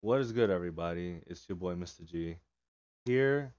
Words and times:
What 0.00 0.20
is 0.20 0.32
good, 0.32 0.50
everybody? 0.50 1.20
It's 1.26 1.48
your 1.48 1.56
boy, 1.56 1.74
Mysta 1.74 2.04
G, 2.04 2.36
here 3.04 3.54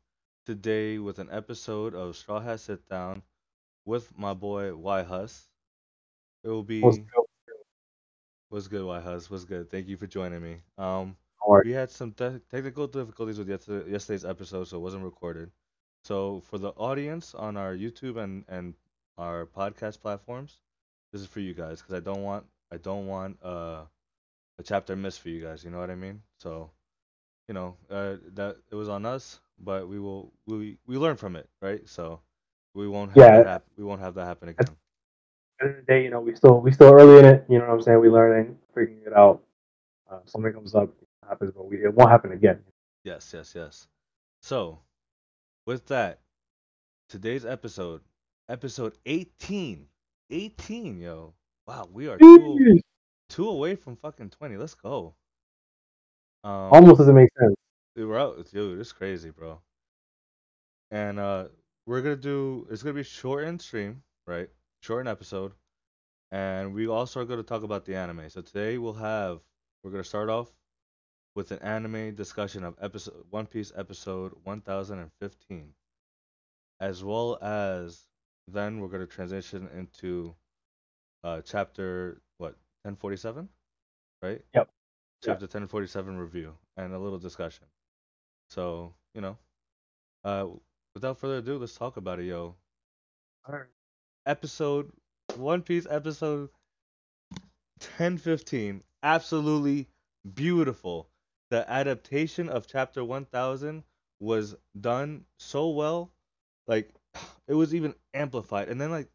today 0.45 0.97
with 0.99 1.19
an 1.19 1.29
episode 1.31 1.93
of 1.95 2.15
Straw 2.15 2.39
Hat 2.39 2.59
Sit 2.59 2.87
Down 2.89 3.21
with 3.85 4.17
my 4.17 4.33
boy, 4.33 4.71
Yhuss. 4.71 5.47
It 6.43 6.49
will 6.49 6.63
What's 6.79 6.97
be 6.97 6.99
good? 6.99 7.25
what's 8.49 8.67
good, 8.67 8.81
Yhuss? 8.81 9.29
What's 9.29 9.45
good? 9.45 9.69
Thank 9.69 9.87
you 9.87 9.97
for 9.97 10.07
joining 10.07 10.41
me. 10.41 10.57
Um, 10.77 11.15
are 11.47 11.63
we 11.63 11.71
had 11.71 11.89
some 11.89 12.11
te- 12.11 12.39
technical 12.49 12.87
difficulties 12.87 13.37
with 13.37 13.49
yesterday, 13.49 13.91
yesterday's 13.91 14.25
episode, 14.25 14.65
so 14.67 14.77
it 14.77 14.81
wasn't 14.81 15.03
recorded. 15.03 15.51
So 16.03 16.41
for 16.41 16.57
the 16.57 16.69
audience 16.71 17.33
on 17.35 17.57
our 17.57 17.75
YouTube 17.75 18.17
and 18.21 18.45
and 18.47 18.73
our 19.17 19.45
podcast 19.45 19.99
platforms, 20.01 20.61
this 21.11 21.21
is 21.21 21.27
for 21.27 21.39
you 21.39 21.53
guys 21.53 21.81
because 21.81 21.93
I 21.95 21.99
don't 21.99 22.23
want 22.23 22.45
I 22.71 22.77
don't 22.77 23.07
want 23.07 23.37
uh, 23.43 23.85
a 24.59 24.63
chapter 24.63 24.95
missed 24.95 25.21
for 25.21 25.29
you 25.29 25.43
guys. 25.43 25.63
You 25.65 25.71
know 25.71 25.79
what 25.79 25.91
I 25.91 25.95
mean? 25.95 26.21
So 26.39 26.71
you 27.47 27.53
know, 27.55 27.77
uh, 27.89 28.17
that 28.35 28.57
it 28.71 28.75
was 28.75 28.89
on 28.89 29.05
us, 29.05 29.39
but 29.59 29.87
we 29.89 29.99
will 29.99 30.33
we 30.47 30.77
we 30.87 30.97
learn 30.97 31.17
from 31.17 31.35
it, 31.35 31.49
right? 31.61 31.87
So 31.89 32.21
we 32.75 32.87
won't 32.87 33.11
have 33.13 33.31
that 33.33 33.43
Yeah, 33.43 33.45
happen. 33.45 33.71
We 33.77 33.83
won't 33.85 34.01
have 34.01 34.15
that 34.15 34.25
happen 34.25 34.49
again. 34.49 34.77
at 35.61 35.65
the 35.65 35.65
end 35.65 35.79
of 35.79 35.85
the 35.85 35.91
day, 35.93 36.03
you 36.03 36.09
know, 36.09 36.21
we 36.21 36.35
still 36.35 36.59
we 36.61 36.71
still 36.71 36.93
early 36.93 37.19
in 37.19 37.25
it. 37.25 37.45
You 37.49 37.59
know 37.59 37.65
what 37.67 37.73
I'm 37.75 37.81
saying? 37.81 37.99
We 37.99 38.09
learning, 38.09 38.57
figuring 38.73 39.01
it 39.05 39.13
out. 39.13 39.43
Uh, 40.11 40.19
something 40.25 40.53
comes 40.53 40.75
up, 40.75 40.89
happens, 41.27 41.51
but 41.55 41.67
we, 41.67 41.83
it 41.83 41.93
won't 41.93 42.11
happen 42.11 42.31
again. 42.33 42.63
Yes, 43.03 43.33
yes, 43.33 43.55
yes. 43.55 43.87
So 44.41 44.79
with 45.65 45.87
that, 45.87 46.21
today's 47.09 47.45
episode, 47.45 48.01
episode 48.49 48.97
18, 49.05 49.87
18, 50.29 50.99
yo. 50.99 51.33
Wow, 51.67 51.89
we 51.91 52.07
are. 52.07 52.21
Two 53.29 53.47
away 53.49 53.75
from 53.75 53.95
fucking 53.95 54.29
20. 54.31 54.57
Let's 54.57 54.75
go. 54.75 55.15
Um, 56.43 56.69
Almost 56.73 56.99
doesn't 56.99 57.15
make 57.15 57.29
sense. 57.39 57.55
dude, 57.95 58.09
we're 58.09 58.19
out, 58.19 58.49
dude. 58.51 58.79
It's 58.79 58.91
crazy, 58.91 59.29
bro. 59.31 59.61
And 60.91 61.19
uh, 61.19 61.45
we're 61.85 62.01
gonna 62.01 62.15
do. 62.15 62.67
It's 62.71 62.83
gonna 62.83 62.93
be 62.95 63.03
short 63.03 63.43
and 63.45 63.61
stream, 63.61 64.03
right? 64.27 64.49
Short 64.81 65.01
and 65.01 65.09
episode. 65.09 65.53
and 66.31 66.73
we 66.73 66.87
also 66.87 67.21
are 67.21 67.25
going 67.25 67.39
to 67.39 67.43
talk 67.47 67.63
about 67.63 67.85
the 67.85 67.95
anime. 67.95 68.29
So 68.29 68.41
today 68.41 68.77
we'll 68.77 68.93
have 68.93 69.39
we're 69.83 69.91
going 69.91 70.03
to 70.03 70.09
start 70.09 70.29
off 70.29 70.51
with 71.35 71.51
an 71.51 71.59
anime 71.59 72.15
discussion 72.15 72.63
of 72.63 72.75
episode 72.81 73.25
One 73.31 73.45
Piece 73.47 73.71
episode 73.75 74.33
1015, 74.43 75.73
as 76.79 77.03
well 77.03 77.37
as 77.41 78.05
then 78.47 78.79
we're 78.79 78.87
going 78.89 79.05
to 79.05 79.07
transition 79.07 79.67
into 79.75 80.35
uh 81.23 81.41
chapter 81.41 82.21
1047, 82.83 83.49
right? 84.21 84.41
Yep. 84.53 84.69
Chapter 85.23 85.47
1047 85.47 86.17
review 86.17 86.55
and 86.77 86.93
a 86.93 86.99
little 86.99 87.19
discussion. 87.19 87.65
So 88.49 88.93
you 89.13 89.21
know, 89.21 89.37
uh, 90.23 90.47
without 90.93 91.17
further 91.17 91.37
ado, 91.37 91.57
let's 91.57 91.75
talk 91.75 91.97
about 91.97 92.19
it, 92.19 92.25
yo. 92.25 92.55
Alright. 93.47 93.67
Episode 94.25 94.91
One 95.37 95.61
Piece 95.61 95.87
episode 95.89 96.49
1015 97.79 98.83
absolutely 99.03 99.87
beautiful 100.33 101.09
the 101.49 101.69
adaptation 101.69 102.49
of 102.49 102.67
chapter 102.67 103.03
1000 103.03 103.83
was 104.19 104.55
done 104.79 105.25
so 105.37 105.69
well 105.69 106.11
like 106.67 106.93
it 107.47 107.53
was 107.53 107.73
even 107.73 107.95
amplified 108.13 108.69
and 108.69 108.79
then 108.79 108.91
like 108.91 109.09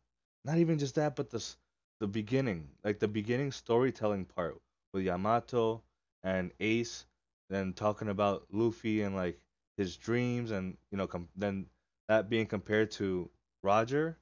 not 0.45 0.59
even 0.59 0.79
just 0.79 0.95
that 0.95 1.17
but 1.17 1.31
the 1.31 1.37
s- 1.39 1.57
the 2.05 2.09
beginning 2.09 2.69
like 2.85 3.01
the 3.01 3.09
beginning 3.09 3.53
storytelling 3.53 4.27
part 4.27 4.61
with 4.95 5.05
Yamato 5.05 5.83
and 6.25 6.53
Ace 6.61 7.07
then 7.51 7.75
talking 7.75 8.11
about 8.11 8.47
Luffy 8.53 9.03
and 9.03 9.17
like 9.17 9.41
his 9.79 9.97
dreams 9.97 10.53
and 10.53 10.79
you 10.93 10.99
know 10.99 11.09
com- 11.09 11.31
then 11.37 11.67
that 12.09 12.31
being 12.31 12.47
compared 12.47 12.93
to 12.93 13.31
Roger 13.65 14.19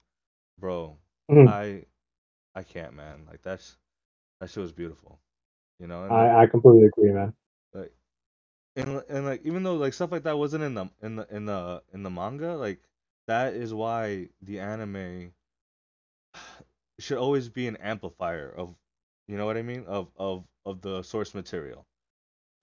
bro 0.61 0.99
Mhm. 1.31 1.49
I 1.49 1.85
I 2.55 2.65
can't 2.65 2.95
man 2.95 3.27
like 3.31 3.43
that's 3.43 3.79
that 4.41 4.51
shit 4.51 4.63
was 4.63 4.73
beautiful 4.73 5.21
you 5.81 5.89
know 5.89 6.05
and 6.07 6.17
I 6.17 6.43
I 6.43 6.47
completely 6.47 6.87
agree, 6.87 7.13
man. 7.13 7.35
like 7.75 7.93
and 8.77 9.03
and 9.11 9.27
like 9.27 9.43
even 9.47 9.65
though 9.65 9.77
like 9.77 9.95
stuff 9.95 10.13
like 10.13 10.25
that 10.25 10.39
wasn't 10.39 10.65
in 10.65 10.75
the 10.75 10.87
in 11.03 11.17
the 11.17 11.29
in 11.35 11.47
the 11.47 11.83
in 11.95 12.05
the 12.05 12.11
manga, 12.11 12.57
like 12.57 12.81
that 13.29 13.55
is 13.55 13.75
why 13.75 14.29
the 14.43 14.61
anime 14.61 15.33
should 17.03 17.19
always 17.19 17.49
be 17.49 17.67
an 17.67 17.77
amplifier 17.77 18.53
of 18.57 18.75
you 19.29 19.37
know 19.37 19.47
what 19.47 19.57
I 19.57 19.63
mean 19.63 19.85
of 19.87 20.09
of 20.17 20.45
of 20.65 20.81
the 20.81 21.03
source 21.03 21.35
material. 21.35 21.85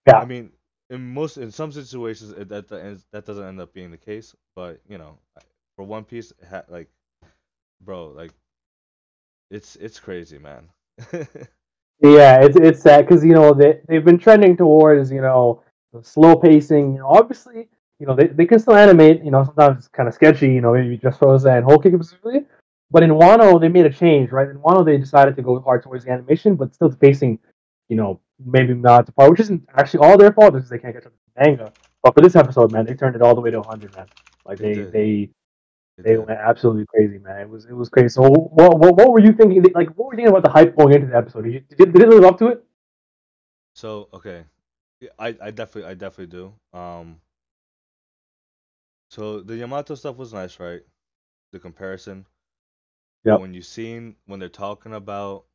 Yeah. 0.08 0.18
I 0.18 0.26
mean, 0.26 0.52
in 0.90 1.14
most 1.14 1.38
in 1.38 1.52
some 1.52 1.72
situations 1.72 2.32
it, 2.32 2.50
that 2.50 2.68
that 2.68 3.26
doesn't 3.26 3.44
end 3.46 3.60
up 3.62 3.74
being 3.74 3.92
the 3.92 3.98
case, 3.98 4.36
but 4.56 4.80
you 4.88 4.98
know, 4.98 5.18
for 5.76 5.84
One 5.84 6.04
Piece, 6.04 6.34
ha- 6.50 6.64
like 6.70 6.90
bro, 7.84 8.08
like 8.08 8.32
it's 9.52 9.76
it's 9.78 10.00
crazy, 10.00 10.38
man. 10.38 10.70
yeah. 12.02 12.42
It's 12.42 12.58
it's 12.58 12.82
sad 12.82 13.08
because 13.08 13.24
you 13.24 13.34
know 13.34 13.54
they 13.54 13.82
they've 13.88 14.06
been 14.06 14.18
trending 14.20 14.58
towards 14.58 15.12
you 15.12 15.22
know 15.22 15.64
the 15.94 16.04
slow 16.04 16.36
pacing. 16.36 16.94
You 16.94 17.00
know, 17.00 17.08
obviously, 17.08 17.68
you 18.00 18.08
know 18.08 18.16
they, 18.16 18.28
they 18.28 18.46
can 18.46 18.60
still 18.60 18.76
animate. 18.76 19.24
You 19.24 19.32
know, 19.32 19.44
sometimes 19.44 19.80
it's 19.80 19.88
kind 19.88 20.08
of 20.08 20.16
sketchy. 20.16 20.48
You 20.48 20.62
know, 20.62 20.74
maybe 20.74 20.98
just 20.98 21.22
Rosa 21.22 21.52
and 21.52 21.66
Whole 21.66 21.80
Cake 21.80 21.94
specifically. 21.94 22.46
But 22.92 23.04
in 23.04 23.12
Wano, 23.12 23.60
they 23.60 23.70
made 23.70 23.86
a 23.86 23.92
change, 23.94 24.32
right? 24.32 24.50
In 24.50 24.58
Wano, 24.60 24.86
they 24.86 24.98
decided 24.98 25.36
to 25.36 25.42
go 25.42 25.60
hard 25.60 25.84
towards 25.84 26.06
the 26.06 26.12
animation, 26.12 26.56
but 26.56 26.74
still 26.74 26.92
facing, 26.92 27.40
you 27.88 27.96
know, 27.96 28.20
maybe 28.44 28.74
not 28.74 29.06
the 29.06 29.12
part, 29.12 29.30
which 29.32 29.40
isn't 29.42 29.68
actually 29.78 30.00
all 30.06 30.18
their 30.18 30.34
fault. 30.34 30.56
Is 30.56 30.70
they 30.70 30.80
can't 30.80 30.94
get 30.94 31.04
to 31.04 31.10
the 31.10 31.44
manga. 31.46 31.74
But 32.04 32.16
for 32.16 32.22
this 32.22 32.36
episode, 32.36 32.72
man, 32.72 32.86
they 32.86 32.96
turned 32.96 33.16
it 33.16 33.22
all 33.22 33.36
the 33.36 33.42
way 33.42 33.52
to 33.52 33.60
100, 33.60 33.94
man. 33.96 34.08
Like 34.46 34.60
They 34.60 34.74
they 34.92 35.30
they 35.98 36.04
They 36.04 36.18
went 36.18 36.40
absolutely 36.40 36.86
crazy, 36.88 37.20
man. 37.20 37.42
It 37.42 37.50
was 37.50 37.66
it 37.66 37.74
was 37.74 37.90
crazy. 37.90 38.10
So 38.10 38.24
what 38.30 38.80
what, 38.80 38.96
what 38.98 39.12
were 39.12 39.20
you 39.20 39.34
thinking? 39.34 39.64
Like 39.76 39.90
what 39.98 40.08
were 40.08 40.14
you 40.14 40.18
thinking 40.18 40.32
about 40.36 40.44
the 40.44 40.50
hype 40.52 40.76
going 40.78 40.94
into 40.96 41.08
the 41.08 41.18
episode? 41.18 41.44
Did, 41.44 41.54
you, 41.54 41.60
did, 41.62 41.82
it- 41.82 41.94
did 41.94 42.02
it 42.04 42.10
live 42.10 42.24
up 42.26 42.40
to 42.40 42.48
it? 42.48 42.66
So 43.74 44.10
okay, 44.14 44.46
Yeah, 45.00 45.10
I 45.20 45.30
I 45.42 45.52
definitely 45.52 45.90
I 45.90 45.94
definitely 45.96 46.28
do. 46.38 46.54
Um, 46.78 47.22
so 49.10 49.42
the 49.42 49.56
Yamato 49.58 49.96
stuff 49.96 50.18
was 50.18 50.34
nice, 50.34 50.60
right? 50.60 50.82
The 51.52 51.60
comparison. 51.60 52.26
Yep. 53.30 53.38
when 53.38 53.54
you 53.54 53.62
seen 53.62 54.16
when 54.26 54.40
they're 54.40 54.50
talking 54.50 54.94
about 54.94 55.46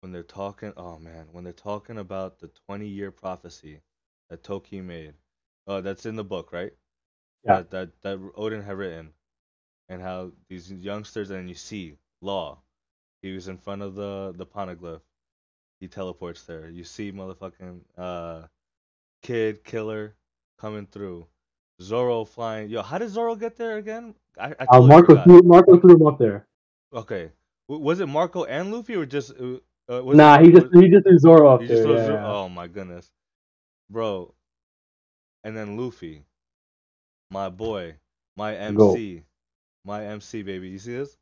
when 0.00 0.12
they're 0.12 0.22
talking, 0.22 0.72
oh 0.76 0.98
man, 0.98 1.28
when 1.32 1.44
they're 1.44 1.52
talking 1.52 1.98
about 1.98 2.38
the 2.38 2.48
20 2.68 2.86
year 2.86 3.10
prophecy 3.10 3.80
that 4.30 4.42
Toki 4.44 4.80
made, 4.80 5.14
uh, 5.66 5.80
that's 5.80 6.06
in 6.06 6.16
the 6.16 6.24
book, 6.24 6.52
right? 6.52 6.72
Yeah. 7.44 7.58
That 7.58 7.70
that 7.70 8.02
that 8.02 8.18
Oden 8.36 8.64
had 8.64 8.78
written, 8.78 9.12
and 9.88 10.02
how 10.02 10.32
these 10.48 10.72
youngsters 10.72 11.30
and 11.30 11.48
you 11.48 11.54
see 11.54 11.96
Law, 12.22 12.60
he 13.22 13.32
was 13.34 13.48
in 13.48 13.58
front 13.58 13.82
of 13.82 13.94
the 13.96 14.34
the 14.36 14.46
poneglyph, 14.46 15.02
he 15.80 15.88
teleports 15.88 16.44
there. 16.44 16.68
You 16.70 16.84
see 16.84 17.12
motherfucking 17.12 17.80
uh 17.98 18.42
kid 19.22 19.64
killer 19.64 20.16
coming 20.58 20.86
through, 20.86 21.26
Zoro 21.82 22.24
flying. 22.24 22.70
Yo, 22.70 22.82
how 22.82 22.98
did 22.98 23.10
Zoro 23.10 23.36
get 23.36 23.56
there 23.56 23.78
again? 23.78 24.14
I 24.38 24.54
I 24.60 24.66
Uh, 24.68 24.80
totally 24.80 24.88
Marco 24.88 25.16
threw 25.22 25.42
Marco 25.42 25.78
threw 25.78 25.96
him 25.96 26.06
up 26.06 26.18
there. 26.18 26.46
Okay, 26.92 27.30
w- 27.68 27.84
was 27.84 28.00
it 28.00 28.06
Marco 28.06 28.44
and 28.44 28.72
Luffy 28.72 28.94
or 28.96 29.06
just 29.06 29.32
uh, 29.32 29.58
uh, 29.92 30.02
was 30.02 30.18
it 30.18 30.18
Nah, 30.18 30.32
Mar- 30.32 30.42
he 30.42 30.50
just 30.52 30.66
was- 30.66 30.72
he 30.72 30.88
just 30.90 31.06
threw 31.06 31.18
Zoro 31.18 31.48
up 31.54 31.60
he 31.60 31.68
there. 31.68 31.78
yeah, 31.96 32.06
Zoro- 32.06 32.22
Oh 32.24 32.48
my 32.48 32.66
goodness, 32.68 33.10
bro. 33.90 34.34
And 35.44 35.56
then 35.56 35.76
Luffy, 35.76 36.24
my 37.30 37.48
boy, 37.48 37.96
my 38.36 38.54
Go. 38.74 38.92
MC, 38.92 39.24
my 39.84 40.04
MC 40.04 40.42
baby. 40.42 40.68
You 40.68 40.78
see 40.78 40.94
this? 40.96 41.16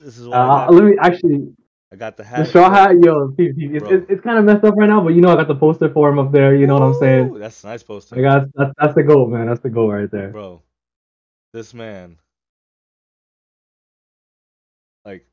This 0.00 0.18
is 0.18 0.28
why 0.28 0.36
Uh, 0.38 0.66
let 0.70 0.84
me 0.84 0.96
actually 1.00 1.54
I 1.92 1.96
got 1.96 2.16
the 2.16 2.24
hat. 2.24 2.38
the 2.38 2.44
straw 2.46 2.70
hat, 2.70 2.96
yo, 3.04 3.34
it's, 3.36 3.54
it's, 3.58 4.06
it's 4.08 4.22
kind 4.22 4.38
of 4.38 4.46
messed 4.46 4.64
up 4.64 4.74
right 4.76 4.88
now, 4.88 5.04
but 5.04 5.10
you 5.10 5.20
know 5.20 5.28
I 5.30 5.36
got 5.36 5.48
the 5.48 5.54
poster 5.54 5.92
for 5.92 6.08
him 6.08 6.18
up 6.18 6.32
there. 6.32 6.56
You 6.56 6.66
know 6.66 6.74
what 6.78 6.82
I'm 6.82 6.94
saying? 6.94 7.38
That's 7.38 7.62
a 7.64 7.66
nice 7.66 7.82
poster. 7.82 8.18
I 8.18 8.22
got 8.22 8.48
that's 8.54 8.72
that's 8.78 8.94
the 8.94 9.02
goal, 9.02 9.26
man. 9.28 9.46
That's 9.46 9.60
the 9.60 9.68
goal 9.68 9.92
right 9.92 10.10
there. 10.10 10.30
bro 10.30 10.62
this 11.52 11.74
man 11.74 12.16
like 15.04 15.26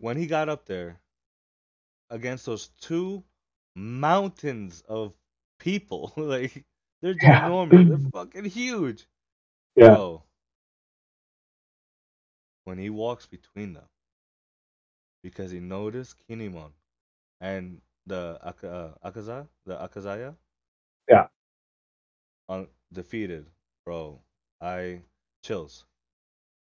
when 0.00 0.16
he 0.16 0.26
got 0.26 0.48
up 0.48 0.66
there 0.66 1.00
against 2.10 2.46
those 2.46 2.68
two 2.80 3.22
mountains 3.76 4.82
of 4.88 5.12
people 5.58 6.12
like 6.16 6.64
they're 7.02 7.14
ginormous 7.14 7.88
they're 7.88 8.10
fucking 8.12 8.44
huge 8.44 9.06
Yeah. 9.76 9.90
bro 9.90 10.22
when 12.64 12.78
he 12.78 12.90
walks 12.90 13.26
between 13.26 13.74
them 13.74 13.84
because 15.24 15.52
he 15.52 15.60
noticed 15.60 16.16
Kinemon 16.30 16.72
and 17.40 17.80
the 18.06 18.38
Aka, 18.44 18.70
uh, 19.04 19.10
Akaza 19.10 19.48
the 19.66 19.76
Akazaya 19.76 20.36
Yeah. 21.08 21.28
un- 22.50 22.68
defeated 22.92 23.46
bro 23.86 24.20
I 24.62 25.02
chills 25.44 25.86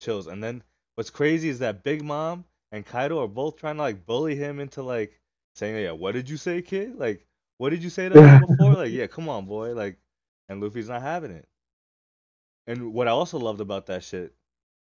chills. 0.01 0.27
And 0.27 0.43
then 0.43 0.63
what's 0.95 1.11
crazy 1.11 1.49
is 1.49 1.59
that 1.59 1.83
Big 1.83 2.03
Mom 2.03 2.45
and 2.73 2.85
Kaido 2.85 3.23
are 3.23 3.29
both 3.29 3.57
trying 3.57 3.77
to 3.77 3.83
like 3.83 4.07
bully 4.07 4.35
him 4.35 4.61
into 4.61 4.83
like 4.83 5.19
saying, 5.55 5.83
"Yeah, 5.83 5.93
what 5.93 6.13
did 6.13 6.29
you 6.29 6.37
say, 6.37 6.61
kid? 6.63 6.97
Like, 6.97 7.27
what 7.59 7.71
did 7.71 7.83
you 7.83 7.91
say 7.91 8.09
to 8.09 8.19
him 8.19 8.39
before? 8.39 8.75
Like, 8.75 8.93
yeah, 8.93 9.07
come 9.07 9.29
on, 9.29 9.47
boy. 9.47 9.73
Like, 9.75 9.99
and 10.49 10.61
Luffy's 10.61 10.89
not 10.89 11.03
having 11.03 11.31
it. 11.31 11.47
And 12.67 12.93
what 12.93 13.07
I 13.07 13.11
also 13.11 13.39
loved 13.39 13.61
about 13.61 13.87
that 13.87 14.03
shit, 14.03 14.35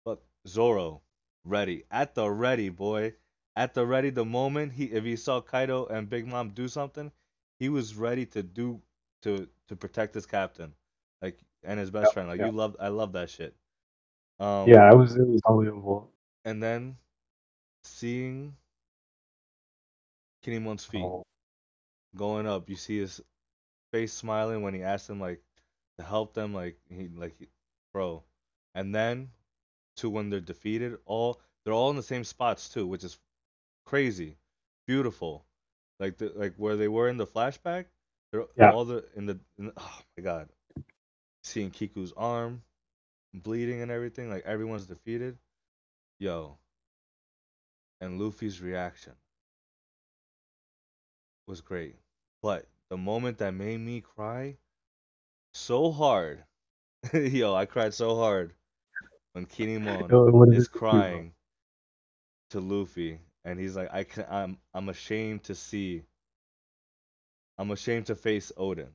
but 0.06 0.22
Zoro, 0.48 1.02
ready 1.46 1.86
at 1.92 2.16
the 2.16 2.30
ready, 2.30 2.70
boy, 2.70 3.16
at 3.58 3.76
the 3.76 3.86
ready. 3.86 4.12
The 4.12 4.26
moment 4.26 4.74
he, 4.74 4.86
if 4.86 5.04
he 5.06 5.18
saw 5.18 5.42
Kaido 5.42 5.88
and 5.88 6.10
Big 6.10 6.28
Mom 6.28 6.52
do 6.52 6.70
something, 6.70 7.12
he 7.60 7.70
was 7.70 7.96
ready 7.96 8.26
to 8.28 8.44
do 8.44 8.82
to 9.24 9.50
to 9.70 9.76
protect 9.76 10.16
his 10.16 10.28
captain, 10.28 10.76
like 11.22 11.40
and 11.64 11.80
his 11.80 11.92
best 11.92 12.14
Yeah, 12.14 12.14
friend. 12.14 12.30
Like 12.30 12.42
yeah. 12.42 12.46
you 12.46 12.52
love, 12.54 12.78
I 12.80 12.90
love 12.90 13.14
that 13.14 13.30
shit. 13.32 13.56
Um, 14.40 14.68
Yeah, 14.68 14.92
it 14.92 14.96
was 14.96 15.16
it 15.16 15.28
was 15.28 15.42
unbelievable. 15.48 16.12
and 16.46 16.64
then 16.64 16.98
seeing 17.84 18.58
Kinemon's 20.44 20.86
feet 20.86 21.04
Oh, 21.04 21.24
going 22.16 22.48
up, 22.48 22.70
you 22.70 22.76
see 22.76 23.00
his 23.00 23.22
face 23.92 24.14
smiling 24.14 24.62
when 24.64 24.74
he 24.74 24.84
asked 24.84 25.10
him 25.10 25.20
like 25.20 25.44
to 25.98 26.04
help 26.04 26.34
them, 26.34 26.54
like 26.54 26.80
he 26.90 27.10
like 27.10 27.50
bro, 27.94 28.24
and 28.76 28.94
then 28.96 29.32
to 29.98 30.10
when 30.10 30.30
they're 30.30 30.42
defeated, 30.42 30.98
all 31.06 31.42
they're 31.64 31.74
all 31.74 31.92
in 31.92 31.98
the 31.98 32.04
same 32.04 32.24
spots 32.26 32.70
too, 32.70 32.88
which 32.88 33.04
is 33.06 33.20
crazy, 33.88 34.38
beautiful, 34.88 35.46
like 36.00 36.18
the 36.18 36.32
like 36.36 36.56
where 36.58 36.78
they 36.78 36.90
were 36.90 37.10
in 37.10 37.18
the 37.18 37.28
flashback, 37.28 37.86
Yeah. 38.56 38.74
all 38.74 38.86
the 38.86 39.06
in 39.16 39.26
the, 39.28 39.40
in 39.60 39.72
oh 39.78 40.02
my 40.18 40.24
god, 40.24 40.50
seeing 41.44 41.72
Kiku's 41.72 42.14
arm 42.18 42.64
bleeding 43.34 43.82
and 43.82 43.92
everything, 43.92 44.30
like 44.30 44.46
everyone's 44.46 44.88
defeated, 44.88 45.38
yo, 46.20 46.58
and 48.02 48.20
Luffy's 48.20 48.62
reaction 48.62 49.14
was 51.48 51.62
great. 51.62 51.96
But 52.42 52.68
the 52.90 52.98
moment 52.98 53.40
that 53.40 53.54
made 53.54 53.80
me 53.80 54.02
cry 54.02 54.58
so 55.54 55.92
hard, 55.92 56.44
yo, 57.14 57.56
I 57.56 57.66
cried 57.66 57.94
so 57.94 58.16
hard 58.16 58.54
when 59.34 59.46
Kinemon 59.46 60.16
is 60.52 60.68
it 60.68 60.72
do, 60.92 61.02
bro? 61.10 61.26
crying 61.26 61.34
to 62.52 62.60
Luffy, 62.60 63.20
and 63.48 63.60
he's 63.60 63.78
like, 63.78 63.90
I 63.94 64.06
can, 64.06 64.28
I'm, 64.30 64.60
I'm 64.76 64.90
ashamed 64.90 65.46
to 65.46 65.56
see, 65.56 66.04
I'm 67.60 67.72
ashamed 67.72 68.08
to 68.08 68.16
face 68.16 68.52
Oden 68.58 68.94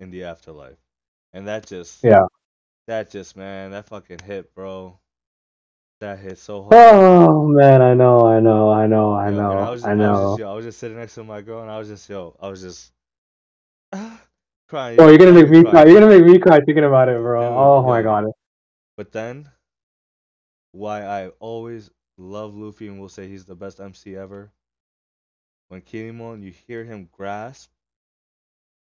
in 0.00 0.10
the 0.10 0.24
afterlife, 0.24 0.78
and 1.32 1.48
that 1.48 1.66
just, 1.66 2.04
Yeah. 2.04 2.26
that 2.86 3.10
just, 3.10 3.36
man, 3.36 3.72
that 3.72 3.86
fucking 3.86 4.20
hit, 4.20 4.54
bro. 4.54 5.00
That 6.00 6.20
hit 6.20 6.38
so 6.38 6.62
hard. 6.62 7.00
Oh 7.00 7.46
man, 7.48 7.82
I 7.82 7.94
know, 7.94 8.26
I 8.26 8.38
know, 8.40 8.70
I 8.70 8.86
know, 8.86 9.14
I 9.14 9.30
Yo, 9.30 9.50
know, 9.50 9.58
I 9.58 9.70
was, 9.70 9.86
I 9.86 9.94
I 9.98 10.08
was 10.08 10.20
know. 10.20 10.20
just, 10.20 10.38
yo, 10.38 10.50
I 10.50 10.54
was 10.54 10.64
just 10.64 10.78
sitting 10.78 10.96
next 10.96 11.14
to 11.16 11.24
my 11.24 11.42
girl, 11.42 11.62
and 11.62 11.70
I 11.70 11.78
was 11.78 11.88
just, 11.88 12.08
yo, 12.08 12.36
I 12.40 12.48
was 12.48 12.60
just 12.62 12.92
crying. 14.68 15.04
Oh, 15.04 15.08
you're 15.08 15.18
gonna 15.18 15.32
make 15.32 15.48
me 15.50 15.64
crying. 15.64 15.64
cry. 15.64 15.84
You're 15.84 16.00
gonna 16.00 16.08
make 16.18 16.24
me 16.24 16.38
cry 16.38 16.60
thinking 16.60 16.84
about 16.84 17.08
it, 17.08 17.18
bro. 17.20 17.40
Dude, 17.40 17.50
oh 17.58 17.82
my 17.86 18.02
god. 18.02 18.26
But 18.96 19.12
then, 19.12 19.52
why 20.72 21.04
I 21.04 21.28
always 21.40 21.90
love 22.16 22.54
Luffy 22.54 22.88
and 22.88 23.00
will 23.00 23.08
say 23.08 23.28
he's 23.28 23.44
the 23.44 23.54
best 23.54 23.80
MC 23.80 24.16
ever. 24.16 24.52
When 25.68 25.82
Kinemon, 25.82 26.42
you 26.42 26.52
hear 26.52 26.84
him 26.84 27.08
grasp 27.12 27.70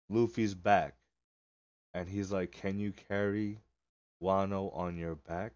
Luffy's 0.10 0.54
back, 0.54 0.96
and 1.94 2.08
he's 2.08 2.32
like, 2.32 2.52
"Can 2.52 2.80
you 2.80 2.94
carry 2.94 3.60
Wano 4.22 4.76
on 4.76 4.98
your 4.98 5.16
back?" 5.16 5.54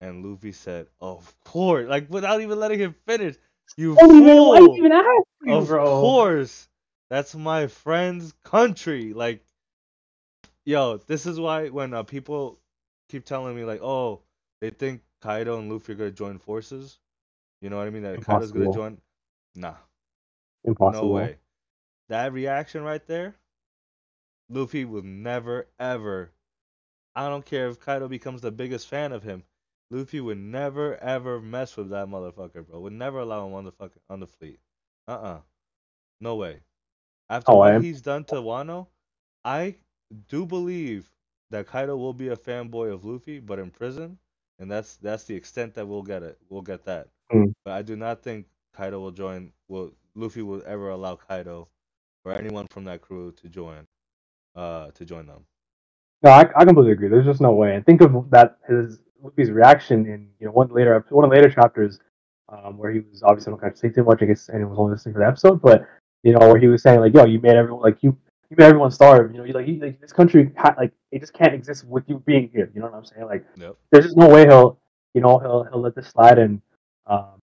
And 0.00 0.24
Luffy 0.24 0.52
said, 0.52 0.88
"Of 1.00 1.38
course!" 1.44 1.88
Like 1.88 2.10
without 2.10 2.40
even 2.40 2.58
letting 2.58 2.80
him 2.80 2.94
finish. 3.06 3.36
You 3.76 3.96
Oh, 4.00 4.08
fool! 4.08 4.56
you 4.58 4.74
even 4.76 4.92
ask 4.92 5.26
me, 5.42 5.52
Of 5.54 5.68
bro? 5.68 6.00
course. 6.00 6.68
That's 7.10 7.34
my 7.34 7.66
friend's 7.68 8.32
country. 8.44 9.12
Like, 9.12 9.44
yo, 10.64 10.96
this 10.98 11.26
is 11.26 11.38
why 11.38 11.68
when 11.68 11.94
uh, 11.94 12.02
people 12.02 12.58
keep 13.08 13.24
telling 13.24 13.54
me, 13.54 13.64
like, 13.64 13.82
oh, 13.82 14.22
they 14.60 14.70
think 14.70 15.02
Kaido 15.24 15.58
and 15.58 15.72
Luffy 15.72 15.92
are 15.94 15.96
going 15.96 16.10
to 16.10 16.16
join 16.16 16.38
forces. 16.38 17.00
You 17.60 17.70
know 17.70 17.78
what 17.78 17.88
I 17.88 17.90
mean? 17.90 18.02
That 18.04 18.22
Kaido's 18.22 18.52
going 18.52 18.70
to 18.70 18.74
join. 18.74 19.02
Nah, 19.56 19.76
Impossible. 20.64 20.90
no 20.90 21.06
way. 21.08 21.38
That 22.08 22.32
reaction 22.32 22.82
right 22.82 23.04
there, 23.06 23.36
Luffy 24.48 24.84
will 24.84 25.02
never, 25.02 25.68
ever. 25.78 26.32
I 27.14 27.28
don't 27.28 27.44
care 27.44 27.68
if 27.68 27.80
Kaido 27.80 28.08
becomes 28.08 28.42
the 28.42 28.52
biggest 28.52 28.88
fan 28.88 29.12
of 29.12 29.22
him. 29.22 29.44
Luffy 29.90 30.20
would 30.20 30.38
never, 30.38 30.96
ever 30.96 31.40
mess 31.40 31.76
with 31.76 31.90
that 31.90 32.08
motherfucker, 32.08 32.66
bro. 32.66 32.80
Would 32.80 32.92
never 32.92 33.18
allow 33.20 33.46
him 33.46 33.54
on 33.54 33.64
the 33.64 33.72
fucking 33.72 34.02
on 34.10 34.20
the 34.20 34.26
fleet. 34.26 34.60
Uh 35.06 35.12
uh 35.12 35.42
No 36.20 36.36
way. 36.36 36.62
After 37.28 37.54
Oh, 37.54 37.56
what 37.56 37.76
he's 37.76 38.02
done 38.02 38.24
to 38.26 38.36
Wano, 38.36 38.88
I 39.44 39.76
do 40.28 40.46
believe 40.46 41.14
that 41.50 41.66
Kaido 41.66 41.96
will 41.96 42.14
be 42.14 42.28
a 42.28 42.36
fanboy 42.36 42.92
of 42.92 43.04
Luffy, 43.04 43.40
but 43.40 43.58
in 43.58 43.70
prison, 43.70 44.18
and 44.64 44.70
that's 44.70 44.96
that's 44.96 45.24
the 45.24 45.34
extent 45.34 45.74
that 45.74 45.86
we'll 45.86 46.02
get 46.02 46.22
it. 46.22 46.38
We'll 46.48 46.62
get 46.62 46.86
that. 46.86 47.08
Hmm. 47.30 47.48
But 47.66 47.74
I 47.74 47.82
do 47.82 47.96
not 47.96 48.22
think 48.22 48.46
Kaido 48.74 48.98
will 48.98 49.10
join. 49.10 49.52
Will 49.68 49.92
Luffy 50.14 50.40
will 50.40 50.62
ever 50.66 50.88
allow 50.88 51.16
Kaido 51.16 51.68
or 52.24 52.32
anyone 52.32 52.66
from 52.70 52.84
that 52.84 53.02
crew 53.02 53.30
to 53.42 53.48
join, 53.50 53.86
uh, 54.56 54.90
to 54.92 55.04
join 55.04 55.26
them. 55.26 55.44
No, 56.22 56.30
I, 56.30 56.48
I 56.56 56.64
completely 56.64 56.92
agree. 56.92 57.08
There's 57.08 57.26
just 57.26 57.42
no 57.42 57.52
way. 57.52 57.74
And 57.74 57.84
think 57.84 58.00
of 58.00 58.30
that 58.30 58.56
his 58.66 59.00
Luffy's 59.22 59.50
reaction 59.50 60.06
in 60.06 60.30
you 60.40 60.46
know 60.46 60.52
one 60.52 60.68
later 60.68 61.04
one 61.10 61.26
of 61.26 61.30
the 61.30 61.36
later 61.36 61.50
chapters, 61.50 62.00
um, 62.48 62.78
where 62.78 62.90
he 62.90 63.00
was 63.00 63.22
obviously 63.22 63.50
don't 63.50 63.62
have 63.62 63.74
to 63.74 63.78
say 63.78 63.90
too 63.90 64.02
much. 64.02 64.22
I 64.22 64.24
guess 64.24 64.48
anyone 64.48 64.70
was 64.70 64.78
only 64.78 64.92
listening 64.92 65.12
for 65.12 65.18
the 65.18 65.26
episode, 65.26 65.60
but 65.60 65.86
you 66.22 66.32
know 66.32 66.48
where 66.48 66.58
he 66.58 66.68
was 66.68 66.80
saying 66.80 67.00
like, 67.00 67.12
"Yo, 67.12 67.26
you 67.26 67.38
made 67.38 67.56
everyone 67.56 67.82
like 67.82 68.02
you 68.02 68.16
you 68.58 68.62
made 68.62 68.66
everyone 68.68 68.90
starve." 68.90 69.32
You 69.32 69.38
know, 69.38 69.44
you 69.44 69.52
like, 69.52 69.66
you, 69.68 69.78
like 69.80 70.00
this 70.00 70.12
country 70.12 70.52
ha- 70.56 70.74
like 70.78 70.92
it 71.12 71.20
just 71.20 71.32
can't 71.34 71.54
exist 71.54 71.84
with 71.86 72.04
you 72.08 72.18
being 72.26 72.48
here. 72.52 72.70
You 72.74 72.80
know 72.80 72.86
what 72.88 72.96
I'm 72.96 73.04
saying? 73.04 73.26
Like, 73.26 73.44
Yep. 73.56 73.76
there's 73.90 74.06
just 74.06 74.16
no 74.16 74.28
way 74.28 74.46
he'll 74.46 74.78
you 75.14 75.20
know 75.20 75.38
he'll 75.38 75.64
he'll 75.64 75.80
let 75.80 75.94
this 75.94 76.08
slide. 76.08 76.38
And 76.38 76.60
um, 77.06 77.40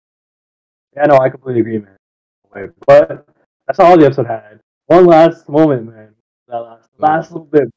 yeah, 0.96 1.06
no, 1.06 1.18
I 1.18 1.30
completely 1.30 1.62
agree, 1.62 1.80
man. 1.80 1.98
But 2.88 3.28
that's 3.68 3.80
all 3.80 3.98
the 3.98 4.06
episode 4.06 4.28
had. 4.28 4.60
One 4.88 5.06
last 5.06 5.48
moment, 5.48 5.86
man. 5.88 6.16
That 6.48 6.58
last 6.60 6.90
last 6.98 7.32
little 7.32 7.46
bit. 7.46 7.70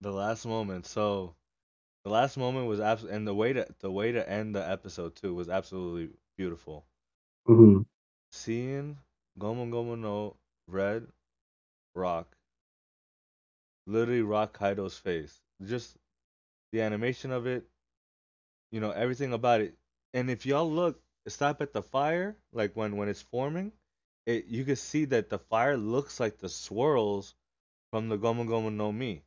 the 0.00 0.12
last 0.12 0.46
moment. 0.46 0.86
So 0.86 1.34
the 2.04 2.10
last 2.10 2.36
moment 2.36 2.66
was 2.66 2.80
absolutely, 2.80 3.16
and 3.16 3.26
the 3.26 3.34
way 3.34 3.52
to 3.54 3.66
the 3.80 3.90
way 3.90 4.12
to 4.12 4.28
end 4.30 4.54
the 4.54 4.68
episode 4.68 5.16
too 5.16 5.34
was 5.34 5.48
absolutely 5.48 6.10
beautiful. 6.36 6.84
hmm 7.46 7.80
Seeing 8.30 8.98
Gomu 9.40 9.70
Gomu 9.70 9.98
no 9.98 10.36
Red 10.66 11.06
Roc 11.94 12.26
literally 13.88 14.22
rock 14.22 14.58
Kaido's 14.58 14.96
face. 14.96 15.40
Just 15.64 15.96
the 16.72 16.82
animation 16.82 17.32
of 17.32 17.46
it, 17.46 17.64
you 18.70 18.80
know, 18.80 18.90
everything 18.90 19.32
about 19.32 19.60
it. 19.60 19.74
And 20.14 20.30
if 20.30 20.46
y'all 20.46 20.70
look, 20.70 21.00
stop 21.26 21.60
at 21.62 21.72
the 21.72 21.82
fire, 21.82 22.36
like 22.52 22.76
when 22.76 22.96
when 22.96 23.08
it's 23.08 23.22
forming, 23.22 23.72
it 24.26 24.46
you 24.46 24.64
can 24.64 24.76
see 24.76 25.06
that 25.06 25.30
the 25.30 25.38
fire 25.38 25.76
looks 25.76 26.20
like 26.20 26.38
the 26.38 26.48
swirls 26.48 27.34
from 27.90 28.08
the 28.08 28.18
Gomu 28.18 28.46
Gomu 28.46 28.72
no 28.72 28.92
Mi, 28.92 29.22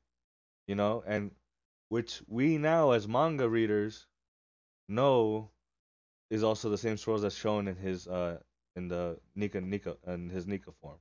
you 0.67 0.75
know, 0.75 1.03
and 1.05 1.31
which 1.89 2.21
we 2.27 2.57
now 2.57 2.91
as 2.91 3.07
manga 3.07 3.49
readers 3.49 4.07
know 4.87 5.49
is 6.29 6.43
also 6.43 6.69
the 6.69 6.77
same 6.77 6.97
swirls 6.97 7.23
that's 7.23 7.35
shown 7.35 7.67
in 7.67 7.75
his 7.75 8.07
uh 8.07 8.37
in 8.75 8.87
the 8.87 9.19
Nika 9.35 9.61
Nika 9.61 9.97
in 10.07 10.29
his 10.29 10.47
Nika 10.47 10.71
form. 10.81 10.99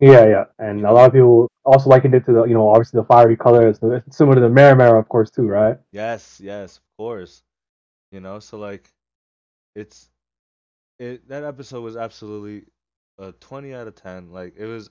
Yeah, 0.00 0.26
yeah, 0.26 0.44
and 0.58 0.84
a 0.86 0.92
lot 0.92 1.06
of 1.06 1.12
people 1.12 1.50
also 1.64 1.90
likened 1.90 2.14
it 2.14 2.24
to 2.24 2.32
the, 2.32 2.44
you 2.44 2.54
know, 2.54 2.68
obviously 2.68 3.00
the 3.00 3.06
fiery 3.06 3.36
colors, 3.36 3.78
so 3.80 4.00
similar 4.10 4.36
to 4.36 4.40
the 4.40 4.48
Mera 4.48 4.74
Mera, 4.74 4.98
of 4.98 5.08
course, 5.08 5.30
too, 5.30 5.46
right? 5.46 5.76
Yes, 5.92 6.40
yes, 6.42 6.78
of 6.78 6.82
course. 6.96 7.42
You 8.10 8.20
know, 8.20 8.40
so 8.40 8.58
like 8.58 8.88
it's 9.76 10.10
it 10.98 11.28
that 11.28 11.44
episode 11.44 11.82
was 11.82 11.96
absolutely 11.96 12.64
a 13.18 13.32
20 13.32 13.74
out 13.74 13.86
of 13.86 13.94
10. 13.94 14.32
Like 14.32 14.54
it 14.56 14.66
was 14.66 14.88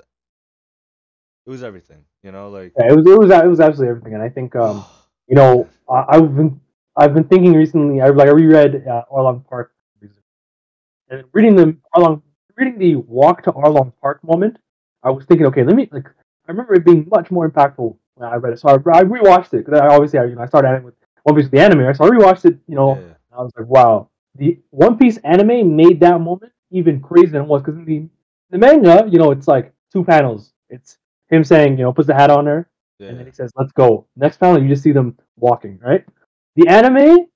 it 1.45 1.49
was 1.49 1.63
everything, 1.63 2.05
you 2.23 2.31
know, 2.31 2.49
like 2.49 2.73
Yeah, 2.77 2.91
it 2.91 2.95
was, 2.95 3.05
it 3.07 3.17
was, 3.17 3.31
it 3.31 3.47
was 3.47 3.59
absolutely 3.59 3.89
everything, 3.89 4.13
and 4.13 4.21
I 4.21 4.29
think, 4.29 4.55
um, 4.55 4.85
you 5.27 5.35
know, 5.35 5.67
I, 5.89 6.05
I've 6.09 6.35
been, 6.35 6.61
I've 6.95 7.13
been 7.13 7.23
thinking 7.23 7.53
recently. 7.53 8.01
I 8.01 8.09
like, 8.09 8.27
I 8.27 8.31
reread 8.31 8.87
uh, 8.87 9.03
Arlong 9.11 9.45
Park, 9.47 9.73
and 11.09 11.23
reading 11.33 11.55
the 11.55 11.75
Arlong, 11.95 12.21
reading 12.55 12.77
the 12.77 12.95
walk 12.97 13.41
to 13.43 13.51
Arlong 13.51 13.91
Park 14.01 14.23
moment. 14.23 14.57
I 15.03 15.09
was 15.11 15.25
thinking, 15.25 15.47
okay, 15.47 15.63
let 15.63 15.75
me 15.75 15.89
like, 15.91 16.07
I 16.47 16.51
remember 16.51 16.75
it 16.75 16.85
being 16.85 17.07
much 17.09 17.31
more 17.31 17.49
impactful 17.49 17.95
when 18.15 18.29
I 18.29 18.35
read 18.35 18.53
it. 18.53 18.59
So 18.59 18.69
I, 18.69 18.73
I 18.73 19.03
rewatched 19.03 19.53
it 19.53 19.65
because 19.65 19.79
I 19.79 19.87
obviously, 19.87 20.19
I, 20.19 20.25
you 20.25 20.35
know, 20.35 20.41
I 20.41 20.47
started 20.47 20.69
anime 20.69 20.85
with 20.85 20.95
One 21.23 21.35
Piece 21.35 21.49
the 21.49 21.59
anime, 21.59 21.79
right? 21.79 21.95
so 21.95 22.05
I 22.05 22.09
rewatched 22.09 22.45
it, 22.45 22.57
you 22.67 22.75
know, 22.75 22.97
yeah, 22.97 23.13
I 23.37 23.41
was 23.41 23.51
like, 23.57 23.67
wow, 23.67 24.09
the 24.35 24.59
One 24.71 24.97
Piece 24.97 25.17
anime 25.17 25.75
made 25.75 25.99
that 26.01 26.19
moment 26.19 26.51
even 26.71 27.01
crazier 27.01 27.31
than 27.31 27.41
it 27.43 27.47
was 27.47 27.61
because 27.61 27.77
in 27.77 27.85
the 27.85 28.07
the 28.51 28.57
manga, 28.57 29.07
you 29.09 29.19
know, 29.19 29.31
it's 29.31 29.47
like 29.47 29.73
two 29.91 30.03
panels. 30.03 30.53
It's 30.69 30.97
him 31.29 31.43
saying, 31.43 31.77
you 31.77 31.83
know, 31.83 31.93
puts 31.93 32.07
the 32.07 32.15
hat 32.15 32.31
on 32.31 32.45
her, 32.45 32.67
yeah. 32.97 33.09
and 33.09 33.19
then 33.19 33.25
he 33.25 33.31
says, 33.31 33.51
"Let's 33.55 33.71
go." 33.71 34.07
Next 34.15 34.37
panel, 34.37 34.61
you 34.61 34.69
just 34.69 34.83
see 34.83 34.91
them 34.91 35.17
walking. 35.37 35.79
Right? 35.79 36.05
The 36.55 36.67
anime, 36.67 37.27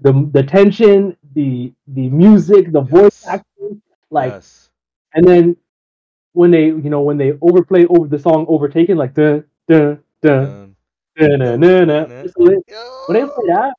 the 0.00 0.30
the 0.32 0.42
tension, 0.42 1.16
the 1.34 1.72
the 1.86 2.08
music, 2.08 2.72
the 2.72 2.80
voice 2.80 3.26
acting, 3.26 3.82
like 4.10 4.32
Like, 4.32 4.32
yes. 4.32 4.70
and 5.14 5.26
then 5.26 5.56
when 6.32 6.50
they, 6.50 6.66
you 6.66 6.90
know, 6.90 7.00
when 7.02 7.16
they 7.18 7.32
overplay 7.40 7.86
over 7.86 8.06
the 8.08 8.18
song 8.18 8.46
"Overtaken," 8.48 8.96
like 8.96 9.14
dun. 9.14 9.44
So 11.18 12.46
they- 12.46 12.62
when 13.06 13.16
they 13.16 13.24
play 13.24 13.46
that, 13.48 13.74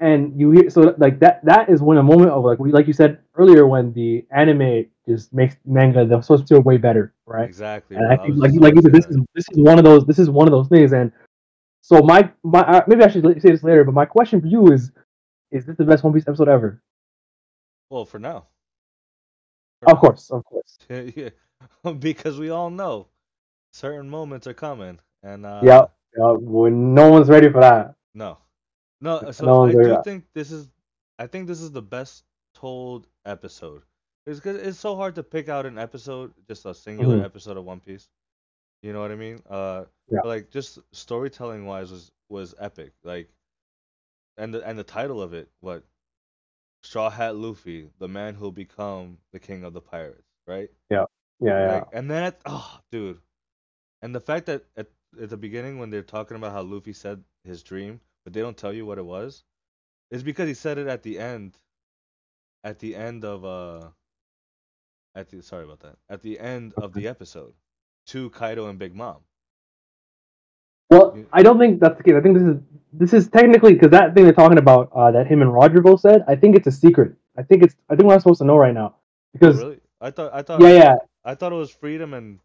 and 0.00 0.38
you 0.38 0.50
hear 0.50 0.70
so 0.70 0.94
like 0.98 1.18
that, 1.20 1.44
that 1.44 1.68
is 1.68 1.82
when 1.82 1.98
a 1.98 2.02
moment 2.02 2.30
of 2.30 2.44
like, 2.44 2.58
we- 2.58 2.72
like 2.72 2.86
you 2.86 2.92
said 2.92 3.18
earlier, 3.34 3.66
when 3.66 3.92
the 3.92 4.26
anime 4.30 4.86
just 5.08 5.32
makes 5.32 5.56
manga 5.64 6.04
the 6.04 6.20
source 6.20 6.40
material 6.40 6.62
way 6.64 6.76
better, 6.76 7.14
right? 7.26 7.48
Exactly. 7.48 7.96
And 7.96 8.06
I 8.12 8.16
think, 8.16 8.36
like, 8.36 8.52
like 8.60 8.74
you 8.74 8.82
said, 8.82 8.92
this 8.92 9.06
is 9.06 9.16
this 9.34 9.46
is 9.50 9.58
one 9.58 9.78
of 9.78 9.84
those 9.84 10.04
this 10.06 10.18
is 10.18 10.28
one 10.30 10.46
of 10.48 10.52
those 10.52 10.68
things. 10.68 10.92
And 10.92 11.12
so 11.82 12.00
my 12.02 12.30
my 12.42 12.60
uh, 12.60 12.84
maybe 12.86 13.02
I 13.04 13.08
should 13.08 13.24
say 13.40 13.50
this 13.50 13.62
later, 13.62 13.84
but 13.84 13.94
my 13.94 14.04
question 14.04 14.40
for 14.40 14.46
you 14.48 14.72
is: 14.72 14.92
Is 15.50 15.64
this 15.66 15.76
the 15.76 15.84
best 15.84 16.04
One 16.04 16.12
Piece 16.12 16.28
episode 16.28 16.48
ever? 16.48 16.82
Well, 17.90 18.04
for 18.04 18.18
now. 18.18 18.48
For 19.80 19.90
Of 19.90 19.96
now. 19.96 20.00
course, 20.00 20.30
of 20.30 20.44
course. 20.44 20.78
yeah. 20.88 21.30
because 21.98 22.38
we 22.38 22.50
all 22.50 22.70
know 22.70 23.08
certain 23.72 24.08
moments 24.08 24.46
are 24.46 24.54
coming, 24.54 24.98
and 25.22 25.46
uh, 25.46 25.60
Yep. 25.64 25.92
Uh, 26.20 26.34
when 26.34 26.94
no 26.94 27.10
one's 27.10 27.28
ready 27.28 27.50
for 27.50 27.60
that. 27.60 27.94
No, 28.14 28.38
no. 29.00 29.30
So 29.32 29.44
No 29.46 29.64
I 29.64 29.72
do 29.72 30.02
think 30.02 30.24
this 30.32 30.50
is, 30.50 30.68
I 31.18 31.26
think 31.26 31.46
this 31.46 31.60
is 31.60 31.70
the 31.70 31.82
best 31.82 32.24
told 32.54 33.06
episode. 33.26 33.82
It's 34.26 34.40
cause 34.40 34.56
it's 34.56 34.78
so 34.78 34.96
hard 34.96 35.14
to 35.16 35.22
pick 35.22 35.48
out 35.48 35.66
an 35.66 35.78
episode, 35.78 36.32
just 36.48 36.64
a 36.64 36.74
singular 36.74 37.18
Mhm. 37.18 37.24
episode 37.24 37.56
of 37.58 37.64
One 37.64 37.80
Piece. 37.80 38.08
You 38.82 38.92
know 38.92 39.00
what 39.00 39.10
I 39.12 39.16
mean? 39.16 39.42
Uh, 39.48 39.84
Yeah. 40.08 40.20
like 40.24 40.50
just 40.50 40.78
storytelling 40.92 41.66
wise 41.66 41.90
was 41.90 42.12
was 42.28 42.54
epic. 42.58 42.92
Like, 43.04 43.30
and 44.38 44.54
the 44.54 44.66
and 44.66 44.78
the 44.78 44.84
title 44.84 45.20
of 45.22 45.34
it, 45.34 45.50
what? 45.60 45.84
Straw 46.82 47.10
Hat 47.10 47.36
Luffy, 47.36 47.90
the 47.98 48.08
man 48.08 48.34
who'll 48.34 48.52
become 48.52 49.18
the 49.32 49.40
king 49.40 49.64
of 49.64 49.72
the 49.74 49.80
pirates, 49.80 50.28
right? 50.46 50.70
Yeah, 50.90 51.04
yeah. 51.40 51.72
Like, 51.74 51.88
and 51.92 52.10
then 52.10 52.22
at, 52.24 52.40
oh, 52.46 52.80
dude, 52.90 53.20
and 54.02 54.14
the 54.14 54.20
fact 54.20 54.46
that 54.46 54.64
at 54.76 54.88
at 55.20 55.30
the 55.30 55.36
beginning 55.36 55.78
when 55.78 55.90
they're 55.90 56.02
talking 56.02 56.36
about 56.36 56.52
how 56.52 56.62
Luffy 56.62 56.92
said 56.92 57.22
his 57.44 57.62
dream, 57.62 58.00
but 58.24 58.32
they 58.32 58.40
don't 58.40 58.56
tell 58.56 58.72
you 58.72 58.86
what 58.86 58.98
it 58.98 59.04
was, 59.04 59.44
is 60.10 60.22
because 60.22 60.48
he 60.48 60.54
said 60.54 60.78
it 60.78 60.86
at 60.86 61.02
the 61.02 61.18
end. 61.18 61.56
At 62.64 62.78
the 62.78 62.96
end 62.96 63.24
of 63.24 63.44
uh. 63.44 63.88
At 65.14 65.30
the 65.30 65.42
sorry 65.42 65.64
about 65.64 65.80
that. 65.80 65.96
At 66.10 66.22
the 66.22 66.38
end 66.38 66.74
of 66.76 66.92
the 66.92 67.08
episode, 67.08 67.54
to 68.08 68.28
Kaido 68.30 68.68
and 68.68 68.78
Big 68.78 68.94
Mom. 68.94 69.18
Well, 70.90 71.18
I 71.32 71.42
don't 71.42 71.58
think 71.58 71.80
that's 71.80 71.96
the 71.96 72.02
case. 72.04 72.14
I 72.16 72.20
think 72.20 72.38
this 72.38 72.46
is 72.46 72.56
this 72.92 73.12
is 73.14 73.28
technically 73.28 73.74
because 73.74 73.90
that 73.90 74.14
thing 74.14 74.24
they're 74.24 74.32
talking 74.32 74.58
about 74.58 74.90
uh, 74.94 75.10
that 75.12 75.26
him 75.26 75.42
and 75.42 75.52
Roger 75.52 75.80
both 75.80 76.00
said. 76.00 76.24
I 76.28 76.36
think 76.36 76.56
it's 76.56 76.66
a 76.66 76.72
secret. 76.72 77.14
I 77.38 77.42
think 77.42 77.62
it's. 77.62 77.74
I 77.88 77.96
think 77.96 78.06
we're 78.06 78.14
not 78.14 78.22
supposed 78.22 78.40
to 78.40 78.44
know 78.44 78.56
right 78.56 78.74
now 78.74 78.96
Oh, 78.96 79.00
because 79.32 79.58
really? 79.58 79.80
I 80.00 80.10
thought 80.10 80.34
I 80.34 80.42
thought 80.42 80.60
yeah, 80.60 80.68
yeah. 80.68 80.94
I 81.26 81.34
thought 81.34 81.52
it 81.52 81.56
was 81.56 81.70
freedom 81.72 82.14
and 82.14 82.38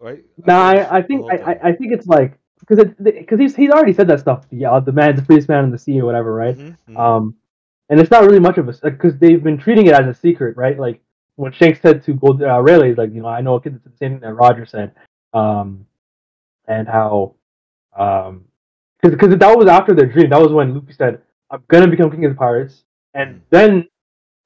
right. 0.00 0.24
No, 0.46 0.54
I, 0.54 0.98
I 0.98 1.02
think 1.02 1.26
I. 1.30 1.58
I 1.62 1.72
think 1.72 1.92
it's 1.92 2.06
like 2.06 2.38
because 2.60 2.82
because 2.98 3.38
he's 3.38 3.54
he's 3.54 3.70
already 3.70 3.92
said 3.92 4.08
that 4.08 4.20
stuff. 4.20 4.46
Yeah, 4.50 4.80
the 4.80 4.90
man, 4.92 5.16
the 5.16 5.22
freest 5.22 5.48
man 5.48 5.64
in 5.64 5.70
the 5.70 5.78
sea, 5.78 6.00
or 6.00 6.06
whatever, 6.06 6.34
right? 6.34 6.56
Mhm, 6.56 6.76
mhm. 6.88 6.98
Um, 6.98 7.34
and 7.90 8.00
it's 8.00 8.10
not 8.10 8.24
really 8.24 8.40
much 8.40 8.56
of 8.56 8.68
a 8.68 8.72
because 8.90 9.18
they've 9.18 9.42
been 9.42 9.58
treating 9.58 9.86
it 9.86 9.92
as 9.92 10.06
a 10.06 10.14
secret, 10.14 10.56
right? 10.56 10.78
Like 10.78 11.02
when 11.36 11.52
Shanks 11.52 11.80
said 11.82 12.02
to 12.04 12.14
Gold 12.14 12.42
uh, 12.42 12.60
Rayleigh, 12.60 12.94
like 12.96 13.12
you 13.12 13.20
know, 13.20 13.28
I 13.28 13.42
know 13.42 13.56
a 13.56 13.60
kid 13.60 13.74
that's 13.74 13.84
the 13.84 13.96
same 13.98 14.12
thing 14.12 14.20
that 14.20 14.32
Roger 14.34 14.64
said, 14.64 14.94
um, 15.34 15.84
and 16.68 16.88
how, 16.88 17.34
um, 17.98 18.44
because 19.02 19.16
because 19.18 19.36
that 19.36 19.58
was 19.58 19.68
after 19.68 19.94
their 19.94 20.06
dream. 20.06 20.30
That 20.30 20.40
was 20.40 20.52
when 20.52 20.74
Luffy 20.74 20.94
said, 20.94 21.20
"I'm 21.50 21.62
gonna 21.68 21.88
become 21.88 22.10
king 22.10 22.24
of 22.24 22.32
the 22.32 22.38
pirates," 22.38 22.84
and 23.14 23.36
Mhm. 23.36 23.40
then, 23.50 23.88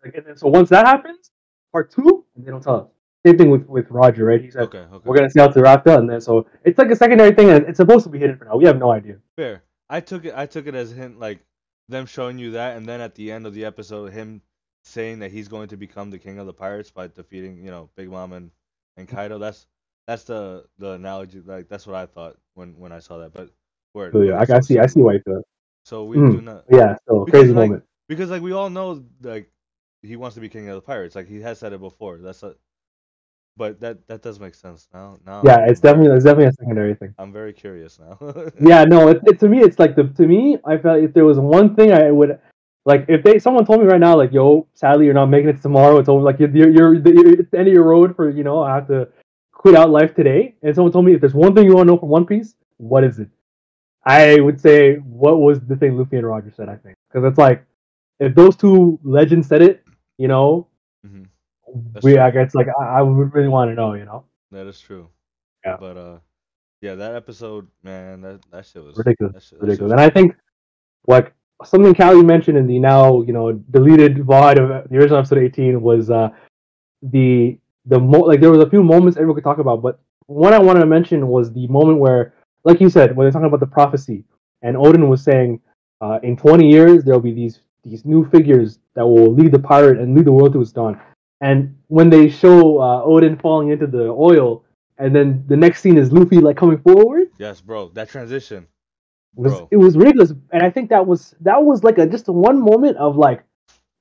like, 0.04 0.14
and 0.16 0.26
then 0.26 0.36
so 0.36 0.48
once 0.48 0.70
that 0.70 0.86
happens, 0.86 1.30
part 1.72 1.90
two, 1.92 2.24
they 2.36 2.50
don't 2.50 2.62
tell 2.62 2.80
us. 2.80 2.93
Same 3.26 3.38
thing 3.38 3.50
with 3.50 3.66
with 3.66 3.90
Roger, 3.90 4.24
right? 4.26 4.40
He 4.40 4.50
said, 4.50 4.62
okay, 4.64 4.78
okay. 4.92 5.02
"We're 5.04 5.16
gonna 5.16 5.30
sail 5.30 5.50
to 5.52 5.60
Raftel," 5.60 5.98
and 5.98 6.08
then 6.10 6.20
so 6.20 6.46
it's 6.62 6.78
like 6.78 6.90
a 6.90 6.96
secondary 6.96 7.32
thing, 7.32 7.48
and 7.50 7.66
it's 7.66 7.78
supposed 7.78 8.04
to 8.04 8.10
be 8.10 8.18
hidden 8.18 8.36
for 8.36 8.44
now. 8.44 8.56
We 8.56 8.66
have 8.66 8.78
no 8.78 8.90
idea. 8.90 9.16
Fair. 9.36 9.62
I 9.88 10.00
took 10.00 10.24
it. 10.26 10.34
I 10.36 10.46
took 10.46 10.66
it 10.66 10.74
as 10.74 10.92
a 10.92 10.94
hint, 10.94 11.18
like 11.18 11.40
them 11.88 12.04
showing 12.06 12.38
you 12.38 12.50
that, 12.52 12.76
and 12.76 12.86
then 12.86 13.00
at 13.00 13.14
the 13.14 13.32
end 13.32 13.46
of 13.46 13.54
the 13.54 13.64
episode, 13.64 14.12
him 14.12 14.42
saying 14.84 15.20
that 15.20 15.32
he's 15.32 15.48
going 15.48 15.68
to 15.68 15.76
become 15.78 16.10
the 16.10 16.18
king 16.18 16.38
of 16.38 16.46
the 16.46 16.52
pirates 16.52 16.90
by 16.90 17.06
defeating, 17.06 17.64
you 17.64 17.70
know, 17.70 17.88
Big 17.96 18.10
Mom 18.10 18.32
and, 18.34 18.50
and 18.98 19.08
Kaido. 19.08 19.38
That's 19.38 19.66
that's 20.06 20.24
the 20.24 20.66
the 20.78 20.92
analogy. 20.92 21.40
Like 21.44 21.68
that's 21.68 21.86
what 21.86 21.96
I 21.96 22.04
thought 22.06 22.36
when 22.54 22.78
when 22.78 22.92
I 22.92 22.98
saw 22.98 23.18
that. 23.18 23.32
But 23.32 23.50
word. 23.94 24.12
So 24.12 24.20
yeah, 24.20 24.34
I, 24.38 24.56
I 24.56 24.60
see, 24.60 24.78
I 24.78 24.86
see 24.86 25.00
why 25.00 25.14
you 25.14 25.20
feel. 25.24 25.38
it. 25.38 25.46
So 25.86 26.04
we 26.04 26.16
Mhm. 26.18 26.32
do 26.32 26.40
not 26.42 26.64
Yeah, 26.70 26.96
so 27.08 27.24
Because, 27.24 27.40
crazy 27.40 27.54
like, 27.54 27.68
moment. 27.70 27.84
because 28.08 28.30
like 28.30 28.42
we 28.42 28.52
all 28.52 28.68
know 28.68 29.02
like 29.22 29.50
he 30.02 30.16
wants 30.16 30.34
to 30.34 30.40
be 30.42 30.48
king 30.50 30.68
of 30.68 30.74
the 30.74 30.82
pirates. 30.82 31.14
Like 31.14 31.26
he 31.26 31.40
has 31.40 31.58
said 31.58 31.72
it 31.72 31.80
before. 31.80 32.18
That's 32.18 32.42
a. 32.42 32.54
But 33.56 33.80
that 33.80 34.06
that 34.08 34.22
does 34.22 34.40
make 34.40 34.54
sense 34.54 34.88
now. 34.92 35.18
Now. 35.24 35.42
Yeah, 35.44 35.66
it's 35.68 35.80
definitely 35.80 36.14
it's 36.16 36.24
definitely 36.24 36.46
a 36.48 36.52
secondary 36.52 36.94
thing. 36.94 37.14
I'm 37.18 37.32
very 37.32 37.52
curious 37.52 37.98
now. 37.98 38.18
Yeah, 38.60 38.84
no, 38.84 39.08
it, 39.08 39.20
it 39.26 39.38
to 39.40 39.48
me 39.48 39.60
it's 39.60 39.78
like 39.78 39.94
the 39.94 40.04
to 40.04 40.26
me 40.26 40.58
I 40.64 40.76
felt 40.78 41.02
if 41.02 41.14
there 41.14 41.24
was 41.24 41.38
one 41.38 41.74
thing 41.76 41.92
I 41.92 42.10
would 42.10 42.38
like 42.84 43.06
if 43.08 43.22
they 43.22 43.38
someone 43.38 43.64
told 43.64 43.80
me 43.80 43.86
right 43.86 44.00
now 44.00 44.16
like 44.16 44.32
yo 44.32 44.66
sadly 44.74 45.04
you're 45.06 45.14
not 45.14 45.26
making 45.26 45.48
it 45.50 45.62
tomorrow 45.62 45.98
it's 45.98 46.08
over 46.08 46.22
like 46.22 46.38
you're 46.38 46.50
you're, 46.50 46.70
you're, 46.70 46.94
you're 46.96 47.40
it's 47.40 47.50
the 47.50 47.58
end 47.58 47.68
of 47.68 47.74
your 47.74 47.84
road 47.84 48.14
for 48.16 48.28
you 48.28 48.44
know 48.44 48.62
I 48.62 48.74
have 48.74 48.88
to 48.88 49.08
quit 49.52 49.74
out 49.74 49.88
life 49.90 50.14
today 50.14 50.54
and 50.62 50.74
someone 50.74 50.92
told 50.92 51.04
me 51.06 51.14
if 51.14 51.20
there's 51.20 51.34
one 51.34 51.54
thing 51.54 51.64
you 51.64 51.74
want 51.76 51.86
to 51.86 51.92
know 51.92 51.98
from 51.98 52.08
One 52.10 52.26
Piece 52.26 52.54
what 52.78 53.04
is 53.04 53.20
it 53.20 53.28
I 54.04 54.40
would 54.40 54.60
say 54.60 54.96
what 54.96 55.38
was 55.38 55.60
the 55.60 55.76
thing 55.76 55.96
Luffy 55.96 56.16
and 56.16 56.26
Roger 56.26 56.52
said 56.54 56.68
I 56.68 56.76
think 56.76 56.96
because 57.08 57.24
it's 57.26 57.38
like 57.38 57.64
if 58.20 58.34
those 58.34 58.56
two 58.56 58.98
legends 59.02 59.46
said 59.48 59.62
it 59.62 59.84
you 60.18 60.28
know 60.28 60.66
Mhm. 61.06 61.26
That's 61.92 62.04
we 62.04 62.12
true. 62.14 62.22
I 62.22 62.30
guess 62.30 62.54
like 62.54 62.68
I, 62.80 62.84
I 62.98 63.02
would 63.02 63.34
really 63.34 63.48
want 63.48 63.70
to 63.70 63.74
know 63.74 63.94
you 63.94 64.04
know 64.04 64.24
That 64.52 64.66
is 64.66 64.78
true. 64.80 65.08
Yeah. 65.64 65.76
But 65.78 65.96
uh, 65.96 66.18
yeah, 66.80 66.94
that 66.94 67.14
episode, 67.14 67.66
man, 67.82 68.20
that 68.22 68.40
that 68.50 68.66
shit 68.66 68.84
was 68.84 68.96
Ridiculous. 68.98 69.32
That 69.34 69.42
shit, 69.42 69.58
that 69.60 69.66
ridiculous. 69.66 69.90
was- 69.90 69.92
And 69.92 70.00
I 70.00 70.10
think, 70.10 70.36
like 71.06 71.32
something 71.64 71.94
Kali 71.94 72.22
mentioned 72.22 72.58
in 72.58 72.66
the 72.66 72.78
now 72.78 73.22
you 73.22 73.32
know 73.32 73.52
deleted 73.52 74.16
VOD 74.18 74.58
of 74.58 74.90
the 74.90 74.96
original 74.96 75.18
episode 75.18 75.38
18 75.38 75.80
was 75.80 76.10
uh 76.10 76.28
the 77.02 77.58
the 77.86 77.98
mo- 77.98 78.20
like 78.30 78.40
there 78.40 78.50
was 78.50 78.60
a 78.60 78.70
few 78.70 78.82
moments 78.82 79.16
everyone 79.16 79.34
could 79.36 79.44
talk 79.44 79.58
about, 79.58 79.82
but 79.82 79.98
one 80.26 80.52
I 80.54 80.58
wanted 80.58 80.80
to 80.80 80.86
mention 80.86 81.28
was 81.28 81.52
the 81.52 81.66
moment 81.68 81.98
where, 81.98 82.34
like 82.64 82.80
you 82.80 82.88
said, 82.88 83.14
when 83.14 83.24
they're 83.26 83.32
talking 83.32 83.46
about 83.46 83.60
the 83.60 83.66
prophecy, 83.66 84.24
and 84.62 84.74
Oden 84.76 85.08
was 85.08 85.22
saying, 85.22 85.60
uh, 86.00 86.18
in 86.22 86.34
20 86.36 86.66
years 86.70 87.04
there 87.04 87.14
will 87.14 87.20
be 87.20 87.32
these 87.34 87.60
these 87.84 88.04
new 88.06 88.28
figures 88.30 88.78
that 88.94 89.06
will 89.06 89.32
lead 89.34 89.52
the 89.52 89.58
pirate 89.58 89.98
and 89.98 90.14
lead 90.14 90.24
the 90.24 90.32
world 90.32 90.52
to 90.54 90.60
its 90.62 90.72
dawn. 90.72 90.98
And 91.40 91.76
when 91.88 92.10
they 92.10 92.28
show 92.28 92.78
uh, 92.78 93.04
Oden 93.04 93.40
falling 93.40 93.70
into 93.70 93.86
the 93.86 94.08
oil, 94.08 94.64
and 94.98 95.14
then 95.14 95.44
the 95.48 95.56
next 95.56 95.80
scene 95.82 95.98
is 95.98 96.12
Luffy 96.12 96.38
like 96.38 96.56
coming 96.56 96.78
forward, 96.78 97.28
yes, 97.38 97.60
bro. 97.60 97.88
That 97.88 98.08
transition, 98.08 98.66
was 99.34 99.52
bro. 99.52 99.68
it 99.70 99.76
was 99.76 99.96
ridiculous, 99.96 100.32
and 100.52 100.62
I 100.62 100.70
think 100.70 100.90
that 100.90 101.06
was 101.06 101.34
that 101.40 101.62
was 101.62 101.82
like 101.82 101.98
a 101.98 102.06
just 102.06 102.28
one 102.28 102.62
moment 102.62 102.96
of 102.98 103.16
like 103.16 103.44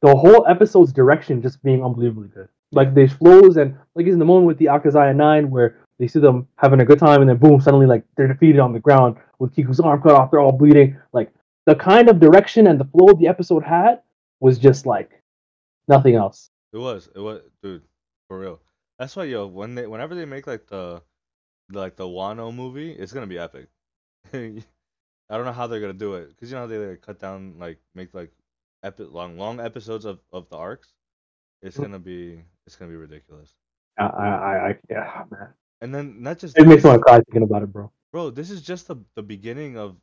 the 0.01 0.15
whole 0.15 0.45
episode's 0.47 0.93
direction 0.93 1.41
just 1.41 1.63
being 1.63 1.83
unbelievably 1.83 2.27
good. 2.29 2.49
Like 2.71 2.93
the 2.93 3.07
flows 3.07 3.57
and 3.57 3.75
like 3.95 4.05
in 4.05 4.19
the 4.19 4.25
moment 4.25 4.47
with 4.47 4.57
the 4.57 4.65
Akazaya 4.65 5.15
Nine 5.15 5.49
where 5.49 5.77
they 5.99 6.07
see 6.07 6.19
them 6.19 6.47
having 6.57 6.81
a 6.81 6.85
good 6.85 6.99
time 6.99 7.21
and 7.21 7.29
then 7.29 7.37
boom 7.37 7.61
suddenly 7.61 7.85
like 7.85 8.03
they're 8.15 8.27
defeated 8.27 8.59
on 8.59 8.73
the 8.73 8.79
ground 8.79 9.15
with 9.39 9.55
Kiku's 9.55 9.79
arm 9.79 10.01
cut 10.01 10.11
off, 10.13 10.31
they're 10.31 10.39
all 10.39 10.51
bleeding. 10.51 10.97
Like 11.13 11.31
the 11.65 11.75
kind 11.75 12.09
of 12.09 12.19
direction 12.19 12.67
and 12.67 12.79
the 12.79 12.85
flow 12.85 13.13
the 13.13 13.27
episode 13.27 13.63
had 13.63 14.01
was 14.39 14.59
just 14.59 14.85
like 14.85 15.21
nothing 15.87 16.15
else. 16.15 16.49
It 16.73 16.77
was, 16.77 17.09
it 17.15 17.19
was, 17.19 17.41
dude, 17.61 17.83
for 18.27 18.39
real. 18.39 18.61
That's 18.99 19.15
why, 19.15 19.25
yo, 19.25 19.47
when 19.47 19.75
they, 19.75 19.87
whenever 19.87 20.15
they 20.15 20.25
make 20.25 20.47
like 20.47 20.67
the, 20.67 21.03
like 21.71 21.95
the 21.97 22.05
Wano 22.05 22.53
movie, 22.53 22.91
it's 22.91 23.13
gonna 23.13 23.27
be 23.27 23.39
epic. 23.39 23.69
I 24.33 24.63
don't 25.29 25.45
know 25.45 25.53
how 25.53 25.67
they're 25.67 25.81
gonna 25.81 25.93
do 25.93 26.15
it, 26.15 26.35
cause 26.37 26.49
you 26.49 26.55
know 26.55 26.61
how 26.61 26.67
they 26.67 26.77
like, 26.77 27.01
cut 27.01 27.19
down, 27.19 27.57
like 27.59 27.79
make 27.95 28.13
like 28.13 28.31
epic, 28.83 29.07
long, 29.11 29.37
long 29.37 29.59
episodes 29.59 30.05
of 30.05 30.19
of 30.31 30.49
the 30.49 30.57
arcs. 30.57 30.93
It's 31.61 31.77
Mhm. 31.77 31.79
gonna 31.79 31.99
be, 31.99 32.43
it's 32.65 32.75
gonna 32.75 32.91
be 32.91 32.97
ridiculous. 32.97 33.55
I 33.97 34.05
I, 34.05 34.27
I, 34.27 34.69
I 34.69 34.79
yeah 34.89 35.23
man, 35.29 35.53
And 35.81 35.93
then 35.93 36.21
not 36.21 36.39
just 36.39 36.57
it 36.57 36.67
makes 36.67 36.83
me 36.83 36.97
cry 36.99 37.15
thinking 37.17 37.43
about 37.43 37.63
it, 37.63 37.71
bro. 37.71 37.91
bro, 38.11 38.29
this 38.29 38.49
is 38.49 38.61
just 38.61 38.87
the 38.87 38.97
the 39.15 39.23
beginning 39.23 39.77
of 39.77 39.97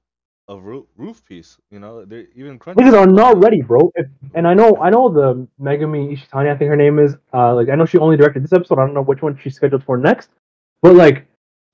of 0.51 0.65
roof, 0.65 0.85
roof 0.97 1.25
piece. 1.25 1.57
You 1.71 1.79
know, 1.79 2.05
they're 2.05 2.27
even 2.35 2.59
Crunchy. 2.59 2.75
Niggas 2.77 2.95
are 2.95 3.07
not 3.07 3.43
ready, 3.43 3.63
bro. 3.63 3.91
If, 3.95 4.07
and 4.35 4.47
I 4.47 4.55
know, 4.55 4.77
I 4.83 4.91
know 4.91 5.09
the 5.09 5.47
Megumi 5.61 6.13
Ishitani, 6.13 6.53
I 6.53 6.57
think 6.57 6.69
her 6.69 6.77
name 6.77 6.99
is. 6.99 7.17
Uh, 7.33 7.55
like 7.55 7.69
I 7.69 7.77
know 7.77 7.87
she 7.87 7.99
only 7.99 8.17
directed 8.17 8.43
this 8.43 8.53
episode. 8.53 8.79
I 8.79 8.85
don't 8.85 8.95
know 8.95 9.03
which 9.03 9.23
one 9.23 9.39
she's 9.41 9.55
scheduled 9.55 9.85
for 9.85 9.97
next. 9.97 10.31
But 10.83 10.95
like, 10.97 11.27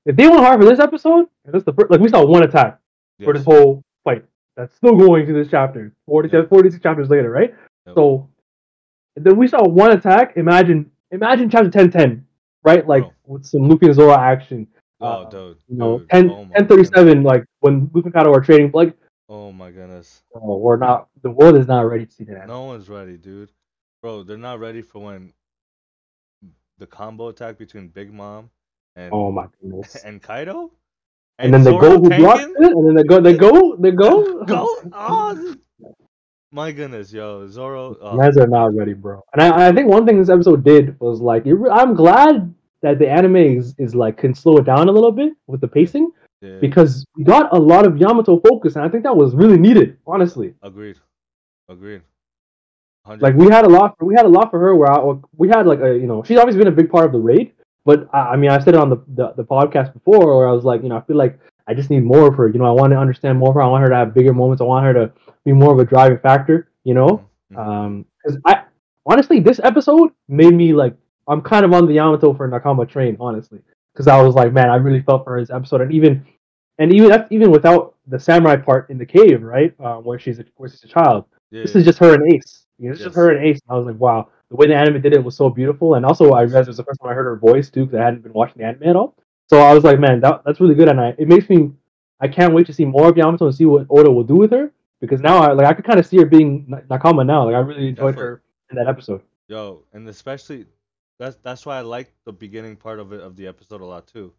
if 0.05 0.15
they 0.17 0.29
went 0.29 0.41
hard 0.41 0.61
for 0.61 0.67
this 0.67 0.79
episode, 0.79 1.27
this 1.47 1.65
the 1.65 1.73
first, 1.73 1.91
like 1.91 2.01
we 2.01 2.09
saw 2.09 2.25
one 2.25 2.43
attack 2.43 2.79
for 3.25 3.33
this 3.33 3.45
whole 3.45 3.83
fight. 4.05 4.25
That's 4.57 4.75
still 4.77 4.97
going 4.97 5.27
to 5.27 5.33
this 5.33 5.49
chapter. 5.51 5.93
40, 6.07 6.29
Yeah. 6.33 6.47
46 6.49 6.83
chapters 6.83 7.09
later, 7.11 7.31
right? 7.31 7.55
Yep. 7.87 7.95
So 7.95 8.29
then 9.17 9.37
we 9.37 9.49
saw 9.49 9.67
one 9.67 9.93
attack. 9.93 10.37
Imagine, 10.37 10.91
imagine 11.11 11.49
chapter 11.51 11.71
10, 11.71 11.91
10, 11.91 12.27
right? 12.65 12.87
Like 12.87 13.03
Bro. 13.03 13.13
with 13.27 13.45
some 13.47 13.69
Luffy 13.69 13.87
and 13.87 13.95
Zoro 13.95 14.15
action. 14.15 14.67
Oh, 15.01 15.07
uh, 15.07 15.31
dude. 15.31 15.59
You 15.69 15.77
know, 15.77 15.99
dude. 15.99 16.11
10, 16.11 16.31
oh 16.31 16.45
my 16.45 16.51
1037, 16.57 17.23
like 17.23 17.45
when 17.61 17.91
and 17.95 18.13
Kaido 18.13 18.33
are 18.33 18.41
trading. 18.41 18.71
Like. 18.73 18.97
Oh 19.29 19.51
my 19.51 19.71
goodness. 19.71 20.23
oh, 20.35 20.57
we're 20.59 20.77
not. 20.77 21.09
The 21.23 21.31
world 21.31 21.57
is 21.57 21.67
not 21.67 21.81
ready 21.81 22.07
to 22.07 22.13
see 22.13 22.25
that. 22.25 22.47
No 22.47 22.65
one's 22.65 22.89
ready, 22.89 23.17
dude. 23.17 23.51
Bro, 24.01 24.23
they're 24.23 24.37
not 24.37 24.61
ready 24.61 24.83
for 24.83 25.01
when 25.01 25.33
the 26.79 26.87
combo 26.87 27.29
attack 27.29 27.59
between 27.59 27.89
Big 27.89 28.13
Mom 28.13 28.51
and 28.95 29.13
Oh 29.13 29.31
my 29.31 29.47
goodness. 29.61 29.97
and 30.05 30.23
Kaido, 30.23 30.71
And, 31.39 31.53
then 31.53 31.65
the 31.65 31.77
go 31.77 31.99
who 31.99 32.09
blocks 32.09 32.45
it, 32.45 32.73
and 32.73 32.87
then 32.87 32.95
the 32.95 33.05
go, 33.05 33.21
the 33.21 33.35
go, 33.35 33.77
the 33.77 33.93
go. 33.93 34.45
Go! 34.45 34.69
Oh, 34.93 35.55
my 36.53 36.73
goodness, 36.73 37.13
yo, 37.13 37.47
Zoro. 37.49 37.97
Oh, 38.01 38.17
Mans 38.17 38.39
are 38.39 38.47
not 38.47 38.75
ready, 38.75 38.95
bro. 38.95 39.23
And 39.33 39.43
I, 39.43 39.69
I 39.69 39.73
think 39.73 39.89
one 39.89 40.07
thing 40.07 40.19
this 40.19 40.31
episode 40.31 40.65
did 40.65 40.99
was 41.01 41.21
like, 41.21 41.45
it, 41.45 41.57
I'm 41.71 41.95
glad 41.95 42.55
that 42.83 42.99
the 42.99 43.09
anime 43.09 43.37
is, 43.37 43.75
is 43.79 43.95
like 43.95 44.17
can 44.19 44.35
slow 44.35 44.57
it 44.59 44.65
down 44.65 44.89
a 44.89 44.93
little 44.93 45.13
bit 45.13 45.33
with 45.47 45.61
the 45.61 45.69
pacing 45.69 46.11
yeah, 46.43 46.59
because 46.61 47.05
we 47.17 47.25
got 47.25 47.53
a 47.55 47.59
lot 47.59 47.87
of 47.87 47.97
Yamato 47.99 48.39
focus, 48.41 48.77
and 48.77 48.85
I 48.85 48.89
think 48.89 49.03
that 49.05 49.17
was 49.17 49.35
really 49.35 49.59
needed, 49.59 49.97
honestly. 50.07 50.55
agreed, 50.63 50.99
agreed. 51.69 52.03
100 53.05 53.23
Like 53.23 53.35
we 53.37 53.51
had 53.53 53.65
a 53.65 53.69
lot, 53.69 53.97
For, 53.99 54.05
we 54.05 54.15
had 54.15 54.27
a 54.27 54.29
lot 54.29 54.51
for 54.51 54.59
her. 54.61 54.75
Where 54.75 54.91
I, 54.91 55.15
we 55.37 55.49
had 55.49 55.67
like 55.67 55.81
a, 55.81 55.95
you 55.95 56.07
know, 56.07 56.23
she's 56.25 56.39
always 56.39 56.57
been 56.57 56.67
a 56.67 56.73
big 56.73 56.91
part 56.91 57.07
of 57.07 57.13
the 57.13 57.19
raid. 57.19 57.53
But 57.85 58.09
I, 58.13 58.19
I 58.33 58.37
mean, 58.37 58.51
I 58.51 58.59
said 58.59 58.75
it 58.75 58.81
on 58.81 58.91
the, 58.91 58.97
the 59.15 59.33
the 59.37 59.45
podcast 59.45 59.93
before, 59.93 60.37
where 60.37 60.49
I 60.49 60.53
was 60.53 60.65
like, 60.65 60.83
you 60.83 60.89
know, 60.89 60.97
I 60.97 61.03
feel 61.03 61.17
like 61.17 61.39
I 61.69 61.75
just 61.75 61.89
need 61.89 62.05
more 62.05 62.29
of 62.29 62.35
her. 62.35 62.49
You 62.49 62.59
know, 62.59 62.67
I 62.67 62.73
want 62.73 62.93
to 62.93 62.99
understand 62.99 63.39
more 63.39 63.51
of 63.51 63.55
her. 63.55 63.63
I 63.63 63.69
want 63.69 63.83
her 63.83 63.89
to 63.91 63.97
have 63.97 64.13
bigger 64.13 64.35
moments. 64.35 64.61
I 64.61 64.65
want 64.65 64.85
her 64.87 64.93
to 64.95 65.13
be 65.45 65.53
more 65.53 65.73
of 65.73 65.79
a 65.79 65.85
driving 65.85 66.19
factor. 66.19 66.69
You 66.85 66.95
know, 66.95 67.25
Mhm. 67.53 67.59
um, 67.59 68.07
because 68.23 68.39
I 68.45 68.65
honestly, 69.07 69.39
this 69.41 69.61
episode 69.63 70.11
made 70.29 70.53
me 70.55 70.73
like 70.73 70.95
I'm 71.29 71.43
kind 71.43 71.65
of 71.65 71.73
on 71.73 71.87
the 71.87 71.95
Yamato 71.95 72.33
for 72.35 72.49
Nakama 72.49 72.89
train, 72.89 73.17
honestly, 73.19 73.61
because 73.93 74.07
I 74.09 74.21
was 74.23 74.35
like, 74.35 74.53
man, 74.53 74.71
I 74.71 74.77
really 74.77 75.03
felt 75.03 75.25
for 75.25 75.37
his 75.37 75.51
episode, 75.51 75.81
and 75.81 75.93
even 75.93 76.25
and 76.79 76.93
even 76.93 77.09
that's 77.09 77.31
even 77.31 77.51
without 77.51 77.95
the 78.07 78.19
samurai 78.19 78.57
part 78.57 78.91
in 78.91 78.99
the 78.99 79.07
cave, 79.07 79.43
right, 79.43 79.75
uh, 79.81 79.97
where 79.97 80.19
she's 80.19 80.39
a, 80.39 80.45
where 80.57 80.69
she's 80.69 80.85
a 80.85 80.89
child. 80.89 81.25
yeah, 81.51 81.63
This 81.63 81.75
is 81.75 81.85
just 81.85 81.99
her 81.99 82.15
and 82.15 82.33
Ace. 82.33 82.67
You 82.79 82.87
know, 82.89 82.93
it's 82.93 83.03
just 83.03 83.17
her 83.17 83.31
and 83.31 83.45
Ace. 83.45 83.59
And 83.69 83.75
I 83.75 83.79
was 83.79 83.87
like, 83.87 83.99
wow, 83.99 84.29
the 84.51 84.57
way 84.57 84.67
the 84.67 84.77
anime 84.77 85.01
did 85.01 85.15
it 85.15 85.25
was 85.25 85.37
so 85.37 85.49
beautiful, 85.51 85.95
and 85.95 86.05
also 86.07 86.33
I 86.33 86.43
realized 86.43 86.69
it 86.69 86.71
was 86.71 86.77
the 86.77 86.85
first 86.85 87.01
time 87.01 87.11
I 87.11 87.15
heard 87.15 87.25
her 87.25 87.37
voice 87.37 87.71
too, 87.71 87.87
because 87.87 88.01
I 88.01 88.05
hadn't 88.05 88.23
been 88.23 88.33
watching 88.33 88.59
the 88.59 88.65
anime 88.69 88.85
at 88.85 88.97
all. 88.97 89.17
So 89.49 89.59
I 89.59 89.73
was 89.73 89.85
like, 89.85 89.99
man, 89.99 90.21
that, 90.21 90.43
that's 90.45 90.61
really 90.61 90.75
good, 90.75 90.89
and 90.89 91.01
I 91.01 91.15
it 91.19 91.29
makes 91.29 91.49
me 91.49 91.73
I 92.21 92.29
can't 92.29 92.55
wait 92.55 92.67
to 92.67 92.73
see 92.73 92.85
more 92.85 93.09
of 93.09 93.17
Yamato 93.17 93.47
and 93.47 93.55
see 93.55 93.65
what 93.67 93.87
Oda 93.91 94.11
will 94.11 94.25
do 94.25 94.37
with 94.37 94.51
her 94.53 94.73
because 95.01 95.21
now 95.21 95.39
I 95.39 95.53
like 95.53 95.67
I 95.67 95.75
could 95.75 95.85
kind 95.85 95.99
of 95.99 96.07
see 96.07 96.17
her 96.19 96.27
being 96.27 96.67
Nakama 96.91 97.27
now. 97.27 97.47
Like 97.47 97.55
I 97.55 97.59
really 97.59 97.89
enjoyed 97.89 98.15
Definitely. 98.15 98.23
her 98.25 98.43
in 98.71 98.77
that 98.77 98.89
episode. 98.89 99.23
Yo, 99.49 99.83
and 99.93 100.09
especially 100.09 100.67
that's 101.19 101.37
that's 101.37 101.67
why 101.67 101.79
I 101.79 101.83
like 101.83 102.13
the 102.25 102.33
beginning 102.33 102.77
part 102.77 102.99
of 103.01 103.13
it 103.13 103.21
of 103.21 103.37
the 103.37 103.47
episode 103.47 103.81
a 103.81 103.85
lot 103.87 104.07
too, 104.07 104.35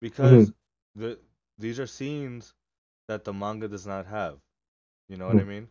because 0.00 0.52
Mm-hmm. 0.52 0.94
the 0.94 1.18
these 1.58 1.78
are 1.80 1.86
scenes 1.86 2.54
that 3.08 3.24
the 3.24 3.32
manga 3.32 3.68
does 3.68 3.86
not 3.86 4.06
have. 4.06 4.38
You 5.08 5.16
know 5.16 5.26
what 5.26 5.38
I 5.38 5.44
Mhm. 5.44 5.44
mean? 5.44 5.68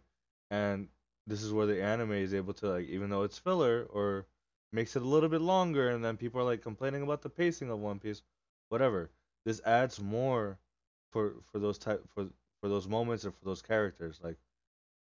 And 0.49 0.89
this 1.27 1.43
is 1.43 1.51
where 1.53 1.65
the 1.65 1.81
anime 1.81 2.11
is 2.13 2.33
able 2.33 2.53
to 2.55 2.67
like, 2.69 2.87
even 2.87 3.09
though 3.09 3.23
it's 3.23 3.37
filler 3.37 3.83
or 3.89 4.27
makes 4.71 4.95
it 4.95 5.01
a 5.03 5.07
little 5.07 5.29
bit 5.29 5.41
longer, 5.41 5.89
and 5.89 6.03
then 6.03 6.17
people 6.17 6.41
are 6.41 6.45
like 6.45 6.61
complaining 6.61 7.01
about 7.03 7.21
the 7.21 7.29
pacing 7.29 7.69
of 7.69 7.79
One 7.79 7.99
Piece, 7.99 8.23
whatever. 8.69 9.11
This 9.45 9.61
adds 9.65 10.01
more 10.01 10.59
for 11.11 11.35
for 11.51 11.59
those 11.59 11.77
type 11.77 12.07
for 12.09 12.29
for 12.61 12.69
those 12.69 12.87
moments 12.87 13.23
and 13.25 13.33
for 13.33 13.45
those 13.45 13.61
characters. 13.61 14.19
Like 14.23 14.37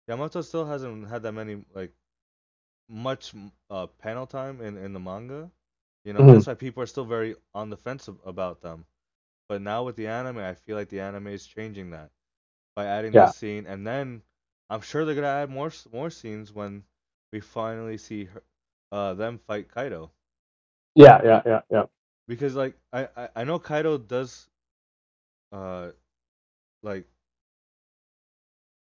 Yamato 0.09 0.41
still 0.43 0.67
hasn't 0.67 1.09
had 1.09 1.23
that 1.23 1.33
many 1.33 1.65
like 1.75 1.93
much 2.89 3.35
uh, 3.71 3.87
panel 3.99 4.27
time 4.27 4.61
in, 4.61 4.77
in 4.77 4.93
the 4.93 5.01
manga. 5.01 5.51
You 6.05 6.13
know, 6.15 6.25
Mhm. 6.25 6.29
that's 6.29 6.47
why 6.47 6.55
people 6.55 6.83
are 6.83 6.87
still 6.87 7.05
very 7.05 7.37
on 7.55 7.71
the 7.71 7.77
fence 7.77 8.09
about 8.25 8.61
them. 8.63 8.87
But 9.49 9.63
now 9.63 9.85
with 9.85 9.97
the 9.97 10.09
anime, 10.09 10.39
I 10.39 10.55
feel 10.55 10.77
like 10.77 10.89
the 10.89 11.01
anime 11.01 11.29
is 11.29 11.47
changing 11.47 11.91
that 11.91 12.11
by 12.77 12.87
adding 12.87 13.15
Yeah. 13.15 13.19
this 13.19 13.35
scene, 13.35 13.67
and 13.67 13.87
then 13.87 14.23
I'm 14.71 14.81
sure 14.81 15.05
they're 15.05 15.15
gonna 15.15 15.27
add 15.29 15.51
more 15.51 15.73
more 15.93 16.11
scenes 16.11 16.53
when 16.53 16.85
we 17.33 17.41
finally 17.41 17.99
see 17.99 18.25
her, 18.27 18.43
uh, 18.93 19.15
them 19.15 19.39
fight 19.39 19.69
Kaido. 19.69 20.11
Yeah, 20.95 21.21
yeah, 21.25 21.43
yeah, 21.47 21.61
yeah. 21.71 21.85
Because 22.29 22.55
like 22.55 22.77
I, 22.93 23.09
I, 23.17 23.29
I 23.37 23.45
know 23.45 23.59
Kaido 23.59 23.99
does, 23.99 24.49
uh, 25.53 25.91
like 26.83 27.07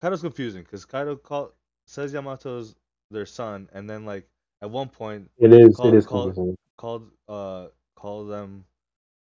Kaido's 0.02 0.22
confusing 0.22 0.62
because 0.62 0.84
Kaido 0.84 1.16
call 1.16 1.52
says 1.86 2.12
Yamato's 2.12 2.76
their 3.10 3.26
son, 3.26 3.68
and 3.72 3.88
then 3.88 4.04
like 4.04 4.28
at 4.62 4.70
one 4.70 4.88
point 4.88 5.30
It 5.38 5.52
is. 5.52 5.76
Call- 5.76 5.88
it 5.88 5.94
is 5.94 6.06
call- 6.06 6.56
called 6.76 7.10
uh 7.28 7.68
called 7.96 8.30
them 8.30 8.64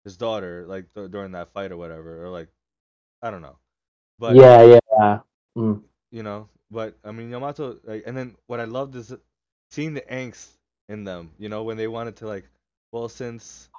his 0.03 0.17
daughter 0.17 0.65
like 0.67 0.93
th- 0.93 1.11
during 1.11 1.31
that 1.33 1.49
fight 1.53 1.71
or 1.71 1.77
whatever 1.77 2.23
or 2.23 2.29
like 2.29 2.49
I 3.21 3.31
don't 3.31 3.41
know, 3.41 3.57
but 4.19 4.35
yeah, 4.35 4.79
yeah. 4.99 5.19
Mm. 5.57 5.81
you 6.11 6.23
know, 6.23 6.47
but 6.71 6.95
I 7.03 7.11
mean 7.11 7.29
Yamato 7.31 7.77
like 7.83 8.03
and 8.05 8.15
then 8.17 8.35
what 8.47 8.59
I 8.59 8.65
loved 8.65 8.95
is 8.95 9.13
seeing 9.71 9.93
the 9.93 10.01
angst 10.01 10.47
in 10.89 11.03
them. 11.03 11.31
You 11.37 11.49
know 11.49 11.63
when 11.63 11.77
they 11.77 11.87
wanted 11.87 12.17
to 12.17 12.27
like, 12.27 12.45
well 12.91 13.09
since 13.09 13.69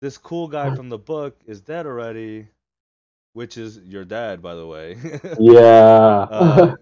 this 0.00 0.18
cool 0.18 0.48
guy 0.48 0.70
from 0.74 0.88
the 0.88 0.98
book 0.98 1.36
is 1.46 1.60
dead 1.60 1.86
already, 1.86 2.48
which 3.34 3.56
is 3.56 3.78
your 3.78 4.04
dad 4.04 4.42
by 4.42 4.54
the 4.54 4.66
way. 4.66 4.96
Yeah. 5.38 6.26
Uh, 6.28 6.76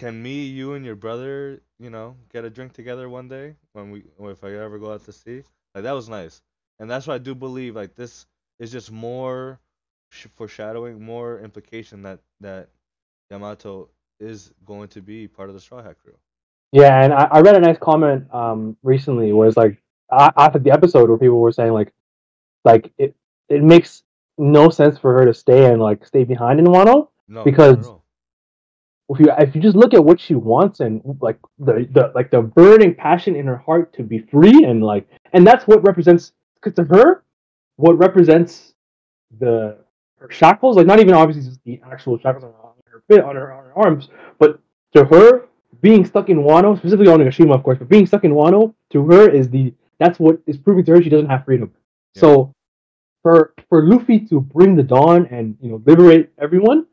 can 0.00 0.20
me, 0.22 0.46
you, 0.46 0.72
and 0.72 0.84
your 0.84 0.96
brother, 0.96 1.60
you 1.78 1.90
know, 1.90 2.16
get 2.32 2.44
a 2.46 2.50
drink 2.50 2.72
together 2.72 3.08
one 3.10 3.28
day 3.28 3.54
when 3.74 3.90
we, 3.90 4.02
if 4.30 4.42
I 4.42 4.52
ever 4.52 4.78
go 4.78 4.94
out 4.94 5.04
to 5.04 5.12
sea? 5.12 5.42
Like 5.74 5.84
that 5.84 5.92
was 5.92 6.08
nice, 6.08 6.40
and 6.78 6.90
that's 6.90 7.06
why 7.06 7.14
I 7.16 7.18
do 7.18 7.34
believe 7.34 7.76
like 7.76 7.94
this 7.94 8.26
is 8.58 8.72
just 8.72 8.90
more 8.90 9.60
sh- 10.10 10.26
foreshadowing, 10.34 11.04
more 11.04 11.38
implication 11.40 12.02
that 12.02 12.18
that 12.40 12.70
Yamato 13.30 13.90
is 14.18 14.52
going 14.64 14.88
to 14.88 15.02
be 15.02 15.28
part 15.28 15.50
of 15.50 15.54
the 15.54 15.60
Straw 15.60 15.82
Hat 15.82 15.96
Crew. 16.02 16.16
Yeah, 16.72 17.02
and 17.02 17.12
I, 17.12 17.24
I 17.30 17.40
read 17.40 17.54
a 17.56 17.60
nice 17.60 17.78
comment 17.78 18.32
um 18.34 18.76
recently 18.82 19.32
where 19.32 19.48
it's 19.48 19.56
like 19.58 19.76
after 20.10 20.58
the 20.58 20.70
episode 20.72 21.08
where 21.10 21.18
people 21.18 21.38
were 21.40 21.52
saying 21.52 21.72
like 21.72 21.92
like 22.64 22.90
it 22.96 23.14
it 23.50 23.62
makes 23.62 24.02
no 24.38 24.70
sense 24.70 24.98
for 24.98 25.12
her 25.12 25.26
to 25.26 25.34
stay 25.34 25.70
and 25.70 25.80
like 25.82 26.06
stay 26.06 26.24
behind 26.24 26.58
in 26.58 26.66
Wano. 26.66 27.08
No, 27.28 27.44
Because- 27.44 27.76
not 27.76 27.84
at 27.84 27.90
all. 27.90 27.99
If 29.10 29.18
you 29.20 29.26
if 29.38 29.54
you 29.54 29.60
just 29.60 29.76
look 29.76 29.92
at 29.94 30.04
what 30.04 30.20
she 30.20 30.34
wants 30.34 30.80
and 30.80 31.02
like 31.20 31.38
the, 31.58 31.88
the 31.92 32.12
like 32.14 32.30
the 32.30 32.42
burning 32.42 32.94
passion 32.94 33.34
in 33.34 33.46
her 33.46 33.56
heart 33.56 33.92
to 33.94 34.02
be 34.04 34.20
free 34.20 34.64
and 34.64 34.82
like 34.84 35.06
and 35.32 35.46
that's 35.46 35.66
what 35.66 35.82
represents 35.86 36.32
'cause 36.60 36.74
to 36.74 36.84
her 36.84 37.24
what 37.76 37.98
represents 37.98 38.74
the 39.40 39.78
her 40.18 40.30
shackles 40.30 40.76
like 40.76 40.86
not 40.86 41.00
even 41.00 41.14
obviously 41.14 41.42
just 41.42 41.62
the 41.64 41.80
actual 41.90 42.18
shackles 42.18 42.44
on 42.44 42.52
her 42.86 43.02
fit 43.08 43.24
on 43.24 43.34
her 43.36 43.52
on 43.52 43.64
her 43.64 43.72
arms 43.76 44.08
but 44.38 44.60
to 44.94 45.04
her 45.04 45.46
being 45.80 46.04
stuck 46.04 46.28
in 46.28 46.38
Wano 46.38 46.76
specifically 46.76 47.10
on 47.12 47.18
Onigashima 47.20 47.54
of 47.54 47.62
course 47.62 47.78
but 47.78 47.88
being 47.88 48.06
stuck 48.06 48.24
in 48.24 48.32
Wano 48.32 48.74
to 48.90 49.04
her 49.10 49.28
is 49.28 49.48
the 49.48 49.72
that's 49.98 50.18
what 50.20 50.38
is 50.46 50.56
proving 50.56 50.84
to 50.84 50.92
her 50.92 51.02
she 51.02 51.08
doesn't 51.10 51.28
have 51.30 51.44
freedom 51.44 51.72
Yeah. 52.14 52.20
so 52.20 52.54
for 53.22 53.54
for 53.68 53.86
Luffy 53.86 54.20
to 54.30 54.40
bring 54.40 54.76
the 54.76 54.82
dawn 54.84 55.26
and 55.30 55.56
you 55.60 55.70
know 55.70 55.82
liberate 55.86 56.30
everyone 56.38 56.86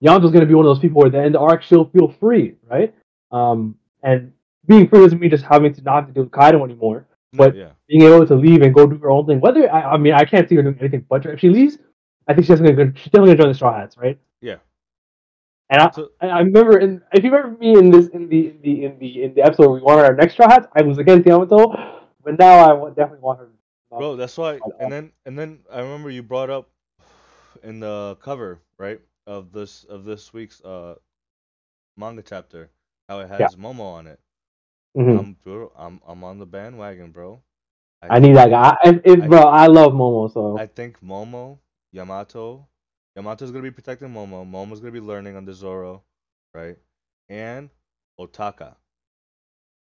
Yamato's 0.00 0.30
going 0.30 0.40
to 0.42 0.46
be 0.46 0.54
one 0.54 0.66
of 0.66 0.70
those 0.70 0.78
people 0.80 0.98
where 1.00 1.06
at 1.06 1.12
the 1.12 1.18
end 1.18 1.26
of 1.28 1.32
the 1.34 1.38
arc 1.40 1.62
she'll 1.62 1.86
feel 1.90 2.08
free, 2.20 2.54
right? 2.70 2.94
Um, 3.32 3.76
and 4.02 4.32
being 4.66 4.88
free 4.88 5.00
doesn't 5.00 5.18
mean 5.18 5.30
just 5.30 5.44
having 5.44 5.72
to 5.74 5.82
not 5.82 5.94
have 5.96 6.06
to 6.08 6.12
deal 6.12 6.22
with 6.24 6.32
Kaido 6.32 6.64
anymore. 6.64 7.06
But- 7.32 7.54
yeah, 7.56 7.70
Being 7.88 8.02
able 8.02 8.26
to 8.26 8.34
leave 8.34 8.62
and 8.62 8.74
go 8.74 8.86
do 8.86 8.96
her 8.98 9.10
own 9.10 9.26
thing. 9.26 9.40
Whether 9.40 9.72
I, 9.72 9.92
I 9.92 9.96
mean, 9.96 10.12
I 10.14 10.24
can't 10.24 10.48
see 10.48 10.54
her 10.56 10.62
doing 10.62 10.76
anything 10.80 11.04
but 11.08 11.24
if 11.26 11.40
she 11.40 11.48
leaves, 11.50 11.78
I 12.28 12.34
think 12.34 12.46
she's 12.46 12.60
going 12.60 12.76
to 12.76 12.92
she's 12.96 13.10
definitely 13.12 13.28
going 13.28 13.36
to 13.38 13.42
join 13.44 13.48
the 13.50 13.54
Straw 13.54 13.76
Hats, 13.78 13.96
right? 13.96 14.18
Yeah. 14.40 14.56
And 15.70 15.82
I, 15.82 15.90
So- 15.90 16.10
I 16.20 16.40
remember 16.40 16.78
in 16.78 17.02
if 17.12 17.24
you 17.24 17.30
remember 17.30 17.58
me 17.58 17.76
in 17.78 17.90
this 17.90 18.08
in 18.08 18.28
the 18.28 18.48
in 18.48 18.60
the 18.62 18.84
in 18.84 18.98
the 18.98 19.22
in 19.24 19.34
the 19.34 19.42
episode 19.42 19.62
where 19.70 19.80
we 19.80 19.82
wanted 19.82 20.04
our 20.04 20.14
next 20.14 20.34
Straw 20.34 20.48
Hats, 20.48 20.66
I 20.76 20.82
was 20.82 20.98
against 20.98 21.26
Yamato, 21.26 21.72
but 22.24 22.38
now 22.38 22.84
I 22.86 22.88
definitely 22.90 23.20
want 23.20 23.40
her. 23.40 23.48
bro. 23.90 24.16
That's 24.16 24.36
why. 24.38 24.58
And 24.80 24.90
then 24.92 25.12
and 25.26 25.38
then 25.38 25.60
I 25.72 25.80
remember 25.80 26.10
you 26.10 26.22
brought 26.22 26.50
up 26.50 26.68
in 27.62 27.80
the 27.80 28.16
cover 28.22 28.60
right 28.78 29.00
of 29.26 29.52
this 29.52 29.84
of 29.84 30.04
this 30.04 30.32
week's 30.32 30.60
uh 30.62 30.94
manga 31.96 32.22
chapter 32.22 32.70
how 33.08 33.20
it 33.20 33.28
has 33.28 33.40
Yeah. 33.40 33.46
Momo 33.58 33.80
on 33.80 34.06
it. 34.06 34.20
Mhm. 34.96 35.18
I'm 35.18 35.36
bro, 35.44 35.72
I'm 35.76 36.00
I'm 36.06 36.24
on 36.24 36.38
the 36.38 36.46
bandwagon, 36.46 37.10
bro. 37.10 37.42
I 38.08 38.18
need 38.20 38.36
that 38.36 38.50
guy. 38.50 38.76
I, 38.82 39.00
if, 39.04 39.22
I- 39.22 39.26
bro, 39.26 39.40
I 39.40 39.66
love 39.66 39.92
Momo, 39.92 40.32
so 40.32 40.56
I 40.58 40.66
think 40.66 41.00
Momo, 41.00 41.58
Yamato, 41.92 42.66
Yamato's 43.16 43.50
gonna 43.50 43.62
be 43.62 43.70
protecting 43.70 44.08
Momo. 44.10 44.48
Momo's 44.48 44.80
gonna 44.80 44.92
be 44.92 45.00
learning 45.00 45.36
under 45.36 45.52
Zoro, 45.52 46.02
right? 46.54 46.76
And 47.28 47.70
Otaka, 48.20 48.76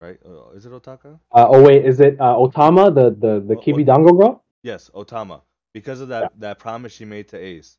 right? 0.02 0.20
Uh, 0.26 0.50
is 0.52 0.66
it 0.66 0.72
Otaka? 0.72 1.20
uh, 1.32 1.48
oh 1.50 1.64
wait, 1.64 1.86
is 1.86 2.00
it 2.00 2.20
uh, 2.20 2.36
Otama, 2.36 2.94
the 2.94 3.12
the 3.12 3.40
the 3.40 3.56
What- 3.56 3.66
Kibi 3.66 3.86
Dango 3.86 4.12
girl? 4.14 4.44
Yes, 4.64 4.90
Otama. 4.94 5.42
Because 5.74 6.02
of 6.02 6.10
that 6.10 6.34
that 6.40 6.60
promise 6.60 6.92
she 6.94 7.06
made 7.06 7.28
to 7.30 7.38
Ace, 7.38 7.78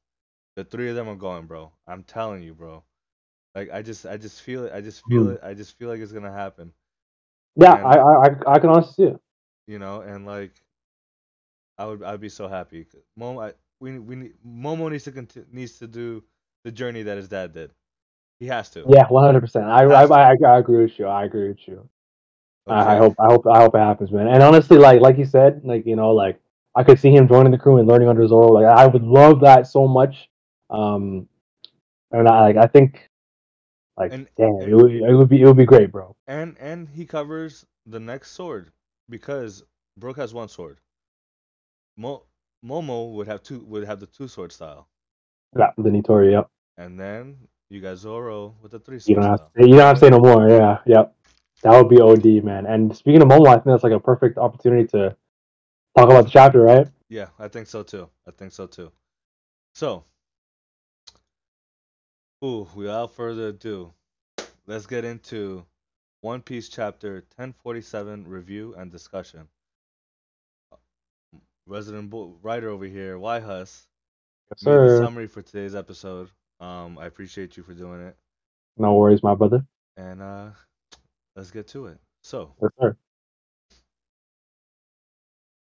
the 0.56 0.64
three 0.64 0.90
of 0.90 0.96
them 0.96 1.08
are 1.08 1.14
going, 1.16 1.46
bro. 1.46 1.72
I'm 1.86 2.02
telling 2.04 2.42
you, 2.42 2.54
bro. 2.54 2.84
Like 3.54 3.70
I 3.72 3.82
just 3.82 4.06
I 4.06 4.16
just 4.16 4.42
feel 4.42 4.64
it. 4.66 4.72
I 4.72 4.80
just 4.80 5.04
feel 5.06 5.24
Hmm. 5.24 5.30
it. 5.30 5.40
I 5.42 5.54
just 5.54 5.78
feel 5.78 5.88
like 5.88 6.00
it's 6.00 6.12
gonna 6.12 6.32
happen. 6.32 6.72
Yeah, 7.56 7.74
And- 7.76 7.86
I, 7.86 7.94
I 7.98 8.26
I 8.26 8.52
I 8.54 8.58
can 8.58 8.70
honestly 8.70 9.06
see 9.06 9.10
it. 9.12 9.20
you 9.66 9.78
know, 9.78 10.00
and 10.02 10.26
like, 10.26 10.52
I 11.78 11.86
would, 11.86 12.02
I'd 12.02 12.20
be 12.20 12.28
so 12.28 12.48
happy. 12.48 12.86
Momo, 13.18 13.48
I, 13.50 13.52
we, 13.80 13.98
we, 13.98 14.14
need, 14.16 14.32
Momo 14.46 14.90
needs 14.90 15.04
to 15.04 15.12
conti- 15.12 15.44
needs 15.52 15.78
to 15.78 15.86
do 15.86 16.22
the 16.64 16.70
journey 16.72 17.02
that 17.02 17.16
his 17.16 17.28
dad 17.28 17.52
did. 17.52 17.70
He 18.40 18.46
has 18.48 18.70
to. 18.70 18.84
Yeah, 18.88 19.06
one 19.08 19.24
hundred 19.24 19.40
percent. 19.40 19.66
I 19.66 19.84
I, 19.84 20.04
I 20.04 20.36
I 20.44 20.58
agree 20.58 20.82
with 20.82 20.98
you. 20.98 21.06
I 21.06 21.24
agree 21.24 21.48
with 21.48 21.66
you. 21.68 21.88
I, 22.68 22.94
I 22.94 22.98
hope 22.98 23.14
I 23.18 23.26
hope 23.26 23.46
I 23.46 23.58
hope 23.60 23.74
it 23.74 23.78
happens, 23.78 24.10
man. 24.12 24.28
And 24.28 24.42
honestly, 24.42 24.78
like 24.78 25.00
like 25.00 25.18
you 25.18 25.24
said, 25.24 25.62
like 25.64 25.86
you 25.86 25.96
know, 25.96 26.10
like 26.12 26.40
I 26.74 26.82
could 26.84 26.98
see 26.98 27.12
him 27.14 27.28
joining 27.28 27.52
the 27.52 27.58
crew 27.58 27.78
and 27.78 27.88
learning 27.88 28.08
under 28.08 28.26
Zoro. 28.26 28.48
Like 28.52 28.66
I 28.66 28.86
would 28.86 29.02
love 29.04 29.40
that 29.40 29.66
so 29.66 29.86
much. 29.86 30.28
Um, 30.72 31.28
and 32.10 32.28
I 32.28 32.40
like 32.40 32.56
I 32.56 32.66
think, 32.66 33.08
like 33.96 34.12
And- 34.12 34.28
damn, 34.36 34.48
and- 34.56 34.62
it 34.68 34.74
would 34.74 34.92
it 34.92 35.14
would 35.14 35.28
be 35.28 35.40
it 35.42 35.46
would 35.46 35.56
be 35.56 35.66
great, 35.66 35.92
bro. 35.92 36.14
And 36.26 36.56
and 36.58 36.88
he 36.88 37.04
covers 37.06 37.66
the 37.86 38.00
next 38.00 38.32
sword 38.32 38.72
because 39.08 39.62
Brook 39.98 40.16
has 40.16 40.32
one 40.32 40.48
sword. 40.48 40.78
Mo- 41.96 42.24
Momo 42.64 43.12
would 43.14 43.26
have 43.26 43.42
two 43.42 43.60
would 43.66 43.84
have 43.84 44.00
the 44.00 44.06
two 44.06 44.28
sword 44.28 44.52
style, 44.52 44.88
Yeah, 45.56 45.70
the 45.76 45.90
Nitoryu. 45.90 46.30
Yep. 46.32 46.48
and 46.78 46.98
then 46.98 47.36
you 47.70 47.80
got 47.80 47.96
Zoro 47.96 48.54
with 48.62 48.72
the 48.72 48.78
three 48.80 48.96
You 48.96 49.00
sword 49.00 49.16
don't 49.16 49.24
have 49.30 49.38
style. 49.38 49.50
to, 49.58 49.68
you 49.68 49.74
don't 49.76 49.86
have 49.86 49.96
to 49.96 50.00
say 50.00 50.10
no 50.10 50.18
more. 50.20 50.48
Yeah. 50.48 50.78
Yep. 50.86 51.14
That 51.62 51.72
would 51.78 51.88
be 51.88 52.00
OD, 52.00 52.40
man. 52.42 52.66
And 52.66 52.94
speaking 52.96 53.22
of 53.22 53.28
Momo, 53.28 53.46
I 53.48 53.54
think 53.54 53.66
that's 53.66 53.84
like 53.84 53.92
a 53.92 54.00
perfect 54.00 54.36
opportunity 54.38 54.86
to 54.88 55.16
talk 55.96 56.08
about 56.10 56.24
the 56.24 56.30
chapter, 56.30 56.60
right? 56.62 56.88
Yeah, 57.08 57.28
I 57.38 57.48
think 57.48 57.66
so 57.68 57.82
too. 57.82 58.08
I 58.26 58.30
think 58.32 58.52
so 58.52 58.66
too. 58.66 58.90
So, 59.74 60.04
ooh, 62.44 62.68
without 62.74 63.12
further 63.12 63.48
ado, 63.48 63.94
let's 64.66 64.86
get 64.86 65.04
into 65.04 65.66
One 66.20 66.42
Piece 66.42 66.68
chapter 66.68 67.24
1047 67.36 68.26
review 68.28 68.74
and 68.76 68.90
discussion. 68.90 69.48
Resident 71.66 72.10
bo- 72.10 72.38
writer 72.42 72.68
over 72.68 72.84
here, 72.84 73.16
Yhuss, 73.18 73.86
Yes, 74.50 74.58
made 74.62 74.82
the 74.82 74.88
summary 74.88 75.26
for 75.26 75.42
today's 75.42 75.74
episode. 75.74 76.30
Um, 76.60 76.98
I 76.98 77.06
appreciate 77.06 77.56
you 77.56 77.62
for 77.62 77.74
doing 77.74 78.00
it, 78.00 78.16
No 78.76 78.94
worries, 78.94 79.22
my 79.22 79.34
brother. 79.34 79.64
and 79.96 80.22
uh, 80.22 80.50
let's 81.36 81.50
get 81.50 81.66
to 81.68 81.86
it. 81.86 81.98
So, 82.22 82.54
Yes, 82.60 82.70
sir. 82.80 82.96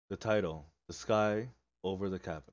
The 0.10 0.18
title, 0.18 0.68
The 0.88 0.94
Sky 0.94 1.50
Over 1.84 2.10
the 2.10 2.20
Capital. 2.20 2.51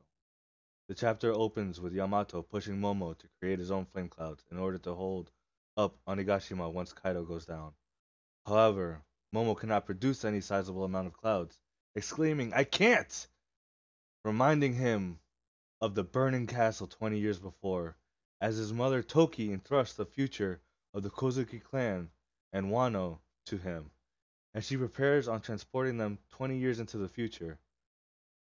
The 0.88 0.94
chapter 0.94 1.32
opens 1.32 1.80
with 1.80 1.92
Yamato 1.92 2.42
pushing 2.42 2.80
Momo 2.80 3.16
to 3.16 3.28
create 3.38 3.58
his 3.58 3.70
own 3.70 3.84
flame 3.86 4.08
clouds 4.08 4.44
in 4.50 4.58
order 4.58 4.78
to 4.78 4.94
hold 4.94 5.30
up 5.76 5.96
Onigashima 6.06 6.72
once 6.72 6.92
Kaido 6.92 7.24
goes 7.24 7.46
down. 7.46 7.74
However, 8.46 9.04
Momo 9.34 9.56
cannot 9.56 9.86
produce 9.86 10.24
any 10.24 10.40
sizable 10.40 10.84
amount 10.84 11.06
of 11.06 11.12
clouds, 11.12 11.60
exclaiming, 11.94 12.52
I 12.54 12.64
can't! 12.64 13.28
Reminding 14.24 14.72
him 14.72 15.20
of 15.80 15.94
the 15.94 16.04
burning 16.04 16.46
castle 16.46 16.86
20 16.86 17.18
years 17.18 17.38
before, 17.38 17.96
as 18.40 18.56
his 18.56 18.72
mother 18.72 19.02
Toki 19.02 19.52
entrusts 19.52 19.96
the 19.96 20.06
future 20.06 20.60
of 20.94 21.02
the 21.02 21.10
Kozuki 21.10 21.62
clan 21.62 22.10
and 22.52 22.72
Wano 22.72 23.20
to 23.46 23.58
him 23.58 23.90
and 24.54 24.64
she 24.64 24.76
prepares 24.76 25.28
on 25.28 25.40
transporting 25.40 25.98
them 25.98 26.18
20 26.30 26.58
years 26.58 26.80
into 26.80 26.98
the 26.98 27.08
future. 27.08 27.58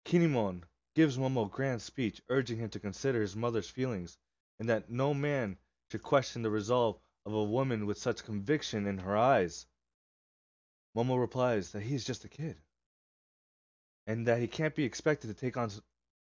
Kinemon 0.07 0.63
gives 0.95 1.17
Momo 1.17 1.47
a 1.47 1.49
grand 1.49 1.83
speech 1.83 2.21
urging 2.29 2.59
him 2.59 2.71
to 2.71 2.81
consider 2.81 3.21
his 3.21 3.37
mother's 3.37 3.69
feelings 3.69 4.19
and 4.59 4.69
that 4.69 4.91
no 4.91 5.15
man 5.15 5.57
should 5.91 6.03
question 6.03 6.43
the 6.43 6.51
resolve 6.51 6.99
of 7.27 7.33
a 7.33 7.45
woman 7.45 7.87
with 7.87 7.99
such 7.99 8.25
conviction 8.25 8.87
in 8.87 8.99
her 8.99 9.17
eyes. 9.17 9.67
Momo 10.97 11.19
replies 11.19 11.73
that 11.73 11.83
he 11.83 11.95
is 11.95 12.05
just 12.05 12.25
a 12.25 12.29
kid 12.29 12.57
and 14.07 14.27
that 14.27 14.41
he 14.41 14.49
can't 14.49 14.75
be 14.75 14.85
expected 14.85 15.29
to 15.29 15.35
take 15.35 15.57
on 15.57 15.71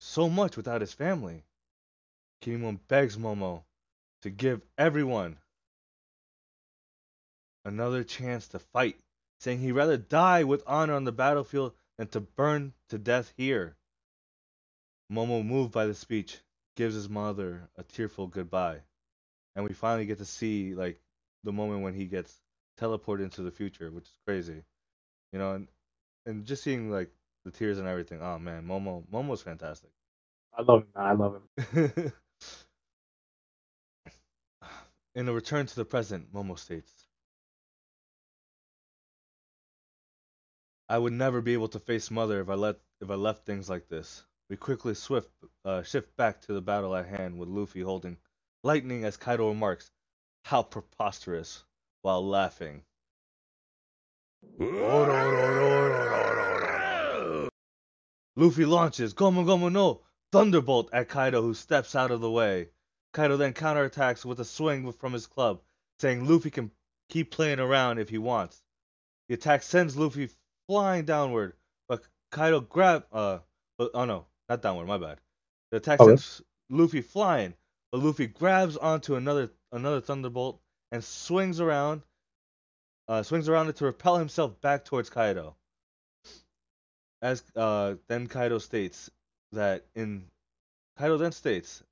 so 0.00 0.28
much 0.28 0.56
without 0.56 0.80
his 0.80 0.92
family. 0.92 1.44
Kinemon 2.42 2.80
begs 2.88 3.16
Momo 3.16 3.64
to 4.22 4.30
give 4.30 4.62
everyone 4.78 5.38
another 7.64 8.04
chance 8.04 8.48
to 8.48 8.58
fight 8.58 8.96
saying 9.42 9.58
he'd 9.58 9.72
rather 9.72 9.96
die 9.96 10.44
with 10.44 10.62
honor 10.66 10.94
on 10.94 11.02
the 11.02 11.10
battlefield 11.12 11.74
than 11.98 12.06
to 12.06 12.20
burn 12.20 12.72
to 12.88 12.98
death 12.98 13.32
here. 13.36 13.76
Momo, 15.12 15.44
moved 15.44 15.72
by 15.72 15.86
the 15.86 15.94
speech, 15.94 16.38
gives 16.76 16.94
his 16.94 17.08
mother 17.08 17.68
a 17.76 17.82
tearful 17.84 18.26
goodbye. 18.28 18.80
And 19.54 19.66
we 19.68 19.74
finally 19.74 20.06
get 20.06 20.18
to 20.18 20.24
see 20.24 20.74
like 20.74 21.00
the 21.44 21.52
moment 21.52 21.82
when 21.82 21.94
he 21.94 22.06
gets 22.06 22.40
teleported 22.80 23.22
into 23.24 23.42
the 23.42 23.50
future, 23.50 23.90
which 23.90 24.06
is 24.06 24.14
crazy. 24.26 24.62
You 25.32 25.38
know, 25.38 25.54
and, 25.54 25.68
and 26.26 26.46
just 26.46 26.62
seeing 26.62 26.90
like 26.90 27.10
the 27.44 27.50
tears 27.50 27.78
and 27.78 27.88
everything. 27.88 28.20
Oh 28.22 28.38
man, 28.38 28.66
Momo 28.66 29.04
Momo's 29.12 29.42
fantastic. 29.42 29.90
I 30.56 30.62
love 30.62 30.82
him, 30.82 30.88
man. 30.96 31.06
I 31.06 31.12
love 31.12 31.34
him. 31.34 32.12
In 35.14 35.28
a 35.28 35.32
return 35.32 35.66
to 35.66 35.76
the 35.76 35.84
present, 35.84 36.32
Momo 36.32 36.58
states, 36.58 37.06
I 40.88 40.98
would 40.98 41.12
never 41.12 41.42
be 41.42 41.54
able 41.54 41.68
to 41.68 41.78
face 41.78 42.10
Mother 42.10 42.40
if 42.40 42.48
I 42.48 42.54
let 42.54 42.76
if 43.00 43.10
I 43.10 43.14
left 43.14 43.44
things 43.46 43.68
like 43.68 43.88
this. 43.88 44.24
We 44.52 44.58
quickly 44.58 44.92
swift 44.92 45.30
uh, 45.64 45.82
shift 45.82 46.14
back 46.14 46.42
to 46.42 46.52
the 46.52 46.60
battle 46.60 46.94
at 46.94 47.06
hand 47.06 47.38
with 47.38 47.48
Luffy 47.48 47.80
holding 47.80 48.18
lightning 48.62 49.02
as 49.02 49.16
Kaido 49.16 49.48
remarks, 49.48 49.90
"How 50.44 50.62
preposterous!" 50.62 51.64
while 52.02 52.22
laughing. 52.28 52.84
Luffy 58.36 58.66
launches 58.66 59.14
Gomu 59.14 59.46
Gomu 59.46 59.72
no 59.72 60.02
Thunderbolt 60.32 60.90
at 60.92 61.08
Kaido, 61.08 61.40
who 61.40 61.54
steps 61.54 61.96
out 61.96 62.10
of 62.10 62.20
the 62.20 62.30
way. 62.30 62.68
Kaido 63.14 63.38
then 63.38 63.54
counterattacks 63.54 64.22
with 64.22 64.38
a 64.38 64.44
swing 64.44 64.92
from 64.92 65.14
his 65.14 65.26
club, 65.26 65.62
saying 65.98 66.28
Luffy 66.28 66.50
can 66.50 66.70
keep 67.08 67.30
playing 67.30 67.58
around 67.58 68.00
if 68.00 68.10
he 68.10 68.18
wants. 68.18 68.62
The 69.28 69.34
attack 69.36 69.62
sends 69.62 69.96
Luffy 69.96 70.28
flying 70.66 71.06
downward, 71.06 71.56
but 71.88 72.06
Kaido 72.30 72.60
grab 72.60 73.06
uh 73.10 73.38
oh 73.78 74.04
no, 74.04 74.26
not 74.48 74.62
downward, 74.62 74.86
my 74.86 74.98
bad. 74.98 75.20
The 75.70 75.78
attack 75.78 76.00
Okay. 76.00 76.16
sends 76.16 76.42
Luffy 76.70 77.02
flying, 77.02 77.54
but 77.92 78.02
Luffy 78.02 78.26
grabs 78.26 78.76
onto 78.76 79.16
another 79.16 79.50
another 79.72 80.00
thunderbolt 80.00 80.60
and 80.92 81.02
swings 81.04 81.60
around 81.60 82.02
uh 83.08 83.22
swings 83.22 83.48
around 83.48 83.68
it 83.68 83.76
to 83.76 83.84
repel 83.86 84.16
himself 84.18 84.60
back 84.60 84.84
towards 84.84 85.10
Kaido. 85.10 85.56
As 87.22 87.42
uh 87.56 87.96
then 88.08 88.26
Kaido 88.26 88.58
states 88.58 89.10
that 89.52 89.86
in 89.94 90.30
Kaido 90.98 91.16
then 91.18 91.32
states 91.32 91.82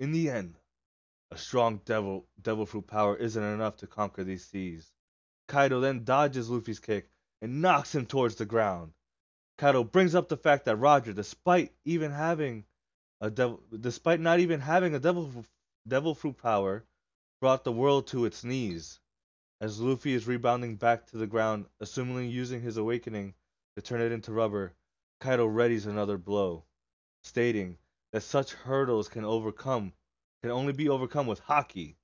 in 0.00 0.12
the 0.12 0.30
end 0.30 0.56
a 1.30 1.38
strong 1.38 1.78
devil 1.84 2.26
devil 2.42 2.66
fruit 2.66 2.86
power 2.86 3.16
isn't 3.16 3.42
enough 3.42 3.76
to 3.78 3.86
conquer 3.86 4.24
these 4.24 4.44
seas. 4.44 4.92
Kaido 5.48 5.80
then 5.80 6.04
dodges 6.04 6.50
Luffy's 6.50 6.80
kick 6.80 7.10
and 7.42 7.62
knocks 7.62 7.94
him 7.94 8.06
towards 8.06 8.36
the 8.36 8.46
ground. 8.46 8.92
Kaido 9.62 9.84
brings 9.84 10.16
up 10.16 10.28
the 10.28 10.36
fact 10.36 10.64
that 10.64 10.74
Roger, 10.74 11.12
despite 11.12 11.72
even 11.84 12.10
having 12.10 12.64
a 13.20 13.30
devil, 13.30 13.62
despite 13.80 14.18
not 14.18 14.40
even 14.40 14.58
having 14.58 14.92
a 14.92 14.98
devil 14.98 15.44
devil 15.86 16.16
fruit 16.16 16.36
power, 16.36 16.84
brought 17.40 17.62
the 17.62 17.70
world 17.70 18.08
to 18.08 18.24
its 18.24 18.42
knees. 18.42 18.98
As 19.60 19.80
Luffy 19.80 20.14
is 20.14 20.26
rebounding 20.26 20.74
back 20.74 21.06
to 21.06 21.16
the 21.16 21.28
ground, 21.28 21.66
assuming 21.78 22.28
using 22.28 22.60
his 22.60 22.76
awakening 22.76 23.34
to 23.76 23.82
turn 23.82 24.00
it 24.00 24.10
into 24.10 24.32
rubber, 24.32 24.74
Kaido 25.20 25.46
readies 25.46 25.86
another 25.86 26.18
blow, 26.18 26.64
stating 27.22 27.78
that 28.10 28.24
such 28.24 28.54
hurdles 28.54 29.08
can 29.08 29.24
overcome 29.24 29.92
can 30.42 30.50
only 30.50 30.72
be 30.72 30.88
overcome 30.88 31.28
with 31.28 31.40
haki. 31.40 31.94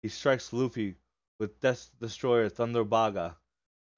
He 0.00 0.08
strikes 0.08 0.50
Luffy 0.50 0.96
with 1.38 1.60
Death 1.60 1.90
Destroyer 2.00 2.48
Thunder 2.48 2.86
Bagua 2.86 3.36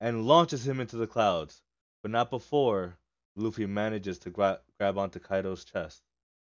and 0.00 0.26
launches 0.26 0.66
him 0.66 0.80
into 0.80 0.96
the 0.96 1.06
clouds, 1.06 1.62
but 2.08 2.12
not 2.12 2.30
before 2.30 2.96
Luffy 3.36 3.66
manages 3.66 4.18
to 4.20 4.30
gra- 4.30 4.60
grab 4.78 4.96
onto 4.96 5.18
Kaido's 5.18 5.62
chest, 5.62 6.02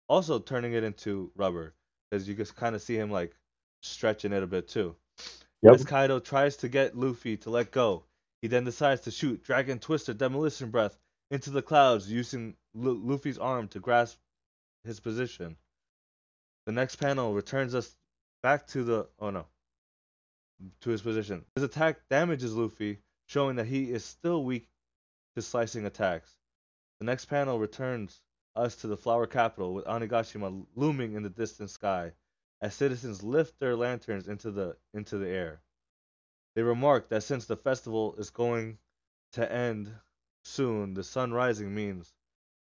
also 0.07 0.39
turning 0.39 0.71
it 0.71 0.85
into 0.85 1.29
rubber, 1.35 1.73
as 2.13 2.25
you 2.25 2.35
can 2.35 2.45
kind 2.45 2.73
of 2.73 2.81
see 2.81 2.95
him 2.95 3.11
like 3.11 3.35
stretching 3.83 4.31
it 4.31 4.43
a 4.43 4.47
bit 4.47 4.69
too. 4.69 4.95
Yep. 5.61 5.73
As 5.73 5.83
Kaido 5.83 6.19
tries 6.19 6.55
to 6.57 6.69
get 6.69 6.95
Luffy 6.95 7.35
to 7.35 7.49
let 7.49 7.71
go, 7.71 8.05
he 8.41 8.47
then 8.47 8.63
decides 8.63 9.01
to 9.01 9.11
shoot 9.11 9.43
Dragon 9.43 9.77
Twister 9.77 10.13
Demolition 10.13 10.69
Breath 10.71 10.97
into 11.31 11.49
the 11.49 11.61
clouds 11.61 12.09
using 12.09 12.55
Lu- 12.73 13.01
Luffy's 13.03 13.37
arm 13.37 13.67
to 13.69 13.81
grasp 13.81 14.19
his 14.85 15.01
position. 15.01 15.57
The 16.65 16.71
next 16.71 16.95
panel 16.95 17.33
returns 17.33 17.75
us 17.75 17.97
back 18.41 18.67
to 18.67 18.85
the 18.85 19.09
oh 19.19 19.31
no 19.31 19.47
to 20.79 20.91
his 20.91 21.01
position. 21.01 21.43
His 21.55 21.65
attack 21.65 21.97
damages 22.09 22.55
Luffy, 22.55 22.99
showing 23.27 23.57
that 23.57 23.67
he 23.67 23.91
is 23.91 24.05
still 24.05 24.45
weak 24.45 24.69
to 25.35 25.41
slicing 25.41 25.85
attacks. 25.85 26.35
The 26.99 27.05
next 27.05 27.25
panel 27.25 27.59
returns 27.59 28.21
us 28.55 28.75
to 28.77 28.87
the 28.87 28.97
flower 28.97 29.27
capital 29.27 29.73
with 29.73 29.85
Onigashima 29.85 30.65
looming 30.75 31.13
in 31.15 31.23
the 31.23 31.29
distant 31.29 31.69
sky 31.69 32.13
as 32.61 32.75
citizens 32.75 33.23
lift 33.23 33.59
their 33.59 33.75
lanterns 33.75 34.27
into 34.27 34.51
the 34.51 34.77
into 34.93 35.17
the 35.17 35.29
air. 35.29 35.61
They 36.55 36.63
remark 36.63 37.09
that 37.09 37.23
since 37.23 37.45
the 37.45 37.57
festival 37.57 38.15
is 38.17 38.29
going 38.31 38.77
to 39.33 39.51
end 39.51 39.91
soon, 40.43 40.93
the 40.93 41.03
sun 41.03 41.33
rising 41.33 41.73
means 41.73 42.13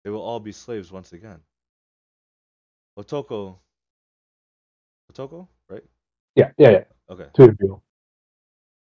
they 0.03 0.11
will 0.11 0.21
all 0.21 0.39
be 0.39 0.51
slaves 0.53 0.91
once 0.91 1.13
again. 1.13 1.41
Otoko 2.99 3.57
Otoko, 5.13 5.47
right? 5.69 5.83
Yeah, 6.35 6.51
yeah, 6.57 6.71
yeah. 6.71 6.83
Okay. 7.09 7.27
Two 7.35 7.43
of 7.45 7.57
you. 7.61 7.81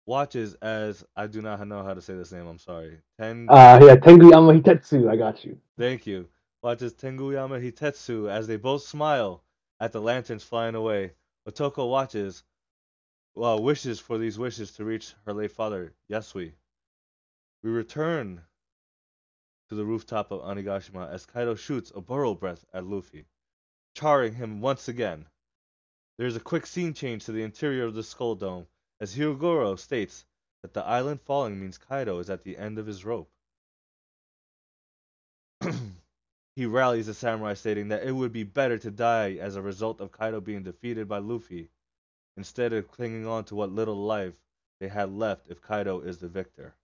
Watches 0.04 0.54
as 0.54 1.04
I 1.16 1.28
do 1.28 1.40
not 1.40 1.66
know 1.66 1.84
how 1.84 1.94
to 1.94 2.02
say 2.02 2.14
this 2.14 2.32
name. 2.32 2.46
I'm 2.46 2.58
sorry. 2.58 2.98
Ten. 3.20 3.46
Uh, 3.48 3.78
yeah, 3.82 3.96
Tenguyama 3.96 4.60
Hitetsu. 4.60 5.08
I 5.08 5.16
got 5.16 5.44
you. 5.44 5.58
Thank 5.78 6.06
you. 6.06 6.28
Watches 6.62 6.94
Tenguyama 6.94 7.62
Hitetsu 7.62 8.28
as 8.28 8.46
they 8.46 8.56
both 8.56 8.82
smile 8.82 9.42
at 9.78 9.92
the 9.92 10.00
lanterns 10.00 10.42
flying 10.42 10.74
away. 10.74 11.12
Otoko 11.48 11.88
watches, 11.88 12.44
well, 13.34 13.62
wishes 13.62 13.98
for 13.98 14.18
these 14.18 14.38
wishes 14.38 14.72
to 14.72 14.84
reach 14.84 15.14
her 15.24 15.32
late 15.32 15.52
father, 15.52 15.92
Yasuie. 16.10 16.52
We 17.62 17.70
return 17.70 18.42
to 19.68 19.74
the 19.74 19.84
rooftop 19.84 20.30
of 20.30 20.42
Onigashima 20.42 21.10
as 21.10 21.26
Kaido 21.26 21.54
shoots 21.54 21.92
a 21.94 22.00
Boro 22.00 22.34
Breath 22.34 22.64
at 22.74 22.86
Luffy, 22.86 23.24
charring 23.94 24.34
him 24.34 24.60
once 24.60 24.88
again. 24.88 25.26
There's 26.18 26.36
a 26.36 26.40
quick 26.40 26.66
scene 26.66 26.92
change 26.92 27.24
to 27.24 27.32
the 27.32 27.42
interior 27.42 27.84
of 27.84 27.94
the 27.94 28.02
Skull 28.02 28.34
Dome 28.34 28.66
as 29.02 29.16
Hyogoro 29.16 29.76
states 29.76 30.24
that 30.62 30.74
the 30.74 30.84
island 30.84 31.20
falling 31.20 31.58
means 31.60 31.76
Kaido 31.76 32.20
is 32.20 32.30
at 32.30 32.44
the 32.44 32.56
end 32.56 32.78
of 32.78 32.86
his 32.86 33.04
rope. 33.04 33.28
he 36.54 36.66
rallies 36.66 37.06
the 37.06 37.14
samurai, 37.14 37.54
stating 37.54 37.88
that 37.88 38.04
it 38.04 38.12
would 38.12 38.32
be 38.32 38.44
better 38.44 38.78
to 38.78 38.92
die 38.92 39.32
as 39.32 39.56
a 39.56 39.60
result 39.60 40.00
of 40.00 40.12
Kaido 40.12 40.40
being 40.40 40.62
defeated 40.62 41.08
by 41.08 41.18
Luffy, 41.18 41.68
instead 42.36 42.72
of 42.72 42.92
clinging 42.92 43.26
on 43.26 43.42
to 43.46 43.56
what 43.56 43.72
little 43.72 43.96
life 43.96 44.34
they 44.78 44.86
had 44.86 45.12
left 45.12 45.48
if 45.50 45.60
Kaido 45.60 46.00
is 46.02 46.18
the 46.18 46.28
victor. 46.28 46.76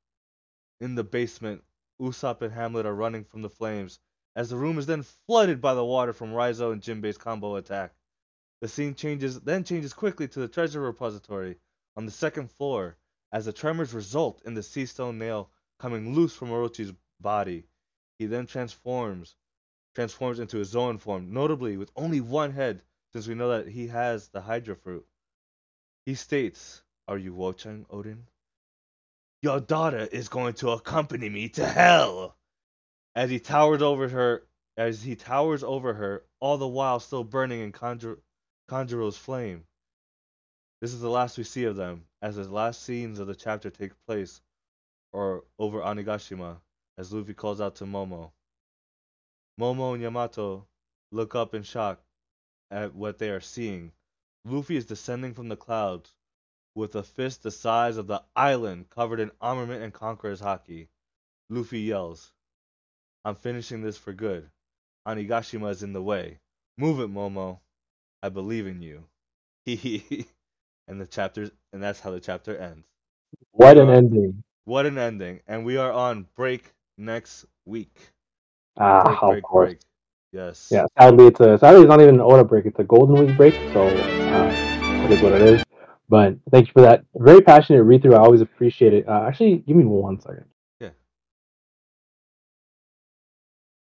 In 0.81 0.96
the 0.96 1.04
basement, 1.04 1.62
Usopp 2.00 2.42
and 2.42 2.52
Hamlet 2.52 2.85
are 2.85 2.96
running 2.96 3.22
from 3.22 3.42
the 3.42 3.48
flames, 3.48 4.00
as 4.35 4.50
the 4.50 4.57
room 4.57 4.76
is 4.76 4.87
then 4.87 5.04
flooded 5.04 5.61
by 5.61 5.74
the 5.74 5.85
water 5.85 6.12
from 6.12 6.33
Raizo 6.33 6.72
and 6.72 6.83
Jinbei's 6.83 7.16
combo 7.16 7.54
attack. 7.54 7.94
The 8.61 8.66
scene 8.66 8.96
changes 8.96 9.38
then 9.38 9.62
changes 9.62 9.92
quickly 9.92 10.26
to 10.26 10.40
the 10.40 10.48
treasure 10.48 10.81
repository 10.81 11.59
on 11.98 12.06
the 12.06 12.12
second 12.12 12.48
floor, 12.52 12.96
as 13.32 13.44
the 13.44 13.52
tremors 13.52 13.92
result 13.92 14.40
in 14.44 14.54
the 14.54 14.62
sea 14.62 14.87
stone 14.87 15.18
nail 15.18 15.50
coming 15.80 16.14
loose 16.14 16.32
from 16.32 16.48
Orochi's 16.48 16.92
body. 17.20 17.64
He 18.20 18.26
then 18.26 18.46
transforms 18.46 19.34
transforms 19.96 20.38
into 20.38 20.58
his 20.58 20.68
Zoan 20.68 20.98
form, 20.98 21.32
notably 21.32 21.76
with 21.76 21.90
only 21.96 22.20
one 22.20 22.52
head, 22.52 22.82
since 23.12 23.26
we 23.26 23.34
know 23.34 23.48
that 23.48 23.66
he 23.66 23.88
has 23.88 24.28
the 24.28 24.40
Hydra 24.40 24.76
fruit. 24.76 25.04
He 26.06 26.14
states, 26.14 26.84
Are 27.08 27.18
you 27.18 27.34
watching, 27.34 27.84
Oden? 27.87 28.22
Your 29.42 29.58
daughter 29.58 30.06
is 30.12 30.28
going 30.28 30.54
to 30.54 30.70
accompany 30.70 31.28
me 31.28 31.48
to 31.48 31.66
hell. 31.66 32.37
As 33.16 33.28
he 33.28 33.40
towers 33.40 33.82
over 33.82 34.08
her, 34.08 34.46
as 34.76 35.02
he 35.02 35.16
towers 35.16 35.64
over 35.64 35.94
her, 35.94 36.24
all 36.38 36.58
the 36.58 36.68
while 36.68 37.00
still 37.00 37.24
burning 37.24 37.61
in 37.61 37.72
Kanjuro, 37.72 38.18
Kanjuro's 38.70 39.16
flame. 39.16 39.64
This 40.81 40.95
is 40.95 41.01
the 41.01 41.11
last 41.11 41.37
we 41.37 41.43
see 41.43 41.64
of 41.64 41.75
them, 41.75 42.07
as 42.23 42.37
the 42.37 42.45
last 42.45 42.83
scenes 42.83 43.19
of 43.19 43.27
the 43.27 43.35
chapter 43.35 43.69
take 43.69 44.01
place, 44.07 44.41
or 45.12 45.45
over 45.59 45.81
Onigashima, 45.81 46.61
as 46.97 47.12
Luffy 47.12 47.35
calls 47.35 47.61
out 47.61 47.75
to 47.77 47.85
Momo. 47.85 48.31
Momo 49.59 49.95
and 49.95 50.03
Yamato 50.03 50.69
look 51.11 51.35
up 51.35 51.53
in 51.53 51.64
shock 51.64 52.01
at 52.71 52.95
what 52.95 53.19
they 53.19 53.31
are 53.31 53.41
seeing. 53.41 53.93
Luffy 54.45 54.77
is 54.77 54.87
descending 54.87 55.35
from 55.35 55.49
the 55.49 55.57
clouds, 55.57 56.14
with 56.77 56.95
a 56.95 57.03
fist 57.03 57.43
the 57.43 57.51
size 57.51 57.97
of 57.97 58.07
the 58.07 58.23
island 58.37 58.88
covered 58.88 59.19
in 59.19 59.33
armament 59.41 59.83
and 59.83 59.93
conqueror's 59.93 60.41
haki. 60.41 60.87
Luffy 61.51 61.81
yells, 61.81 62.33
I'm 63.25 63.35
finishing 63.35 63.83
this 63.83 63.99
for 63.99 64.12
good. 64.12 64.49
Onigashima 65.07 65.71
is 65.71 65.83
in 65.83 65.93
the 65.93 66.03
way. 66.03 66.38
Move 66.77 67.01
it, 67.01 67.12
Momo. 67.12 67.59
I 68.23 68.29
believe 68.29 68.69
in 68.69 68.81
you. 68.81 69.09
and 70.88 71.01
the 71.01 71.07
chapters 71.07 71.51
and 71.72 71.83
that's 71.83 72.01
how 72.01 72.11
the 72.11 72.20
chapter 72.20 72.57
ends. 72.57 72.87
What 73.53 73.79
an 73.79 73.90
ending. 73.90 74.42
What 74.64 74.87
an 74.87 74.98
ending. 74.98 75.40
And 75.46 75.64
we 75.64 75.77
are 75.77 75.92
on 75.92 76.27
break 76.35 76.72
next 76.96 77.46
week. 77.64 78.12
Ah, 78.79 79.03
break, 79.05 79.22
of 79.22 79.31
break, 79.31 79.44
course. 79.44 79.68
break. 79.68 79.81
Yes. 80.33 80.68
Yeah, 80.70 80.87
sadly, 80.98 81.27
it's 81.27 81.40
a 81.40 81.59
sadly 81.59 81.83
it's 81.83 81.88
not 81.88 82.01
even 82.01 82.16
an 82.16 82.20
Oda 82.20 82.44
break; 82.44 82.66
it's 82.66 82.79
a 82.79 82.85
Golden 82.85 83.27
Week 83.27 83.37
break. 83.37 83.55
So 83.72 83.87
uh, 83.87 85.05
it 85.05 85.11
is 85.11 85.22
what 85.22 85.33
it 85.33 85.42
is. 85.42 85.62
But 86.09 86.37
thank 86.51 86.66
you 86.66 86.72
for 86.72 86.83
that 86.83 87.05
very 87.14 87.40
passionate 87.40 87.83
read 87.83 88.03
through. 88.03 88.14
I 88.14 88.18
always 88.18 88.40
appreciate 88.40 88.94
it. 88.94 89.09
Uh, 89.09 89.24
actually, 89.27 89.59
give 89.59 89.77
me 89.77 89.85
one 89.85 90.20
second. 90.20 90.44
Yeah. 90.81 90.90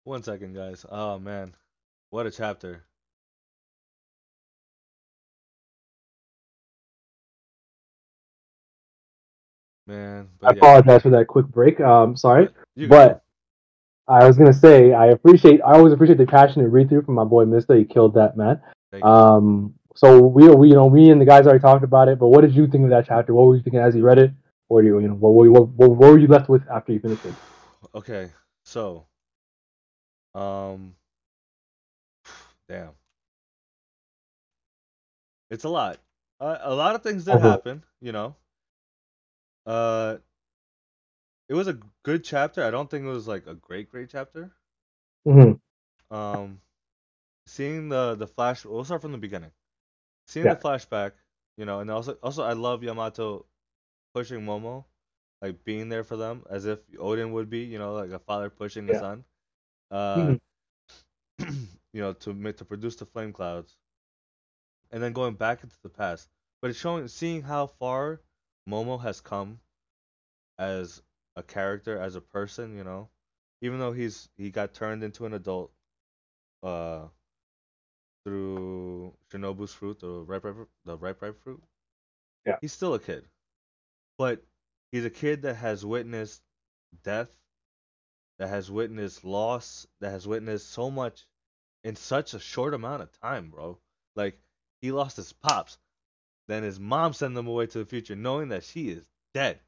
One 0.04 0.24
second, 0.24 0.54
guys. 0.54 0.86
Oh 0.89 1.20
man. 1.20 1.56
What 2.10 2.26
a 2.26 2.32
chapter. 2.32 2.84
Man, 9.88 10.30
I 10.43 10.52
yeah, 10.52 10.52
apologize 10.52 11.02
for 11.04 11.10
that 11.12 11.28
quick 11.28 11.47
break. 11.47 11.80
Um, 11.82 12.15
sorry, 12.15 12.50
you 12.76 12.88
but 12.89 13.23
I 14.08 14.26
was 14.28 14.38
gonna 14.38 14.54
say 14.54 14.93
I 14.93 15.08
appreciate. 15.08 15.62
I 15.62 15.73
always 15.73 15.93
appreciate 15.93 16.17
the 16.17 16.26
passionate 16.26 16.69
read 16.69 16.89
through 16.89 17.04
from 17.04 17.15
my 17.15 17.23
boy 17.26 17.45
Mister. 17.45 17.76
He 17.76 17.86
killed 17.86 18.15
that 18.15 18.38
man. 18.38 18.62
Um, 19.02 19.76
so 19.95 20.19
we, 20.21 20.47
we, 20.50 20.69
you 20.69 20.76
know, 20.76 20.89
me 20.89 21.10
and 21.12 21.19
the 21.19 21.26
guys 21.26 21.45
already 21.45 21.62
talked 21.62 21.84
about 21.84 22.08
it. 22.10 22.19
But 22.19 22.28
what 22.28 22.41
did 22.41 22.56
you 22.56 22.67
think 22.67 22.84
of 22.86 22.89
that 22.91 23.06
chapter? 23.08 23.34
What 23.34 23.45
were 23.47 23.56
you 23.56 23.63
thinking 23.63 23.80
as 23.80 23.95
you 23.95 24.04
read 24.04 24.19
it? 24.19 24.32
Or 24.69 24.82
do 24.82 24.88
you, 24.88 25.00
you 25.00 25.08
know, 25.08 25.15
what, 25.15 25.34
were 25.34 25.45
you- 25.45 25.52
what, 25.54 25.69
what, 25.69 25.89
what 25.91 26.12
were 26.12 26.17
you 26.19 26.28
left 26.28 26.50
with 26.50 26.62
after 26.69 26.93
you 26.93 27.00
finished 27.00 27.26
it? 27.26 27.34
Okay, 27.95 28.32
so, 28.63 29.06
um, 30.36 30.95
damn, 32.69 32.91
it's 35.50 35.63
a 35.63 35.69
lot. 35.69 36.00
Uh, 36.39 36.58
a 36.62 36.73
lot 36.76 36.95
of 36.95 37.02
things 37.04 37.23
did 37.26 37.36
Uh-huh. 37.36 37.39
happen, 37.39 37.84
you 38.02 38.12
know. 38.12 38.36
Uh, 39.67 40.17
it 41.49 41.56
was 41.56 41.67
a 41.67 41.80
good 42.03 42.23
chapter. 42.23 42.63
I 42.63 42.71
don't 42.71 42.89
think 42.89 43.06
it 43.06 43.10
was 43.10 43.27
like 43.27 43.47
a 43.47 43.56
great, 43.56 43.89
great 43.91 44.10
chapter. 44.10 44.53
hmm 45.25 45.53
Um, 46.12 46.62
seeing 47.47 47.89
the 47.89 48.15
the 48.15 48.27
flash. 48.27 48.65
We'll 48.65 48.86
start 48.86 49.01
from 49.01 49.12
the 49.13 49.17
beginning. 49.17 49.51
Seeing 50.27 50.47
Yeah. 50.47 50.49
the 50.49 50.58
flashback, 50.58 51.13
you 51.58 51.65
know, 51.65 51.80
and 51.82 51.91
also 51.91 52.13
also 52.23 52.43
I 52.43 52.53
love 52.53 52.84
Yamato 52.84 53.45
pushing 54.13 54.41
Momo, 54.45 54.86
like 55.41 55.63
being 55.63 55.89
there 55.89 56.03
for 56.03 56.17
them 56.17 56.43
as 56.49 56.65
if 56.65 56.86
Oden 56.93 57.32
would 57.34 57.49
be, 57.49 57.60
you 57.62 57.80
know, 57.80 57.93
like 57.93 58.12
a 58.12 58.19
father 58.19 58.49
pushing 58.49 58.88
Yeah. 58.88 58.95
son. 58.95 59.25
Uh, 59.91 60.34
you 61.39 62.01
know, 62.01 62.13
to 62.13 62.34
make 62.34 62.58
to 62.58 62.65
produce 62.65 62.95
the 62.95 63.06
flame 63.06 63.34
clouds, 63.34 63.77
and 64.91 65.01
then 65.01 65.13
going 65.13 65.36
back 65.36 65.63
into 65.63 65.75
the 65.82 65.89
past. 65.89 66.30
But 66.62 66.69
it's 66.71 66.80
showing, 66.80 67.08
seeing 67.08 67.41
how 67.43 67.67
far 67.67 68.21
Momo 68.67 69.01
has 69.01 69.21
come 69.21 69.60
as 70.58 71.01
a 71.36 71.43
character, 71.43 71.97
as 71.97 72.15
a 72.15 72.21
person. 72.21 72.75
You 72.75 72.84
know, 72.84 73.10
even 73.62 73.80
though 73.80 73.93
he's 73.93 74.30
he 74.38 74.49
got 74.49 74.73
turned 74.73 75.03
into 75.03 75.25
an 75.25 75.34
adult, 75.34 75.71
uh, 76.63 77.08
through 78.25 79.13
Shinobu's 79.32 79.73
fruit, 79.73 79.99
the 79.99 80.10
ripe 80.10 80.43
ripe, 80.43 80.67
the 80.84 80.97
ripe 80.97 81.21
ripe 81.21 81.41
fruit. 81.43 81.63
Yeah. 82.45 82.58
He's 82.62 82.73
still 82.73 82.93
a 82.93 82.99
kid, 82.99 83.25
but 84.17 84.43
he's 84.91 85.06
a 85.06 85.10
kid 85.10 85.43
that 85.43 85.56
has 85.56 85.86
witnessed 85.86 86.41
death, 87.03 87.30
that 88.39 88.49
has 88.49 88.69
witnessed 88.69 89.23
loss, 89.23 89.88
that 90.01 90.12
has 90.12 90.27
witnessed 90.27 90.69
so 90.69 90.91
much 90.91 91.25
in 91.84 91.95
such 91.95 92.34
a 92.34 92.39
short 92.39 92.73
amount 92.73 93.01
of 93.01 93.12
time, 93.21 93.49
bro. 93.49 93.77
Like 94.15 94.38
he 94.82 94.91
lost 94.91 95.17
his 95.17 95.32
pops, 95.32 95.77
then 96.48 96.64
his 96.64 96.80
mom 96.80 97.14
sent 97.14 97.36
them 97.36 97.48
away 97.48 97.68
to 97.68 97.80
the 97.80 97.86
future, 97.86 98.16
knowing 98.16 98.50
that 98.50 98.64
she 98.64 98.90
is 98.90 99.10
dead. 99.34 99.60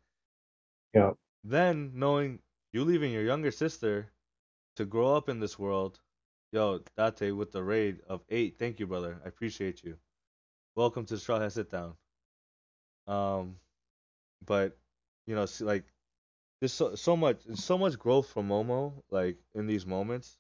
Yeah. 0.93 1.11
Then 1.43 1.91
knowing 1.95 2.39
you 2.73 2.83
leaving 2.83 3.11
your 3.11 3.23
younger 3.23 3.51
sister 3.51 4.11
to 4.75 4.85
grow 4.85 5.15
up 5.15 5.29
in 5.29 5.39
this 5.39 5.57
world. 5.59 5.99
Yo, 6.51 6.79
Date 6.97 7.31
with 7.31 7.51
the 7.51 7.63
raid 7.63 8.01
of 8.07 8.21
eight. 8.29 8.57
Thank 8.57 8.79
you, 8.79 8.87
brother. 8.87 9.21
I 9.23 9.27
appreciate 9.27 9.83
you. 9.83 9.97
Welcome 10.75 11.05
to 11.07 11.17
Straw 11.17 11.39
Hat 11.39 11.53
Sit 11.53 11.69
Down. 11.69 11.93
Um, 13.07 13.57
but 14.45 14.77
you 15.27 15.35
know, 15.35 15.45
like 15.61 15.85
there's 16.61 16.73
so 16.73 16.95
so 16.95 17.15
much 17.15 17.41
so 17.55 17.77
much 17.77 17.97
growth 17.99 18.29
from 18.29 18.49
Momo 18.49 18.93
like 19.11 19.37
in 19.55 19.67
these 19.67 19.85
moments, 19.85 20.37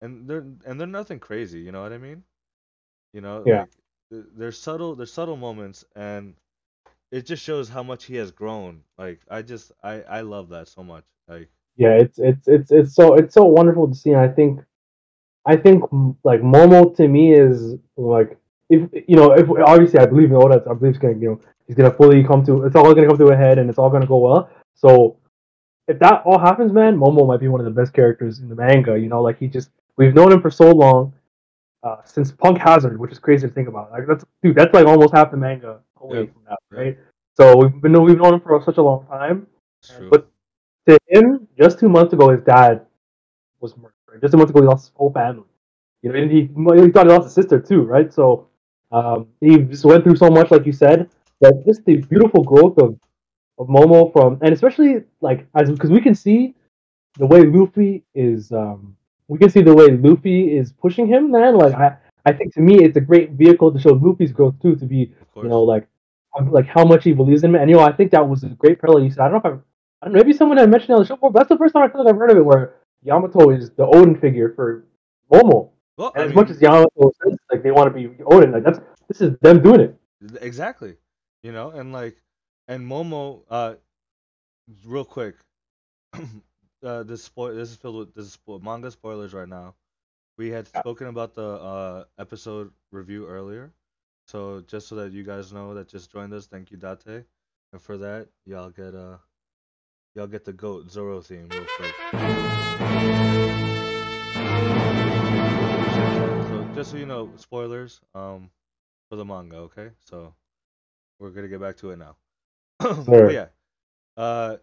and 0.00 0.28
they're 0.28 0.46
and 0.66 0.80
they're 0.80 0.86
nothing 0.86 1.18
crazy. 1.20 1.60
You 1.60 1.72
know 1.72 1.82
what 1.82 1.92
I 1.92 1.98
mean? 1.98 2.22
You 3.12 3.20
know, 3.20 3.42
Yeah. 3.44 3.60
like 3.60 3.70
there's 4.36 4.58
subtle 4.58 4.94
there's 4.94 5.12
subtle 5.12 5.36
moments, 5.36 5.84
and 5.96 6.34
it 7.10 7.26
just 7.26 7.42
shows 7.42 7.68
how 7.68 7.82
much 7.82 8.04
he 8.04 8.16
has 8.16 8.30
grown. 8.30 8.80
Like 8.98 9.20
I 9.30 9.42
just 9.42 9.72
I 9.82 10.02
I 10.02 10.20
love 10.20 10.48
that 10.50 10.68
so 10.68 10.82
much. 10.82 11.04
Like 11.28 11.48
Yeah, 11.76 11.94
it's 11.94 12.18
it's 12.18 12.48
it's 12.48 12.72
it's 12.72 12.94
so 12.94 13.14
it's 13.14 13.34
so 13.34 13.44
wonderful 13.44 13.88
to 13.88 13.94
see. 13.94 14.10
And 14.10 14.20
I 14.20 14.28
think, 14.28 14.60
I 15.46 15.56
think 15.56 15.84
like 16.24 16.40
Momo 16.40 16.94
to 16.96 17.08
me 17.08 17.32
is 17.34 17.76
like 17.96 18.38
if 18.68 18.88
you 19.08 19.16
know 19.16 19.32
if 19.32 19.48
obviously 19.50 20.00
I 20.00 20.06
believe 20.06 20.30
in 20.30 20.36
all 20.36 20.48
that 20.48 20.66
I 20.68 20.74
believe 20.74 20.94
he's 20.94 21.02
gonna 21.02 21.18
you 21.18 21.30
know 21.30 21.40
he's 21.66 21.76
gonna 21.76 21.92
fully 21.92 22.22
come 22.24 22.44
to 22.46 22.64
it's 22.64 22.76
all 22.76 22.94
gonna 22.94 23.06
come 23.08 23.18
to 23.18 23.28
a 23.28 23.36
head 23.36 23.58
and 23.58 23.68
it's 23.68 23.78
all 23.78 23.90
gonna 23.90 24.06
go 24.06 24.18
well. 24.18 24.50
So 24.74 25.16
if 25.88 25.98
that 25.98 26.22
all 26.24 26.38
happens, 26.38 26.72
man, 26.72 26.96
Momo 26.96 27.26
might 27.26 27.40
be 27.40 27.48
one 27.48 27.60
of 27.60 27.66
the 27.66 27.80
best 27.80 27.92
characters 27.92 28.38
in 28.38 28.48
the 28.48 28.54
manga. 28.54 28.98
You 28.98 29.08
know, 29.08 29.22
like 29.22 29.38
he 29.38 29.48
just 29.48 29.70
we've 29.96 30.14
known 30.14 30.32
him 30.32 30.40
for 30.40 30.50
so 30.50 30.70
long, 30.70 31.12
uh, 31.82 31.96
since 32.04 32.30
Punk 32.32 32.58
Hazard, 32.58 32.98
which 32.98 33.12
is 33.12 33.18
crazy 33.18 33.46
to 33.48 33.52
think 33.52 33.68
about. 33.68 33.90
Like 33.90 34.06
that's 34.06 34.24
dude, 34.42 34.56
that's 34.56 34.72
like 34.74 34.86
almost 34.86 35.14
half 35.14 35.30
the 35.30 35.36
manga 35.36 35.80
away 36.00 36.20
Yeah, 36.20 36.32
from 36.32 36.42
that, 36.48 36.58
yeah. 36.72 36.78
right? 36.78 36.98
So 37.36 37.56
we've 37.56 37.80
been 37.82 38.02
we've 38.02 38.18
known 38.18 38.34
him 38.34 38.40
for 38.40 38.62
such 38.62 38.76
a 38.78 38.82
long 38.82 39.06
time. 39.06 39.46
True. 39.84 40.10
But 40.10 40.28
to 40.88 40.98
him, 41.08 41.48
just 41.58 41.78
two 41.78 41.88
months 41.88 42.12
ago, 42.12 42.30
his 42.30 42.40
dad 42.42 42.86
was 43.60 43.76
murdered. 43.76 44.20
Just 44.20 44.32
two 44.32 44.38
months 44.38 44.50
ago, 44.50 44.60
he 44.60 44.66
lost 44.66 44.86
his 44.86 44.92
whole 44.94 45.12
family. 45.12 45.44
You 46.02 46.12
know, 46.12 46.18
and 46.18 46.30
he, 46.30 46.42
he 46.42 46.90
thought 46.90 47.06
he 47.06 47.12
lost 47.12 47.24
his 47.24 47.34
sister 47.34 47.60
too, 47.60 47.82
right? 47.82 48.12
So 48.12 48.48
um, 48.90 49.28
he 49.40 49.56
just 49.58 49.84
went 49.84 50.04
through 50.04 50.16
so 50.16 50.28
much, 50.28 50.50
like 50.50 50.66
you 50.66 50.72
said. 50.72 51.08
But 51.40 51.64
just 51.66 51.84
the 51.84 51.96
beautiful 51.96 52.42
growth 52.44 52.78
of 52.78 52.98
of 53.58 53.68
Momo 53.68 54.12
from, 54.12 54.38
and 54.42 54.52
especially 54.52 55.04
like 55.20 55.46
as 55.54 55.70
because 55.70 55.90
we 55.90 56.00
can 56.00 56.14
see 56.14 56.54
the 57.18 57.26
way 57.26 57.42
Luffy 57.42 58.02
is, 58.14 58.50
um, 58.52 58.96
we 59.32 59.38
can 59.38 59.50
see 59.50 59.62
the 59.62 59.74
way 59.74 59.88
Luffy 59.88 60.56
is 60.56 60.72
pushing 60.72 61.06
him. 61.06 61.30
Man, 61.30 61.56
like 61.56 61.74
I, 61.74 61.96
I 62.26 62.32
think 62.32 62.54
to 62.54 62.60
me, 62.60 62.74
it's 62.84 62.96
a 62.96 63.00
great 63.00 63.30
vehicle 63.32 63.72
to 63.72 63.80
show 63.80 63.92
Luffy's 63.94 64.32
growth 64.32 64.54
too. 64.60 64.76
To 64.76 64.84
be, 64.84 65.12
you 65.36 65.48
know, 65.48 65.62
like 65.62 65.88
like 66.50 66.66
how 66.66 66.84
much 66.84 67.04
he 67.04 67.12
believes 67.12 67.42
in 67.44 67.50
him. 67.50 67.60
And 67.60 67.70
you 67.70 67.76
know, 67.76 67.82
I 67.82 67.92
think 67.92 68.10
that 68.12 68.28
was 68.28 68.44
a 68.44 68.48
great 68.48 68.80
parallel 68.80 69.04
you 69.04 69.10
said. 69.10 69.20
I 69.20 69.28
don't 69.28 69.32
know 69.32 69.38
if 69.38 69.46
I've, 69.46 69.60
I 70.00 70.06
don't 70.06 70.14
know, 70.14 70.18
maybe 70.20 70.32
someone 70.32 70.58
had 70.58 70.70
mentioned 70.70 70.94
on 70.94 71.00
the 71.00 71.06
show 71.06 71.16
before, 71.16 71.30
but 71.32 71.40
that's 71.40 71.48
the 71.48 71.56
first 71.58 71.72
time 71.74 71.82
I 71.84 71.88
feel 71.92 72.04
like 72.04 72.12
I've 72.12 72.18
heard 72.18 72.30
of 72.30 72.36
it 72.36 72.44
where 72.44 72.74
Yamato 73.02 73.50
is 73.50 73.70
the 73.70 73.86
Oden 73.86 74.20
figure 74.20 74.52
for 74.54 74.84
Momo. 75.32 75.70
well, 75.96 76.12
And 76.14 76.24
as 76.24 76.28
mean, 76.28 76.36
much 76.36 76.50
as 76.50 76.60
Yamato 76.60 77.12
says 77.22 77.38
like 77.50 77.62
they 77.62 77.70
want 77.70 77.92
to 77.92 77.94
be 77.94 78.08
Oden, 78.24 78.52
like 78.52 78.64
that's 78.64 78.80
this 79.08 79.20
is 79.20 79.36
them 79.40 79.62
doing 79.62 79.80
it. 79.80 79.98
exactly, 80.40 80.94
you 81.42 81.52
know, 81.52 81.70
and 81.70 81.92
like, 81.92 82.16
and 82.68 82.86
Momo, 82.88 83.42
uh, 83.50 83.74
real 84.84 85.04
quick, 85.04 85.36
uh, 86.82 87.02
this 87.02 87.22
spoil, 87.24 87.54
this 87.54 87.70
is 87.70 87.76
filled 87.76 87.96
with 87.96 88.14
this 88.14 88.26
is 88.26 88.38
spo- 88.38 88.62
manga 88.62 88.90
spoilers 88.90 89.32
right 89.34 89.48
now. 89.48 89.74
We 90.38 90.50
had 90.50 90.66
spoken 90.68 91.08
about 91.08 91.34
the 91.34 91.46
uh 91.46 92.04
episode 92.18 92.72
review 92.90 93.26
earlier, 93.26 93.72
so 94.26 94.62
just 94.66 94.88
so 94.88 94.96
that 94.96 95.12
you 95.12 95.22
guys 95.24 95.52
know 95.52 95.74
that 95.74 95.88
just 95.88 96.10
joined 96.12 96.32
us, 96.32 96.46
thank 96.46 96.70
you, 96.70 96.76
Date, 96.78 97.24
and 97.72 97.80
for 97.80 97.96
that, 97.98 98.28
y'all 98.46 98.70
get 98.70 98.94
uh, 98.94 99.18
y'all 100.14 100.26
get 100.26 100.44
the 100.44 100.52
goat 100.52 100.90
Zoro 100.90 101.20
theme 101.20 101.48
real 101.50 101.66
quick. 101.76 101.94
So 106.48 106.66
just 106.74 106.90
so 106.90 106.96
you 106.96 107.06
know, 107.06 107.30
spoilers 107.36 108.00
um 108.14 108.50
for 109.08 109.16
the 109.16 109.24
manga, 109.24 109.56
okay? 109.56 109.90
So 110.00 110.34
we're 111.18 111.30
gonna 111.30 111.48
get 111.48 111.60
back 111.60 111.76
to 111.78 111.90
it 111.90 111.98
now. 111.98 112.16
Sure. 113.06 113.26
but 113.26 113.32
yeah, 113.32 113.46
uh, 114.16 114.56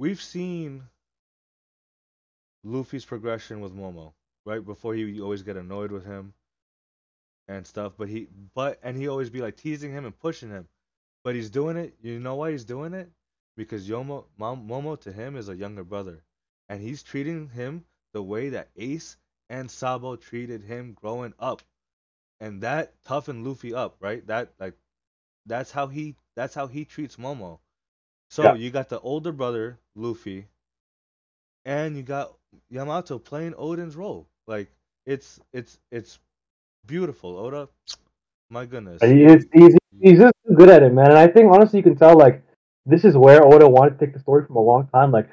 we've 0.00 0.22
seen 0.22 0.82
Luffy's 2.64 3.04
progression 3.04 3.60
with 3.60 3.76
Momo, 3.76 4.14
right? 4.46 4.64
Before 4.64 4.94
he 4.94 5.20
always 5.20 5.42
get 5.42 5.58
annoyed 5.58 5.92
with 5.92 6.06
him 6.06 6.32
and 7.46 7.66
stuff, 7.66 7.92
but 7.98 8.08
he 8.08 8.26
but 8.54 8.80
and 8.82 8.96
he 8.96 9.08
always 9.08 9.28
be 9.28 9.42
like 9.42 9.56
teasing 9.56 9.92
him 9.92 10.06
and 10.06 10.18
pushing 10.18 10.48
him, 10.48 10.66
but 11.22 11.34
he's 11.34 11.50
doing 11.50 11.76
it. 11.76 11.94
You 12.00 12.18
know 12.18 12.36
why 12.36 12.52
he's 12.52 12.64
doing 12.64 12.94
it? 12.94 13.10
Because 13.56 13.86
Yomo 13.86 14.24
Mom, 14.38 14.66
Momo 14.66 14.98
to 15.02 15.12
him 15.12 15.36
is 15.36 15.50
a 15.50 15.56
younger 15.56 15.84
brother, 15.84 16.24
and 16.70 16.80
he's 16.80 17.02
treating 17.02 17.50
him 17.50 17.84
the 18.14 18.22
way 18.22 18.48
that 18.48 18.70
Ace 18.76 19.18
and 19.50 19.70
Sabo 19.70 20.16
treated 20.16 20.62
him 20.62 20.94
growing 20.94 21.34
up, 21.38 21.60
and 22.40 22.62
that 22.62 22.94
toughened 23.04 23.46
Luffy 23.46 23.74
up, 23.74 23.96
right? 24.00 24.26
That 24.28 24.54
like 24.58 24.78
that's 25.44 25.70
how 25.70 25.88
he 25.88 26.16
that's 26.36 26.54
how 26.54 26.68
he 26.68 26.86
treats 26.86 27.16
Momo. 27.16 27.58
So 28.30 28.44
Yeah. 28.44 28.54
you 28.54 28.70
got 28.70 28.88
the 28.88 29.00
older 29.00 29.32
brother 29.32 29.78
Luffy, 29.96 30.46
and 31.64 31.96
you 31.96 32.02
got 32.02 32.32
Yamato 32.70 33.18
playing 33.18 33.54
Oden's 33.58 33.96
role. 33.96 34.26
Like 34.46 34.68
it's 35.04 35.40
it's 35.52 35.78
it's 35.90 36.20
beautiful. 36.86 37.36
Oda, 37.36 37.68
my 38.50 38.66
goodness. 38.66 39.02
He's, 39.02 39.46
he's, 39.52 39.76
he's 40.00 40.18
just 40.18 40.32
good 40.54 40.70
at 40.70 40.82
it, 40.82 40.92
man. 40.92 41.10
And 41.10 41.18
I 41.18 41.26
think 41.26 41.52
honestly, 41.52 41.78
you 41.78 41.82
can 41.82 41.96
tell 41.96 42.16
like 42.16 42.42
this 42.86 43.04
is 43.04 43.16
where 43.16 43.44
Oda 43.44 43.68
wanted 43.68 43.98
to 43.98 44.06
take 44.06 44.14
the 44.14 44.20
story 44.20 44.46
from 44.46 44.56
a 44.56 44.62
long 44.62 44.88
time. 44.94 45.10
Like 45.10 45.28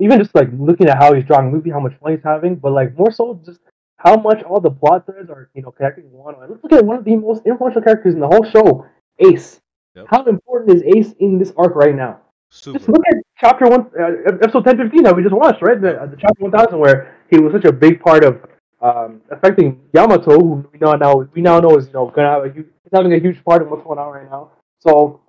even 0.00 0.18
just 0.18 0.34
like 0.34 0.48
looking 0.58 0.88
at 0.88 0.96
how 0.98 1.12
he's 1.12 1.24
drawing 1.24 1.52
Luffy, 1.52 1.70
how 1.70 1.80
much 1.80 1.94
fun 2.00 2.12
he's 2.12 2.24
having, 2.24 2.56
but 2.56 2.72
like 2.72 2.96
more 2.96 3.12
so 3.12 3.40
just 3.44 3.60
how 3.98 4.16
much 4.16 4.42
all 4.42 4.60
the 4.60 4.70
plot 4.70 5.04
threads 5.06 5.28
are, 5.30 5.50
you 5.54 5.62
know, 5.62 5.70
connecting 5.70 6.10
one. 6.10 6.34
And 6.34 6.50
let's 6.50 6.62
look 6.62 6.72
at 6.72 6.84
one 6.84 6.96
of 6.96 7.04
the 7.04 7.16
most 7.16 7.46
influential 7.46 7.82
characters 7.82 8.14
in 8.14 8.20
the 8.20 8.26
whole 8.26 8.44
show, 8.44 8.86
Ace. 9.18 9.60
Yep. 9.96 10.06
How 10.10 10.24
important 10.24 10.76
is 10.76 10.82
Ace 10.94 11.14
in 11.20 11.38
this 11.38 11.52
arc 11.56 11.74
right 11.74 11.94
now? 11.94 12.20
Super. 12.50 12.78
Just 12.78 12.88
look 12.88 13.02
at 13.08 13.16
chapter 13.38 13.66
one, 13.66 13.90
uh, 13.98 14.36
episode 14.42 14.64
ten 14.64 14.76
fifteen 14.76 15.02
that 15.04 15.16
we 15.16 15.22
just 15.22 15.34
watched, 15.34 15.62
right? 15.62 15.80
The, 15.80 16.06
the 16.10 16.16
chapter 16.18 16.40
one 16.40 16.52
thousand, 16.52 16.78
where 16.78 17.16
he 17.30 17.38
was 17.40 17.52
such 17.52 17.64
a 17.64 17.72
big 17.72 18.00
part 18.00 18.22
of 18.22 18.44
um, 18.82 19.22
affecting 19.30 19.80
Yamato, 19.94 20.38
who 20.38 20.68
we 20.72 20.78
know 20.78 20.92
now 20.92 21.26
we 21.34 21.40
now 21.40 21.58
know 21.60 21.78
is 21.78 21.86
you 21.86 21.94
know 21.94 22.12
gonna 22.14 22.28
have 22.28 22.44
a 22.44 22.52
huge, 22.52 22.66
he's 22.84 22.92
having 22.92 23.14
a 23.14 23.18
huge 23.18 23.42
part 23.42 23.62
in 23.62 23.70
what's 23.70 23.82
going 23.82 23.98
on 23.98 24.12
right 24.12 24.30
now. 24.30 24.50
So 24.80 25.20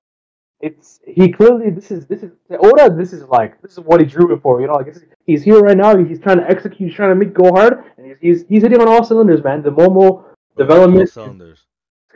it's 0.59 0.99
he 1.05 1.31
clearly 1.31 1.69
this 1.69 1.89
is 1.89 2.05
this 2.05 2.21
is 2.23 2.31
Oda. 2.51 2.93
This 2.93 3.13
is 3.13 3.23
like 3.23 3.61
this 3.61 3.71
is 3.71 3.79
what 3.79 4.01
he 4.01 4.05
drew 4.05 4.33
it 4.33 4.41
for. 4.41 4.59
You 4.59 4.67
know, 4.67 4.73
like 4.73 4.93
he's 5.25 5.43
here 5.43 5.59
right 5.59 5.77
now. 5.77 5.97
He's 5.97 6.19
trying 6.19 6.37
to 6.37 6.49
execute. 6.49 6.89
He's 6.89 6.95
trying 6.95 7.09
to 7.09 7.15
make 7.15 7.33
go 7.33 7.51
hard, 7.51 7.85
and 7.97 8.05
he's 8.05 8.17
he's, 8.19 8.45
he's 8.49 8.63
hitting 8.63 8.81
on 8.81 8.87
all 8.89 9.03
cylinders, 9.03 9.43
man. 9.43 9.63
The 9.63 9.71
Momo 9.71 10.25
development, 10.57 11.09
All 11.15 11.25
cylinders. 11.25 11.66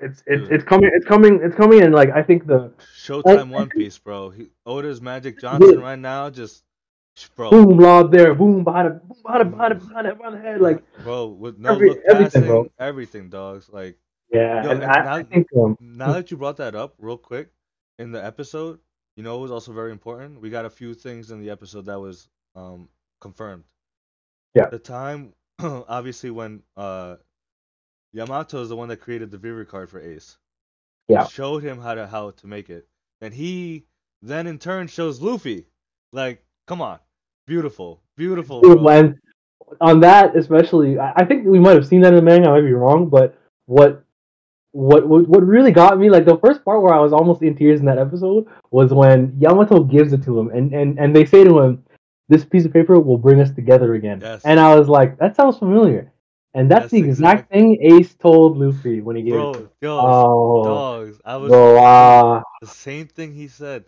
It's, 0.01 0.23
it's 0.27 0.49
it's 0.49 0.63
coming, 0.63 0.89
it's 0.93 1.05
coming, 1.05 1.39
it's 1.43 1.55
coming, 1.55 1.81
and 1.81 1.93
like 1.93 2.09
I 2.09 2.23
think 2.23 2.47
the 2.47 2.73
Showtime 2.97 3.39
I 3.39 3.43
One 3.43 3.69
Piece, 3.69 3.97
bro. 3.97 4.29
He, 4.29 4.49
Oda's 4.65 5.01
Magic 5.01 5.39
Johnson 5.39 5.79
right 5.79 5.99
now, 5.99 6.29
just 6.29 6.63
bro, 7.35 7.49
boom 7.51 7.77
lob 7.77 8.11
there, 8.11 8.33
boom 8.33 8.63
behind 8.63 8.87
it, 8.87 9.07
boom 9.07 9.17
behind 9.23 9.41
it, 9.41 9.51
behind 9.51 9.71
it, 9.73 9.79
behind 9.87 10.07
it, 10.07 10.17
behind 10.17 10.35
the 10.35 10.39
head, 10.41 10.61
like. 10.61 10.83
bro, 11.03 11.27
with 11.27 11.57
no 11.59 11.73
every- 11.73 11.89
look 11.89 11.99
everything, 12.07 12.41
passing, 12.41 12.45
bro. 12.47 12.71
everything, 12.79 13.29
dogs. 13.29 13.69
Like 13.71 13.97
Yeah, 14.31 14.63
Yo, 14.63 14.71
I, 14.71 14.73
now- 14.75 15.13
I 15.15 15.23
think 15.23 15.47
um, 15.57 15.77
now 15.79 16.13
that 16.13 16.31
you 16.31 16.37
brought 16.37 16.57
that 16.57 16.75
up, 16.75 16.95
real 16.99 17.17
quick, 17.17 17.51
in 17.99 18.11
the 18.11 18.23
episode, 18.23 18.79
you 19.15 19.23
know, 19.23 19.37
it 19.37 19.41
was 19.41 19.51
also 19.51 19.73
very 19.73 19.91
important. 19.91 20.41
We 20.41 20.49
got 20.49 20.65
a 20.65 20.69
few 20.69 20.93
things 20.93 21.31
in 21.31 21.39
the 21.41 21.49
episode 21.49 21.85
that 21.85 21.99
was 21.99 22.29
um 22.55 22.89
confirmed. 23.19 23.63
Yeah. 24.55 24.67
The 24.69 24.79
time, 24.79 25.33
obviously, 25.59 26.31
when 26.31 26.63
uh 26.77 27.17
Yamato 28.13 28.61
is 28.61 28.69
the 28.69 28.75
one 28.75 28.89
that 28.89 28.97
created 28.97 29.31
the 29.31 29.37
Vivi 29.37 29.65
card 29.65 29.89
for 29.89 30.01
Ace. 30.01 30.37
Yeah. 31.07 31.25
Showed 31.27 31.63
him 31.63 31.79
how 31.79 31.95
to 31.95 32.07
how 32.07 32.31
to 32.31 32.47
make 32.47 32.69
it. 32.69 32.87
And 33.21 33.33
he 33.33 33.85
then 34.21 34.47
in 34.47 34.59
turn 34.59 34.87
shows 34.87 35.21
Luffy. 35.21 35.65
Like, 36.13 36.43
come 36.67 36.81
on, 36.81 36.99
beautiful, 37.47 38.01
beautiful. 38.17 38.61
Dude, 38.61 39.15
on 39.79 40.01
that 40.01 40.35
especially, 40.35 40.99
I, 40.99 41.23
think 41.25 41.45
we 41.45 41.59
might 41.59 41.75
have 41.75 41.87
seen 41.87 42.01
that 42.01 42.09
in 42.09 42.15
the 42.15 42.21
manga. 42.21 42.49
I 42.49 42.53
might 42.53 42.61
be 42.61 42.73
wrong, 42.73 43.07
but 43.07 43.37
what, 43.65 44.03
what 44.73 45.07
what 45.07 45.27
what 45.27 45.45
really 45.45 45.71
got 45.71 45.97
me, 45.97 46.09
like 46.09 46.25
the 46.25 46.37
first 46.37 46.65
part 46.65 46.81
where 46.81 46.93
I 46.93 46.99
was 46.99 47.13
almost 47.13 47.41
in 47.41 47.55
tears 47.55 47.79
in 47.79 47.85
that 47.85 47.97
episode, 47.97 48.47
was 48.71 48.93
when 48.93 49.35
Yamato 49.39 49.83
gives 49.83 50.11
it 50.13 50.23
to 50.23 50.39
him, 50.39 50.49
and 50.49 50.73
and 50.73 50.99
and 50.99 51.15
they 51.15 51.25
say 51.25 51.43
to 51.43 51.59
him, 51.59 51.83
"This 52.27 52.43
piece 52.43 52.65
of 52.65 52.73
paper 52.73 52.99
will 52.99 53.17
bring 53.17 53.39
us 53.39 53.51
together 53.51 53.93
again." 53.93 54.19
Yes. 54.21 54.41
And 54.43 54.59
I 54.59 54.75
was 54.75 54.89
like, 54.89 55.17
"That 55.19 55.35
sounds 55.35 55.57
familiar." 55.57 56.11
And 56.53 56.69
that's, 56.69 56.83
That's 56.83 56.91
the 56.91 56.99
exact 56.99 57.49
thing 57.51 57.77
Ace 57.81 58.13
told 58.15 58.57
Luffy 58.57 59.01
when 59.01 59.15
he 59.15 59.23
gave 59.23 59.33
it. 59.33 59.37
Him. 59.37 59.51
Bro, 59.51 59.69
yo, 59.81 59.99
Oh, 59.99 60.63
dogs. 60.63 61.21
I 61.23 61.37
was 61.37 61.49
bro, 61.49 61.77
ah, 61.79 62.43
the 62.61 62.67
same 62.67 63.07
thing 63.07 63.33
he 63.33 63.47
said. 63.47 63.85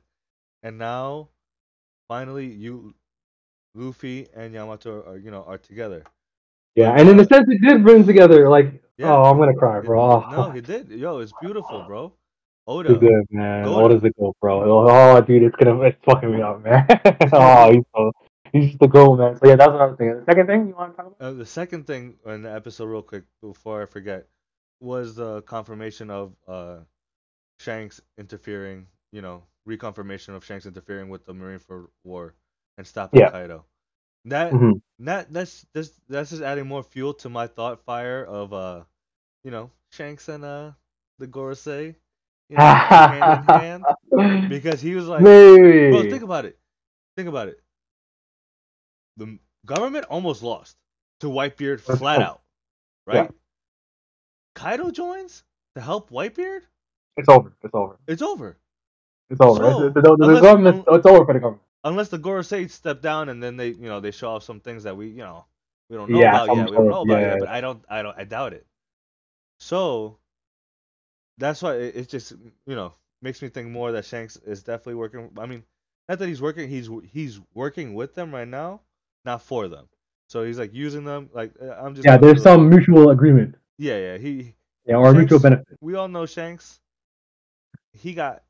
And 0.63 0.77
now, 0.77 1.29
finally, 2.07 2.47
you, 2.47 2.93
Luffy 3.75 4.27
and 4.35 4.53
Yamato 4.53 5.03
are 5.07 5.17
you 5.17 5.31
know 5.31 5.43
are 5.43 5.57
together. 5.57 6.03
yeah. 6.75 6.91
And 6.97 7.09
in 7.09 7.19
a 7.19 7.25
sense, 7.25 7.47
it 7.49 7.61
did 7.61 7.83
bring 7.83 8.05
together. 8.05 8.49
Like, 8.49 8.81
Yeah. 8.97 9.13
oh, 9.13 9.23
I'm 9.23 9.37
gonna 9.37 9.53
cry, 9.55 9.79
It- 9.79 9.85
bro. 9.85 10.21
no, 10.31 10.51
he 10.55 10.61
did. 10.61 10.89
Yo, 10.89 11.19
it's 11.19 11.33
beautiful, 11.33 11.83
bro. 11.83 12.13
Oda. 12.65 12.89
Too 12.89 12.97
good, 12.99 13.25
man. 13.31 13.65
To- 13.65 13.87
is 13.89 14.01
the 14.01 14.11
goal, 14.11 14.35
bro? 14.41 14.87
Oh, 14.89 15.19
dude, 15.21 15.43
it's 15.43 15.55
gonna 15.57 15.79
it's 15.81 15.97
fucking 16.05 16.31
me 16.31 16.41
up, 16.41 16.63
man. 16.63 16.85
oh, 17.33 17.71
he's 17.73 17.83
so 17.95 18.11
he's 18.59 18.67
just 18.69 18.79
the 18.79 18.87
goal, 18.87 19.17
man. 19.17 19.37
So 19.37 19.47
yeah, 19.47 19.55
that's 19.57 19.71
another 19.71 19.95
thing. 19.97 20.09
The 20.19 20.25
second 20.25 20.47
thing 20.47 20.67
you 20.69 20.75
want 20.75 20.93
to 20.93 20.97
talk 20.97 21.07
about? 21.15 21.27
Uh, 21.27 21.33
the 21.33 21.45
second 21.45 21.87
thing 21.87 22.17
in 22.25 22.43
the 22.43 22.53
episode, 22.53 22.85
real 22.85 23.01
quick, 23.03 23.25
before 23.41 23.83
I 23.83 23.85
forget, 23.85 24.27
was 24.81 25.15
the 25.15 25.41
confirmation 25.43 26.09
of 26.11 26.33
uh, 26.47 26.77
Shanks 27.59 28.01
interfering. 28.17 28.87
You 29.11 29.21
know, 29.21 29.43
reconfirmation 29.67 30.35
of 30.35 30.45
Shanks 30.45 30.65
interfering 30.65 31.09
with 31.09 31.25
the 31.25 31.33
Marineford 31.33 31.87
War 32.03 32.35
and 32.77 32.87
stopping 32.87 33.21
Yeah. 33.21 33.29
Kaido. 33.29 33.65
That 34.25 34.53
Mhm. 34.53 34.81
that 34.99 35.31
that's 35.33 35.65
this 35.73 35.93
that's 36.09 36.31
just 36.31 36.41
adding 36.43 36.67
more 36.67 36.83
fuel 36.83 37.13
to 37.15 37.29
my 37.29 37.47
thought 37.47 37.81
fire 37.85 38.23
of 38.25 38.53
uh, 38.53 38.83
you 39.43 39.51
know, 39.51 39.71
Shanks 39.91 40.29
and 40.29 40.43
uh 40.45 40.71
the 41.19 41.27
Gorosei, 41.27 41.95
you 42.49 42.57
know, 42.57 42.75
hand 42.89 43.31
in 43.31 43.43
hand. 43.43 43.85
Because 44.49 44.81
he 44.81 44.95
was 44.95 45.07
like, 45.07 45.21
Maybe. 45.21 45.89
Bro, 45.91 46.03
think 46.09 46.23
about 46.23 46.45
it. 46.45 46.57
Think 47.17 47.29
about 47.29 47.47
it. 47.49 47.59
The 49.17 49.37
government 49.65 50.05
almost 50.09 50.43
lost 50.43 50.75
to 51.21 51.27
Whitebeard 51.27 51.79
flat 51.81 52.21
out, 52.21 52.41
right? 53.05 53.29
Kaido 54.55 54.91
joins 54.91 55.43
to 55.75 55.81
help 55.81 56.09
Whitebeard. 56.09 56.61
it's 57.17 57.29
over. 57.29 57.53
It's 57.63 57.73
over. 57.73 57.97
It's 58.07 58.21
over. 58.21 58.57
It's 59.29 59.41
over. 59.41 59.57
So, 59.63 59.83
It's- 59.87 59.93
the, 59.93 60.01
the, 60.01 60.15
the 60.17 60.23
unless- 60.25 60.41
government. 60.41 60.85
It's 60.87 61.05
over 61.05 61.25
for 61.25 61.33
the 61.33 61.39
government. 61.39 61.61
Unless 61.85 62.09
the 62.09 62.19
Gorosei 62.19 62.69
step 62.71 63.01
down 63.01 63.27
and 63.27 63.43
then 63.43 63.57
they, 63.57 63.69
you 63.69 63.89
know, 63.89 63.99
they 63.99 64.11
show 64.11 64.29
off 64.31 64.43
some 64.43 64.61
things 64.61 64.83
that 64.83 64.95
we, 64.95 65.07
you 65.09 65.17
know, 65.17 65.43
we 65.89 65.97
don't 65.97 66.09
know 66.09 66.17
Yeah, 66.19 66.43
about 66.45 66.55
yet. 66.55 66.69
We 66.69 66.75
don't 66.77 66.87
know 66.87 67.01
about 67.01 67.19
yeah, 67.19 67.19
yet, 67.19 67.33
yeah. 67.33 67.39
but 67.39 67.49
I 67.49 67.59
don't, 67.61 67.83
I 67.89 68.01
don't, 68.01 68.17
I 68.17 68.23
doubt 68.23 68.53
it. 68.53 68.65
So 69.59 70.17
that's 71.37 71.61
why 71.61 71.73
it, 71.75 71.95
it's 71.97 72.07
just, 72.11 72.31
you 72.65 72.75
know, 72.75 72.93
makes 73.21 73.41
me 73.41 73.49
think 73.49 73.67
more 73.67 73.91
that 73.91 74.05
Shanks 74.05 74.37
is 74.37 74.63
definitely 74.63 74.93
working. 74.95 75.29
I 75.37 75.45
mean, 75.45 75.63
not 76.07 76.19
that 76.19 76.27
he's 76.29 76.41
working. 76.41 76.69
He's 76.69 76.89
he's 77.11 77.39
working 77.53 77.93
with 77.95 78.15
them 78.15 78.33
right 78.33 78.47
now, 78.47 78.79
not 79.25 79.41
for 79.41 79.67
them. 79.67 79.87
So 80.27 80.43
he's 80.43 80.57
like 80.57 80.73
using 80.73 81.03
them. 81.03 81.29
Like 81.33 81.51
uh, 81.61 81.71
I'm 81.71 81.95
just 81.95 82.05
Yeah, 82.05 82.17
there's 82.17 82.41
some 82.41 82.69
mutual 82.69 83.09
agreement. 83.11 83.55
Yeah, 83.77 83.97
yeah. 83.97 84.17
He 84.17 84.55
Yeah, 84.85 84.95
or 84.95 85.13
mutual 85.13 85.39
benefit. 85.39 85.77
we 85.81 85.95
all 85.95 86.07
know 86.07 86.25
Shanks. 86.25 86.79
He 87.93 88.13
got 88.13 88.43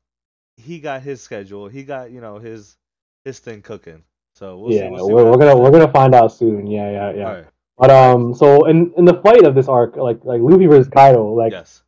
he 0.56 0.80
got 0.80 1.02
his 1.02 1.20
schedule. 1.20 1.68
He 1.68 1.84
got 1.84 2.10
you 2.10 2.20
know 2.20 2.38
his 2.38 2.76
his 3.24 3.38
thing 3.38 3.62
cooking. 3.62 4.02
So 4.34 4.58
we'll 4.58 4.72
yeah, 4.72 4.82
see. 4.82 4.88
We'll 4.90 5.06
see 5.06 5.12
we're, 5.12 5.30
we're 5.30 5.36
gonna 5.36 5.58
we're 5.58 5.70
gonna 5.70 5.92
find 5.92 6.14
out 6.14 6.32
soon. 6.32 6.66
Yeah, 6.66 6.90
yeah, 6.90 7.12
yeah. 7.12 7.22
Right. 7.22 7.46
But 7.76 7.90
um, 7.90 8.34
so 8.34 8.66
in 8.66 8.92
in 8.96 9.04
the 9.04 9.14
fight 9.14 9.44
of 9.44 9.54
this 9.54 9.68
arc, 9.68 9.96
like 9.96 10.24
like 10.24 10.40
Luffy 10.40 10.66
versus 10.66 10.88
Kaido, 10.88 11.34
like 11.34 11.52
yes. 11.52 11.82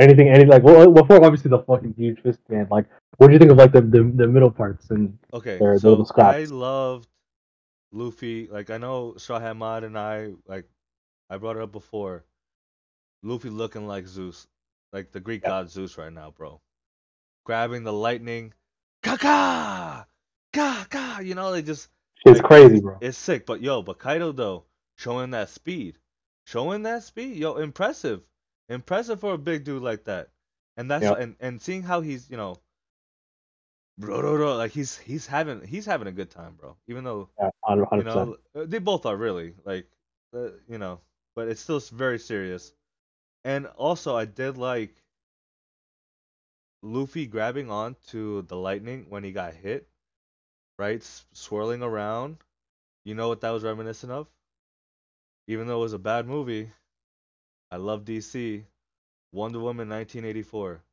anything, 0.00 0.28
any 0.28 0.46
like 0.46 0.62
well, 0.62 0.90
before 0.90 1.22
obviously 1.24 1.50
the 1.50 1.60
fucking 1.60 1.94
huge 1.96 2.22
fist 2.22 2.40
man. 2.48 2.66
Like, 2.70 2.86
what 3.18 3.26
do 3.26 3.34
you 3.34 3.38
think 3.38 3.50
of 3.50 3.58
like 3.58 3.72
the 3.72 3.82
the, 3.82 4.02
the 4.02 4.26
middle 4.26 4.50
parts 4.50 4.90
and 4.90 5.18
Okay. 5.34 5.58
They're 5.58 5.78
so 5.78 5.90
little 5.90 6.10
I 6.16 6.44
loved 6.44 7.08
Luffy. 7.92 8.48
Like 8.48 8.70
I 8.70 8.78
know 8.78 9.14
Straw 9.16 9.40
Hat 9.40 9.56
Mod 9.56 9.84
and 9.84 9.98
I 9.98 10.32
like 10.46 10.68
I 11.30 11.38
brought 11.38 11.56
it 11.56 11.62
up 11.62 11.72
before. 11.72 12.24
Luffy 13.22 13.50
looking 13.50 13.86
like 13.86 14.06
Zeus, 14.06 14.46
like 14.92 15.12
the 15.12 15.20
Greek 15.20 15.44
Yeah. 15.44 15.50
god 15.50 15.70
Zeus 15.70 15.98
right 15.98 16.12
now, 16.12 16.30
bro. 16.30 16.60
Grabbing 17.44 17.84
the 17.84 17.92
lightning, 17.92 18.54
ka 19.02 19.16
ka 19.16 20.06
ka. 20.90 21.20
You 21.20 21.34
know, 21.34 21.52
they 21.52 21.62
just 21.62 21.88
it's 22.24 22.40
Like, 22.40 22.42
crazy, 22.42 22.80
bro. 22.80 22.98
It's 23.00 23.18
sick, 23.18 23.46
but 23.46 23.60
yo, 23.62 23.82
but 23.82 23.98
Kaido 23.98 24.32
though, 24.32 24.64
showing 24.96 25.30
that 25.32 25.50
speed, 25.50 25.98
showing 26.46 26.82
that 26.84 27.04
speed, 27.04 27.36
yo, 27.36 27.56
impressive, 27.56 28.22
impressive 28.68 29.20
for 29.20 29.34
a 29.34 29.38
big 29.38 29.64
dude 29.64 29.82
like 29.82 30.04
that, 30.04 30.30
and 30.76 30.90
that's 30.90 31.04
Yeah. 31.04 31.12
and 31.12 31.36
and 31.40 31.60
seeing 31.62 31.82
how 31.82 32.00
he's 32.00 32.30
you 32.30 32.36
know, 32.36 32.56
bro, 33.98 34.20
bro, 34.20 34.36
bro, 34.36 34.56
like 34.56 34.72
he's 34.72 34.98
he's 34.98 35.26
having 35.26 35.66
he's 35.66 35.86
having 35.86 36.08
a 36.08 36.12
good 36.12 36.30
time, 36.30 36.54
bro. 36.56 36.76
Even 36.86 37.04
though 37.04 37.30
Yeah, 37.38 37.50
hundred 37.64 37.88
you 37.94 38.04
know 38.04 38.38
they 38.54 38.78
both 38.78 39.06
are 39.06 39.16
really 39.16 39.54
like, 39.64 39.88
uh, 40.34 40.50
you 40.68 40.78
know, 40.78 41.00
but 41.36 41.48
it's 41.48 41.60
still 41.62 41.80
very 41.80 42.18
serious, 42.18 42.74
and 43.44 43.66
also 43.68 44.16
I 44.16 44.24
did 44.26 44.58
like 44.58 45.04
Luffy 46.82 47.28
grabbing 47.28 47.70
on 47.70 47.94
to 48.08 48.42
the 48.42 48.56
lightning 48.56 49.08
when 49.08 49.22
he 49.22 49.30
got 49.30 49.54
hit, 49.54 49.88
right? 50.78 51.00
S- 51.00 51.26
swirling 51.32 51.82
around. 51.82 52.44
You 53.04 53.14
know 53.14 53.28
what 53.28 53.40
that 53.42 53.50
was 53.50 53.64
reminiscent 53.64 54.12
of? 54.12 54.28
Even 55.48 55.66
though 55.66 55.78
it 55.80 55.82
was 55.82 55.92
a 55.94 55.98
bad 55.98 56.28
movie, 56.28 56.70
I 57.70 57.76
love 57.78 58.04
DC. 58.04 58.66
Wonder 59.32 59.60
Woman 59.60 59.88
1984. 59.88 60.84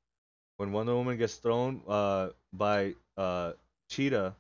When 0.58 0.72
Wonder 0.72 0.96
Woman 0.96 1.18
gets 1.18 1.36
thrown 1.36 1.82
uh, 1.88 2.30
by 2.54 2.96
uh, 3.18 3.54
Cheetah, 3.90 4.36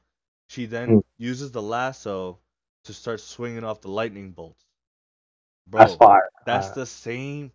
she 0.49 0.65
then 0.65 0.89
Mm. 0.89 1.03
uses 1.17 1.51
the 1.51 1.61
lasso 1.61 2.39
to 2.85 2.93
start 2.93 3.19
swinging 3.19 3.63
off 3.63 3.81
the 3.81 3.89
lightning 3.89 4.31
bolts. 4.31 4.63
Bro, 5.67 5.81
That's 5.81 5.95
fire. 5.95 6.29
that's 6.45 6.69
Uh, 6.69 6.75
the 6.75 6.85
same 6.85 7.51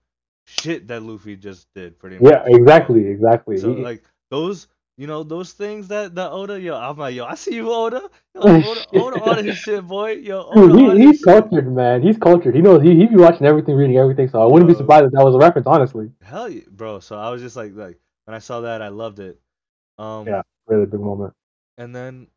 shit 0.46 0.88
that 0.88 1.02
Luffy 1.02 1.36
just 1.36 1.72
did, 1.74 1.98
pretty 1.98 2.18
much. 2.18 2.32
Yeah, 2.32 2.42
exactly, 2.46 3.06
exactly. 3.06 3.56
So 3.58 3.72
like 3.72 4.04
those, 4.30 4.66
you 4.98 5.06
know, 5.06 5.22
those 5.22 5.52
things 5.52 5.88
that 5.88 6.14
that 6.16 6.30
Oda, 6.32 6.60
yo, 6.60 6.76
I'm 6.76 6.96
like, 6.98 7.14
yo, 7.14 7.24
I 7.24 7.34
see 7.36 7.54
you, 7.54 7.72
Oda. 7.72 8.10
Yo, 8.34 8.40
Oda, 8.42 8.86
Oda, 8.90 9.16
on 9.16 9.44
his 9.44 9.56
shit, 9.58 9.86
boy. 9.86 10.12
Yo, 10.12 10.42
Dude, 10.54 10.74
he, 10.78 11.06
he's 11.06 11.18
his 11.18 11.20
shit. 11.20 11.24
cultured, 11.24 11.72
man. 11.72 12.02
He's 12.02 12.18
cultured. 12.18 12.54
He 12.54 12.60
knows. 12.62 12.82
He 12.82 12.96
he 12.96 13.06
be 13.06 13.16
watching 13.16 13.46
everything, 13.46 13.76
reading 13.76 13.96
everything. 13.98 14.28
So 14.28 14.42
I 14.42 14.46
wouldn't 14.46 14.68
be 14.68 14.74
surprised 14.74 15.06
if 15.06 15.12
that 15.12 15.24
was 15.24 15.34
a 15.34 15.38
reference, 15.38 15.66
honestly. 15.66 16.10
Hell, 16.22 16.48
yeah, 16.48 16.62
bro. 16.70 17.00
So 17.00 17.18
I 17.18 17.30
was 17.30 17.40
just 17.42 17.56
like, 17.56 17.74
like 17.74 17.98
when 18.30 18.36
I 18.36 18.38
saw 18.38 18.60
that, 18.60 18.80
I 18.80 18.90
loved 18.90 19.18
it. 19.18 19.40
Um, 19.98 20.28
Yeah. 20.28 20.42
Really 20.68 20.86
big 20.86 21.00
moment. 21.00 21.34
And 21.78 21.92
then 21.92 22.28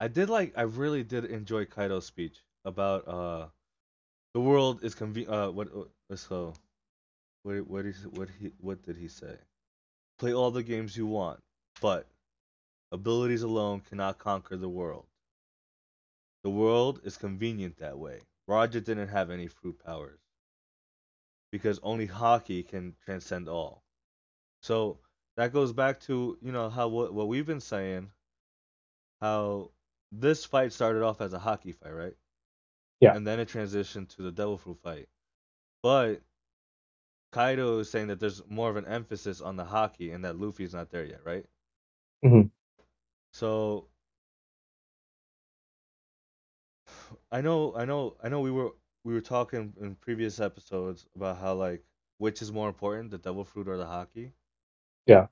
I 0.00 0.08
did 0.08 0.30
like, 0.30 0.54
I 0.56 0.62
really 0.62 1.04
did 1.04 1.26
enjoy 1.26 1.66
Kaido's 1.66 2.06
speech 2.06 2.38
about 2.64 3.06
uh, 3.06 3.48
the 4.32 4.40
world 4.40 4.82
is 4.82 4.94
conven. 4.94 5.28
Uh, 5.28 5.52
what? 5.52 5.68
uh, 5.76 6.16
So, 6.16 6.54
what? 7.42 7.68
What 7.68 7.84
is? 7.84 8.06
What 8.06 8.30
he? 8.40 8.52
What 8.60 8.82
did 8.82 8.96
he 8.96 9.08
say? 9.08 9.36
Play 10.18 10.32
all 10.32 10.50
the 10.50 10.62
games 10.62 10.96
you 10.96 11.06
want, 11.06 11.38
but 11.82 12.06
abilities 12.90 13.42
alone 13.42 13.82
cannot 13.90 14.18
conquer 14.18 14.56
the 14.56 14.70
world. 14.70 15.04
The 16.44 16.50
world 16.50 17.02
is 17.04 17.18
convenient 17.18 17.76
that 17.76 17.98
way. 17.98 18.20
Roger 18.48 18.80
didn't 18.80 19.08
have 19.08 19.28
any 19.28 19.48
fruit 19.48 19.78
powers 19.84 20.18
because 21.50 21.78
only 21.82 22.08
Haki 22.08 22.66
can 22.66 22.96
transcend 23.04 23.50
all. 23.50 23.82
So 24.62 24.98
that 25.36 25.52
goes 25.52 25.72
back 25.72 26.00
to 26.00 26.38
you 26.42 26.52
know 26.52 26.70
how 26.70 26.88
what, 26.88 27.14
what 27.14 27.28
we've 27.28 27.46
been 27.46 27.60
saying, 27.60 28.10
how 29.20 29.70
this 30.12 30.44
fight 30.44 30.72
started 30.72 31.02
off 31.02 31.20
as 31.20 31.32
a 31.32 31.38
Haki 31.38 31.74
fight, 31.74 31.94
right? 31.94 32.14
Yeah. 33.00 33.14
And 33.16 33.26
then 33.26 33.40
it 33.40 33.48
transitioned 33.48 34.08
to 34.16 34.22
the 34.22 34.32
devil 34.32 34.58
fruit 34.58 34.78
fight, 34.82 35.08
but 35.82 36.22
Kaido 37.32 37.78
is 37.80 37.90
saying 37.90 38.08
that 38.08 38.20
there's 38.20 38.42
more 38.48 38.70
of 38.70 38.76
an 38.76 38.86
emphasis 38.86 39.40
on 39.40 39.56
the 39.56 39.64
Haki 39.64 40.14
and 40.14 40.24
that 40.24 40.36
Luffy's 40.36 40.74
not 40.74 40.90
there 40.90 41.04
yet, 41.04 41.20
right? 41.24 41.46
mm-hmm. 42.24 42.48
So 43.32 43.88
I 47.32 47.40
know, 47.40 47.74
I 47.76 47.84
know, 47.86 48.16
I 48.22 48.28
know. 48.28 48.40
We 48.40 48.50
were 48.50 48.72
we 49.04 49.14
were 49.14 49.20
talking 49.20 49.72
in 49.80 49.94
previous 49.96 50.40
episodes 50.40 51.06
about 51.16 51.38
how 51.38 51.54
like 51.54 51.82
which 52.18 52.42
is 52.42 52.52
more 52.52 52.68
important, 52.68 53.10
the 53.10 53.18
devil 53.18 53.44
fruit 53.44 53.68
or 53.68 53.76
the 53.76 53.86
Haki. 53.86 54.32
Yeah. 55.06 55.26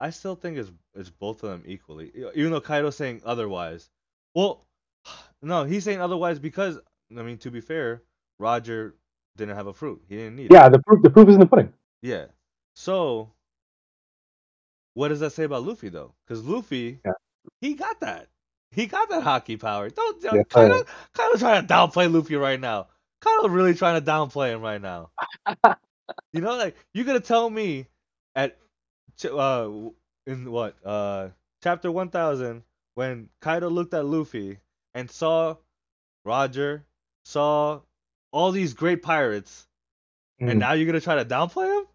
I 0.00 0.10
still 0.10 0.34
think 0.34 0.58
it's 0.58 0.70
it's 0.94 1.10
both 1.10 1.42
of 1.42 1.50
them 1.50 1.62
equally, 1.66 2.12
even 2.34 2.52
though 2.52 2.60
Kaido's 2.60 2.96
saying 2.96 3.22
otherwise. 3.24 3.88
Well, 4.34 4.66
no, 5.42 5.64
he's 5.64 5.84
saying 5.84 6.00
otherwise 6.00 6.38
because 6.38 6.78
I 7.16 7.22
mean 7.22 7.38
to 7.38 7.50
be 7.50 7.60
fair, 7.60 8.02
Roger 8.38 8.94
didn't 9.36 9.56
have 9.56 9.66
a 9.66 9.72
fruit. 9.72 10.02
He 10.08 10.16
didn't 10.16 10.36
need 10.36 10.46
it. 10.46 10.52
Yeah, 10.52 10.68
the 10.68 10.78
proof. 10.80 11.02
The 11.02 11.10
proof 11.10 11.28
is 11.28 11.34
in 11.34 11.40
the 11.40 11.46
pudding. 11.46 11.72
Yeah. 12.02 12.26
So, 12.74 13.32
what 14.94 15.08
does 15.08 15.20
that 15.20 15.30
say 15.30 15.44
about 15.44 15.64
Luffy 15.64 15.88
though? 15.88 16.14
Because 16.26 16.44
Luffy, 16.44 17.00
Yeah. 17.04 17.12
he 17.60 17.74
got 17.74 18.00
that. 18.00 18.28
He 18.72 18.86
got 18.86 19.08
that 19.10 19.22
Haki 19.22 19.60
power. 19.60 19.88
Don't 19.88 20.22
Yeah, 20.22 20.42
Kaido. 20.50 20.84
Kaido's 21.14 21.38
trying 21.40 21.64
to 21.66 21.72
downplay 21.72 22.12
Luffy 22.12 22.34
right 22.36 22.58
now. 22.58 22.88
Kaido 23.20 23.48
really 23.48 23.74
trying 23.74 24.02
to 24.02 24.10
downplay 24.10 24.52
him 24.52 24.60
right 24.60 24.82
now. 24.82 25.10
you 26.32 26.40
know, 26.40 26.56
like 26.56 26.76
you're 26.92 27.04
gonna 27.04 27.20
tell 27.20 27.48
me 27.48 27.86
at 28.34 28.58
uh 29.30 29.70
in 30.26 30.50
what 30.50 30.76
uh 30.84 31.28
chapter 31.62 31.90
one 31.90 32.08
thousand 32.10 32.62
when 32.94 33.28
Kaido 33.40 33.68
looked 33.70 33.94
at 33.94 34.04
Luffy 34.06 34.58
and 34.94 35.10
saw 35.10 35.56
Roger, 36.24 36.84
saw 37.24 37.80
all 38.32 38.52
these 38.52 38.74
great 38.74 39.02
pirates, 39.02 39.66
Mm. 40.40 40.50
and 40.50 40.58
now 40.60 40.72
you're 40.72 40.86
gonna 40.86 41.00
try 41.00 41.16
to 41.16 41.24
downplay 41.24 41.80
him? 41.80 41.86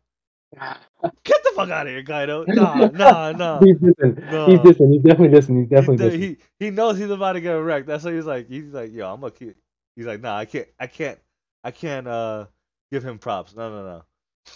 Get 1.24 1.44
the 1.44 1.52
fuck 1.56 1.70
out 1.70 1.88
of 1.88 1.94
here, 1.94 2.04
Kaido. 2.04 2.46
Nah, 2.48 2.88
nah, 2.94 3.32
nah. 3.34 3.64
He's 3.64 3.78
dissing. 3.78 4.18
No. 4.30 4.46
He's 4.46 4.60
dissing. 4.60 4.92
He's 4.94 5.04
definitely 5.04 5.38
dissing. 5.38 5.60
He's 5.62 5.70
He, 5.80 5.88
definitely 5.88 5.98
d- 5.98 6.18
dissing. 6.18 6.20
he 6.20 6.38
he 6.60 6.72
knows 6.72 6.98
he's 6.98 7.10
about 7.10 7.34
to 7.34 7.42
get 7.42 7.54
wrecked. 7.54 7.88
That's 7.88 8.04
why 8.04 8.14
he's 8.14 8.26
like 8.26 8.48
he's 8.50 8.74
like, 8.74 8.92
yo, 8.94 9.12
I'm 9.14 9.20
gonna 9.22 9.32
keep 9.32 9.56
he's 9.96 10.06
like, 10.06 10.22
nah, 10.22 10.38
I 10.38 10.46
can't 10.46 10.68
I 10.80 10.88
can't 10.88 11.20
I 11.64 11.72
can't 11.72 12.08
uh 12.08 12.48
give 12.92 13.04
him 13.06 13.20
props. 13.20 13.56
No 13.56 13.70
no 13.70 13.84
no. 13.86 14.04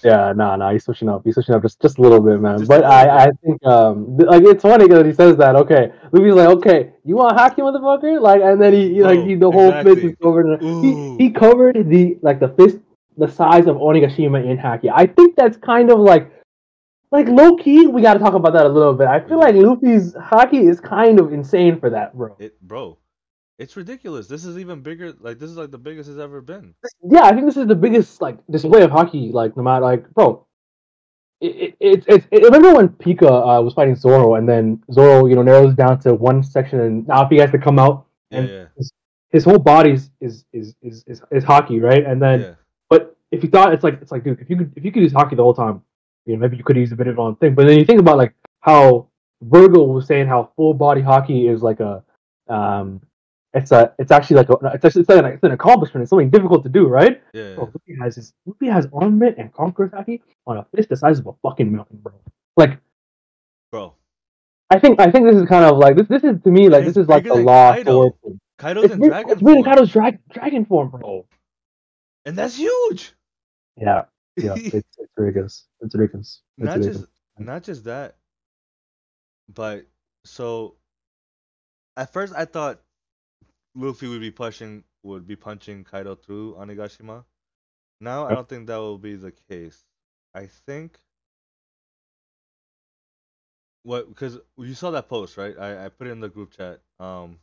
Yeah, 0.04 0.34
nah, 0.36 0.56
nah. 0.56 0.72
He's 0.72 0.84
switching 0.84 1.08
up. 1.08 1.22
He's 1.24 1.36
switching 1.36 1.56
up 1.56 1.62
just, 1.62 1.82
just 1.82 1.98
a 1.98 2.02
little 2.02 2.20
bit, 2.20 2.40
man. 2.40 2.58
Just 2.60 2.70
but 2.70 2.84
I, 2.84 3.26
I 3.26 3.32
think, 3.44 3.66
um, 3.66 4.18
th- 4.18 4.28
like 4.30 4.44
it's 4.44 4.62
funny 4.62 4.88
because 4.88 5.06
he 5.06 5.14
says 5.14 5.38
that. 5.38 5.56
Okay, 5.56 5.94
Luffy's 6.12 6.34
like, 6.34 6.50
okay, 6.58 6.94
you 7.06 7.16
want 7.16 7.38
Haki, 7.38 7.60
motherfucker? 7.60 8.22
Like, 8.22 8.42
and 8.42 8.62
then 8.62 8.74
he, 8.74 8.96
he 8.96 9.04
like, 9.04 9.20
Bro, 9.20 9.26
he, 9.26 9.36
the 9.36 9.52
whole 9.52 9.72
fist 9.84 10.00
is 10.00 10.16
covered. 10.22 10.62
In, 10.62 11.18
he, 11.18 11.26
he 11.26 11.32
covered 11.32 11.90
the 11.90 12.18
like 12.22 12.40
the 12.40 12.50
fist, 12.50 12.80
the 13.18 13.28
size 13.28 13.68
of 13.68 13.78
Onigashima 13.78 14.46
in 14.46 14.58
Haki. 14.58 14.92
I 14.94 15.06
think 15.06 15.36
that's 15.36 15.58
kind 15.58 15.90
of 15.90 16.00
like, 16.00 16.30
like 17.12 17.28
low 17.28 17.56
key. 17.56 17.88
We 17.88 18.02
got 18.02 18.16
to 18.16 18.20
talk 18.20 18.34
about 18.34 18.54
that 18.54 18.66
a 18.66 18.70
little 18.70 18.94
bit. 18.94 19.08
I 19.08 19.22
feel 19.22 19.40
like 19.40 19.56
Luffy's 19.56 20.14
Haki 20.16 20.70
is 20.70 20.82
kind 20.82 21.20
of 21.20 21.32
insane 21.32 21.80
for 21.80 21.90
that, 21.92 22.14
bro. 22.18 22.36
It 22.40 22.60
bro, 22.62 22.98
it's 23.60 23.76
ridiculous. 23.78 24.28
This 24.28 24.46
is 24.46 24.58
even 24.58 24.82
bigger 24.82 25.14
like 25.20 25.40
this 25.40 25.50
is 25.50 25.58
like 25.58 25.72
the 25.72 25.78
biggest 25.78 26.10
it's 26.10 26.20
ever 26.20 26.42
been. 26.42 26.74
yeah, 27.04 27.24
I 27.24 27.34
think 27.34 27.46
this 27.46 27.58
is 27.58 27.68
the 27.68 27.76
biggest 27.76 28.22
like 28.22 28.38
display 28.50 28.82
of 28.82 28.92
Haki. 28.92 29.32
Like 29.32 29.56
no 29.56 29.64
matter 29.64 29.86
like, 29.86 30.10
bro, 30.14 30.46
it 31.40 31.76
it 31.80 32.04
it, 32.08 32.26
it 32.32 32.44
remember 32.44 32.74
when 32.74 32.90
Pica 32.90 33.32
uh, 33.32 33.62
was 33.62 33.74
fighting 33.74 33.96
Zoro, 33.96 34.36
and 34.36 34.48
then 34.48 34.82
Zoro, 34.92 35.26
you 35.28 35.36
know, 35.36 35.44
narrows 35.44 35.76
down 35.76 36.00
to 36.02 36.14
one 36.14 36.42
section, 36.42 36.80
and 36.80 37.08
now 37.08 37.26
if 37.26 37.30
he 37.30 37.38
has 37.38 37.52
to 37.52 37.60
come 37.60 37.80
out, 37.80 38.08
and 38.32 38.50
yeah. 38.50 38.66
his 39.30 39.44
whole 39.44 39.60
body's 39.60 40.10
is 40.20 40.46
is 40.54 40.76
is 40.82 41.04
is, 41.06 41.22
is 41.32 41.44
Haki, 41.44 41.82
right? 41.82 42.06
And 42.06 42.22
then, 42.22 42.42
yeah. 42.42 42.54
but 42.90 43.16
if 43.32 43.44
you 43.44 43.50
thought 43.50 43.74
it's 43.74 43.84
like 43.84 44.02
it's 44.02 44.12
like, 44.12 44.24
dude, 44.24 44.40
if 44.40 44.50
you 44.50 44.58
could 44.58 44.74
if 44.76 44.84
you 44.86 44.92
could 44.92 45.04
use 45.04 45.14
Haki 45.14 45.36
the 45.36 45.44
whole 45.44 45.54
time, 45.54 45.82
you 46.26 46.34
know, 46.34 46.40
maybe 46.40 46.58
you 46.58 46.64
could 46.64 46.78
use 46.78 46.92
a 46.92 46.96
bit 46.96 47.08
of 47.08 47.20
on 47.20 47.36
thing. 47.36 47.54
But 47.54 47.68
then 47.68 47.78
you 47.78 47.86
think 47.86 48.00
about 48.00 48.18
like 48.18 48.34
how 48.62 49.10
Virgil 49.42 49.94
was 49.94 50.08
saying 50.08 50.28
how 50.28 50.52
full 50.56 50.74
body 50.74 51.02
Haki 51.02 51.54
is 51.54 51.62
like 51.62 51.80
a 51.80 52.04
um. 52.48 53.02
It's 53.54 53.72
a. 53.72 53.94
It's 54.00 54.12
actually 54.12 54.38
like 54.38 54.50
a. 54.50 54.58
It's 54.74 54.84
actually 54.86 55.02
it's, 55.02 55.10
like 55.10 55.20
an, 55.20 55.26
it's 55.26 55.44
an 55.44 55.52
accomplishment. 55.52 56.02
It's 56.02 56.10
something 56.10 56.32
difficult 56.32 56.64
to 56.64 56.70
do, 56.70 56.88
right? 56.88 57.22
Yeah. 57.34 57.54
Bro, 57.56 57.66
Luffy 57.66 58.00
has 58.02 58.16
his 58.16 58.34
Luffy 58.46 58.68
has 58.68 58.88
armament 58.92 59.38
and 59.38 59.54
conquerors 59.54 59.92
Haki 59.92 60.22
on 60.48 60.58
a 60.58 60.66
fist 60.76 60.90
the 60.90 60.98
size 60.98 61.20
of 61.20 61.28
a 61.28 61.34
fucking 61.44 61.72
mountain, 61.72 62.00
bro. 62.02 62.14
Like, 62.58 62.80
bro. 63.72 63.94
I 64.72 64.80
think 64.80 65.00
I 65.00 65.12
think 65.12 65.26
this 65.26 65.36
is 65.36 65.48
kind 65.48 65.66
of 65.66 65.78
like 65.78 65.96
this. 65.96 66.08
This 66.08 66.24
is 66.24 66.42
to 66.44 66.50
me 66.50 66.68
like 66.68 66.84
It's 66.86 66.96
this 66.96 67.04
is 67.04 67.08
like 67.08 67.26
than 67.26 67.46
law 67.46 67.74
Kaido. 67.74 68.10
thing. 68.24 68.40
Kaido's 68.58 68.86
It's, 68.86 68.94
in 68.96 69.02
dragon 69.02 69.32
it's 69.32 69.42
form, 69.42 69.64
Kaido's 69.64 69.92
drag, 69.92 70.20
dragon 70.30 70.66
form, 70.66 70.90
bro. 70.90 71.26
and 72.26 72.36
that's 72.36 72.56
huge. 72.56 73.14
Yeah, 73.78 74.06
yeah, 74.36 74.54
it's, 74.58 74.74
it's 74.74 75.12
ridiculous. 75.16 75.66
It's 75.82 75.94
ridiculous. 75.94 76.42
It's 76.58 76.66
not 76.66 76.78
ridiculous. 76.78 77.02
just 77.02 77.12
not 77.40 77.64
just 77.64 77.84
that, 77.84 78.16
but 79.54 79.86
so 80.26 80.76
at 81.98 82.12
first 82.12 82.34
I 82.36 82.46
thought 82.46 82.80
Luffy 83.76 84.08
would 84.08 84.22
be 84.22 84.32
pushing 84.32 84.84
would 85.04 85.28
be 85.28 85.36
punching 85.36 85.84
Kaido 85.84 86.16
through 86.16 86.56
Onigashima. 86.56 87.24
Now 88.00 88.28
I 88.28 88.34
don't 88.34 88.48
think 88.48 88.68
that 88.68 88.78
will 88.78 88.98
be 88.98 89.16
the 89.16 89.32
case. 89.50 89.84
I 90.36 90.48
think 90.66 91.00
what 93.84 94.08
because 94.10 94.40
you 94.58 94.74
saw 94.74 94.92
that 94.92 95.10
post 95.10 95.38
right? 95.38 95.56
I, 95.60 95.86
I 95.86 95.90
put 95.90 96.08
it 96.08 96.12
in 96.12 96.20
the 96.20 96.30
group 96.30 96.52
chat. 96.52 96.80
Um, 97.00 97.40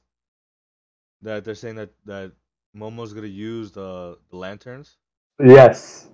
that 1.22 1.45
they're 1.45 1.55
saying 1.55 1.76
that 1.76 1.91
that 2.07 2.33
Momo's 2.76 3.12
gonna 3.12 3.26
use 3.26 3.72
the, 3.72 4.18
the 4.31 4.37
lanterns. 4.37 4.97
Yes. 5.43 6.09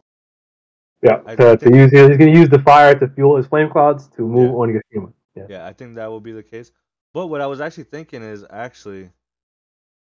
Yeah, 1.02 1.20
I 1.26 1.36
to, 1.36 1.56
to 1.56 1.56
think- 1.56 1.74
use 1.76 1.90
he's 1.92 2.16
gonna 2.16 2.30
use 2.32 2.48
the 2.48 2.58
fire 2.60 2.94
to 2.98 3.08
fuel 3.08 3.36
his 3.36 3.46
flame 3.46 3.70
clouds 3.70 4.08
to 4.16 4.22
move 4.22 4.50
Yeah. 4.50 4.56
Onigashima. 4.56 5.12
Yeah. 5.34 5.46
Yeah, 5.48 5.66
I 5.66 5.72
think 5.74 5.96
that 5.96 6.06
will 6.08 6.20
be 6.20 6.32
the 6.32 6.42
case. 6.42 6.72
But 7.12 7.28
what 7.28 7.40
I 7.40 7.46
was 7.46 7.60
actually 7.60 7.84
thinking 7.84 8.22
is 8.22 8.44
actually, 8.50 9.10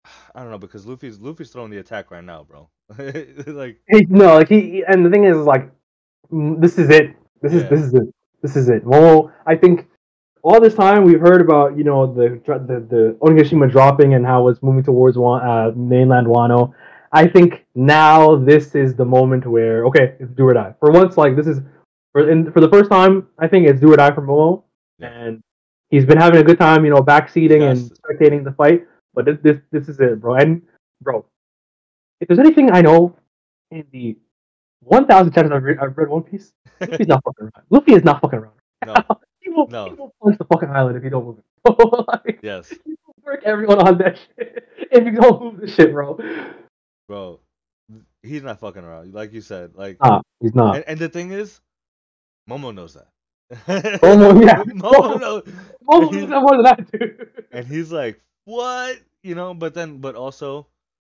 I 0.34 0.40
don't 0.42 0.50
know 0.50 0.58
because 0.58 0.86
Luffy's 0.86 1.20
Luffy's 1.20 1.50
throwing 1.50 1.70
the 1.70 1.78
attack 1.78 2.10
right 2.10 2.24
now, 2.24 2.44
bro. 2.44 2.68
like 3.46 3.80
He, 3.88 4.04
no, 4.08 4.34
like 4.34 4.48
he 4.48 4.84
and 4.86 5.04
the 5.04 5.10
thing 5.10 5.24
is 5.24 5.36
like 5.38 5.70
mm, 6.32 6.60
this 6.60 6.78
is 6.78 6.90
it. 6.90 7.16
This 7.40 7.52
is 7.52 7.68
this 7.68 7.80
is 7.80 7.94
it. 7.94 8.14
This 8.42 8.56
is 8.56 8.68
it. 8.68 8.84
Momo, 8.84 9.32
I 9.46 9.56
think 9.56 9.88
all 10.42 10.60
this 10.60 10.74
time 10.74 11.04
we've 11.04 11.20
heard 11.20 11.40
about 11.40 11.76
you 11.76 11.84
know 11.84 12.12
the 12.12 12.40
the 12.46 12.80
the 12.88 13.16
Onigashima 13.20 13.70
dropping 13.70 14.14
and 14.14 14.26
how 14.26 14.48
it's 14.48 14.62
moving 14.62 14.82
towards 14.82 15.16
Wa- 15.16 15.38
uh, 15.38 15.72
mainland 15.76 16.26
Wano. 16.26 16.72
I 17.12 17.28
think 17.28 17.66
now 17.74 18.36
this 18.36 18.74
is 18.74 18.94
the 18.94 19.04
moment 19.04 19.46
where 19.46 19.84
okay, 19.86 20.16
it's 20.18 20.32
do 20.32 20.46
or 20.46 20.54
die. 20.54 20.74
For 20.80 20.90
once, 20.90 21.16
like 21.16 21.36
this 21.36 21.46
is 21.46 21.60
for 22.12 22.28
in, 22.28 22.50
for 22.52 22.60
the 22.60 22.68
first 22.68 22.90
time, 22.90 23.28
I 23.38 23.46
think 23.48 23.66
it's 23.68 23.80
do 23.80 23.92
or 23.92 23.96
die 23.96 24.12
for 24.12 24.22
Momo, 24.22 24.64
Yeah. 24.98 25.08
and 25.08 25.42
he's 25.90 26.04
been 26.04 26.18
having 26.18 26.40
a 26.40 26.44
good 26.44 26.58
time, 26.58 26.84
you 26.84 26.90
know, 26.90 27.02
backseating 27.02 27.62
and 27.70 27.78
spectating 27.78 28.44
the 28.44 28.52
fight. 28.52 28.86
But 29.14 29.24
this 29.26 29.38
this 29.42 29.58
this 29.70 29.88
is 29.88 30.00
it, 30.00 30.20
bro. 30.20 30.34
And 30.34 30.62
bro, 31.02 31.24
if 32.20 32.28
there's 32.28 32.38
anything 32.40 32.70
I 32.72 32.80
know 32.82 33.14
in 33.70 33.84
the 33.92 34.16
1,000 34.84 35.32
times 35.32 35.50
I've 35.52 35.62
read, 35.62 35.78
I've 35.78 35.96
read 35.96 36.08
One 36.08 36.22
Piece, 36.22 36.52
Luffy's 36.80 37.06
not 37.06 37.22
fucking 37.24 37.44
around. 37.44 37.66
Luffy 37.70 37.94
is 37.94 38.04
not 38.04 38.20
fucking 38.20 38.38
around. 38.40 38.54
no, 38.86 38.94
He 39.40 39.50
will, 39.50 39.66
No. 39.68 39.84
he 39.86 39.92
will 39.94 40.12
punch 40.22 40.38
the 40.38 40.44
fucking 40.44 40.70
island 40.70 40.96
if 40.96 41.04
you 41.04 41.10
don't 41.10 41.24
move 41.24 41.38
it. 41.38 42.06
like, 42.26 42.40
yes, 42.42 42.68
he 42.70 42.94
will 43.06 43.14
work 43.24 43.42
everyone 43.44 43.78
on 43.86 43.98
that 43.98 44.18
shit 44.18 44.68
if 44.90 45.04
you 45.04 45.12
don't 45.12 45.40
move 45.42 45.60
this 45.60 45.74
shit, 45.74 45.92
bro. 45.92 46.18
bro, 47.08 47.38
he's 48.22 48.42
not 48.42 48.58
fucking 48.60 48.82
around. 48.82 49.14
Like 49.14 49.32
you 49.32 49.40
said, 49.40 49.72
like, 49.76 49.98
Nah, 50.02 50.22
he's 50.40 50.54
not. 50.54 50.76
and, 50.76 50.84
and 50.88 50.98
the 50.98 51.08
thing 51.08 51.30
is, 51.32 51.60
Momo 52.50 52.74
knows 52.74 52.94
that. 52.94 53.06
Momo, 54.00 54.44
yeah. 54.44 54.62
Momo 54.64 55.20
knows, 55.20 55.42
Momo 55.88 56.12
knows 56.12 56.28
that 56.28 56.40
more 56.42 56.56
than 56.56 56.66
I 56.66 56.74
do. 56.98 57.26
and 57.52 57.66
he's 57.66 57.92
like, 57.92 58.20
what? 58.44 58.98
You 59.22 59.34
know, 59.34 59.54
but 59.54 59.74
then, 59.74 59.98
but 59.98 60.14
also, 60.16 60.66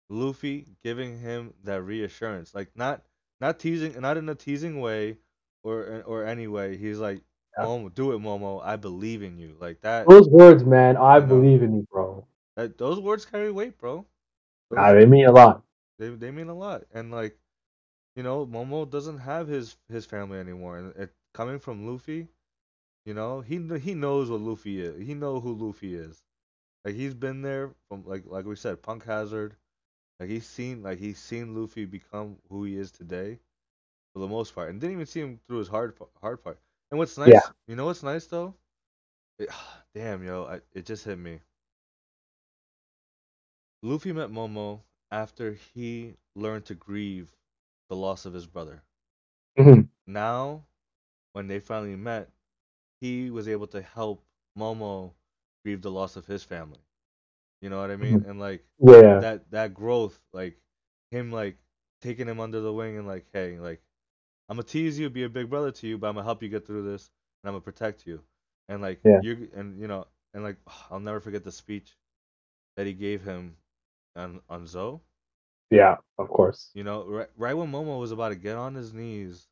Luffy 0.09 0.65
giving 0.83 1.19
him 1.19 1.53
that 1.63 1.81
reassurance, 1.81 2.53
like 2.55 2.69
not, 2.75 3.03
not 3.41 3.59
teasing, 3.59 3.99
not 3.99 4.17
in 4.17 4.29
a 4.29 4.35
teasing 4.35 4.79
way, 4.79 5.17
or 5.63 6.03
or 6.05 6.25
anyway. 6.25 6.77
He's 6.77 6.99
like. 6.99 7.21
Momo, 7.57 7.93
do 7.93 8.11
it, 8.11 8.19
Momo. 8.19 8.61
I 8.65 8.75
believe 8.75 9.23
in 9.23 9.37
you. 9.39 9.55
Like 9.61 9.79
that. 9.79 10.09
Those 10.09 10.27
words, 10.27 10.65
man, 10.65 10.97
I 10.97 11.15
I 11.15 11.19
know. 11.19 11.27
believe 11.27 11.63
in 11.63 11.73
you, 11.73 11.87
bro. 11.89 12.27
that 12.57 12.77
those 12.77 12.99
words 12.99 13.25
carry 13.25 13.49
weight, 13.49 13.77
bro. 13.77 14.05
Those- 14.69 14.77
Nah, 14.77 14.91
they 14.91 15.05
mean 15.05 15.25
a 15.25 15.31
lot. 15.31 15.63
they 15.97 16.09
they 16.09 16.31
mean 16.31 16.49
a 16.49 16.53
lot, 16.53 16.83
and 16.93 17.11
like, 17.11 17.37
you 18.17 18.23
know, 18.23 18.45
Momo 18.45 18.89
doesn't 18.89 19.19
have 19.19 19.47
his 19.47 19.77
his 19.87 20.05
family 20.05 20.37
anymore, 20.37 20.77
and 20.79 20.95
it 20.97 21.13
coming 21.33 21.59
from 21.59 21.87
Luffy, 21.87 22.27
you 23.05 23.13
know, 23.13 23.39
he 23.41 23.55
he 23.79 23.93
knows 23.95 24.29
what 24.29 24.41
Luffy 24.41 24.81
is. 24.81 24.99
He 25.07 25.13
know 25.13 25.39
who 25.39 25.53
Luffy 25.55 25.95
is. 25.95 26.24
Like 26.85 26.95
he's 26.95 27.15
been 27.15 27.41
there 27.41 27.73
from 27.89 28.05
like 28.05 28.23
like 28.27 28.45
we 28.45 28.55
said, 28.55 28.83
Punk 28.83 29.05
Hazard. 29.05 29.57
Like 30.19 30.29
he's 30.29 30.47
seen 30.47 30.83
like 30.83 30.99
he's 30.99 31.19
seen 31.19 31.55
Luffy 31.55 31.85
become 31.85 32.37
who 32.49 32.63
he 32.65 32.77
is 32.77 32.91
today, 32.91 33.39
for 34.13 34.19
the 34.19 34.27
most 34.27 34.53
part, 34.55 34.69
and 34.69 34.79
didn't 34.79 34.93
even 34.95 35.05
see 35.07 35.21
him 35.21 35.39
through 35.47 35.59
his 35.59 35.67
hard 35.69 35.97
hard 36.21 36.43
part. 36.43 36.59
And 36.91 36.97
what's 36.99 37.17
nice, 37.17 37.51
Yeah. 37.51 37.53
you 37.67 37.75
know 37.75 37.85
what's 37.85 38.03
nice 38.03 38.27
though? 38.27 38.55
It, 39.39 39.49
damn 39.93 40.23
yo, 40.23 40.45
I, 40.45 40.61
it 40.73 40.85
just 40.85 41.05
hit 41.05 41.17
me. 41.19 41.41
Luffy 43.81 44.11
met 44.11 44.29
Momo 44.29 44.83
after 45.11 45.53
he 45.53 46.15
learned 46.35 46.65
to 46.65 46.75
grieve 46.75 47.35
the 47.89 47.95
loss 47.95 48.25
of 48.25 48.33
his 48.33 48.47
brother. 48.47 48.83
Mhm. 49.57 49.89
Now, 50.07 50.65
when 51.33 51.47
they 51.47 51.59
finally 51.59 51.95
met, 51.95 52.31
he 53.01 53.29
was 53.29 53.47
able 53.47 53.67
to 53.67 53.81
help 53.81 54.23
Momo 54.57 55.13
grieve 55.65 55.83
the 55.83 55.91
loss 55.91 56.17
of 56.17 56.27
his 56.27 56.45
family. 56.45 56.79
You 57.61 57.69
know 57.69 57.81
what 57.81 57.91
I 57.91 57.97
mean? 57.97 58.21
Mm-hmm. 58.21 58.29
And 58.29 58.39
like 58.39 58.65
Yeah. 58.79 59.21
that 59.21 59.51
that 59.51 59.73
growth, 59.75 60.19
like 60.33 60.57
him 61.11 61.31
like 61.31 61.57
taking 62.01 62.27
him 62.27 62.41
under 62.41 62.61
the 62.61 62.73
wing 62.73 62.97
and 62.97 63.07
like, 63.07 63.27
hey, 63.33 63.59
like 63.59 63.81
I'm 64.49 64.57
gonna 64.57 64.63
tease 64.63 64.99
you, 64.99 65.09
be 65.09 65.23
a 65.25 65.29
big 65.29 65.49
brother 65.49 65.71
to 65.71 65.87
you, 65.87 65.97
but 65.99 66.09
I'm 66.09 66.15
gonna 66.15 66.25
help 66.25 66.43
you 66.43 66.49
get 66.49 66.67
through 66.67 66.83
this, 66.91 67.11
and 67.43 67.49
I'm 67.49 67.53
gonna 67.55 67.61
protect 67.63 68.07
you. 68.07 68.23
And 68.69 68.81
like 68.81 69.01
Yeah. 69.05 69.21
you 69.21 69.49
and 69.55 69.79
you 69.79 69.87
know, 69.87 70.07
and 70.33 70.43
like 70.43 70.57
I'll 70.91 71.01
never 71.01 71.21
forget 71.21 71.43
the 71.45 71.53
speech 71.53 71.97
that 72.77 72.87
he 72.87 72.93
gave 72.93 73.23
him 73.23 73.57
on 74.15 74.41
on 74.49 74.67
Zou. 74.67 75.01
Yeah, 75.71 75.97
of 76.17 76.29
course. 76.29 76.75
You 76.75 76.83
know, 76.83 77.05
right, 77.07 77.29
right 77.37 77.53
when 77.55 77.71
Momo 77.71 77.99
was 77.99 78.11
about 78.11 78.29
to 78.29 78.35
get 78.35 78.57
on 78.57 78.75
his 78.75 78.93
knees 78.93 79.49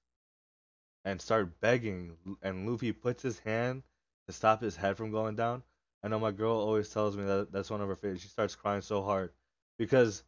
and 1.05 1.21
start 1.21 1.59
begging, 1.61 2.17
and 2.41 2.69
Luffy 2.69 2.91
puts 2.91 3.23
his 3.23 3.39
hand 3.39 3.83
to 4.27 4.33
stop 4.33 4.61
his 4.61 4.75
head 4.77 4.97
from 4.97 5.11
going 5.11 5.35
down. 5.35 5.63
I 6.03 6.09
know 6.09 6.19
my 6.19 6.31
girl 6.31 6.55
always 6.55 6.89
tells 6.89 7.17
me 7.17 7.23
that 7.25 7.51
that's 7.51 7.69
one 7.71 7.81
of 7.81 7.87
her 7.89 7.95
favorites. 7.95 8.23
She 8.23 8.29
starts 8.29 8.55
crying 8.55 8.81
so 8.81 9.03
hard 9.03 9.31
because 9.77 10.23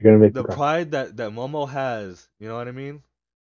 You're 0.00 0.12
gonna 0.12 0.24
make 0.24 0.34
the 0.34 0.44
pride 0.44 0.92
that 0.92 1.16
that 1.18 1.32
Momo 1.32 1.68
has, 1.68 2.28
you 2.40 2.48
know 2.48 2.56
what 2.56 2.68
I 2.68 2.72
mean? 2.72 3.02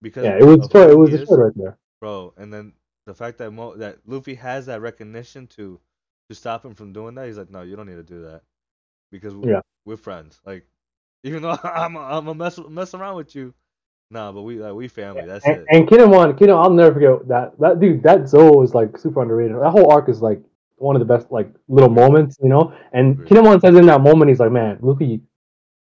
Because 0.03 0.29
Yeah, 0.29 0.39
it 0.39 0.45
was 0.45 0.59
destroyed. 0.59 0.91
It 0.91 0.97
was 0.99 1.11
is, 1.11 1.39
right 1.39 1.53
there. 1.57 1.79
bro. 2.01 2.35
And 2.37 2.53
then 2.53 2.75
the 3.07 3.15
fact 3.15 3.39
that 3.39 3.51
Mo 3.53 3.77
that 3.77 3.99
Luffy 4.07 4.35
has 4.35 4.67
that 4.67 4.81
recognition 4.81 5.47
to 5.49 5.81
to 6.29 6.35
stop 6.35 6.65
him 6.65 6.75
from 6.75 6.93
doing 6.93 7.15
that, 7.17 7.27
he's 7.27 7.39
like, 7.39 7.51
no, 7.51 7.63
you 7.63 7.77
don't 7.77 7.87
need 7.89 7.97
to 7.97 8.03
do 8.05 8.23
that 8.25 8.43
because 9.13 9.35
Yeah. 9.43 9.61
we're 9.87 9.97
friends. 9.97 10.41
Like, 10.47 10.67
even 11.25 11.43
though 11.43 11.59
I'm 11.65 11.97
I'm 11.97 12.29
a 12.29 12.35
mess 12.35 12.59
mess 12.69 12.95
around 12.95 13.17
with 13.17 13.35
you, 13.35 13.55
nah, 14.11 14.33
but 14.33 14.43
we 14.43 14.59
like 14.61 14.75
we 14.75 14.89
family. 14.89 15.27
That's 15.27 15.49
And, 15.49 15.59
it. 15.65 15.71
and 15.71 15.89
Kinemon, 15.89 16.39
Kinemon, 16.39 16.63
I'll 16.65 16.71
never 16.71 16.95
forget 16.95 17.29
that. 17.29 17.59
That 17.59 17.81
dude, 17.81 18.03
that 18.05 18.29
Zou 18.29 18.63
is 18.63 18.75
like 18.75 18.97
super 18.99 19.23
underrated. 19.23 19.57
That 19.57 19.71
whole 19.71 19.91
arc 19.93 20.09
is 20.09 20.23
like 20.23 20.41
one 20.77 20.97
of 20.97 21.01
the 21.01 21.07
best 21.07 21.31
like 21.31 21.53
little 21.69 21.91
moments, 21.91 22.37
you 22.43 22.49
know. 22.49 22.73
And 22.93 23.15
Agreed. 23.15 23.29
Kinemon 23.31 23.61
says 23.61 23.77
in 23.77 23.87
that 23.87 24.01
moment, 24.01 24.29
he's 24.31 24.41
like, 24.41 24.53
"Man, 24.53 24.79
Luffy 24.81 25.21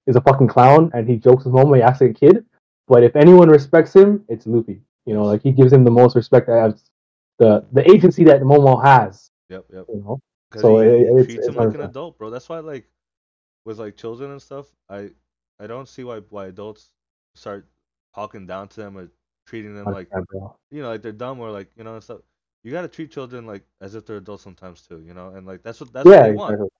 is 0.06 0.16
a 0.16 0.20
fucking 0.20 0.48
clown," 0.48 0.90
and 0.94 1.08
he 1.08 1.16
jokes 1.16 1.44
with 1.44 1.54
Momo. 1.54 1.76
He 1.76 1.82
acts 1.82 2.00
like 2.00 2.10
a 2.10 2.14
kid, 2.14 2.44
but 2.88 3.02
if 3.02 3.16
anyone 3.16 3.48
respects 3.48 3.94
him, 3.94 4.24
it's 4.28 4.46
Luffy. 4.46 4.80
You 5.06 5.14
know, 5.14 5.24
like 5.24 5.42
he 5.42 5.52
gives 5.52 5.72
him 5.72 5.84
the 5.84 5.90
most 5.90 6.16
respect 6.16 6.48
as 6.48 6.90
the 7.38 7.64
the 7.72 7.88
agency 7.90 8.24
that 8.24 8.40
Momo 8.42 8.82
has. 8.82 9.30
Yep, 9.48 9.66
yep. 9.72 9.86
You 9.88 10.00
know, 10.02 10.20
So 10.60 10.80
he, 10.80 10.88
it- 10.88 11.24
treats 11.26 11.46
it's 11.46 11.48
him 11.48 11.56
like 11.56 11.74
an 11.74 11.80
adult, 11.82 12.18
bro. 12.18 12.30
That's 12.30 12.48
why 12.48 12.58
like 12.60 12.86
with 13.64 13.78
like 13.78 13.96
children 13.96 14.30
and 14.30 14.42
stuff, 14.42 14.66
I 14.88 15.10
I 15.58 15.66
don't 15.66 15.88
see 15.88 16.04
why 16.04 16.20
why 16.30 16.46
adults 16.46 16.90
start 17.34 17.68
talking 18.14 18.46
down 18.46 18.68
to 18.68 18.76
them 18.80 18.96
or 18.96 19.10
treating 19.46 19.74
them 19.74 19.90
like 19.90 20.08
you 20.70 20.82
know, 20.82 20.88
like 20.88 21.02
they're 21.02 21.12
dumb 21.12 21.40
or 21.40 21.50
like 21.50 21.70
you 21.76 21.84
know 21.84 21.94
and 21.94 22.02
stuff. 22.02 22.20
You 22.62 22.72
gotta 22.72 22.88
treat 22.88 23.10
children 23.10 23.46
like 23.46 23.64
as 23.80 23.94
if 23.94 24.04
they're 24.06 24.18
adults 24.18 24.42
sometimes 24.42 24.82
too, 24.82 25.00
you 25.00 25.14
know, 25.14 25.28
and 25.28 25.46
like 25.46 25.62
that's 25.62 25.80
what 25.80 25.92
that's 25.92 26.06
yeah, 26.06 26.20
what 26.20 26.26
they 26.26 26.32
want, 26.32 26.72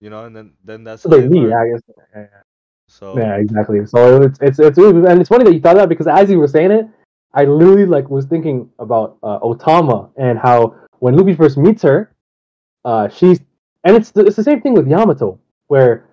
you 0.00 0.10
know, 0.10 0.24
and 0.24 0.34
then 0.34 0.52
then 0.64 0.84
that's 0.84 1.02
So 1.02 1.10
how 1.10 1.16
they 1.16 1.28
need. 1.28 1.52
I 1.52 1.68
guess. 1.68 1.82
Yeah, 1.88 2.20
yeah. 2.22 2.26
So 2.88 3.18
Yeah, 3.18 3.36
exactly. 3.36 3.84
So 3.86 4.22
it's 4.22 4.38
it's 4.40 4.58
it's 4.58 4.78
and 4.78 5.20
it's 5.20 5.28
funny 5.28 5.44
that 5.44 5.52
you 5.52 5.60
thought 5.60 5.76
that 5.76 5.88
because 5.88 6.06
as 6.06 6.30
you 6.30 6.38
were 6.38 6.48
saying 6.48 6.70
it, 6.70 6.86
I 7.34 7.44
literally 7.44 7.86
like 7.86 8.08
was 8.08 8.24
thinking 8.26 8.70
about 8.78 9.18
uh, 9.22 9.38
Otama 9.40 10.10
and 10.16 10.38
how 10.38 10.74
when 11.00 11.16
Luffy 11.16 11.34
first 11.34 11.58
meets 11.58 11.82
her, 11.82 12.14
uh, 12.84 13.08
she's 13.08 13.40
and 13.84 13.96
it's 13.96 14.10
the, 14.10 14.24
it's 14.24 14.36
the 14.36 14.44
same 14.44 14.60
thing 14.62 14.72
with 14.72 14.88
Yamato 14.88 15.38
where 15.66 16.08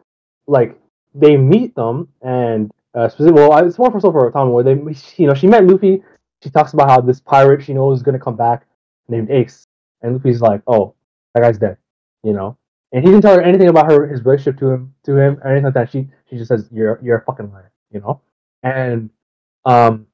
like 0.47 0.78
they 1.15 1.38
meet 1.38 1.76
them 1.76 2.09
and 2.21 2.71
uh, 2.95 3.07
specific, 3.07 3.36
well 3.36 3.65
it's 3.65 3.78
more 3.78 3.91
for 3.91 4.01
so 4.01 4.11
for 4.11 4.30
Otama 4.30 4.51
where 4.51 4.63
they 4.63 4.74
you 5.17 5.28
know 5.28 5.34
she 5.34 5.47
met 5.47 5.65
Luffy, 5.65 6.03
she 6.43 6.49
talks 6.49 6.74
about 6.74 6.89
how 6.89 6.99
this 6.99 7.21
pirate 7.21 7.63
she 7.63 7.74
knows 7.74 7.99
is 7.99 8.03
gonna 8.03 8.19
come 8.19 8.36
back 8.36 8.65
named 9.09 9.29
Ace, 9.31 9.67
and 10.01 10.13
Luffy's 10.13 10.41
like, 10.41 10.61
oh 10.67 10.95
that 11.33 11.41
guy's 11.41 11.57
dead, 11.57 11.77
you 12.23 12.33
know. 12.33 12.57
And 12.91 13.03
he 13.03 13.09
didn't 13.09 13.23
tell 13.23 13.35
her 13.35 13.41
anything 13.41 13.69
about 13.69 13.91
her 13.91 14.07
his 14.07 14.23
relationship 14.23 14.59
to 14.59 14.69
him 14.69 14.93
to 15.05 15.17
him 15.17 15.39
or 15.43 15.47
anything 15.47 15.65
like 15.65 15.73
that. 15.73 15.91
She 15.91 16.07
she 16.29 16.37
just 16.37 16.49
says 16.49 16.67
you're 16.71 16.99
you're 17.03 17.17
a 17.17 17.25
fucking 17.25 17.51
liar, 17.51 17.71
you 17.91 17.99
know. 18.01 18.21
And 18.61 19.09
um, 19.65 20.05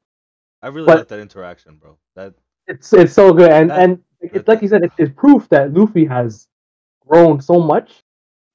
I 0.62 0.68
really 0.70 0.88
like 0.88 1.08
that 1.08 1.20
interaction, 1.20 1.76
bro. 1.78 1.98
That 2.16 2.34
it's 2.68 2.94
it's 2.94 3.14
so 3.14 3.34
good. 3.34 3.52
And 3.52 3.70
That- 3.70 3.80
and 3.80 4.04
it's 4.22 4.48
like 4.48 4.62
you 4.62 4.68
said, 4.68 4.84
it's, 4.84 4.96
it's 4.98 5.12
proof 5.16 5.48
that 5.50 5.74
Luffy 5.74 6.06
has 6.06 6.48
grown 7.08 7.40
so 7.42 7.60
much. 7.60 8.02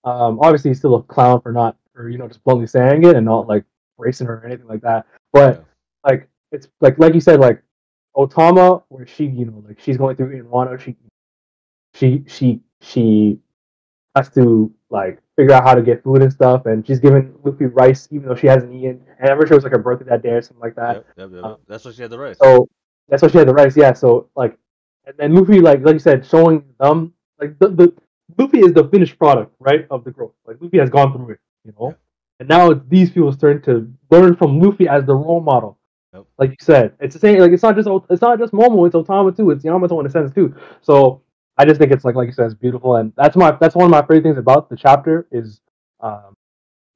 Um, 0.05 0.39
obviously 0.41 0.71
he's 0.71 0.79
still 0.79 0.95
a 0.97 1.03
clown 1.03 1.41
for 1.41 1.53
not 1.53 1.77
for 1.95 2.09
you 2.11 2.19
know 2.19 2.29
just 2.29 2.43
bluntly 2.45 2.67
saying 2.67 3.05
it 3.05 3.17
and 3.17 3.25
not 3.27 3.47
like 3.49 3.65
racing 3.99 4.27
her 4.27 4.39
or 4.39 4.47
anything 4.47 4.67
like 4.67 4.83
that. 4.83 5.07
But 5.33 5.57
Yeah. 5.57 6.11
like 6.11 6.29
it's 6.53 6.69
like 6.81 6.99
like 6.99 7.15
you 7.15 7.21
said, 7.21 7.41
like 7.41 7.63
Otama, 8.17 8.83
where 8.89 9.07
she 9.07 9.27
you 9.27 9.47
know 9.47 9.63
like 9.67 9.81
she's 9.81 9.97
going 9.97 10.17
through 10.17 10.31
in 10.31 10.45
Wano, 10.45 10.79
she 10.79 10.97
she 11.95 12.25
she 12.27 12.61
she 12.81 13.39
has 14.15 14.29
to 14.31 14.73
like 14.91 15.21
figure 15.37 15.55
out 15.55 15.65
how 15.65 15.75
to 15.75 15.83
get 15.83 16.03
food 16.05 16.23
and 16.23 16.33
stuff, 16.33 16.67
and 16.67 16.87
she's 16.87 17.01
giving 17.01 17.35
Luffy 17.43 17.67
rice 17.67 18.09
even 18.11 18.29
though 18.29 18.35
she 18.35 18.47
hasn't 18.47 18.73
eaten. 18.73 19.01
And 19.19 19.31
I'm 19.31 19.39
sure 19.39 19.53
it 19.53 19.55
was 19.55 19.65
like 19.65 19.73
her 19.73 19.79
birthday 19.79 20.07
that 20.11 20.23
day 20.23 20.31
or 20.31 20.43
something 20.43 20.61
like 20.61 20.77
that. 20.77 20.97
Yep, 20.97 21.07
yep, 21.17 21.31
yep, 21.31 21.37
yep. 21.37 21.45
Um, 21.45 21.57
that's 21.67 21.85
what 21.85 21.95
she 21.95 22.03
had 22.03 22.11
the 22.11 22.19
rice. 22.19 22.37
So 22.43 22.69
that's 23.09 23.23
why 23.23 23.29
she 23.29 23.39
had 23.39 23.49
the 23.49 23.55
rice, 23.55 23.77
yeah. 23.77 23.93
So 23.93 24.29
like, 24.37 24.57
and 25.07 25.17
then 25.19 25.35
Luffy, 25.35 25.61
like 25.61 25.81
like 25.81 25.95
you 25.95 25.99
said, 25.99 26.25
showing 26.27 26.65
them 26.79 27.13
like 27.41 27.59
the, 27.59 27.69
the 27.69 27.93
Luffy 28.39 28.61
is 28.61 28.73
the 28.73 28.89
finished 28.89 29.19
product, 29.19 29.55
right, 29.59 29.87
of 29.91 30.05
the 30.05 30.11
growth. 30.11 30.33
Like 30.47 30.57
Luffy 30.61 30.79
has 30.79 30.91
gone 30.91 31.13
through 31.13 31.31
it, 31.35 31.41
you 31.65 31.73
know. 31.79 31.89
Yeah. 31.91 31.97
And 32.41 32.49
now 32.49 32.71
it's 32.71 32.81
these 32.89 33.11
people's 33.11 33.37
turn 33.37 33.63
to 33.63 33.93
learn 34.11 34.37
from 34.37 34.61
Luffy 34.61 34.89
as 34.89 35.05
the 35.05 35.15
role 35.15 35.41
model. 35.41 35.79
Like 36.39 36.51
you 36.51 36.57
said, 36.61 36.95
it's 37.01 37.15
the 37.15 37.21
same. 37.21 37.39
Like 37.39 37.53
it's 37.53 37.63
not 37.63 37.77
just 37.77 37.89
it's 38.11 38.23
not 38.23 38.39
just 38.39 38.53
Momo, 38.53 38.87
it's 38.87 38.95
Otama 38.95 39.37
too. 39.37 39.51
It's 39.51 39.65
Yamato 39.65 39.99
in 40.01 40.07
a 40.07 40.11
sense 40.11 40.33
too. 40.33 40.55
So 40.81 41.23
I 41.57 41.65
just 41.65 41.81
think 41.81 41.93
it's 41.93 42.05
like 42.05 42.15
like 42.15 42.27
you 42.27 42.33
said, 42.33 42.47
it's 42.47 42.55
beautiful, 42.55 42.97
and 42.97 43.13
that's 43.17 43.37
my 43.37 43.53
that's 43.53 43.75
one 43.75 43.85
of 43.87 43.91
my 43.91 44.03
favorite 44.03 44.23
things 44.23 44.39
about 44.39 44.69
the 44.69 44.77
chapter 44.77 45.27
is 45.31 45.61
um 46.01 46.37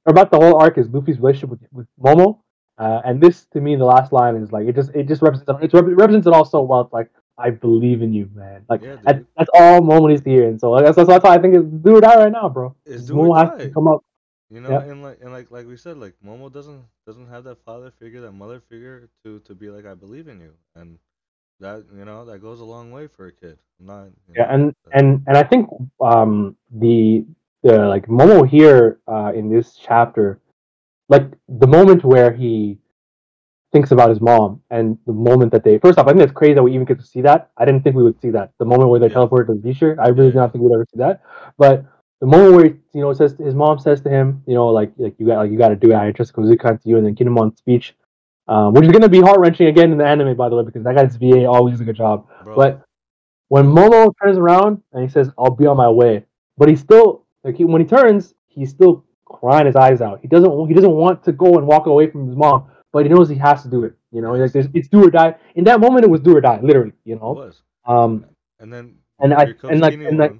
or 0.05 0.11
about 0.11 0.31
the 0.31 0.37
whole 0.37 0.57
arc 0.57 0.77
is 0.77 0.87
Luffy's 0.89 1.17
relationship 1.17 1.49
with 1.49 1.59
with 1.71 1.87
Momo. 2.01 2.39
Uh, 2.77 3.01
and 3.03 3.19
this, 3.19 3.45
to 3.51 3.59
me, 3.59 3.75
the 3.75 3.83
last 3.83 4.13
line 4.13 4.35
is 4.35 4.51
like 4.51 4.67
it 4.67 4.75
just 4.75 4.91
it 4.95 5.07
just 5.07 5.21
represents 5.21 5.51
it 5.61 5.73
represents 5.73 6.27
it 6.27 6.33
all 6.33 6.45
so 6.45 6.61
well. 6.61 6.81
It's 6.81 6.93
like 6.93 7.09
I 7.37 7.49
believe 7.49 8.01
in 8.01 8.13
you, 8.13 8.29
man. 8.33 8.65
Like 8.69 8.81
Yeah, 8.81 8.95
dude. 8.95 9.05
that, 9.05 9.25
that's 9.37 9.49
all 9.53 9.81
Momo 9.81 10.09
needs 10.09 10.21
to 10.21 10.29
hear. 10.29 10.47
And 10.47 10.59
so 10.59 10.71
like, 10.71 10.85
that's, 10.85 10.95
that's 10.95 11.23
why 11.23 11.35
I 11.35 11.37
think 11.39 11.55
it's 11.55 11.65
do 11.65 11.97
or 11.97 12.01
die 12.01 12.15
right 12.15 12.31
now, 12.31 12.49
bro. 12.49 12.75
It's 12.85 13.05
do 13.05 13.13
Momo 13.13 13.37
has 13.37 13.61
to 13.61 13.69
come 13.71 13.87
up. 13.87 14.03
You 14.49 14.61
know, 14.61 14.77
Yeah. 14.77 14.81
and 14.81 15.01
like 15.03 15.19
and 15.21 15.31
like 15.31 15.51
like 15.51 15.67
we 15.67 15.77
said, 15.77 15.97
like 15.97 16.15
Momo 16.25 16.51
doesn't 16.51 16.85
doesn't 17.05 17.27
have 17.27 17.43
that 17.45 17.59
father 17.63 17.91
figure, 17.91 18.21
that 18.21 18.31
mother 18.33 18.59
figure 18.59 19.09
to 19.23 19.39
to 19.41 19.55
be 19.55 19.69
like 19.69 19.85
I 19.85 19.93
believe 19.95 20.27
in 20.27 20.39
you, 20.41 20.55
and 20.75 20.99
that 21.59 21.85
you 21.93 22.05
know 22.05 22.25
that 22.25 22.39
goes 22.39 22.59
a 22.59 22.65
long 22.65 22.91
way 22.91 23.07
for 23.07 23.27
a 23.27 23.31
kid. 23.33 23.59
I'm 23.79 23.85
not. 23.85 24.07
Yeah, 24.35 24.47
know, 24.47 24.53
and 24.53 24.73
and 24.91 25.23
and 25.27 25.37
I 25.37 25.43
think 25.43 25.69
um 26.01 26.55
the 26.71 27.25
the 27.63 27.87
like 27.87 28.07
Momo 28.07 28.47
here 28.47 28.99
uh 29.07 29.31
in 29.35 29.49
this 29.49 29.75
chapter, 29.75 30.39
like 31.09 31.23
the 31.47 31.67
moment 31.67 32.03
where 32.03 32.31
he 32.33 32.77
thinks 33.71 33.91
about 33.91 34.09
his 34.09 34.21
mom 34.21 34.61
and 34.69 34.97
the 35.05 35.13
moment 35.13 35.51
that 35.51 35.63
they 35.63 35.77
first 35.79 35.97
off, 35.99 36.07
I 36.07 36.11
think 36.11 36.21
it's 36.23 36.31
crazy 36.31 36.53
that 36.53 36.63
we 36.63 36.73
even 36.73 36.85
get 36.85 36.99
to 36.99 37.05
see 37.05 37.21
that. 37.21 37.51
I 37.57 37.65
didn't 37.65 37.83
think 37.83 37.95
we 37.95 38.03
would 38.03 38.19
see 38.21 38.29
that. 38.31 38.51
The 38.59 38.65
moment 38.65 38.89
where 38.89 38.99
they 38.99 39.09
Yeah. 39.09 39.09
teleport 39.09 39.47
to 39.47 39.53
the 39.55 39.61
t-shirt, 39.61 39.99
I 39.99 40.09
really 40.09 40.29
Yeah, 40.29 40.31
did 40.31 40.35
not 40.37 40.51
think 40.51 40.63
we'd 40.63 40.73
ever 40.73 40.85
see 40.91 40.99
that. 40.99 41.21
But 41.57 41.85
the 42.21 42.27
moment 42.27 42.55
where 42.55 42.65
you 42.65 43.01
know 43.01 43.13
says 43.13 43.35
his 43.37 43.55
mom 43.55 43.79
says 43.79 44.01
to 44.01 44.09
him, 44.09 44.43
you 44.45 44.53
know, 44.53 44.67
like 44.67 44.91
like 44.97 45.15
you 45.17 45.25
got 45.25 45.37
like 45.37 45.51
you 45.51 45.57
got 45.57 45.69
to 45.69 45.75
do 45.75 45.91
it. 45.91 45.95
I 45.95 46.11
trust 46.11 46.33
Kozuki 46.33 46.81
to 46.81 46.89
you, 46.89 46.97
and 46.97 47.05
then 47.05 47.15
Kinemon 47.15 47.57
speech, 47.57 47.95
um, 48.47 48.73
which 48.73 48.85
is 48.85 48.91
gonna 48.91 49.09
be 49.09 49.21
heart 49.21 49.39
wrenching 49.39 49.67
again 49.67 49.91
in 49.91 49.97
the 49.97 50.05
anime, 50.05 50.35
by 50.35 50.49
the 50.49 50.55
way, 50.55 50.63
because 50.63 50.83
that 50.83 50.95
guy's 50.95 51.15
VA 51.15 51.45
always 51.45 51.73
does 51.75 51.81
a 51.81 51.85
good 51.85 51.95
job. 51.95 52.27
bro, 52.43 52.55
But 52.55 52.81
when 53.47 53.65
Momo 53.65 54.13
turns 54.21 54.37
around 54.37 54.81
and 54.91 55.03
he 55.03 55.09
says, 55.09 55.29
"I'll 55.37 55.51
be 55.51 55.65
on 55.65 55.77
my 55.77 55.89
way," 55.89 56.25
but 56.57 56.69
he's 56.69 56.81
still 56.81 57.25
like 57.43 57.55
he, 57.55 57.65
when 57.65 57.81
he 57.81 57.87
turns, 57.87 58.33
he's 58.47 58.69
still 58.69 59.05
crying 59.25 59.65
his 59.65 59.75
eyes 59.75 60.01
out. 60.01 60.19
He 60.21 60.27
doesn't 60.27 60.67
he 60.67 60.73
doesn't 60.73 60.91
want 60.91 61.23
to 61.23 61.31
go 61.31 61.57
and 61.57 61.65
walk 61.65 61.85
away 61.85 62.09
from 62.09 62.27
his 62.27 62.35
mom, 62.35 62.69
but 62.91 63.05
he 63.05 63.09
knows 63.09 63.29
he 63.29 63.35
has 63.35 63.63
to 63.63 63.69
do 63.69 63.85
it. 63.85 63.93
You 64.11 64.21
know, 64.21 64.33
like 64.33 64.51
it's 64.55 64.87
do 64.89 65.05
or 65.05 65.11
die. 65.11 65.35
In 65.55 65.63
that 65.65 65.79
moment, 65.79 66.03
it 66.03 66.09
was 66.09 66.21
do 66.21 66.35
or 66.35 66.41
die, 66.41 66.59
literally. 66.61 66.93
You 67.05 67.15
it 67.15 67.21
know, 67.21 67.31
was, 67.31 67.61
um, 67.85 68.25
and 68.59 68.73
then 68.73 68.95
and 69.19 69.33
I 69.33 69.53
and 69.69 69.79
like 69.79 69.93
and 69.93 70.17
like 70.17 70.33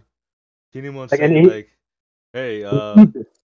Kinemon 0.74 1.12
like, 1.12 1.20
and 1.22 1.32
saying 1.32 1.44
he- 1.44 1.50
like, 1.50 1.70
"Hey, 2.34 2.64
uh, 2.64 3.06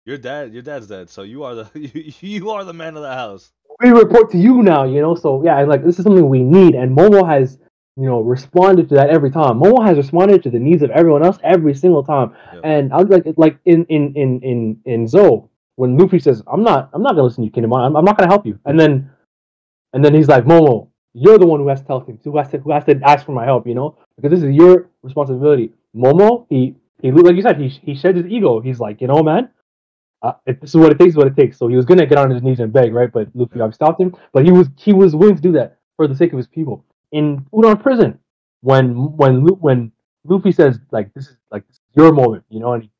your 0.05 0.17
dad, 0.17 0.53
your 0.53 0.63
dad's 0.63 0.88
dead, 0.88 1.09
so 1.09 1.24
you 1.24 1.43
are 1.43 1.55
the 1.55 1.70
you, 1.76 2.13
you 2.22 2.49
are 2.49 2.63
the 2.63 2.74
man 2.74 2.95
of 2.95 3.01
the 3.01 3.13
house." 3.13 3.51
we 3.80 3.89
report 3.89 4.30
to 4.32 4.38
you 4.38 4.61
now. 4.61 4.84
You 4.84 5.01
know, 5.01 5.15
so 5.15 5.43
yeah, 5.43 5.61
like 5.63 5.84
this 5.86 5.99
is 5.99 6.03
something 6.03 6.28
we 6.28 6.43
need, 6.43 6.76
and 6.76 6.95
Momo 6.95 7.28
has 7.28 7.57
you 7.95 8.05
know 8.05 8.22
responded 8.22 8.89
to 8.89 8.95
that 8.95 9.09
every 9.09 9.32
time. 9.32 9.59
Momo 9.59 9.86
has 9.86 9.97
responded 9.97 10.43
to 10.43 10.49
the 10.49 10.59
needs 10.59 10.82
of 10.82 10.91
everyone 10.91 11.24
else 11.24 11.38
every 11.43 11.74
single 11.74 12.03
time. 12.03 12.36
Yep. 12.53 12.61
And 12.63 12.93
I 12.93 12.97
was 12.97 13.09
like, 13.09 13.24
like 13.38 13.57
in 13.65 13.86
in 13.86 14.13
in 14.15 14.41
in 14.41 14.82
in 14.86 15.07
Zou, 15.07 15.49
when 15.76 15.97
Luffy 15.97 16.20
says, 16.20 16.43
"I'm 16.47 16.63
not, 16.63 16.89
I'm 16.93 17.01
not 17.01 17.11
gonna 17.11 17.24
listen 17.24 17.43
to 17.43 17.45
you, 17.45 17.51
Kinemon. 17.51 17.86
I'm, 17.86 17.95
I'm 17.95 18.05
not 18.05 18.17
gonna 18.17 18.32
help 18.32 18.45
you," 18.45 18.59
and 18.65 18.80
then, 18.80 19.09
and 19.93 20.03
then 20.03 20.13
he's 20.13 20.28
like, 20.28 20.45
"Momo, 20.45 20.89
you're 21.13 21.38
the 21.38 21.47
one 21.47 21.59
who 21.59 21.67
has 21.70 21.82
to 21.82 21.88
tell 21.88 21.99
him, 22.01 22.20
who 22.24 22.38
has 22.38 22.49
to, 22.49 22.57
who 22.57 22.72
has 22.72 22.86
to 22.86 22.99
ask 23.03 23.26
for 23.26 23.32
my 23.32 23.45
help, 23.45 23.65
you 23.67 23.76
know, 23.76 23.97
because 24.15 24.32
this 24.32 24.43
is 24.43 24.55
your 24.55 24.89
responsibility." 25.03 25.72
Momo, 25.95 26.45
he 26.49 26.76
he 27.01 27.11
like 27.11 27.35
you 27.35 27.41
said, 27.41 27.59
he 27.59 27.69
he 27.69 27.95
shed 27.95 28.15
his 28.15 28.25
ego. 28.25 28.59
He's 28.59 28.79
like, 28.79 29.01
you 29.01 29.07
know, 29.07 29.23
man. 29.23 29.49
Uh, 30.21 30.33
if 30.45 30.59
this 30.59 30.71
is 30.71 30.75
what 30.75 30.91
it 30.91 30.99
takes, 30.99 31.15
what 31.15 31.27
it 31.27 31.35
takes. 31.37 31.57
So 31.57 31.69
he 31.69 31.77
was 31.77 31.85
gonna 31.85 32.05
get 32.05 32.17
on 32.17 32.29
his 32.29 32.43
knees 32.43 32.59
and 32.59 32.73
beg, 32.73 32.93
right? 32.93 33.11
But 33.11 33.29
Luffy 33.33 33.61
obviously 33.61 33.75
stopped 33.75 34.01
him. 34.01 34.15
But 34.33 34.43
he 34.45 34.51
was 34.51 34.67
he 34.75 34.91
was 34.91 35.15
willing 35.15 35.35
to 35.35 35.41
do 35.41 35.53
that 35.53 35.77
for 35.95 36.07
the 36.07 36.15
sake 36.15 36.33
of 36.33 36.37
his 36.37 36.47
people. 36.47 36.83
In 37.11 37.45
Udon 37.53 37.81
prison, 37.81 38.19
when 38.61 39.15
when 39.15 39.45
when 39.45 39.91
Luffy 40.25 40.51
says 40.51 40.79
like 40.91 41.13
this 41.13 41.27
is 41.29 41.37
like 41.51 41.65
this 41.67 41.77
is 41.77 41.81
your 41.95 42.11
moment, 42.11 42.43
you 42.49 42.59
know, 42.59 42.73
and 42.73 42.83
he 42.83 42.91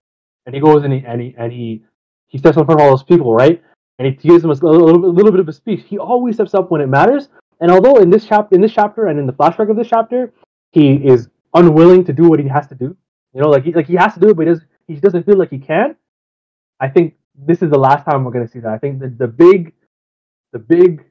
and 0.46 0.56
he 0.56 0.62
goes 0.62 0.84
and 0.84 0.94
he 0.94 1.04
and 1.06 1.20
he 1.22 1.36
and 1.38 1.52
he 1.52 1.84
he 2.28 2.38
steps 2.38 2.58
in 2.58 2.66
front 2.66 2.80
of 2.80 2.86
all 2.86 2.92
those 2.92 3.04
people, 3.04 3.34
right? 3.34 3.62
And 3.98 4.08
he 4.08 4.14
gives 4.30 4.42
them 4.42 4.52
a 4.52 4.54
little, 4.54 4.80
little, 4.86 5.02
bit- 5.02 5.10
little 5.12 5.32
bit 5.32 5.42
of 5.42 5.50
a 5.50 5.54
speech. 5.54 5.84
He 5.86 5.98
always 5.98 6.36
steps 6.36 6.54
up 6.54 6.72
when 6.72 6.80
it 6.80 6.88
matters. 6.88 7.28
And 7.60 7.70
although 7.70 7.98
in 7.98 8.10
this 8.10 8.26
chapter, 8.26 8.56
in 8.56 8.62
this 8.62 8.72
chapter, 8.72 9.08
and 9.08 9.20
in 9.20 9.28
the 9.28 9.34
flashback 9.34 9.70
of 9.70 9.76
this 9.76 9.90
chapter, 9.90 10.32
he 10.72 10.94
is 10.94 11.28
unwilling 11.54 12.06
to 12.06 12.14
do 12.14 12.30
what 12.30 12.40
he 12.40 12.48
has 12.48 12.68
to 12.68 12.76
do. 12.76 12.96
You 13.40 13.46
know, 13.46 13.52
like 13.52 13.66
he 13.66 13.74
like 13.74 13.88
he 13.88 13.96
has 13.96 14.16
to 14.16 14.22
do 14.22 14.30
it, 14.32 14.38
but 14.38 14.48
he 14.48 14.54
doesn't 14.54 14.70
he 14.88 14.96
doesn't 14.98 15.26
feel 15.26 15.38
like 15.38 15.52
he 15.52 15.60
can. 15.60 15.98
I 16.80 16.90
think 16.90 17.16
this 17.36 17.62
is 17.64 17.72
the 17.72 17.80
last 17.80 18.06
time 18.06 18.26
we're 18.26 18.32
gonna 18.32 18.48
see 18.48 18.60
that. 18.60 18.74
I 18.74 18.80
think 18.80 19.00
the 19.00 19.10
the 19.10 19.28
big 19.28 19.74
the 20.54 20.60
big 20.60 21.06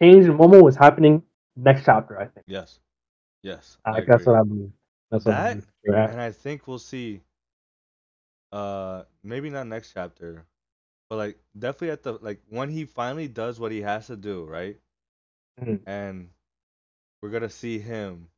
change 0.00 0.26
in 0.26 0.36
Momo 0.38 0.68
is 0.68 0.76
happening 0.76 1.22
next 1.56 1.84
chapter. 1.84 2.18
I 2.20 2.26
think. 2.26 2.46
Yes, 2.46 2.80
yes, 3.42 3.78
I 3.84 3.92
I 3.92 4.00
that's 4.06 4.26
what 4.26 4.36
I 4.36 4.42
believe. 4.42 4.72
That's 5.10 5.26
what 5.26 5.36
I 5.36 5.42
That 5.42 5.44
believe. 5.44 5.66
Yeah. 5.84 6.10
and 6.10 6.20
I 6.20 6.32
think 6.32 6.66
we'll 6.66 6.78
see. 6.78 7.22
Uh, 8.52 9.04
maybe 9.22 9.50
not 9.50 9.66
next 9.66 9.92
chapter, 9.92 10.46
but 11.10 11.16
like 11.16 11.38
definitely 11.58 11.90
at 11.90 12.02
the 12.02 12.14
like 12.14 12.42
when 12.48 12.70
he 12.70 12.84
finally 12.86 13.28
does 13.28 13.60
what 13.60 13.72
he 13.72 13.82
has 13.82 14.08
to 14.08 14.16
do, 14.16 14.44
right? 14.44 14.80
Mhm. 15.60 15.86
And 15.86 16.30
we're 17.22 17.30
gonna 17.30 17.50
see 17.50 17.78
him 17.80 18.30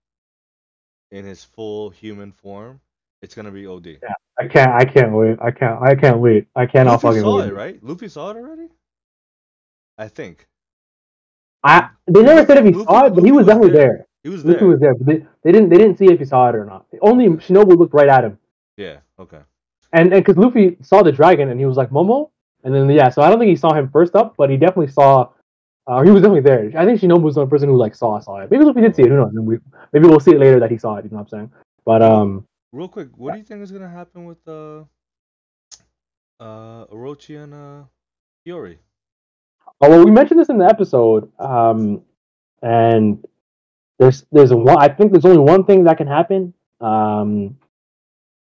in 1.12 1.24
his 1.24 1.44
full 1.44 1.90
human 1.90 2.32
form. 2.32 2.80
It's 3.22 3.34
gonna 3.34 3.50
be 3.52 3.66
OD. 3.66 3.86
Yeah, 4.02 4.12
I 4.38 4.48
can't. 4.48 4.70
I 4.72 4.84
can't 4.84 5.12
wait. 5.12 5.38
I 5.40 5.50
can't. 5.52 5.80
I 5.80 5.94
can't 5.94 6.18
wait. 6.18 6.46
I 6.56 6.66
cannot 6.66 6.92
Luffy 7.04 7.06
fucking 7.08 7.22
saw 7.22 7.38
wait. 7.38 7.48
it, 7.48 7.54
right? 7.54 7.82
Luffy 7.84 8.08
saw 8.08 8.30
it 8.30 8.36
already. 8.36 8.68
I 9.98 10.08
think 10.08 10.48
I 11.62 11.90
they 12.08 12.22
never 12.22 12.44
said 12.44 12.58
if 12.58 12.64
he 12.64 12.72
Luffy- 12.72 12.84
saw 12.84 13.06
it, 13.06 13.14
but 13.14 13.24
he 13.24 13.30
was 13.32 13.46
was 13.46 13.46
definitely 13.46 13.72
there. 13.72 13.86
there. 13.86 14.06
he 14.24 14.28
was 14.30 14.44
Luffy 14.44 14.58
there. 14.60 14.68
was 14.68 14.80
there, 14.80 14.94
but 14.94 15.06
they, 15.06 15.26
they 15.44 15.52
didn't 15.52 15.68
they 15.68 15.76
didn't 15.78 15.98
see 15.98 16.06
if 16.06 16.18
he 16.18 16.24
saw 16.24 16.48
it 16.48 16.56
or 16.56 16.64
not. 16.64 16.86
Only 17.00 17.28
Shinobu 17.28 17.78
looked 17.78 17.94
right 17.94 18.08
at 18.08 18.24
him, 18.24 18.38
Yeah. 18.76 18.98
Okay. 19.20 19.38
and 19.92 20.12
and 20.12 20.24
because 20.24 20.36
Luffy 20.36 20.76
saw 20.82 21.02
the 21.02 21.12
dragon 21.12 21.50
and 21.50 21.60
he 21.60 21.66
was 21.66 21.76
like 21.76 21.90
Momo, 21.90 22.30
and 22.64 22.74
then 22.74 22.90
yeah, 22.90 23.08
so 23.08 23.22
I 23.22 23.30
don't 23.30 23.38
think 23.38 23.50
he 23.50 23.56
saw 23.56 23.72
him 23.72 23.88
first 23.90 24.16
up, 24.16 24.34
but 24.36 24.50
he 24.50 24.56
definitely 24.56 24.88
saw. 24.88 25.28
Uh, 25.86 26.02
he 26.02 26.10
was 26.10 26.22
definitely 26.22 26.40
there. 26.42 26.72
I 26.76 26.84
think 26.84 27.00
Shinobu 27.00 27.22
was 27.22 27.34
the 27.36 27.42
only 27.42 27.50
person 27.50 27.68
who 27.68 27.76
like 27.76 27.94
saw 27.94 28.18
saw 28.18 28.38
it. 28.38 28.50
Maybe 28.50 28.64
Luffy 28.64 28.80
did 28.80 28.96
see 28.96 29.02
it. 29.02 29.08
Who 29.08 29.16
knows? 29.16 29.32
Maybe 29.92 30.08
we'll 30.08 30.20
see 30.20 30.32
it 30.32 30.38
later 30.40 30.58
that 30.60 30.70
he 30.72 30.78
saw 30.78 30.96
it. 30.96 31.04
You 31.04 31.10
know 31.10 31.18
what 31.18 31.22
I'm 31.24 31.28
saying? 31.28 31.52
But 31.84 32.02
um, 32.02 32.46
Real 32.72 32.88
quick, 32.88 33.08
what 33.16 33.32
do 33.32 33.38
you 33.38 33.44
think 33.44 33.62
is 33.62 33.70
gonna 33.70 33.88
happen 33.88 34.24
with 34.24 34.38
uh, 34.48 34.84
uh, 36.40 36.86
Orochi 36.86 37.42
and 37.42 37.52
uh, 37.52 37.84
Yori? 38.46 38.78
Oh, 39.82 39.90
well, 39.90 40.04
we 40.04 40.10
mentioned 40.10 40.40
this 40.40 40.48
in 40.48 40.56
the 40.56 40.64
episode, 40.64 41.30
um, 41.38 42.00
and 42.62 43.22
there's 43.98 44.24
there's 44.32 44.52
a 44.52 44.56
one. 44.56 44.78
I 44.78 44.88
think 44.88 45.12
there's 45.12 45.26
only 45.26 45.38
one 45.38 45.64
thing 45.64 45.84
that 45.84 45.98
can 45.98 46.06
happen. 46.06 46.54
Um, 46.80 47.58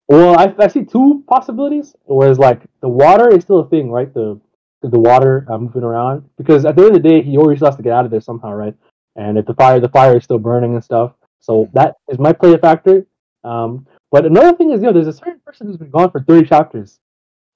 well, 0.07 0.39
I, 0.39 0.53
I 0.57 0.67
see 0.67 0.85
two 0.85 1.23
possibilities. 1.27 1.93
Whereas 2.05 2.39
like 2.39 2.61
the 2.81 2.89
water 2.89 3.27
is 3.35 3.43
still 3.43 3.59
a 3.59 3.67
thing, 3.67 3.91
right? 3.91 4.13
The 4.13 4.39
the 4.81 4.99
water 4.99 5.45
uh, 5.49 5.57
moving 5.57 5.83
around 5.83 6.29
because 6.37 6.63
at 6.63 6.75
the 6.75 6.83
end 6.83 6.95
of 6.95 7.03
the 7.03 7.09
day, 7.09 7.21
he 7.21 7.37
always 7.37 7.59
has 7.59 7.75
to 7.75 7.83
get 7.83 7.91
out 7.91 8.05
of 8.05 8.11
there 8.11 8.21
somehow, 8.21 8.53
right? 8.53 8.75
And 9.17 9.37
if 9.37 9.45
the 9.45 9.53
fire 9.53 9.81
the 9.81 9.89
fire 9.89 10.15
is 10.15 10.23
still 10.23 10.39
burning 10.39 10.75
and 10.75 10.83
stuff, 10.83 11.13
so 11.41 11.69
that 11.73 11.97
is 12.09 12.19
might 12.19 12.39
play 12.39 12.53
a 12.53 12.57
factor. 12.57 13.05
Um, 13.43 13.85
but 14.13 14.25
another 14.27 14.55
thing 14.57 14.71
is, 14.71 14.81
you 14.81 14.87
know, 14.87 14.93
there's 14.93 15.07
a 15.07 15.13
certain 15.13 15.41
person 15.45 15.67
who's 15.67 15.77
been 15.77 15.91
gone 15.91 16.11
for 16.11 16.21
30 16.23 16.47
chapters, 16.47 16.99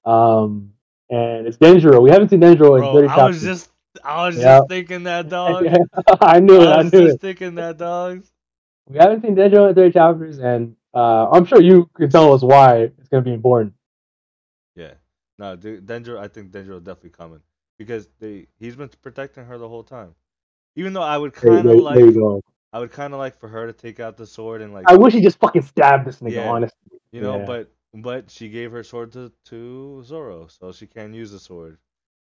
um, 0.04 0.72
and 1.10 1.46
it's 1.46 1.58
Denjiro. 1.58 2.02
We 2.02 2.10
haven't 2.10 2.30
seen 2.30 2.40
Denjiro 2.40 2.78
in 2.80 2.88
30 2.88 2.88
Bro, 2.88 3.04
I 3.06 3.14
chapters. 3.14 3.28
was 3.28 3.42
just, 3.42 3.70
I 4.04 4.26
was 4.26 4.40
Yeah. 4.40 4.60
just 4.60 4.66
thinking 4.68 5.04
that 5.04 5.28
dog. 5.30 5.74
I 6.20 6.40
knew 6.40 6.62
it. 6.62 6.68
I 6.68 6.76
I 6.76 6.82
was 6.82 6.92
knew 6.92 7.06
just 7.06 7.18
it. 7.18 7.20
thinking 7.20 7.56
that 7.56 7.78
dog. 7.78 8.24
We 8.88 8.98
haven't 8.98 9.22
seen 9.22 9.36
Denjo 9.36 9.68
in 9.68 9.74
30 9.74 9.92
chapters, 9.92 10.38
and 10.38 10.76
uh, 10.94 11.28
I'm 11.30 11.44
sure 11.46 11.60
you 11.62 11.90
can 11.94 12.10
tell 12.10 12.32
us 12.34 12.42
why 12.42 12.90
it's 12.98 13.08
going 13.08 13.24
to 13.24 13.28
be 13.30 13.34
important. 13.34 13.74
Yeah. 14.74 14.94
No, 15.38 15.56
Denjiro. 15.56 16.18
I 16.18 16.28
think 16.28 16.52
Denjiro 16.52 16.82
definitely 16.82 17.10
coming 17.10 17.42
because 17.78 18.08
they 18.18 18.48
he's 18.58 18.76
been 18.76 18.90
protecting 19.02 19.44
her 19.46 19.58
the 19.58 19.68
whole 19.68 19.84
time. 19.84 20.14
Even 20.76 20.92
though 20.92 21.02
I 21.02 21.18
would 21.18 21.34
kind 21.34 21.68
of 21.70 21.80
like, 21.80 21.96
there 21.96 22.06
you 22.06 22.12
go. 22.12 22.42
I 22.72 22.78
would 22.78 22.92
kind 22.92 23.14
of 23.14 23.18
like 23.18 23.38
for 23.38 23.48
her 23.48 23.66
to 23.66 23.72
take 23.72 23.98
out 24.00 24.16
the 24.16 24.26
sword 24.26 24.60
and 24.62 24.72
like 24.72 24.84
I 24.88 24.96
wish 24.96 25.14
he 25.14 25.20
just 25.20 25.38
fucking 25.38 25.62
stabbed 25.62 26.06
this 26.06 26.20
nigga. 26.20 26.32
Yeah. 26.32 26.50
Honestly, 26.50 26.98
you 27.12 27.20
know, 27.20 27.38
yeah. 27.38 27.46
but 27.46 27.70
but 27.94 28.30
she 28.30 28.48
gave 28.48 28.72
her 28.72 28.82
sword 28.82 29.12
to 29.12 29.32
to 29.46 30.02
Zoro, 30.04 30.46
so 30.48 30.72
she 30.72 30.86
can't 30.86 31.14
use 31.14 31.30
the 31.30 31.38
sword. 31.38 31.78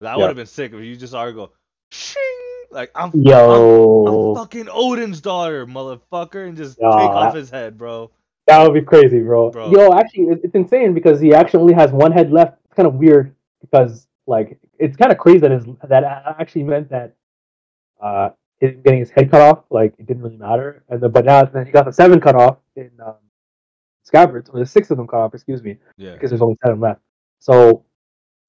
That 0.00 0.12
Yeah. 0.12 0.18
would 0.18 0.28
have 0.28 0.36
been 0.36 0.46
sick 0.46 0.72
if 0.72 0.80
you 0.80 0.96
just 0.96 1.12
go, 1.12 1.50
shing, 1.90 2.22
like 2.70 2.90
I'm 2.94 3.10
yo, 3.14 4.34
I'm 4.34 4.36
fucking 4.36 4.68
Oden's 4.70 5.20
daughter, 5.20 5.66
motherfucker, 5.66 6.46
and 6.46 6.56
just 6.56 6.76
take 6.78 6.86
off 6.86 7.34
his 7.34 7.50
head, 7.50 7.76
bro. 7.76 8.10
that 8.46 8.62
would 8.62 8.74
be 8.74 8.82
crazy, 8.82 9.20
bro. 9.20 9.50
Bro. 9.50 9.72
Yo, 9.72 9.92
actually, 9.92 10.24
it's, 10.24 10.44
it's 10.44 10.54
insane 10.54 10.94
because 10.94 11.20
he 11.20 11.34
actually 11.34 11.60
only 11.60 11.74
has 11.74 11.90
one 11.90 12.12
head 12.12 12.30
left. 12.30 12.58
It's 12.64 12.74
kind 12.74 12.86
of 12.86 12.94
weird 12.94 13.34
because 13.60 14.06
like 14.28 14.58
it's 14.78 14.96
kind 14.96 15.10
of 15.10 15.18
crazy 15.18 15.38
that 15.38 15.50
his, 15.50 15.66
that 15.88 16.04
actually 16.38 16.62
meant 16.62 16.90
that 16.90 17.14
uh 18.00 18.30
him 18.60 18.82
getting 18.84 19.00
his 19.00 19.10
head 19.10 19.30
cut 19.30 19.40
off 19.40 19.64
like 19.70 19.94
it 19.98 20.06
didn't 20.06 20.22
really 20.22 20.36
matter, 20.36 20.84
and 20.88 21.00
then 21.00 21.10
but 21.10 21.24
now 21.24 21.44
then 21.44 21.66
he 21.66 21.72
got 21.72 21.84
the 21.84 21.92
seven 21.92 22.20
cut 22.20 22.34
off 22.34 22.58
in 22.76 22.90
um, 23.04 23.14
Scabbards, 24.08 24.48
or 24.48 24.58
the 24.58 24.66
six 24.66 24.90
of 24.90 24.96
them 24.96 25.06
cut 25.06 25.18
off, 25.18 25.34
excuse 25.34 25.62
me. 25.62 25.76
Yeah. 25.98 26.14
because 26.14 26.30
there's 26.30 26.40
only 26.42 26.56
seven 26.64 26.80
left. 26.80 27.00
So, 27.40 27.84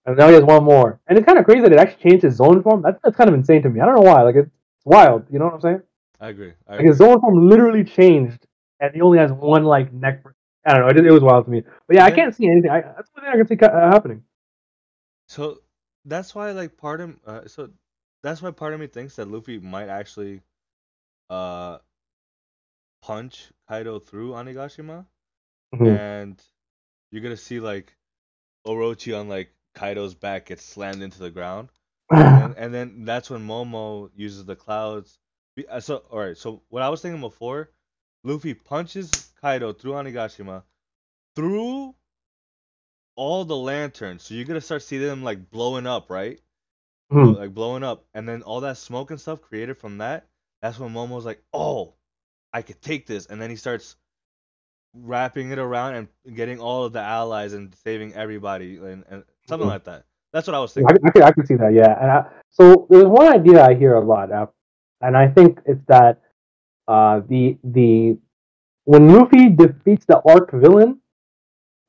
and 0.05 0.18
now 0.18 0.30
he 0.30 0.34
has 0.34 0.43
one 0.43 0.64
more. 0.64 0.99
And 1.07 1.18
it's 1.18 1.26
kind 1.26 1.38
of 1.38 1.45
crazy 1.45 1.62
that 1.62 1.74
it 1.74 1.78
actually 1.80 2.10
changed 2.10 2.24
his 2.24 2.36
Zoan 2.36 2.64
form. 2.64 2.82
That's, 2.82 2.97
that's 3.03 3.18
kind 3.18 3.28
of 3.30 3.36
insane 3.36 3.62
to 3.64 3.70
me. 3.70 3.82
I 3.82 3.86
don't 3.86 3.95
know 3.95 4.01
why. 4.01 4.22
Like, 4.22 4.36
it's 4.36 4.49
wild. 4.86 5.26
You 5.30 5.38
know 5.38 5.45
what 5.45 5.55
I'm 5.55 5.62
saying? 5.62 5.82
I 6.20 6.30
agree. 6.30 6.53
I 6.66 6.72
Like, 6.72 6.80
agree. 6.80 6.88
his 6.88 6.97
Zoan 6.97 7.20
form 7.20 7.49
literally 7.49 7.84
changed, 7.84 8.47
and 8.80 8.95
he 8.95 9.01
only 9.01 9.18
has 9.20 9.32
one, 9.34 9.66
like, 9.66 9.91
neck. 9.91 10.24
I 10.66 10.74
don't 10.74 10.82
know. 10.84 10.88
It, 10.88 11.05
it 11.05 11.12
was 11.12 11.24
wild 11.24 11.45
to 11.45 11.51
me. 11.51 11.64
But 11.88 11.97
yeah, 11.97 12.05
I 12.05 12.12
can't 12.12 12.34
see 12.34 12.47
anything. 12.47 12.72
I, 12.72 12.82
that's 12.82 13.10
the 13.10 13.20
only 13.22 13.32
thing 13.32 13.41
I 13.41 13.45
can 13.45 13.57
see 13.60 13.66
uh, 13.66 13.91
happening. 13.91 14.24
So 15.28 15.60
that's 16.05 16.34
why, 16.34 16.51
like, 16.51 16.78
part 16.78 17.01
of 17.01 17.16
uh, 17.28 17.47
so 17.47 17.70
that's 18.24 18.42
why 18.42 18.52
part 18.52 18.74
of 18.74 18.80
me 18.80 18.88
thinks 18.88 19.16
that 19.18 19.28
Luffy 19.28 19.60
might 19.60 19.90
actually 19.90 20.42
uh 21.30 21.80
punch 23.02 23.52
Kaido 23.68 24.00
through 24.00 24.32
Onigashima, 24.32 25.06
Mhm. 25.74 25.98
and 25.98 26.42
you're 27.12 27.22
gonna 27.24 27.38
see 27.38 27.60
like 27.60 27.96
Orochi 28.68 29.18
on 29.20 29.30
like 29.30 29.54
Kaido's 29.76 30.16
back 30.16 30.48
get 30.48 30.60
slammed 30.60 31.02
into 31.04 31.20
the 31.20 31.32
ground, 31.32 31.70
and 32.24 32.38
then, 32.38 32.54
and 32.58 32.74
then 32.74 33.06
that's 33.06 33.30
when 33.30 33.46
Momo 33.48 34.12
uses 34.16 34.46
the 34.46 34.56
clouds. 34.56 35.20
Uh, 35.70 35.80
So 35.82 35.98
all 36.10 36.20
right, 36.20 36.38
so 36.38 36.64
what 36.70 36.84
I 36.84 36.90
was 36.90 37.02
thinking 37.02 37.22
before, 37.22 37.72
Luffy 38.24 38.54
punches 38.54 39.26
Kaido 39.42 39.74
through 39.74 39.94
Onigashima, 39.94 40.64
through 41.36 41.96
all 43.16 43.46
the 43.46 43.56
lanterns. 43.56 44.24
So 44.24 44.34
you're 44.34 44.46
gonna 44.46 44.62
start 44.62 44.82
seeing 44.82 45.02
them 45.02 45.24
like 45.24 45.50
blowing 45.52 45.86
up, 45.88 46.10
right? 46.10 46.40
Mhm. 47.12 47.38
like 47.38 47.53
blowing 47.53 47.84
up, 47.84 48.05
and 48.14 48.28
then 48.28 48.41
all 48.43 48.62
that 48.62 48.78
smoke 48.78 49.10
and 49.12 49.20
stuff 49.20 49.41
created 49.41 49.78
from 49.78 49.97
that. 49.99 50.28
That's 50.62 50.78
when 50.80 50.93
Momo's 50.93 51.26
like, 51.26 51.41
"Oh, 51.53 51.93
I 52.53 52.62
could 52.62 52.82
take 52.82 53.07
this," 53.07 53.26
and 53.28 53.41
then 53.41 53.49
he 53.49 53.55
starts 53.55 53.95
wrapping 54.95 55.51
it 55.51 55.60
around 55.60 55.95
and 55.95 56.36
getting 56.36 56.60
all 56.60 56.84
of 56.84 56.93
the 56.93 56.99
allies 57.01 57.53
and 57.53 57.74
saving 57.76 58.14
everybody 58.16 58.78
and, 58.78 59.03
and 59.10 59.24
something 59.47 59.68
Mhm. 59.68 59.72
like 59.72 59.84
that. 59.86 60.05
That's 60.34 60.47
what 60.47 60.55
I 60.55 60.60
was 60.60 60.74
thinking. 60.74 60.97
I, 61.03 61.10
could, 61.12 61.22
I 61.24 61.32
could 61.32 61.47
see 61.47 61.55
that, 61.55 61.74
yeah. 61.74 61.97
And 62.01 62.12
I, 62.12 62.26
so 62.49 62.86
there's 62.89 63.05
one 63.05 63.28
idea 63.32 63.64
I 63.66 63.74
hear 63.76 63.95
a 63.95 63.99
lot, 64.05 64.32
uh, 64.32 64.47
and 65.01 65.16
I 65.18 65.28
think 65.28 65.60
it's 65.66 65.84
that 65.88 66.22
uh, 66.88 67.22
the 67.28 67.57
the 67.64 68.18
when 68.86 69.10
Luffy 69.14 69.49
defeats 69.49 70.05
the 70.05 70.20
arc 70.28 70.51
villain, 70.51 70.99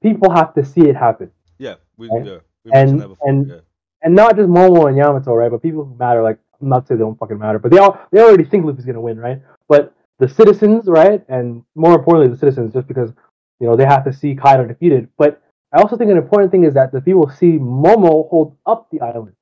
people 0.03 0.31
have 0.31 0.53
to 0.55 0.65
see 0.65 0.83
it 0.89 0.95
happen, 0.97 1.31
Yeah, 1.59 1.77
we 1.97 2.09
Right? 2.11 2.25
yeah 2.27 2.39
And- 2.67 2.73
mentioned 2.73 3.01
that 3.01 3.09
before. 3.09 3.29
and- 3.29 3.49
yeah. 3.49 3.61
And 4.03 4.15
not 4.15 4.37
just 4.37 4.49
Momo 4.49 4.89
and 4.89 4.97
Yamato, 4.97 5.35
right? 5.35 5.51
But 5.51 5.63
people 5.63 5.85
who 5.85 5.95
matter. 5.97 6.23
Like 6.23 6.39
I'm 6.61 6.69
not 6.69 6.87
saying 6.89 6.99
they 6.99 7.05
don't 7.05 7.19
fucking 7.19 7.39
matter, 7.39 7.59
but 7.59 7.71
they 7.71 7.79
all 7.79 8.01
they 8.11 8.21
already 8.21 8.45
think 8.45 8.65
Luffy's 8.65 8.85
gonna 8.85 9.01
win, 9.01 9.19
right? 9.19 9.41
But 9.69 9.95
the 10.19 10.29
citizens, 10.29 10.87
right, 10.87 11.23
and 11.29 11.63
more 11.75 11.95
importantly, 11.95 12.29
the 12.33 12.39
citizens, 12.39 12.73
just 12.75 12.87
because 12.89 13.13
you 13.59 13.67
know 13.67 13.77
they 13.77 13.85
have 13.85 14.05
to 14.05 14.13
see 14.13 14.35
Kaido 14.35 14.67
defeated. 14.67 15.09
But 15.19 15.43
I 15.73 15.81
also 15.81 15.97
think 15.97 16.11
an 16.11 16.17
important 16.17 16.51
thing 16.51 16.65
is 16.65 16.75
that 16.75 16.93
the 16.93 17.01
people 17.01 17.29
see 17.31 17.53
Momo 17.59 18.29
hold 18.29 18.57
up 18.67 18.89
the 18.91 19.01
island, 19.01 19.35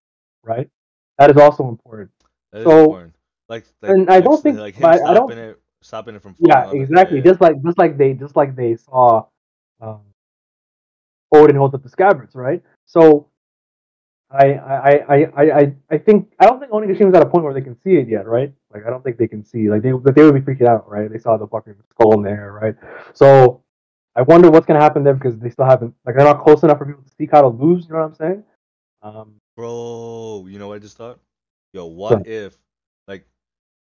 right? 0.44 0.68
That 1.18 1.30
is 1.30 1.36
also 1.36 1.68
important. 1.68 2.11
That 2.52 2.59
is 2.59 2.64
so- 2.64 2.84
important. 2.84 3.14
Like, 3.48 3.64
like 3.80 3.90
and 3.92 4.11
I 4.11 4.20
don't 4.20 4.42
think- 4.42 4.59
like 4.59 4.74
him 4.74 4.84
I 4.84 4.98
don't- 4.98 5.28
stopping 5.30 5.38
it, 5.38 5.61
stopping 5.80 6.14
it 6.16 6.22
from 6.22 6.34
falling 6.34 6.76
Yeah, 6.76 6.82
exactly. 6.82 7.22
Just 7.22 7.40
like 7.40 7.62
just 7.62 7.78
like 7.78 7.96
they 7.96 8.12
just 8.12 8.36
like 8.36 8.54
they 8.54 8.76
saw 8.76 9.24
um, 9.80 10.00
Oden 11.34 11.56
hold 11.56 11.74
up 11.74 11.82
the 11.82 11.88
scabbards, 11.88 12.34
right? 12.34 12.62
So 12.86 13.28
I 14.30 14.54
I, 14.54 14.90
I, 15.08 15.42
I, 15.60 15.72
I 15.90 15.98
think 15.98 16.32
I 16.38 16.46
don't 16.46 16.60
think 16.60 16.72
Onigashima 16.72 17.08
is 17.10 17.14
at 17.14 17.22
a 17.22 17.26
point 17.26 17.44
where 17.44 17.54
they 17.54 17.62
can 17.62 17.80
see 17.80 17.96
it 17.96 18.08
yet, 18.08 18.26
right? 18.26 18.52
Like 18.72 18.84
I 18.86 18.90
don't 18.90 19.02
think 19.02 19.16
they 19.18 19.28
can 19.28 19.44
see 19.44 19.70
like 19.70 19.82
they 19.82 19.90
they 19.90 20.24
would 20.24 20.44
be 20.44 20.54
freaking 20.54 20.68
out, 20.68 20.88
right? 20.88 21.10
They 21.10 21.18
saw 21.18 21.36
the 21.36 21.46
fucking 21.46 21.76
skull 21.90 22.14
in 22.14 22.22
there, 22.22 22.52
right? 22.60 22.74
So 23.14 23.62
I 24.14 24.22
wonder 24.22 24.50
what's 24.50 24.66
gonna 24.66 24.80
happen 24.80 25.04
there 25.04 25.14
because 25.14 25.38
they 25.38 25.50
still 25.50 25.64
haven't 25.64 25.94
like 26.04 26.16
they're 26.16 26.24
not 26.26 26.42
close 26.44 26.62
enough 26.62 26.78
for 26.78 26.86
people 26.86 27.02
to 27.02 27.10
see 27.10 27.28
how 27.30 27.42
to 27.42 27.48
lose. 27.48 27.86
You 27.86 27.94
know 27.94 28.00
what 28.00 28.06
I'm 28.06 28.14
saying? 28.14 28.44
Um, 29.02 29.34
Bro, 29.56 30.46
you 30.48 30.58
know 30.58 30.68
what 30.68 30.76
I 30.76 30.78
just 30.80 30.96
thought? 30.96 31.20
Yo, 31.72 31.86
what 31.86 32.26
if 32.26 32.56
like 33.06 33.26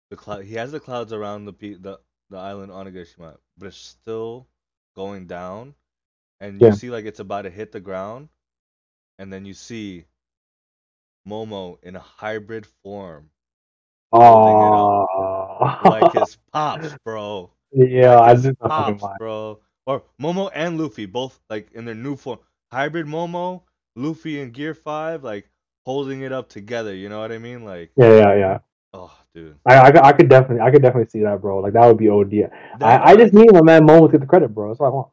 the 0.09 0.15
cloud 0.15 0.43
he 0.45 0.55
has 0.55 0.71
the 0.71 0.79
clouds 0.79 1.13
around 1.13 1.45
the 1.45 1.53
pe- 1.53 1.75
the 1.75 1.99
the 2.29 2.37
island 2.37 2.71
Onigashima, 2.71 3.37
but 3.57 3.67
it's 3.67 3.77
still 3.77 4.47
going 4.95 5.25
down 5.27 5.73
and 6.39 6.61
you 6.61 6.67
Yeah. 6.67 6.71
see 6.71 6.89
like 6.89 7.05
it's 7.05 7.19
about 7.19 7.43
to 7.43 7.49
hit 7.49 7.71
the 7.71 7.79
ground 7.79 8.29
and 9.19 9.31
then 9.31 9.45
you 9.45 9.53
see 9.53 10.05
Momo 11.27 11.77
in 11.83 11.95
a 11.95 11.99
hybrid 11.99 12.65
form 12.83 13.29
oh, 14.11 15.55
like 15.83 16.11
his 16.11 16.37
pops, 16.53 16.95
bro. 17.03 17.51
yeah, 17.71 18.15
Like 18.15 18.19
I 18.19 18.35
just 18.35 18.59
pops, 18.63 19.09
bro. 19.17 19.59
Or 19.85 20.03
Momo 20.21 20.49
and 20.53 20.79
Luffy 20.79 21.05
both 21.05 21.39
like 21.49 21.71
in 21.73 21.85
their 21.85 21.95
new 21.95 22.15
form. 22.15 22.39
Hybrid 22.71 23.05
Momo, 23.07 23.61
Luffy 23.95 24.39
in 24.41 24.51
Gear 24.51 24.73
5 24.73 25.23
like 25.23 25.49
holding 25.85 26.21
it 26.21 26.31
up 26.31 26.49
together, 26.49 26.93
you 26.93 27.09
know 27.09 27.19
what 27.19 27.31
I 27.31 27.37
mean? 27.37 27.63
Like 27.65 27.91
Yeah, 27.97 28.15
yeah, 28.17 28.35
yeah. 28.35 28.57
oh, 28.93 29.15
dude. 29.33 29.57
I, 29.65 29.79
I, 29.79 29.91
could- 29.91 30.03
I 30.03 30.11
could 30.13 30.29
definitely, 30.29 30.61
I 30.61 30.71
could 30.71 30.81
definitely 30.81 31.09
see 31.09 31.21
that, 31.23 31.41
bro. 31.41 31.59
Like 31.59 31.73
that 31.73 31.85
would 31.85 31.97
be 31.97 32.09
OD. 32.09 32.31
That, 32.79 32.83
I, 32.83 33.11
I 33.11 33.15
just 33.15 33.33
need 33.33 33.51
my 33.53 33.61
man 33.61 33.85
Momo 33.87 34.07
to 34.07 34.11
get 34.11 34.21
the 34.21 34.27
credit, 34.27 34.49
bro. 34.53 34.69
That's 34.69 34.79
what 34.79 34.87
I 34.87 34.91
want. 34.91 35.07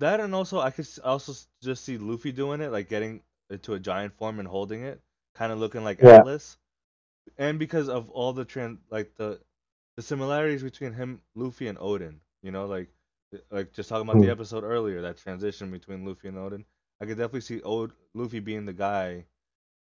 That 0.00 0.20
and 0.20 0.34
also 0.34 0.60
I 0.60 0.70
could 0.70 0.86
also 1.04 1.34
just 1.62 1.84
see 1.84 1.98
Luffy 1.98 2.32
doing 2.32 2.60
it, 2.60 2.70
like 2.70 2.88
getting 2.88 3.22
into 3.50 3.74
a 3.74 3.78
giant 3.80 4.12
form 4.14 4.38
and 4.38 4.46
holding 4.46 4.82
it, 4.82 5.00
kind 5.38 5.52
of 5.52 5.58
looking 5.58 5.84
like 5.84 6.00
Yeah. 6.02 6.16
Atlas. 6.16 6.58
And 7.38 7.58
because 7.58 7.88
of 7.88 8.10
all 8.10 8.32
the 8.32 8.44
trend, 8.44 8.78
like 8.90 9.14
the 9.16 9.40
the 9.96 10.02
similarities 10.02 10.62
between 10.62 10.92
him, 10.92 11.20
Luffy, 11.34 11.66
and 11.68 11.78
Oden, 11.78 12.16
you 12.42 12.50
know, 12.50 12.66
like 12.66 12.88
like 13.50 13.72
just 13.72 13.88
talking 13.88 14.08
about 14.08 14.20
the 14.20 14.26
Hmm. 14.26 14.30
episode 14.32 14.64
earlier, 14.64 15.02
that 15.02 15.18
transition 15.18 15.70
between 15.70 16.04
Luffy 16.04 16.28
and 16.28 16.36
Oden. 16.38 16.64
I 17.00 17.04
could 17.06 17.16
definitely 17.18 17.42
see 17.42 17.60
Od- 17.62 17.92
Luffy 18.14 18.40
being 18.40 18.64
the 18.64 18.72
guy, 18.72 19.24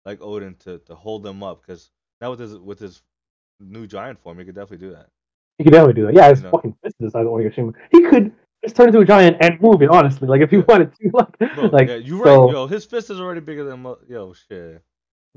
like 0.06 0.20
Oden, 0.20 0.58
to, 0.60 0.80
to 0.80 0.96
hold 0.96 1.24
them 1.24 1.44
up. 1.44 1.62
Because 1.62 1.92
now 2.22 2.32
with 2.32 2.40
his 2.40 2.58
with 2.58 2.80
his 2.80 3.04
new 3.60 3.88
giant 3.88 4.20
form, 4.20 4.40
he 4.40 4.46
could 4.46 4.56
definitely 4.56 4.86
do 4.88 4.94
that. 4.94 5.10
He 5.58 5.64
could 5.64 5.72
definitely 5.74 6.02
do 6.02 6.06
that. 6.08 6.16
Yeah, 6.16 6.30
his 6.30 6.40
You 6.40 6.46
know. 6.46 6.52
fucking 6.52 6.76
fist 6.84 6.96
is 7.00 7.06
the 7.06 7.12
size 7.12 7.26
of 7.26 7.32
Onigashima. 7.32 7.74
He 7.92 8.02
could 8.10 8.34
just 8.64 8.76
turn 8.76 8.88
into 8.88 9.00
a 9.00 9.06
giant 9.06 9.38
and 9.42 9.62
move 9.62 9.82
it. 9.82 9.90
Honestly, 9.90 10.28
like 10.28 10.42
if 10.42 10.50
he 10.50 10.58
wanted 10.58 10.92
to, 10.96 11.10
like, 11.14 11.38
Bro, 11.56 11.66
like 11.68 11.88
yeah, 11.88 11.96
you 11.96 12.18
so- 12.24 12.46
right, 12.46 12.52
yo. 12.54 12.68
His 12.68 12.84
fist 12.86 13.10
is 13.12 13.22
already 13.22 13.42
bigger 13.42 13.64
than 13.64 13.82
mo- 13.84 14.00
yo 14.10 14.34
shit. 14.34 14.82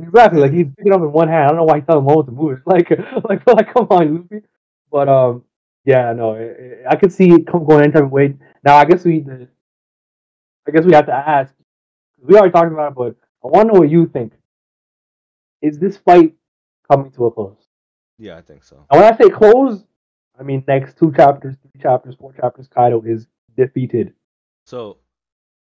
Exactly, 0.00 0.40
like 0.40 0.52
he's 0.52 0.66
picking 0.76 0.92
up 0.92 1.00
in 1.00 1.12
one 1.12 1.28
hand. 1.28 1.44
I 1.44 1.48
don't 1.48 1.56
know 1.56 1.64
why 1.64 1.76
he 1.76 1.82
telling 1.82 2.04
Momo 2.04 2.24
to 2.24 2.32
move 2.32 2.58
it. 2.58 2.62
Like, 2.66 2.90
like, 3.28 3.46
like, 3.46 3.72
come 3.74 3.86
on, 3.90 4.16
Luffy. 4.30 4.44
But 4.90 5.08
um, 5.08 5.44
yeah, 5.84 6.12
no, 6.12 6.34
I, 6.36 6.90
I 6.90 6.96
could 6.96 7.12
see 7.12 7.30
it 7.30 7.46
come 7.46 7.64
going 7.64 7.82
any 7.84 7.92
type 7.92 8.04
of 8.04 8.12
way. 8.12 8.34
Now, 8.64 8.76
I 8.76 8.84
guess 8.84 9.04
we, 9.04 9.24
I 10.66 10.70
guess 10.70 10.84
we 10.84 10.92
have 10.94 11.06
to 11.06 11.14
ask. 11.14 11.52
We 12.20 12.34
already 12.36 12.52
talked 12.52 12.72
about 12.72 12.92
it, 12.92 12.94
but 12.94 13.16
I 13.44 13.48
want 13.48 13.68
to 13.68 13.74
know 13.74 13.80
what 13.80 13.90
you 13.90 14.06
think. 14.06 14.32
Is 15.62 15.78
this 15.78 15.96
fight 15.96 16.34
coming 16.90 17.10
to 17.12 17.26
a 17.26 17.30
close? 17.30 17.56
Yeah, 18.18 18.36
I 18.36 18.42
think 18.42 18.64
so. 18.64 18.84
And 18.90 19.00
when 19.00 19.12
I 19.12 19.16
say 19.16 19.28
close, 19.28 19.84
I 20.38 20.42
mean 20.42 20.64
next 20.66 20.98
two 20.98 21.12
chapters, 21.12 21.56
three 21.62 21.80
chapters, 21.80 22.16
four 22.16 22.32
chapters. 22.32 22.68
Kaido 22.68 23.02
is 23.02 23.26
defeated. 23.56 24.14
So, 24.66 24.98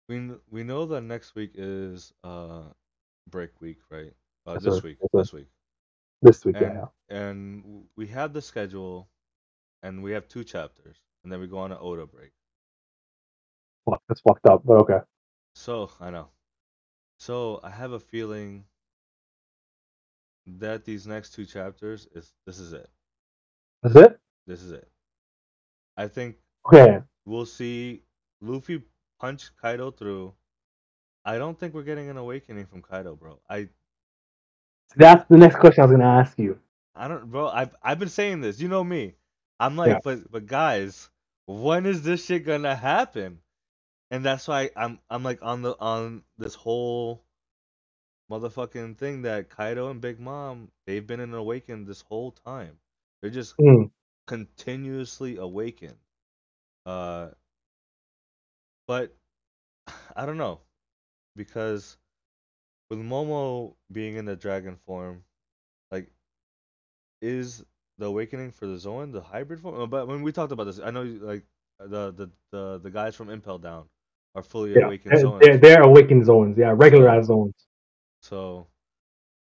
we 0.09 0.31
we 0.51 0.63
know 0.63 0.87
that 0.87 1.03
next 1.03 1.35
week 1.35 1.53
is 1.55 2.13
uh 2.25 2.63
break 3.31 3.51
week, 3.61 3.79
right? 3.91 4.13
Uh, 4.47 4.59
this 4.59 4.83
week, 4.83 4.99
this 5.13 5.33
week, 5.33 5.47
This 6.21 6.45
week, 6.45 6.57
and 6.57 6.75
yeah. 6.75 6.87
and 7.09 7.85
we 7.97 8.07
have 8.09 8.33
the 8.33 8.43
schedule, 8.43 9.09
and 9.83 10.03
we 10.03 10.13
have 10.13 10.27
two 10.29 10.45
chapters, 10.45 10.97
and 11.23 11.33
then 11.33 11.41
we 11.41 11.47
go 11.47 11.59
on 11.59 11.71
an 11.73 11.79
Oda 11.81 12.07
break. 12.07 12.33
Fuck, 13.89 14.03
that's 14.09 14.21
fucked 14.21 14.47
up, 14.47 14.63
but 14.65 14.75
okay. 14.79 14.99
So 15.55 15.91
I 16.01 16.11
know. 16.11 16.29
So 17.19 17.61
I 17.63 17.71
have 17.71 17.93
a 17.93 18.01
feeling 18.01 18.65
that 20.47 20.85
these 20.85 21.07
next 21.07 21.35
two 21.35 21.45
chapters 21.45 22.09
is 22.15 22.33
this 22.47 22.59
is 22.59 22.73
it. 22.73 22.91
That's 23.83 23.95
it. 23.97 24.21
This 24.47 24.63
is 24.63 24.73
it. 24.73 24.89
I 25.97 26.09
think 26.09 26.37
Okay. 26.67 27.01
we'll 27.27 27.47
see 27.47 28.03
Luffy 28.41 28.83
punch 29.21 29.51
Kaido 29.61 29.91
through. 29.93 30.35
I 31.25 31.39
don't 31.39 31.57
think 31.59 31.75
we're 31.75 31.83
getting 31.85 32.09
an 32.09 32.17
awakening 32.17 32.67
from 32.67 32.83
Kaido, 32.83 33.15
bro. 33.15 33.39
I 33.49 33.69
That's 34.97 35.25
the 35.29 35.39
next 35.39 35.57
question 35.57 35.83
I 35.83 35.87
was 35.87 35.93
gonna 35.93 36.05
ask 36.21 36.39
you. 36.39 36.59
I 36.95 37.09
don't, 37.09 37.31
bro. 37.31 37.49
I've 37.49 37.75
I've 37.83 37.99
been 38.01 38.11
saying 38.11 38.43
this. 38.43 38.61
You 38.61 38.69
know 38.69 38.85
me. 38.85 39.15
I'm 39.61 39.77
like, 39.77 39.93
Yeah. 39.93 40.01
but 40.03 40.31
but 40.31 40.47
guys, 40.47 41.11
when 41.47 41.87
is 41.87 42.03
this 42.03 42.25
shit 42.27 42.47
gonna 42.47 42.77
happen? 42.77 43.41
And 44.11 44.25
that's 44.25 44.49
why 44.49 44.71
I'm 44.77 45.01
I'm 45.11 45.23
like 45.25 45.41
on 45.43 45.63
the 45.63 45.77
on 45.81 46.25
this 46.39 46.55
whole 46.55 47.25
motherfucking 48.31 48.97
thing 48.99 49.23
that 49.23 49.51
Kaido 49.51 49.91
and 49.91 50.01
Big 50.01 50.21
Mom 50.21 50.71
they've 50.87 51.07
been 51.07 51.21
in 51.21 51.35
awakened 51.35 51.87
this 51.87 52.03
whole 52.03 52.33
time. 52.33 52.79
They're 53.23 53.31
just 53.31 53.57
Mm. 53.61 53.91
continuously 54.27 55.37
awakened. 55.39 55.99
Uh, 56.87 57.31
but 58.89 59.15
I 60.17 60.27
don't 60.27 60.39
know 60.39 60.61
because 61.37 61.97
with 62.93 63.01
Momo 63.01 63.75
being 63.91 64.17
in 64.17 64.27
the 64.27 64.37
dragon 64.37 64.77
form, 64.77 65.25
like, 65.91 66.11
is 67.23 67.65
the 67.97 68.07
awakening 68.07 68.51
for 68.53 68.67
the 68.67 68.77
Zoan 68.79 69.13
the 69.13 69.23
hybrid 69.23 69.61
form? 69.61 69.81
Uh, 69.81 69.87
But 69.87 70.09
when 70.09 70.23
we 70.23 70.31
talked 70.33 70.53
about 70.53 70.65
this, 70.65 70.79
I 70.79 70.91
know 70.91 71.05
like 71.05 71.45
the 71.79 72.13
the 72.13 72.31
the, 72.51 72.81
the 72.81 72.91
guys 72.91 73.17
from 73.17 73.31
Impel 73.31 73.59
Down 73.59 73.87
are 74.35 74.43
fully 74.43 74.75
Yeah, 74.75 74.87
awakened 74.87 75.17
they're, 75.17 75.25
Zoans. 75.25 75.41
they're, 75.41 75.59
they're 75.59 75.83
awakened 75.83 76.25
Zoans. 76.25 76.59
Yeah, 76.59 76.75
regularized 76.77 77.31
Zoans. 77.31 77.55
So, 78.21 78.69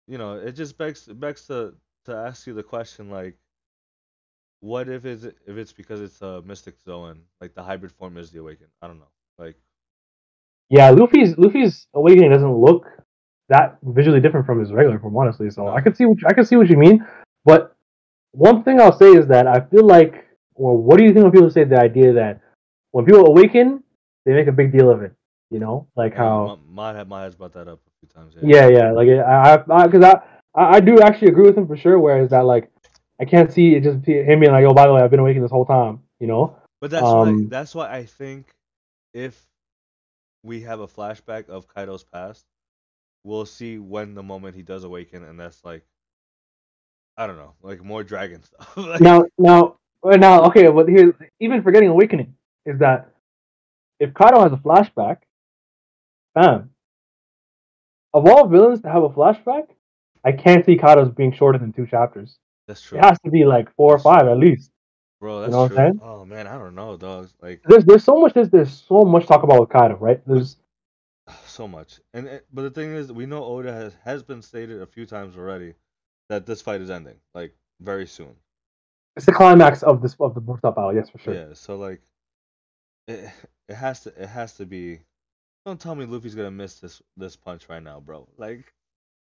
you 0.07 0.17
know, 0.17 0.35
it 0.35 0.53
just 0.53 0.77
begs 0.77 1.05
begs 1.07 1.47
to 1.47 1.75
to 2.05 2.15
ask 2.15 2.47
you 2.47 2.53
the 2.53 2.63
question 2.63 3.09
like, 3.09 3.37
what 4.61 4.89
if 4.89 5.05
it's 5.05 5.25
if 5.25 5.57
it's 5.57 5.73
because 5.73 6.01
it's 6.01 6.21
a 6.21 6.41
Mystic 6.43 6.75
Zoan, 6.85 7.21
like 7.41 7.53
the 7.53 7.63
hybrid 7.63 7.91
form 7.91 8.17
is 8.17 8.31
the 8.31 8.39
awakened? 8.39 8.71
I 8.81 8.87
don't 8.87 8.99
know. 8.99 9.11
Like, 9.37 9.57
Yeah, 10.69 10.89
Luffy's 10.91 11.37
Luffy's 11.37 11.87
awakening 11.93 12.31
doesn't 12.31 12.57
look 12.57 12.87
that 13.49 13.77
visually 13.83 14.19
different 14.19 14.45
from 14.45 14.59
his 14.59 14.71
regular 14.71 14.99
form, 14.99 15.15
honestly. 15.17 15.49
So 15.49 15.67
I 15.67 15.81
can 15.81 15.93
see 15.95 16.05
what 16.05 16.17
I 16.27 16.33
can 16.33 16.45
see 16.45 16.55
what 16.55 16.69
you 16.69 16.77
mean. 16.77 17.05
But 17.43 17.75
one 18.31 18.63
thing 18.63 18.81
I'll 18.81 18.97
say 18.97 19.11
is 19.11 19.27
that 19.27 19.47
I 19.47 19.59
feel 19.61 19.85
like, 19.85 20.25
well, 20.55 20.75
what 20.75 20.97
do 20.97 21.03
you 21.03 21.13
think 21.13 21.23
when 21.23 21.31
people 21.31 21.49
say 21.49 21.63
the 21.63 21.79
idea 21.79 22.13
that 22.13 22.41
when 22.91 23.05
people 23.05 23.25
awaken, 23.25 23.83
they 24.25 24.33
make 24.33 24.47
a 24.47 24.51
big 24.51 24.71
deal 24.71 24.89
of 24.89 25.01
it? 25.01 25.13
You 25.51 25.59
know, 25.59 25.87
like 25.95 26.15
how 26.15 26.59
Ma- 26.67 26.93
Mad 26.93 27.07
Ma 27.07 27.21
has 27.21 27.35
brought 27.35 27.53
that 27.53 27.67
up 27.67 27.79
a 27.87 27.91
few 27.99 28.09
times. 28.09 28.33
yeah, 28.41 28.67
yeah, 28.67 28.91
like 28.91 29.07
I, 29.07 29.63
I, 29.69 29.87
because 29.87 30.03
I, 30.03 30.59
I, 30.59 30.77
I 30.77 30.79
do 30.79 30.99
actually 30.99 31.29
agree 31.29 31.45
with 31.45 31.57
him 31.57 31.67
for 31.67 31.77
sure. 31.77 31.99
Whereas 31.99 32.31
that, 32.31 32.45
like, 32.45 32.71
I 33.21 33.25
can't 33.25 33.53
see 33.53 33.75
it 33.75 33.83
just 33.83 34.05
him 34.05 34.39
being 34.39 34.51
like, 34.51 34.65
oh, 34.65 34.73
by 34.73 34.87
the 34.87 34.93
way, 34.93 35.01
I've 35.01 35.11
been 35.11 35.19
awakened 35.19 35.45
this 35.45 35.51
whole 35.51 35.65
time. 35.65 36.01
You 36.19 36.27
know? 36.27 36.57
But 36.81 36.91
that's 36.91 37.03
why 37.03 37.29
Um, 37.29 37.47
that's 37.49 37.75
why 37.75 37.91
I 37.91 38.05
think 38.05 38.47
if 39.13 39.45
we 40.43 40.61
have 40.61 40.79
a 40.79 40.87
flashback 40.87 41.47
of 41.47 41.67
Kaido's 41.67 42.03
past, 42.03 42.45
we'll 43.25 43.45
see 43.45 43.77
when 43.79 44.13
the 44.13 44.23
moment 44.23 44.55
he 44.55 44.61
does 44.61 44.83
awaken, 44.83 45.23
and 45.23 45.39
that's 45.39 45.65
like, 45.65 45.83
I 47.17 47.27
don't 47.27 47.37
know, 47.37 47.53
like 47.61 47.83
more 47.83 48.03
dragon 48.03 48.43
stuff. 48.49 48.77
Like, 48.77 49.01
now, 49.01 49.25
now, 49.37 49.77
now, 50.03 50.43
okay, 50.45 50.67
but 50.69 50.87
here's 50.87 51.15
even 51.39 51.63
forgetting 51.63 51.89
awakening 51.89 52.35
is 52.65 52.79
that 52.79 53.09
if 53.99 54.13
Kaido 54.13 54.41
has 54.43 54.53
a 54.53 54.57
flashback, 54.57 55.17
bam. 56.33 56.69
Of 58.13 58.25
all 58.27 58.47
villains 58.47 58.81
to 58.83 58.89
have 58.89 59.03
a 59.03 59.09
flashback, 59.09 59.67
I 60.23 60.31
can't 60.31 60.65
see 60.65 60.77
Kaido's 60.77 61.09
being 61.11 61.33
shorter 61.33 61.57
than 61.59 61.73
two 61.73 61.85
chapters. 61.85 62.37
that's 62.67 62.81
true, 62.81 62.97
It 62.99 63.03
has 63.03 63.19
to 63.25 63.31
be 63.31 63.43
like 63.43 63.73
four 63.75 63.93
or 63.95 63.99
five 63.99 64.27
at 64.27 64.37
least. 64.37 64.71
bro. 65.19 65.41
That's 65.41 65.51
know 65.51 65.57
what 65.59 65.63
I'm 65.63 65.67
true. 65.69 65.77
saying? 65.77 65.99
Oh 66.01 66.25
man, 66.25 66.47
I 66.47 66.57
don't 66.57 66.75
know, 66.75 66.95
dog. 66.97 67.29
Like 67.41 67.61
There's 67.67 67.83
there's 67.85 68.03
so 68.03 68.19
much 68.19 68.33
there's, 68.33 68.49
there's 68.49 68.71
so 68.87 69.01
much 69.03 69.25
talk 69.27 69.43
about 69.43 69.59
with 69.59 69.69
Kaido, 69.69 69.95
right? 69.97 70.21
There's 70.25 70.57
so 71.45 71.67
much. 71.67 71.99
And 72.13 72.27
it, 72.27 72.45
but 72.53 72.63
the 72.63 72.71
thing 72.71 72.91
is, 72.93 73.11
we 73.11 73.25
know 73.25 73.43
Oda 73.43 73.71
has 73.73 73.95
has 74.03 74.23
been 74.23 74.41
stated 74.41 74.81
a 74.81 74.85
few 74.85 75.05
times 75.05 75.37
already 75.37 75.73
that 76.29 76.45
this 76.45 76.61
fight 76.61 76.81
is 76.81 76.89
ending, 76.89 77.17
like 77.33 77.55
very 77.81 78.07
soon. 78.07 78.35
it's 79.15 79.25
the 79.25 79.31
climax 79.31 79.83
of 79.83 80.01
this 80.01 80.15
of 80.19 80.33
the 80.35 80.41
rooftop 80.41 80.75
battle, 80.75 80.93
yes 80.93 81.09
for 81.09 81.19
sure. 81.19 81.33
Yeah, 81.33 81.45
so 81.53 81.77
like, 81.77 82.01
it 83.07 83.29
it 83.69 83.75
has 83.75 84.01
to 84.01 84.09
it 84.21 84.27
has 84.29 84.53
to 84.57 84.65
be. 84.65 84.99
Don't 85.65 85.79
tell 85.79 85.95
me 85.95 86.05
Luffy's 86.05 86.35
gonna 86.35 86.51
miss 86.51 86.79
this 86.79 87.01
this 87.17 87.35
punch 87.35 87.67
right 87.69 87.81
now, 87.81 87.99
bro. 87.99 88.27
Like, 88.37 88.71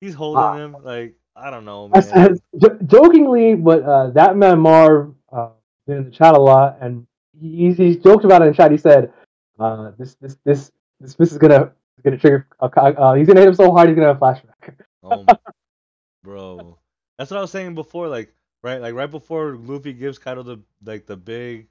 he's 0.00 0.14
holding 0.14 0.42
Ah. 0.44 0.56
him. 0.56 0.76
Like, 0.82 1.14
I 1.36 1.50
don't 1.50 1.64
know, 1.66 1.88
I 1.92 2.00
man. 2.00 2.02
said 2.02 2.38
j- 2.58 2.84
jokingly, 2.86 3.54
but 3.54 3.82
uh, 3.82 4.10
that 4.10 4.36
man 4.36 4.60
Marv 4.60 5.14
uh, 5.30 5.50
been 5.86 5.98
in 5.98 6.04
the 6.06 6.10
chat 6.10 6.34
a 6.34 6.40
lot, 6.40 6.78
and 6.80 7.06
he 7.38 7.72
he 7.74 7.96
joked 7.96 8.24
about 8.24 8.42
it 8.42 8.46
in 8.46 8.54
chat. 8.54 8.70
He 8.70 8.78
said, 8.78 9.12
uh, 9.58 9.92
"This 9.98 10.14
this 10.16 10.36
this 10.44 10.70
this 11.00 11.14
this 11.16 11.32
is 11.32 11.38
gonna 11.38 11.72
gonna 12.02 12.18
trigger. 12.18 12.46
A, 12.60 12.66
uh, 12.66 13.14
he's 13.14 13.26
gonna 13.26 13.40
hit 13.40 13.48
him 13.48 13.54
so 13.54 13.72
hard 13.72 13.88
he's 13.88 13.96
gonna 13.96 14.08
have 14.08 14.16
a 14.16 14.20
flashback." 14.20 14.74
Oh, 15.02 15.24
bro, 16.24 16.78
that's 17.18 17.30
what 17.30 17.38
I 17.38 17.40
was 17.40 17.50
saying 17.50 17.74
before. 17.74 18.08
Like, 18.08 18.34
right, 18.62 18.80
like 18.80 18.94
right 18.94 19.10
before 19.10 19.56
Luffy 19.56 19.92
gives 19.92 20.18
Kaido 20.18 20.42
the 20.42 20.58
like 20.84 21.06
the 21.06 21.16
big 21.16 21.68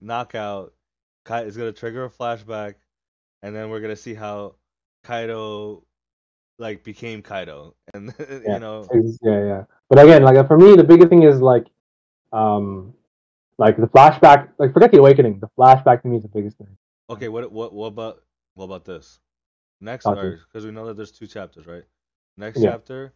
knockout, 0.00 0.74
Kai 1.24 1.42
is 1.42 1.56
gonna 1.56 1.72
trigger 1.72 2.04
a 2.04 2.10
flashback, 2.10 2.74
and 3.42 3.54
then 3.54 3.70
we're 3.70 3.80
gonna 3.80 3.96
see 3.96 4.14
how 4.14 4.56
Kaido 5.04 5.84
like 6.58 6.84
became 6.84 7.22
Kaido, 7.22 7.74
and 7.94 8.12
Yeah. 8.18 8.54
you 8.54 8.60
know, 8.60 8.88
Yeah, 9.22 9.44
yeah. 9.44 9.64
But 9.88 10.02
again, 10.02 10.22
like 10.22 10.46
for 10.46 10.58
me, 10.58 10.76
the 10.76 10.84
biggest 10.84 11.08
thing 11.08 11.22
is 11.22 11.40
like, 11.40 11.66
um, 12.32 12.94
like 13.58 13.76
the 13.76 13.86
flashback. 13.86 14.48
Like 14.58 14.72
forget 14.72 14.92
the 14.92 14.98
awakening. 14.98 15.40
The 15.40 15.48
flashback 15.58 16.02
to 16.02 16.08
me 16.08 16.16
is 16.16 16.22
the 16.22 16.28
biggest 16.28 16.58
thing. 16.58 16.76
okay, 17.10 17.28
what 17.28 17.50
what 17.50 17.72
what 17.72 17.86
about 17.86 18.22
what 18.54 18.66
about 18.66 18.84
this? 18.84 19.20
Next, 19.80 20.08
because 20.08 20.64
we 20.64 20.72
know 20.72 20.86
that 20.86 20.96
there's 20.96 21.12
two 21.12 21.26
chapters, 21.26 21.66
right? 21.66 21.84
Next 22.36 22.62
Yeah. 22.62 22.62
chapter, 22.62 23.12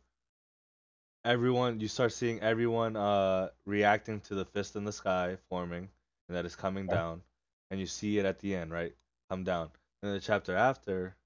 everyone 1.24 1.80
you 1.80 1.88
start 1.88 2.12
seeing 2.12 2.40
everyone 2.40 2.96
uh 2.96 3.48
reacting 3.66 4.20
to 4.20 4.34
the 4.34 4.44
fist 4.44 4.76
in 4.76 4.84
the 4.84 4.92
sky 4.92 5.36
forming 5.48 5.88
and 6.28 6.36
that 6.36 6.46
is 6.46 6.56
coming 6.56 6.88
Yeah. 6.90 6.98
down, 6.98 7.22
and 7.70 7.80
you 7.80 7.86
see 7.86 8.18
it 8.18 8.26
at 8.26 8.38
the 8.40 8.54
end, 8.54 8.72
right? 8.72 8.94
Come 9.30 9.44
down. 9.44 9.70
And 10.02 10.14
the 10.14 10.20
chapter 10.20 10.56
after, 10.56 11.16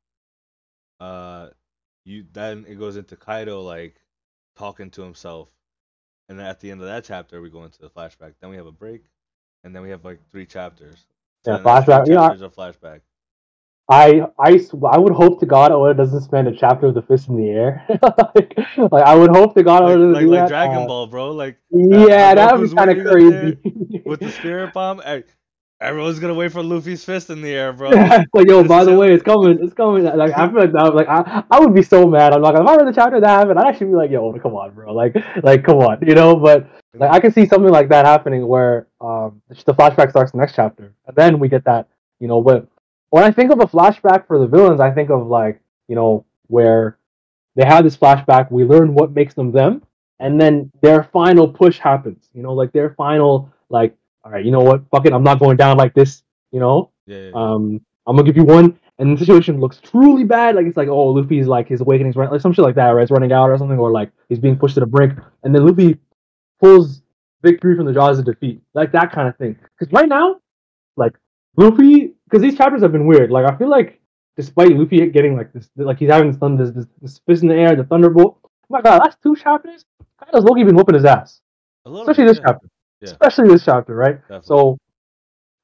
uh, 1.01 1.49
you 2.05 2.25
then 2.33 2.65
it 2.69 2.77
goes 2.77 2.97
into 2.97 3.17
Kaido 3.17 3.63
like 3.63 3.97
talking 4.57 4.91
to 4.93 5.03
himself, 5.03 5.51
and 6.29 6.39
then 6.39 6.47
at 6.47 6.61
the 6.61 6.71
end 6.71 6.81
of 6.81 6.87
that 6.89 7.05
chapter 7.05 7.41
we 7.41 7.51
go 7.51 7.65
into 7.65 7.81
the 7.81 7.91
flashback. 7.91 8.35
Then 8.41 8.51
we 8.51 8.57
have 8.57 8.67
a 8.67 8.73
break, 8.73 9.05
and 9.65 9.75
then 9.75 9.83
we 9.83 9.91
have 9.91 10.05
like 10.05 10.21
three 10.31 10.47
chapters. 10.47 11.07
Yeah, 11.47 11.59
flashback. 11.59 12.09
You 12.09 12.15
know, 12.15 12.51
flashback. 12.51 13.01
I 13.89 14.27
I 14.39 14.61
I 14.91 14.99
would 14.99 15.13
hope 15.13 15.39
to 15.41 15.47
God 15.47 15.71
Oda 15.71 15.95
doesn't 15.95 16.23
spend 16.23 16.49
a 16.49 16.57
chapter 16.57 16.87
with 16.87 16.97
the 16.97 17.03
fist 17.03 17.29
in 17.29 17.37
the 17.37 17.49
air. 17.49 17.87
like, 18.35 18.59
like 18.79 19.05
I 19.05 19.15
would 19.15 19.31
hope 19.31 19.55
to 19.55 19.63
God 19.63 19.85
Like, 19.85 19.93
Oda 19.93 19.95
doesn't 19.95 20.13
like, 20.13 20.27
like 20.27 20.41
that. 20.41 20.49
Dragon 20.49 20.87
Ball, 20.87 21.07
bro. 21.07 21.31
Like 21.31 21.59
Yeah, 21.71 22.31
uh, 22.31 22.35
that 22.35 22.59
would 22.59 22.69
be 22.69 22.75
kind 22.75 22.91
of 22.91 23.07
crazy. 23.07 24.03
with 24.05 24.21
the 24.21 24.33
spirit 24.33 24.73
bomb. 24.73 25.01
Hey, 25.03 25.23
everyone's 25.81 26.19
gonna 26.19 26.35
wait 26.35 26.51
for 26.51 26.65
Luffy's 26.65 27.05
fist 27.05 27.31
in 27.31 27.43
the 27.43 27.51
air, 27.51 27.73
bro. 27.73 27.91
like 28.35 28.49
yo, 28.49 28.65
by 28.65 28.85
the 28.85 28.97
way, 28.97 29.13
it's 29.13 29.23
coming, 29.23 29.59
it's 29.63 29.75
coming. 29.75 30.03
Like 30.03 30.37
I 30.37 30.49
feel 30.49 30.61
like 30.61 30.73
that, 30.73 30.95
like 30.95 31.09
I, 31.09 31.45
I 31.49 31.61
would 31.61 31.75
be 31.75 31.83
so 31.83 32.09
mad. 32.09 32.33
I'm 32.33 32.43
like, 32.43 32.55
if 32.55 32.67
I 32.67 32.77
read 32.77 32.89
the 32.89 32.93
chapter 32.93 33.21
that 33.21 33.29
happened, 33.29 33.59
I'd 33.59 33.69
actually 33.69 33.89
be 33.89 33.95
like, 33.95 34.11
yo, 34.11 34.37
come 34.41 34.55
on, 34.55 34.75
bro, 34.75 34.93
like, 34.93 35.15
like 35.45 35.65
come 35.65 35.79
on, 35.79 35.99
you 36.05 36.15
know. 36.15 36.35
But 36.35 36.69
like 36.95 37.13
I 37.13 37.21
can 37.21 37.33
see 37.33 37.47
something 37.47 37.71
like 37.71 37.89
that 37.91 38.05
happening 38.05 38.49
where 38.49 38.89
um 39.01 39.43
the 39.49 39.75
flashback 39.75 40.11
starts 40.11 40.33
the 40.33 40.39
next 40.39 40.57
chapter, 40.57 40.93
and 41.07 41.17
then 41.17 41.39
we 41.39 41.49
get 41.49 41.65
that, 41.67 41.87
you 42.19 42.27
know. 42.27 42.41
But 42.41 42.67
when 43.17 43.25
I 43.25 43.31
think 43.31 43.51
of 43.51 43.61
a 43.61 43.67
flashback 43.67 44.27
for 44.27 44.39
the 44.39 44.47
villains, 44.47 44.79
I 44.79 44.91
think 44.91 45.09
of 45.09 45.27
like, 45.27 45.59
you 45.89 45.97
know, 45.97 46.27
where 46.49 46.99
they 47.55 47.65
have 47.65 47.83
this 47.83 47.97
flashback, 47.97 48.51
we 48.53 48.63
learn 48.65 48.93
what 48.93 49.13
makes 49.13 49.33
them 49.33 49.53
them, 49.53 49.83
and 50.21 50.39
then 50.39 50.71
their 50.83 51.03
final 51.03 51.49
push 51.49 51.79
happens. 51.79 52.29
You 52.35 52.43
know, 52.43 52.53
like 52.53 52.73
their 52.73 52.91
final 52.91 53.51
like, 53.71 53.97
all 54.23 54.31
right, 54.33 54.45
you 54.45 54.51
know 54.51 54.61
what, 54.61 54.83
fuck 54.91 55.07
it, 55.07 55.15
I'm 55.15 55.23
not 55.23 55.39
going 55.39 55.57
down 55.57 55.79
like 55.79 55.95
this. 55.95 56.25
You 56.53 56.61
know, 56.61 56.91
Yeah, 57.07 57.17
yeah, 57.17 57.25
yeah. 57.29 57.33
um, 57.35 57.81
I'm 58.07 58.17
gonna 58.17 58.27
give 58.27 58.37
you 58.37 58.45
one, 58.45 58.79
and 58.99 59.17
the 59.17 59.19
situation 59.19 59.61
looks 59.61 59.81
truly 59.81 60.25
bad. 60.25 60.55
Like 60.55 60.67
it's 60.67 60.77
like, 60.77 60.89
oh, 60.89 61.07
Luffy's 61.07 61.47
like 61.47 61.69
his 61.69 61.81
awakening's 61.81 62.17
running, 62.17 62.33
like 62.33 62.43
some 62.43 62.53
shit 62.53 62.67
like 62.67 62.75
that, 62.75 62.91
right? 62.91 63.01
It's 63.03 63.11
running 63.11 63.33
out 63.33 63.49
or 63.49 63.57
something, 63.57 63.79
or 63.79 63.91
like 63.93 64.11
he's 64.29 64.39
being 64.39 64.59
pushed 64.59 64.75
to 64.75 64.81
the 64.81 64.87
brink, 64.87 65.15
and 65.43 65.55
then 65.55 65.65
Luffy 65.65 65.99
pulls 66.61 67.01
victory 67.41 67.77
from 67.77 67.87
the 67.87 67.95
jaws 67.95 68.19
of 68.19 68.27
defeat, 68.27 68.61
like 68.75 68.93
that 68.93 69.11
kind 69.11 69.27
of 69.27 69.39
thing. 69.39 69.59
Because 69.79 69.91
right 69.91 70.09
now, 70.09 70.37
like 70.99 71.15
Luffy, 71.57 72.13
because 72.29 72.43
these 72.43 72.57
chapters 72.57 72.83
have 72.83 72.93
been 72.93 73.07
weird. 73.07 73.31
Like 73.31 73.47
I 73.47 73.57
feel 73.57 73.69
like, 73.69 74.01
despite 74.37 74.71
Luffy 74.77 75.07
getting 75.11 75.37
like 75.37 75.53
this, 75.53 75.69
like 75.77 75.99
he's 75.99 76.11
having 76.11 76.31
this 76.31 76.39
thunder, 76.39 76.65
this, 76.67 76.75
this, 76.75 76.87
this 77.01 77.21
fist 77.27 77.43
in 77.43 77.49
the 77.49 77.55
air, 77.57 77.75
the 77.77 77.85
thunderbolt. 77.85 78.39
Oh 78.45 78.49
my 78.71 78.83
god, 78.83 79.01
last 79.01 79.19
two 79.23 79.37
chapters, 79.37 79.85
Kaido's 80.23 80.45
Loki 80.45 80.65
been 80.65 80.75
whooping 80.77 80.95
his 80.95 81.05
ass, 81.05 81.41
especially 81.87 82.25
bit, 82.25 82.29
this 82.29 82.39
yeah, 82.39 82.45
chapter, 82.47 82.69
Yeah. 83.01 83.09
especially 83.11 83.49
this 83.49 83.65
chapter, 83.65 83.95
right? 83.95 84.21
definitely. 84.23 84.47
So 84.47 84.79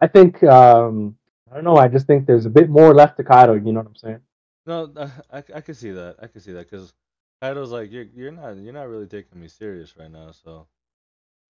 I 0.01 0.07
think 0.09 0.43
um 0.45 1.17
I 1.51 1.57
don't 1.57 1.65
know, 1.65 1.77
I 1.77 1.89
just 1.89 2.07
think 2.07 2.27
there's 2.27 2.47
a 2.47 2.51
bit 2.51 2.71
more 2.71 2.95
left 2.95 3.17
to 3.19 3.25
Kaido, 3.25 3.55
you 3.55 3.73
know 3.73 3.81
what 3.81 3.89
I'm 3.89 3.97
saying? 3.97 4.21
no, 4.67 4.91
uh, 4.97 5.09
I, 5.33 5.39
I 5.57 5.61
can 5.61 5.75
see 5.75 5.91
that. 5.91 6.17
I 6.23 6.27
can 6.29 6.41
see 6.41 6.53
that 6.53 6.71
because 6.71 6.93
Kaido's 7.43 7.73
like, 7.73 7.91
you're 7.91 8.05
you're 8.05 8.31
not 8.31 8.57
you're 8.57 8.73
not 8.73 8.89
really 8.89 9.07
taking 9.07 9.41
me 9.41 9.49
serious 9.49 9.97
right 9.99 10.11
now. 10.11 10.31
So 10.31 10.67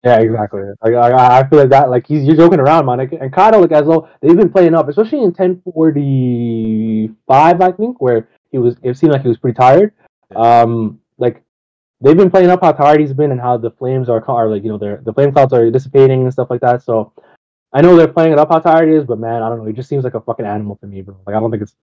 Yeah, 0.04 0.20
exactly. 0.20 0.64
Like 0.84 0.96
I, 0.96 1.40
I 1.40 1.48
feel 1.48 1.60
like 1.60 1.70
that 1.70 1.90
like 1.92 2.08
he's 2.08 2.24
you're 2.24 2.36
joking 2.36 2.60
around, 2.60 2.86
man. 2.88 2.98
Like, 2.98 3.12
and 3.12 3.32
Kaido 3.32 3.60
like 3.60 3.72
as 3.72 3.86
though 3.86 4.10
they've 4.22 4.36
been 4.36 4.52
playing 4.52 4.74
up, 4.74 4.90
especially 4.90 5.22
in 5.22 5.32
ten 5.32 5.62
forty 5.62 7.12
five, 7.28 7.62
I 7.62 7.72
think, 7.72 8.02
where 8.02 8.28
he 8.52 8.58
was 8.58 8.78
it 8.82 8.98
seemed 8.98 9.14
like 9.14 9.22
he 9.22 9.28
was 9.28 9.38
pretty 9.38 9.58
tired. 9.58 9.94
Um 10.36 11.00
like 11.20 11.44
they've 12.02 12.18
been 12.18 12.32
playing 12.32 12.50
up 12.50 12.62
how 12.62 12.72
tired 12.72 13.00
he's 13.00 13.14
been 13.14 13.32
and 13.32 13.40
how 13.40 13.58
the 13.58 13.70
flames 13.70 14.10
are, 14.10 14.28
are 14.28 14.50
like 14.50 14.64
you 14.64 14.70
know 14.70 14.80
they're 14.80 15.02
the 15.06 15.14
flame 15.14 15.32
clouds 15.32 15.54
are 15.54 15.70
dissipating 15.70 16.24
and 16.24 16.34
stuff 16.34 16.50
like 16.50 16.62
that. 16.62 16.82
So 16.82 17.14
I 17.72 17.82
know 17.82 17.96
they're 17.96 18.08
playing 18.08 18.34
it 18.34 18.40
up 18.40 18.50
how 18.50 18.58
tired 18.58 18.90
he 18.90 18.96
is, 18.96 19.06
but 19.06 19.20
man, 19.20 19.44
I 19.44 19.50
don't 19.50 19.60
know. 19.60 19.66
He 19.66 19.74
just 19.74 19.88
seems 19.88 20.04
like 20.04 20.16
a 20.16 20.22
fucking 20.22 20.46
animal 20.46 20.78
to 20.78 20.88
me, 20.88 21.04
bro. 21.04 21.18
Like 21.28 21.36
I 21.36 21.40
don't 21.40 21.52
think 21.52 21.62
it's 21.62 21.76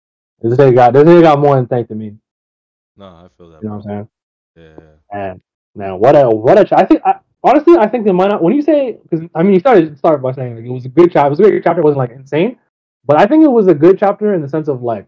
this 0.43 0.59
nigga 0.59 0.75
got 0.75 0.93
this 0.93 1.05
nigga 1.05 1.23
got 1.23 1.39
more 1.39 1.55
than 1.55 1.69
thank 1.69 1.87
to 1.89 1.95
me. 1.95 2.17
No, 2.97 3.07
I 3.07 3.29
feel 3.37 3.51
that. 3.51 3.63
You 3.63 3.69
know 3.69 3.77
what 3.77 3.87
I'm 3.87 4.09
saying? 4.57 4.77
Yeah. 4.77 5.19
And 5.19 5.41
man, 5.77 6.01
what 6.01 6.17
a 6.17 6.29
what 6.29 6.59
a 6.59 6.77
I 6.77 6.85
think 6.85 7.01
I, 7.05 7.21
honestly 7.45 7.77
I 7.79 7.87
think 7.89 8.05
they 8.05 8.13
might 8.13 8.29
not 8.29 8.43
when 8.43 8.55
you 8.55 8.63
say 8.63 8.99
because 9.03 9.27
I 9.35 9.43
mean 9.43 9.55
you 9.55 9.61
started 9.61 9.97
started 9.99 10.23
by 10.23 10.33
saying 10.33 10.57
like 10.57 10.65
it 10.65 10.71
was 10.71 10.85
a 10.87 10.89
good 10.91 11.13
chapter. 11.13 11.27
It 11.29 11.31
was 11.31 11.41
a 11.41 11.43
great 11.51 11.65
chapter. 11.65 11.81
It 11.81 11.85
wasn't 11.85 11.99
like 11.99 12.11
insane, 12.11 12.59
but 13.05 13.19
I 13.19 13.27
think 13.27 13.45
it 13.45 13.51
was 13.51 13.67
a 13.69 13.75
good 13.75 13.99
chapter 13.99 14.35
in 14.35 14.43
the 14.43 14.49
sense 14.49 14.69
of 14.69 14.83
like 14.83 15.07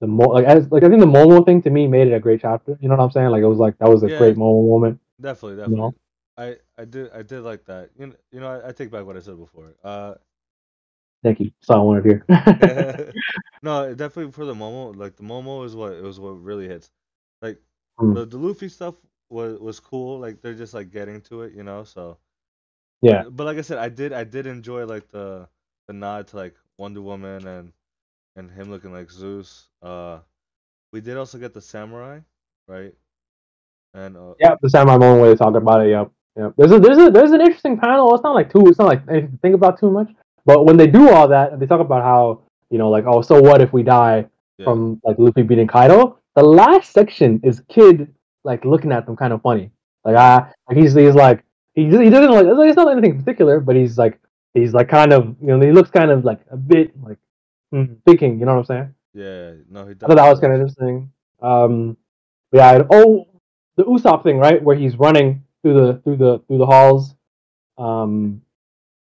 the 0.00 0.06
mo 0.06 0.24
like 0.30 0.44
as 0.46 0.70
like 0.70 0.84
I 0.84 0.88
think 0.88 1.00
the 1.00 1.06
Momo 1.06 1.44
thing 1.44 1.62
to 1.62 1.70
me 1.70 1.86
made 1.86 2.08
it 2.08 2.14
a 2.14 2.20
great 2.20 2.40
chapter. 2.40 2.78
You 2.80 2.88
know 2.88 2.96
what 2.96 3.04
I'm 3.04 3.10
saying? 3.10 3.30
Like 3.30 3.42
it 3.42 3.48
was 3.48 3.58
like 3.58 3.78
that 3.78 3.88
was 3.90 4.02
a 4.02 4.08
Yeah. 4.08 4.10
great 4.10 4.36
Momo 4.36 4.68
moment. 4.68 5.00
Definitely, 5.20 5.56
You 5.64 5.76
definitely. 5.76 5.76
know? 5.76 5.94
I 6.36 6.56
I 6.78 6.84
did 6.84 7.10
I 7.12 7.22
did 7.22 7.40
like 7.42 7.64
that. 7.66 7.90
You 7.98 8.08
know, 8.08 8.14
you 8.32 8.40
know 8.40 8.48
I, 8.48 8.68
I 8.68 8.72
take 8.72 8.90
back 8.90 9.04
what 9.06 9.16
I 9.16 9.20
said 9.20 9.38
before. 9.38 9.74
Uh, 9.82 10.14
Thank 11.22 11.40
you. 11.40 11.50
So 11.60 11.74
I 11.74 11.78
wanted 11.78 12.04
here. 12.04 12.24
no, 13.62 13.94
definitely 13.94 14.32
for 14.32 14.44
the 14.44 14.54
Momo. 14.54 14.94
Like 14.96 15.16
the 15.16 15.22
Momo 15.22 15.64
is 15.64 15.74
what 15.76 15.92
it 15.92 16.02
was 16.02 16.20
what 16.20 16.30
really 16.42 16.68
hits. 16.68 16.90
Like 17.42 17.58
Hmm. 17.98 18.12
the 18.12 18.24
the 18.26 18.38
Luffy 18.38 18.68
stuff 18.68 18.94
was 19.30 19.58
was 19.58 19.80
cool. 19.80 20.18
Like 20.18 20.40
they're 20.42 20.54
just 20.54 20.74
like 20.74 20.90
getting 20.90 21.20
to 21.22 21.42
it, 21.42 21.54
you 21.54 21.62
know. 21.62 21.84
So 21.84 22.18
yeah. 23.02 23.24
but 23.30 23.44
like 23.44 23.58
I 23.58 23.62
said, 23.62 23.78
I 23.78 23.88
did 23.88 24.12
I 24.12 24.24
did 24.24 24.46
enjoy 24.46 24.84
like 24.86 25.08
the 25.10 25.48
the 25.86 25.92
nod 25.92 26.28
to 26.28 26.36
like 26.36 26.54
Wonder 26.78 27.02
Woman 27.02 27.46
and 27.46 27.72
and 28.36 28.50
him 28.50 28.70
looking 28.70 28.92
like 28.92 29.10
Zeus. 29.10 29.68
Uh, 29.82 30.18
we 30.92 31.00
did 31.00 31.16
also 31.16 31.38
get 31.38 31.52
the 31.52 31.60
samurai, 31.60 32.20
right? 32.66 32.94
And 33.94 34.16
uh, 34.16 34.34
Yeah, 34.38 34.54
the 34.60 34.70
samurai 34.70 34.96
moment 34.96 35.20
where 35.20 35.30
they 35.30 35.36
talk 35.36 35.54
about 35.54 35.84
it. 35.84 35.90
Yep. 35.90 36.10
Yep. 36.36 36.54
There's 36.56 36.72
a 36.72 36.78
there's 36.78 36.98
a 36.98 37.10
there's 37.10 37.32
an 37.32 37.40
interesting 37.40 37.78
panel. 37.78 38.14
It's 38.14 38.22
not 38.22 38.34
like 38.34 38.52
too. 38.52 38.66
It's 38.66 38.78
not 38.78 38.88
like 38.88 39.02
anything 39.08 39.32
to 39.32 39.38
think 39.38 39.54
about 39.54 39.80
too 39.80 39.90
much. 39.90 40.10
But 40.46 40.64
when 40.64 40.76
they 40.76 40.86
do 40.86 41.10
all 41.10 41.28
that, 41.28 41.58
they 41.58 41.66
talk 41.66 41.80
about 41.80 42.02
how 42.02 42.42
you 42.70 42.78
know 42.78 42.90
like 42.90 43.04
oh 43.06 43.22
so 43.22 43.40
what 43.40 43.60
if 43.60 43.72
we 43.72 43.82
die 43.82 44.26
yeah, 44.56 44.64
from 44.64 45.00
like 45.04 45.18
Luffy 45.18 45.42
beating 45.42 45.66
Kaido. 45.66 46.18
The 46.36 46.42
last 46.42 46.92
section 46.92 47.40
is 47.42 47.60
Kid 47.68 48.14
like 48.48 48.64
looking 48.64 48.92
at 48.92 49.06
them 49.06 49.16
kind 49.16 49.32
of 49.32 49.42
funny. 49.42 49.70
Like 50.04 50.16
ah, 50.16 50.50
like 50.68 50.78
he's 50.78 50.94
he's 50.94 51.14
like 51.14 51.44
he 51.74 51.84
he 51.84 52.10
doesn't 52.10 52.32
like 52.32 52.46
it's 52.68 52.76
not 52.76 52.90
anything 52.90 53.18
particular, 53.20 53.60
but 53.60 53.76
he's 53.76 53.98
like 53.98 54.18
he's 54.54 54.72
like 54.72 54.88
kind 54.88 55.12
of 55.12 55.36
you 55.40 55.48
know 55.48 55.60
he 55.60 55.72
looks 55.72 55.90
kind 55.90 56.10
of 56.10 56.24
like 56.24 56.40
a 56.50 56.56
bit 56.56 56.92
like 57.02 57.18
hmm, 57.70 57.84
thinking. 58.06 58.40
You 58.40 58.46
know 58.46 58.56
what 58.56 58.70
I'm 58.70 58.72
saying? 58.72 58.94
yeah, 59.14 59.52
no, 59.70 59.86
he. 59.86 59.92
I 59.92 60.06
thought 60.06 60.16
that 60.16 60.30
was 60.30 60.40
kind 60.40 60.52
of 60.52 60.60
interesting. 60.60 61.12
Um, 61.40 61.96
yeah. 62.52 62.82
Oh, 62.90 63.28
the 63.76 63.84
Usopp 63.84 64.22
thing, 64.22 64.38
right? 64.38 64.62
Where 64.62 64.76
he's 64.76 64.96
running 64.96 65.44
through 65.62 65.74
the 65.74 66.00
through 66.02 66.16
the 66.16 66.38
through 66.46 66.58
the 66.58 66.66
halls. 66.66 67.14
Um, 67.76 68.42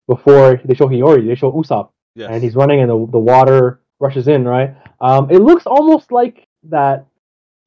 before 0.07 0.59
they 0.65 0.73
show 0.73 0.87
Hiyori, 0.87 1.27
they 1.27 1.35
show 1.35 1.51
Usopp 1.51 1.89
Yes. 2.17 2.29
and 2.31 2.43
he's 2.43 2.55
running 2.55 2.79
and 2.81 2.89
the, 2.89 3.07
the 3.11 3.19
water 3.19 3.81
rushes 3.99 4.27
in, 4.27 4.43
right? 4.45 4.75
Um, 4.99 5.29
it 5.29 5.37
looks 5.37 5.67
almost 5.67 6.11
like 6.11 6.47
that 6.63 7.05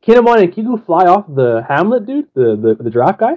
Kinemon 0.07 0.43
and 0.43 0.53
Kiku 0.53 0.77
fly 0.85 1.05
off 1.07 1.27
the 1.29 1.65
Hamlet 1.69 2.07
dude, 2.07 2.29
the, 2.35 2.57
the, 2.57 2.83
the 2.83 2.91
giraffe 2.91 3.19
guy. 3.19 3.35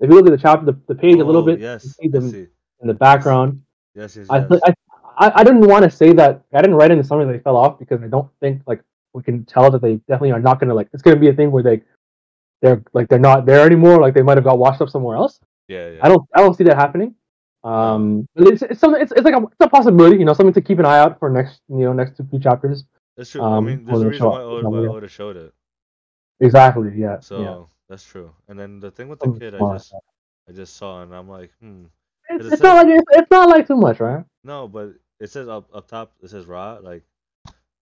If 0.00 0.10
you 0.10 0.16
look 0.16 0.26
at 0.26 0.30
the 0.32 0.38
chapter, 0.38 0.64
the, 0.66 0.78
the 0.88 0.94
page 0.94 1.14
a 1.16 1.24
little 1.24 1.42
Oh, 1.42 1.46
bit, 1.46 1.60
Yes. 1.60 1.84
you 1.84 1.90
see 1.90 2.08
them 2.08 2.30
see. 2.30 2.46
in 2.80 2.88
the 2.88 2.94
background. 2.94 3.62
Yes, 3.94 4.16
yes, 4.16 4.26
I, 4.28 4.38
yes. 4.38 4.60
I, 4.64 4.74
I, 5.18 5.32
I 5.40 5.44
didn't 5.44 5.66
want 5.66 5.84
to 5.84 5.90
say 5.90 6.12
that. 6.12 6.42
I 6.52 6.60
didn't 6.60 6.76
write 6.76 6.90
in 6.90 6.98
the 6.98 7.04
summary 7.04 7.26
that 7.26 7.32
they 7.32 7.38
fell 7.38 7.56
off 7.56 7.78
because 7.78 8.02
I 8.02 8.08
don't 8.08 8.28
think 8.40 8.62
like 8.66 8.82
we 9.14 9.22
can 9.22 9.44
tell 9.46 9.70
that 9.70 9.80
they 9.80 9.96
definitely 10.08 10.32
are 10.32 10.40
not 10.40 10.60
gonna 10.60 10.74
like. 10.74 10.88
It's 10.92 11.02
gonna 11.02 11.16
be 11.16 11.28
a 11.28 11.32
thing 11.32 11.50
where 11.50 11.62
they 11.62 11.82
they're 12.60 12.82
like 12.92 13.08
they're 13.08 13.18
not 13.18 13.46
there 13.46 13.64
anymore. 13.64 13.98
Like 14.00 14.12
they 14.12 14.22
might 14.22 14.36
have 14.36 14.44
got 14.44 14.58
washed 14.58 14.82
up 14.82 14.90
somewhere 14.90 15.16
else. 15.16 15.40
yeah, 15.68 15.90
yeah. 15.92 16.00
I 16.02 16.08
don't 16.08 16.28
I 16.34 16.40
don't 16.40 16.54
see 16.54 16.64
that 16.64 16.76
happening. 16.76 17.14
Um, 17.64 18.28
it's 18.36 18.62
it's 18.62 18.78
something 18.80 19.00
it's, 19.00 19.12
it's 19.12 19.22
like 19.22 19.34
a, 19.34 19.42
it's 19.42 19.56
a 19.60 19.68
possibility, 19.68 20.18
you 20.18 20.24
know, 20.26 20.34
something 20.34 20.52
to 20.54 20.60
keep 20.60 20.78
an 20.78 20.84
eye 20.84 20.98
out 20.98 21.18
for 21.18 21.30
next 21.30 21.62
you 21.68 21.78
know 21.78 21.92
next 21.94 22.16
two 22.16 22.26
few 22.28 22.38
chapters. 22.38 22.84
That's 23.16 23.30
true. 23.30 23.40
I 23.42 23.56
um, 23.56 23.64
mean, 23.64 23.86
when 23.86 23.86
there's 23.86 24.02
a 24.02 24.08
reason 24.08 24.26
why 24.26 24.42
Oda, 24.42 24.68
why. 24.68 24.78
Oda 24.96 25.08
showed 25.08 25.36
it. 25.38 25.54
Exactly. 26.40 26.92
Yeah. 26.96 27.20
So 27.20 27.40
yeah. 27.40 27.62
that's 27.88 28.04
true. 28.04 28.30
And 28.48 28.58
then 28.58 28.80
the 28.80 28.90
thing 28.90 29.08
with 29.08 29.20
the 29.20 29.32
Kid, 29.32 29.54
I 29.54 29.58
just 29.74 29.94
I 30.48 30.52
just 30.52 30.76
saw 30.76 31.02
and 31.02 31.14
I'm 31.14 31.28
like, 31.28 31.50
hmm. 31.60 31.84
It's, 32.28 32.46
it 32.46 32.52
it's 32.54 32.62
not 32.62 32.84
like 32.84 32.94
it's, 32.94 33.04
it's 33.12 33.30
not 33.30 33.48
like 33.48 33.66
too 33.66 33.76
much, 33.76 34.00
right? 34.00 34.24
No, 34.42 34.68
but 34.68 34.94
it 35.20 35.30
says 35.30 35.48
up 35.48 35.68
up 35.72 35.88
top. 35.88 36.12
It 36.22 36.30
says 36.30 36.46
Ra. 36.46 36.78
Like, 36.82 37.04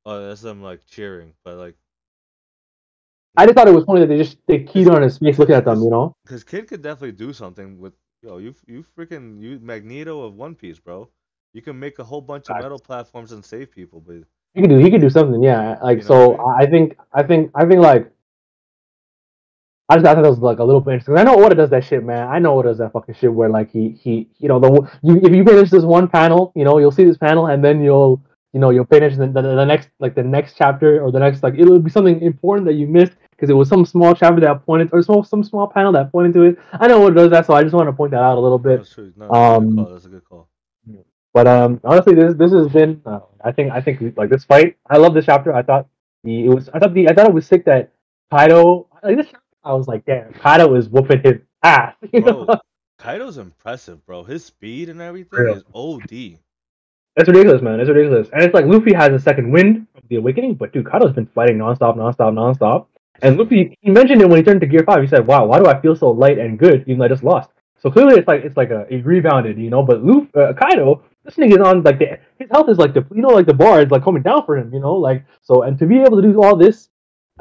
oh, 0.04 0.28
that's 0.28 0.42
them 0.42 0.62
like 0.62 0.86
cheering. 0.86 1.32
But 1.44 1.56
like, 1.56 1.74
I 3.36 3.46
just 3.46 3.56
thought 3.56 3.68
it 3.68 3.74
was 3.74 3.84
funny 3.84 4.00
that 4.00 4.08
they 4.08 4.18
just 4.18 4.38
they 4.46 4.62
keyed 4.62 4.88
on 4.88 5.02
his 5.02 5.18
face 5.18 5.38
looking 5.38 5.54
at 5.54 5.64
them, 5.64 5.82
you 5.82 5.90
know. 5.90 6.14
because 6.24 6.44
Kid 6.44 6.68
could 6.68 6.82
definitely 6.82 7.12
do 7.12 7.32
something 7.32 7.78
with 7.80 7.94
yo. 8.22 8.38
You 8.38 8.54
you 8.66 8.84
freaking 8.96 9.40
you 9.40 9.58
Magneto 9.60 10.22
of 10.22 10.34
One 10.34 10.54
Piece, 10.54 10.78
bro. 10.78 11.08
You 11.54 11.62
can 11.62 11.78
make 11.78 11.98
a 11.98 12.04
whole 12.04 12.20
bunch 12.20 12.50
of 12.50 12.60
metal 12.60 12.78
platforms 12.78 13.32
and 13.32 13.44
save 13.44 13.70
people, 13.70 14.00
but 14.06 14.16
He 14.54 14.60
could 14.60 14.70
do 14.70 14.76
he 14.76 14.90
could 14.90 15.00
do 15.00 15.10
something, 15.10 15.42
yeah. 15.42 15.78
Like 15.82 15.98
You 15.98 16.04
know 16.04 16.36
so, 16.36 16.46
I 16.46 16.66
think 16.66 16.96
I 17.12 17.22
think 17.22 17.50
I 17.54 17.64
think 17.66 17.80
like. 17.80 18.10
I 19.88 19.96
just 19.96 20.06
I 20.06 20.14
thought 20.14 20.22
that 20.22 20.30
was 20.30 20.38
like 20.38 20.58
a 20.60 20.64
little 20.64 20.80
bit 20.80 20.94
interesting. 20.94 21.16
I 21.18 21.24
know 21.24 21.44
Oda 21.44 21.54
does 21.54 21.70
that 21.70 21.84
shit, 21.84 22.02
man. 22.04 22.26
I 22.28 22.38
know 22.38 22.58
Oda 22.58 22.68
does 22.70 22.78
that 22.78 22.92
fucking 22.92 23.14
shit 23.16 23.32
where 23.32 23.48
like 23.50 23.70
he 23.70 23.90
he 23.90 24.28
you 24.38 24.48
know 24.48 24.58
the 24.58 24.70
you 25.02 25.16
if 25.22 25.34
you 25.34 25.44
finish 25.44 25.70
this 25.70 25.84
one 25.84 26.08
panel, 26.08 26.52
you 26.56 26.64
know 26.64 26.78
you'll 26.78 26.90
see 26.92 27.04
this 27.04 27.18
panel 27.18 27.48
and 27.48 27.62
then 27.62 27.82
you'll 27.82 28.22
you 28.54 28.60
know 28.60 28.70
you'll 28.70 28.86
finish 28.86 29.16
the, 29.16 29.26
the, 29.26 29.42
the 29.42 29.64
next 29.64 29.90
like 29.98 30.14
the 30.14 30.22
next 30.22 30.54
chapter 30.56 31.02
or 31.02 31.12
the 31.12 31.18
next 31.18 31.42
like 31.42 31.54
it'll 31.58 31.78
be 31.78 31.90
something 31.90 32.22
important 32.22 32.66
that 32.66 32.74
you 32.74 32.86
missed 32.86 33.12
because 33.32 33.50
it 33.50 33.54
was 33.54 33.68
some 33.68 33.84
small 33.84 34.14
chapter 34.14 34.40
that 34.40 34.64
pointed 34.64 34.88
or 34.92 35.02
some 35.02 35.22
some 35.24 35.44
small 35.44 35.66
panel 35.66 35.92
that 35.92 36.10
pointed 36.10 36.32
to 36.34 36.42
it. 36.44 36.58
I 36.72 36.86
know 36.86 37.04
Oda 37.04 37.14
does 37.14 37.30
that, 37.32 37.44
so 37.46 37.52
I 37.52 37.62
just 37.62 37.74
want 37.74 37.88
to 37.88 37.92
point 37.92 38.12
that 38.12 38.22
out 38.22 38.38
a 38.38 38.40
little 38.40 38.58
bit. 38.58 38.78
that's 38.78 38.94
true. 38.94 39.12
No, 39.16 39.26
that's 39.26 39.34
a 39.34 39.36
Um, 39.36 39.68
good 39.76 39.84
call. 39.84 39.92
That's 39.92 40.04
a 40.06 40.08
good 40.08 40.24
call. 40.24 40.48
But 41.34 41.46
um, 41.48 41.80
honestly, 41.84 42.14
this 42.14 42.34
this 42.36 42.52
has 42.52 42.68
been. 42.68 43.02
Uh, 43.04 43.20
I 43.44 43.50
think 43.50 43.72
I 43.72 43.80
think 43.80 44.16
like 44.16 44.30
this 44.30 44.44
fight. 44.44 44.76
I 44.88 44.98
love 44.98 45.14
this 45.14 45.26
chapter. 45.26 45.52
I 45.52 45.62
thought 45.62 45.88
the 46.22 46.44
it 46.46 46.48
was. 46.48 46.68
I 46.72 46.78
thought 46.78 46.94
the 46.94 47.08
I 47.08 47.12
thought 47.12 47.26
it 47.26 47.34
was 47.34 47.44
sick 47.44 47.64
that 47.64 47.90
Kaido. 48.30 48.86
Like 49.02 49.16
this. 49.16 49.26
I 49.64 49.72
was 49.72 49.88
like, 49.88 50.04
damn, 50.04 50.32
Kaido 50.34 50.74
is 50.74 50.88
whooping 50.88 51.22
his 51.22 51.40
ass. 51.62 51.94
You 52.12 52.20
know? 52.20 52.46
Kaido's 52.98 53.38
impressive, 53.38 54.04
bro. 54.06 54.22
His 54.22 54.44
speed 54.44 54.88
and 54.88 55.00
everything 55.00 55.38
Real. 55.40 55.54
is 55.56 55.64
OD. 55.74 56.38
It's 57.16 57.28
ridiculous, 57.28 57.62
man. 57.62 57.80
It's 57.80 57.88
ridiculous. 57.88 58.28
And 58.32 58.42
it's 58.42 58.54
like 58.54 58.64
Luffy 58.66 58.92
has 58.94 59.12
a 59.12 59.18
second 59.18 59.50
wind 59.50 59.86
from 59.92 60.02
the 60.08 60.16
awakening, 60.16 60.54
but 60.54 60.72
dude, 60.72 60.90
Kaido's 60.90 61.12
been 61.12 61.26
fighting 61.26 61.58
nonstop, 61.58 61.96
nonstop, 61.96 62.32
nonstop. 62.32 62.86
And 63.22 63.36
Luffy, 63.36 63.76
he 63.80 63.90
mentioned 63.90 64.20
it 64.20 64.28
when 64.28 64.38
he 64.38 64.42
turned 64.42 64.60
to 64.62 64.66
Gear 64.66 64.82
Five. 64.84 65.00
He 65.00 65.06
said, 65.06 65.26
"Wow, 65.26 65.46
why 65.46 65.60
do 65.60 65.66
I 65.66 65.80
feel 65.80 65.94
so 65.94 66.10
light 66.10 66.38
and 66.38 66.58
good 66.58 66.82
even 66.86 66.98
though 66.98 67.04
I 67.04 67.08
just 67.08 67.22
lost?" 67.22 67.50
So 67.80 67.90
clearly, 67.90 68.16
it's 68.16 68.26
like 68.26 68.44
it's 68.44 68.56
like 68.56 68.70
a 68.70 68.86
he 68.88 68.96
rebounded, 68.96 69.58
you 69.58 69.70
know. 69.70 69.82
But 69.82 70.02
Luffy, 70.02 70.28
uh, 70.34 70.52
Kaido, 70.54 71.02
this 71.24 71.36
nigga 71.36 71.52
is 71.52 71.58
on 71.58 71.82
like 71.82 71.98
the 72.00 72.18
his 72.38 72.48
health 72.50 72.68
is 72.68 72.78
like 72.78 72.94
the 72.94 73.06
you 73.14 73.22
know 73.22 73.28
like 73.28 73.46
the 73.46 73.54
bar 73.54 73.80
is 73.82 73.90
like 73.90 74.02
coming 74.02 74.22
down 74.22 74.44
for 74.44 74.56
him, 74.56 74.72
you 74.74 74.80
know. 74.80 74.94
Like 74.94 75.24
so, 75.42 75.62
and 75.62 75.78
to 75.78 75.86
be 75.86 76.00
able 76.00 76.20
to 76.20 76.22
do 76.22 76.42
all 76.42 76.56
this 76.56 76.88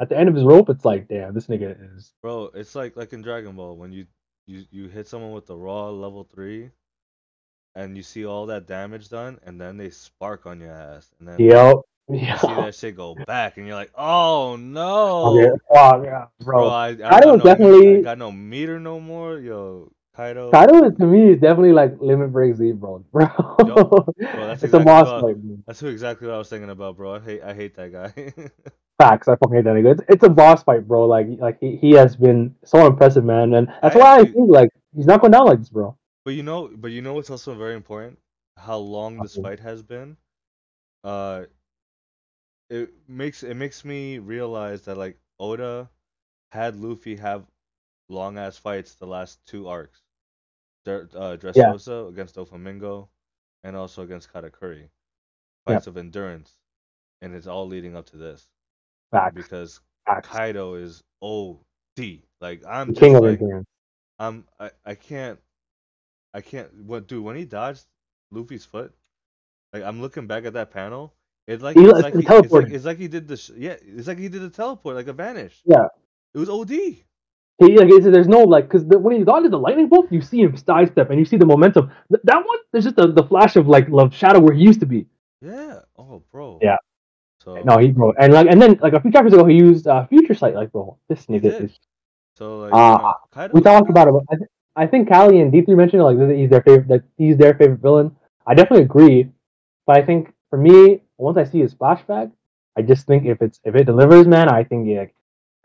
at 0.00 0.08
the 0.08 0.18
end 0.18 0.28
of 0.28 0.34
his 0.34 0.44
rope, 0.44 0.68
it's 0.70 0.84
like, 0.84 1.08
damn, 1.08 1.34
this 1.34 1.46
nigga 1.46 1.76
is 1.96 2.12
Bro, 2.22 2.50
it's 2.54 2.74
like 2.74 2.96
like 2.96 3.12
in 3.12 3.22
Dragon 3.22 3.54
Ball 3.56 3.76
when 3.76 3.92
you 3.92 4.06
you 4.46 4.64
you 4.70 4.88
hit 4.88 5.06
someone 5.08 5.32
with 5.32 5.46
the 5.46 5.56
raw 5.56 5.88
level 5.90 6.24
three, 6.24 6.70
and 7.74 7.96
you 7.96 8.02
see 8.02 8.26
all 8.26 8.46
that 8.46 8.66
damage 8.66 9.08
done, 9.08 9.38
and 9.44 9.60
then 9.60 9.76
they 9.76 9.90
spark 9.90 10.46
on 10.46 10.60
your 10.60 10.72
ass, 10.72 11.10
and 11.18 11.28
then 11.28 11.38
yep. 11.38 11.76
you 12.08 12.18
see 12.40 12.46
that 12.54 12.74
shit 12.74 12.96
go 12.96 13.14
back, 13.26 13.56
and 13.56 13.66
you're 13.66 13.76
like, 13.76 13.92
oh 13.96 14.56
no, 14.56 15.24
Oh, 15.26 15.38
yeah. 15.40 15.48
Oh, 15.70 16.02
yeah, 16.02 16.26
bro, 16.40 16.58
bro. 16.58 16.68
I, 16.68 16.88
I 16.88 16.94
Kaido 16.94 17.24
got 17.24 17.24
no, 17.24 17.36
definitely- 17.38 17.98
I 17.98 18.02
got 18.02 18.18
no 18.18 18.32
meter 18.32 18.78
no 18.80 19.00
more, 19.00 19.38
yo, 19.38 19.90
Kaido. 20.16 20.50
Kaido 20.50 20.90
to 20.90 21.06
me 21.06 21.32
is 21.32 21.40
definitely 21.40 21.72
like 21.72 21.94
limit 22.00 22.32
break 22.32 22.54
Z, 22.56 22.72
bro. 22.72 23.04
Bro, 23.12 23.28
that's 24.18 24.62
it's 24.62 24.74
a 24.74 24.76
exactly 24.76 24.84
boss 24.84 25.06
what- 25.06 25.22
fight. 25.22 25.66
That's 25.66 25.80
who 25.80 25.86
exactly 25.86 26.26
what 26.26 26.34
I 26.34 26.38
was 26.38 26.48
thinking 26.48 26.70
about, 26.70 26.96
bro. 26.96 27.14
I 27.14 27.20
hate 27.20 27.42
I 27.42 27.54
hate 27.54 27.76
that 27.76 27.92
guy. 27.92 28.32
Facts. 28.98 29.26
I 29.26 29.34
fucking 29.36 29.56
hate 29.56 29.64
that 29.64 29.74
nigga. 29.74 29.92
It's, 29.92 30.02
it's 30.08 30.22
a 30.22 30.28
boss 30.28 30.62
fight, 30.62 30.86
bro. 30.86 31.06
Like 31.06 31.26
like 31.38 31.58
he, 31.60 31.76
he 31.76 31.90
has 31.92 32.14
been 32.14 32.54
so 32.64 32.86
impressive, 32.86 33.24
man, 33.24 33.54
and 33.54 33.68
that's 33.82 33.96
I 33.96 33.98
why 33.98 34.18
I 34.20 34.24
think 34.24 34.50
like 34.50 34.70
he's 34.94 35.06
not 35.06 35.20
going 35.20 35.32
down 35.32 35.46
like 35.46 35.58
this, 35.58 35.68
bro. 35.68 35.96
But 36.24 36.34
you 36.34 36.44
know, 36.44 36.70
but 36.74 36.92
you 36.92 37.02
know 37.02 37.14
what's 37.14 37.30
also 37.30 37.54
very 37.54 37.74
important? 37.74 38.18
How 38.56 38.78
long 38.78 39.18
this 39.18 39.36
fight 39.36 39.58
has 39.60 39.82
been. 39.82 40.16
Uh, 41.02 41.44
it 42.70 42.90
makes 43.08 43.42
it 43.42 43.56
makes 43.56 43.84
me 43.84 44.18
realize 44.20 44.82
that 44.82 44.96
like 44.96 45.18
Oda 45.40 45.90
had 46.52 46.76
Luffy 46.76 47.16
have 47.16 47.44
long 48.08 48.38
ass 48.38 48.56
fights 48.56 48.94
the 48.94 49.06
last 49.06 49.44
two 49.44 49.68
arcs. 49.68 50.02
Uh, 50.86 51.36
Dressrosa 51.36 52.08
against 52.10 52.36
Doflamingo, 52.36 53.08
and 53.64 53.74
also 53.74 54.02
against 54.02 54.32
Katakuri. 54.32 54.88
Fights 55.66 55.86
of 55.86 55.96
endurance, 55.96 56.54
and 57.22 57.34
it's 57.34 57.46
all 57.46 57.66
leading 57.66 57.96
up 57.96 58.06
to 58.06 58.18
this 58.18 58.50
Facts. 59.10 59.34
because 59.34 59.80
Facts. 60.06 60.28
Kaido 60.28 60.74
is 60.74 61.02
OD. 61.22 62.20
Like 62.40 62.62
I'm 62.68 62.88
just 62.88 63.00
king 63.00 63.16
of 63.16 63.22
like. 63.22 63.40
I'm 64.18 64.44
I, 64.60 64.70
I 64.84 64.94
can't 64.94 65.38
I 66.32 66.40
can't 66.40 66.72
what 66.84 67.08
dude 67.08 67.24
when 67.24 67.36
he 67.36 67.44
dodged 67.44 67.84
Luffy's 68.30 68.64
foot 68.64 68.92
like 69.72 69.82
I'm 69.82 70.00
looking 70.00 70.26
back 70.26 70.44
at 70.44 70.52
that 70.54 70.70
panel 70.70 71.14
it's 71.48 71.62
like 71.62 71.76
He- 71.76 71.84
it's 71.84 71.92
like 72.02 72.14
he, 72.14 72.20
it's 72.20 72.52
like 72.52 72.70
it's 72.70 72.84
like 72.84 72.98
he 72.98 73.08
did 73.08 73.26
the 73.26 73.36
sh- 73.36 73.50
yeah 73.56 73.76
it's 73.80 74.06
like 74.06 74.18
he 74.18 74.28
did 74.28 74.42
the 74.42 74.50
teleport 74.50 74.94
like 74.94 75.08
a 75.08 75.12
vanish 75.12 75.60
Yeah. 75.64 75.86
it 76.34 76.38
was 76.38 76.48
OD 76.48 76.70
he 76.70 77.78
like 77.78 77.88
there's 78.02 78.28
no 78.28 78.40
like 78.40 78.64
because 78.64 78.86
the, 78.86 78.98
when 78.98 79.16
he 79.16 79.24
dodges 79.24 79.50
the 79.52 79.58
lightning 79.58 79.88
bolt, 79.88 80.10
you 80.10 80.20
see 80.20 80.40
him 80.40 80.56
sidestep 80.56 81.10
and 81.10 81.18
you 81.20 81.24
see 81.24 81.36
the 81.36 81.46
momentum. 81.46 81.90
Th- 82.10 82.20
that 82.24 82.36
one, 82.44 82.58
there's 82.72 82.82
just 82.84 82.96
the, 82.96 83.12
the 83.12 83.22
flash 83.22 83.54
of 83.54 83.68
like 83.68 83.88
love 83.88 84.12
shadow 84.12 84.40
where 84.40 84.52
he 84.52 84.62
used 84.62 84.80
to 84.80 84.86
be. 84.86 85.06
Yeah. 85.40 85.80
Oh, 85.96 86.22
bro. 86.32 86.58
Yeah. 86.60 86.76
So 87.44 87.54
No, 87.64 87.78
he 87.78 87.90
bro, 87.92 88.12
and 88.18 88.32
like 88.32 88.48
and 88.48 88.60
then 88.60 88.78
like 88.80 88.94
a 88.94 89.00
few 89.00 89.12
chapters 89.12 89.32
ago, 89.32 89.44
he 89.44 89.56
used 89.56 89.86
uh, 89.86 90.06
future 90.06 90.34
sight. 90.34 90.54
Like 90.54 90.72
bro, 90.72 90.98
this 91.08 91.26
nigga 91.26 91.60
is. 91.60 91.78
So 92.36 92.60
like, 92.60 92.70
you 92.70 92.76
know, 92.76 93.14
Kaido, 93.32 93.52
We 93.54 93.60
talked 93.60 93.90
about 93.90 94.08
it. 94.08 94.14
I, 94.30 94.36
th- 94.36 94.48
I 94.76 94.86
think 94.86 95.08
Kali 95.08 95.40
and 95.40 95.52
D 95.52 95.62
three 95.62 95.74
mentioned 95.74 96.02
like 96.02 96.18
that 96.18 96.34
he's 96.34 96.50
their 96.50 96.62
favorite. 96.62 96.88
That 96.88 97.02
he's 97.16 97.36
their 97.36 97.54
favorite 97.54 97.80
villain. 97.80 98.16
I 98.46 98.54
definitely 98.54 98.84
agree, 98.84 99.30
but 99.86 99.96
I 99.96 100.02
think 100.04 100.32
for 100.50 100.58
me, 100.58 101.00
once 101.18 101.38
I 101.38 101.44
see 101.44 101.60
his 101.60 101.74
flashback, 101.74 102.32
I 102.76 102.82
just 102.82 103.06
think 103.06 103.26
if 103.26 103.40
it's 103.40 103.60
if 103.64 103.74
it 103.74 103.84
delivers, 103.84 104.26
man, 104.26 104.48
I 104.48 104.64
think 104.64 104.88
yeah, 104.88 105.04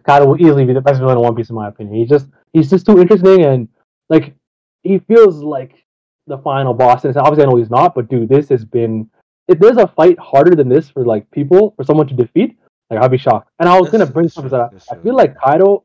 Kaido 0.05 0.27
will 0.27 0.41
easily 0.41 0.65
be 0.65 0.73
the 0.73 0.81
best 0.81 0.99
villain 0.99 1.17
in 1.17 1.23
One 1.23 1.35
Piece 1.35 1.49
in 1.49 1.55
my 1.55 1.67
opinion. 1.69 1.95
He's 1.95 2.09
just 2.09 2.27
he's 2.53 2.69
just 2.69 2.85
too 2.85 2.99
interesting 2.99 3.43
and 3.45 3.67
like 4.09 4.35
he 4.83 4.99
feels 4.99 5.41
like 5.41 5.85
the 6.27 6.37
final 6.37 6.73
boss. 6.73 7.03
And 7.05 7.15
obviously, 7.17 7.43
I 7.45 7.49
know 7.49 7.57
he's 7.57 7.69
not, 7.69 7.95
but 7.95 8.09
dude, 8.09 8.29
this 8.29 8.49
has 8.49 8.65
been. 8.65 9.09
If 9.49 9.59
there's 9.59 9.77
a 9.77 9.87
fight 9.87 10.17
harder 10.19 10.55
than 10.55 10.69
this 10.69 10.89
for 10.89 11.03
like 11.05 11.29
people 11.31 11.73
for 11.75 11.83
someone 11.83 12.07
to 12.07 12.13
defeat, 12.13 12.57
like 12.89 13.01
I'd 13.01 13.11
be 13.11 13.17
shocked. 13.17 13.49
And 13.59 13.67
I 13.67 13.79
was 13.79 13.91
That's- 13.91 14.07
gonna 14.07 14.13
bring 14.13 14.29
something 14.29 14.51
that 14.51 14.71
I 14.91 14.95
feel 15.03 15.15
like 15.15 15.35
Kaido 15.37 15.83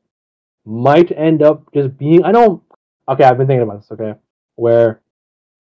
might 0.67 1.11
end 1.17 1.43
up 1.43 1.63
just 1.73 1.97
being. 1.99 2.25
I 2.25 2.31
know. 2.31 2.63
Okay, 3.09 3.25
I've 3.25 3.39
been 3.39 3.47
thinking 3.47 3.63
about 3.63 3.81
this. 3.81 3.91
Okay, 3.93 4.15
where 4.57 5.01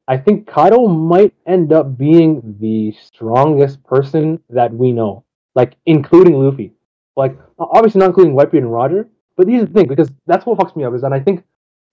I 0.06 0.16
think 0.18 0.46
Kaido 0.46 0.86
might 0.86 1.32
end 1.46 1.72
up 1.72 1.96
being 1.96 2.56
the 2.60 2.92
strongest 2.92 3.82
person 3.84 4.38
that 4.50 4.72
we 4.72 4.92
know, 4.92 5.24
like 5.54 5.76
including 5.86 6.34
Luffy. 6.34 6.72
Like 7.16 7.38
obviously 7.58 8.00
not 8.00 8.08
including 8.08 8.34
Whitebeard 8.34 8.58
and 8.58 8.72
Roger, 8.72 9.08
but 9.36 9.46
these 9.46 9.62
are 9.62 9.66
the 9.66 9.72
thing 9.72 9.86
because 9.88 10.10
that's 10.26 10.44
what 10.46 10.58
fucks 10.58 10.76
me 10.76 10.84
up 10.84 10.94
is 10.94 11.02
that 11.02 11.12
I 11.12 11.20
think 11.20 11.44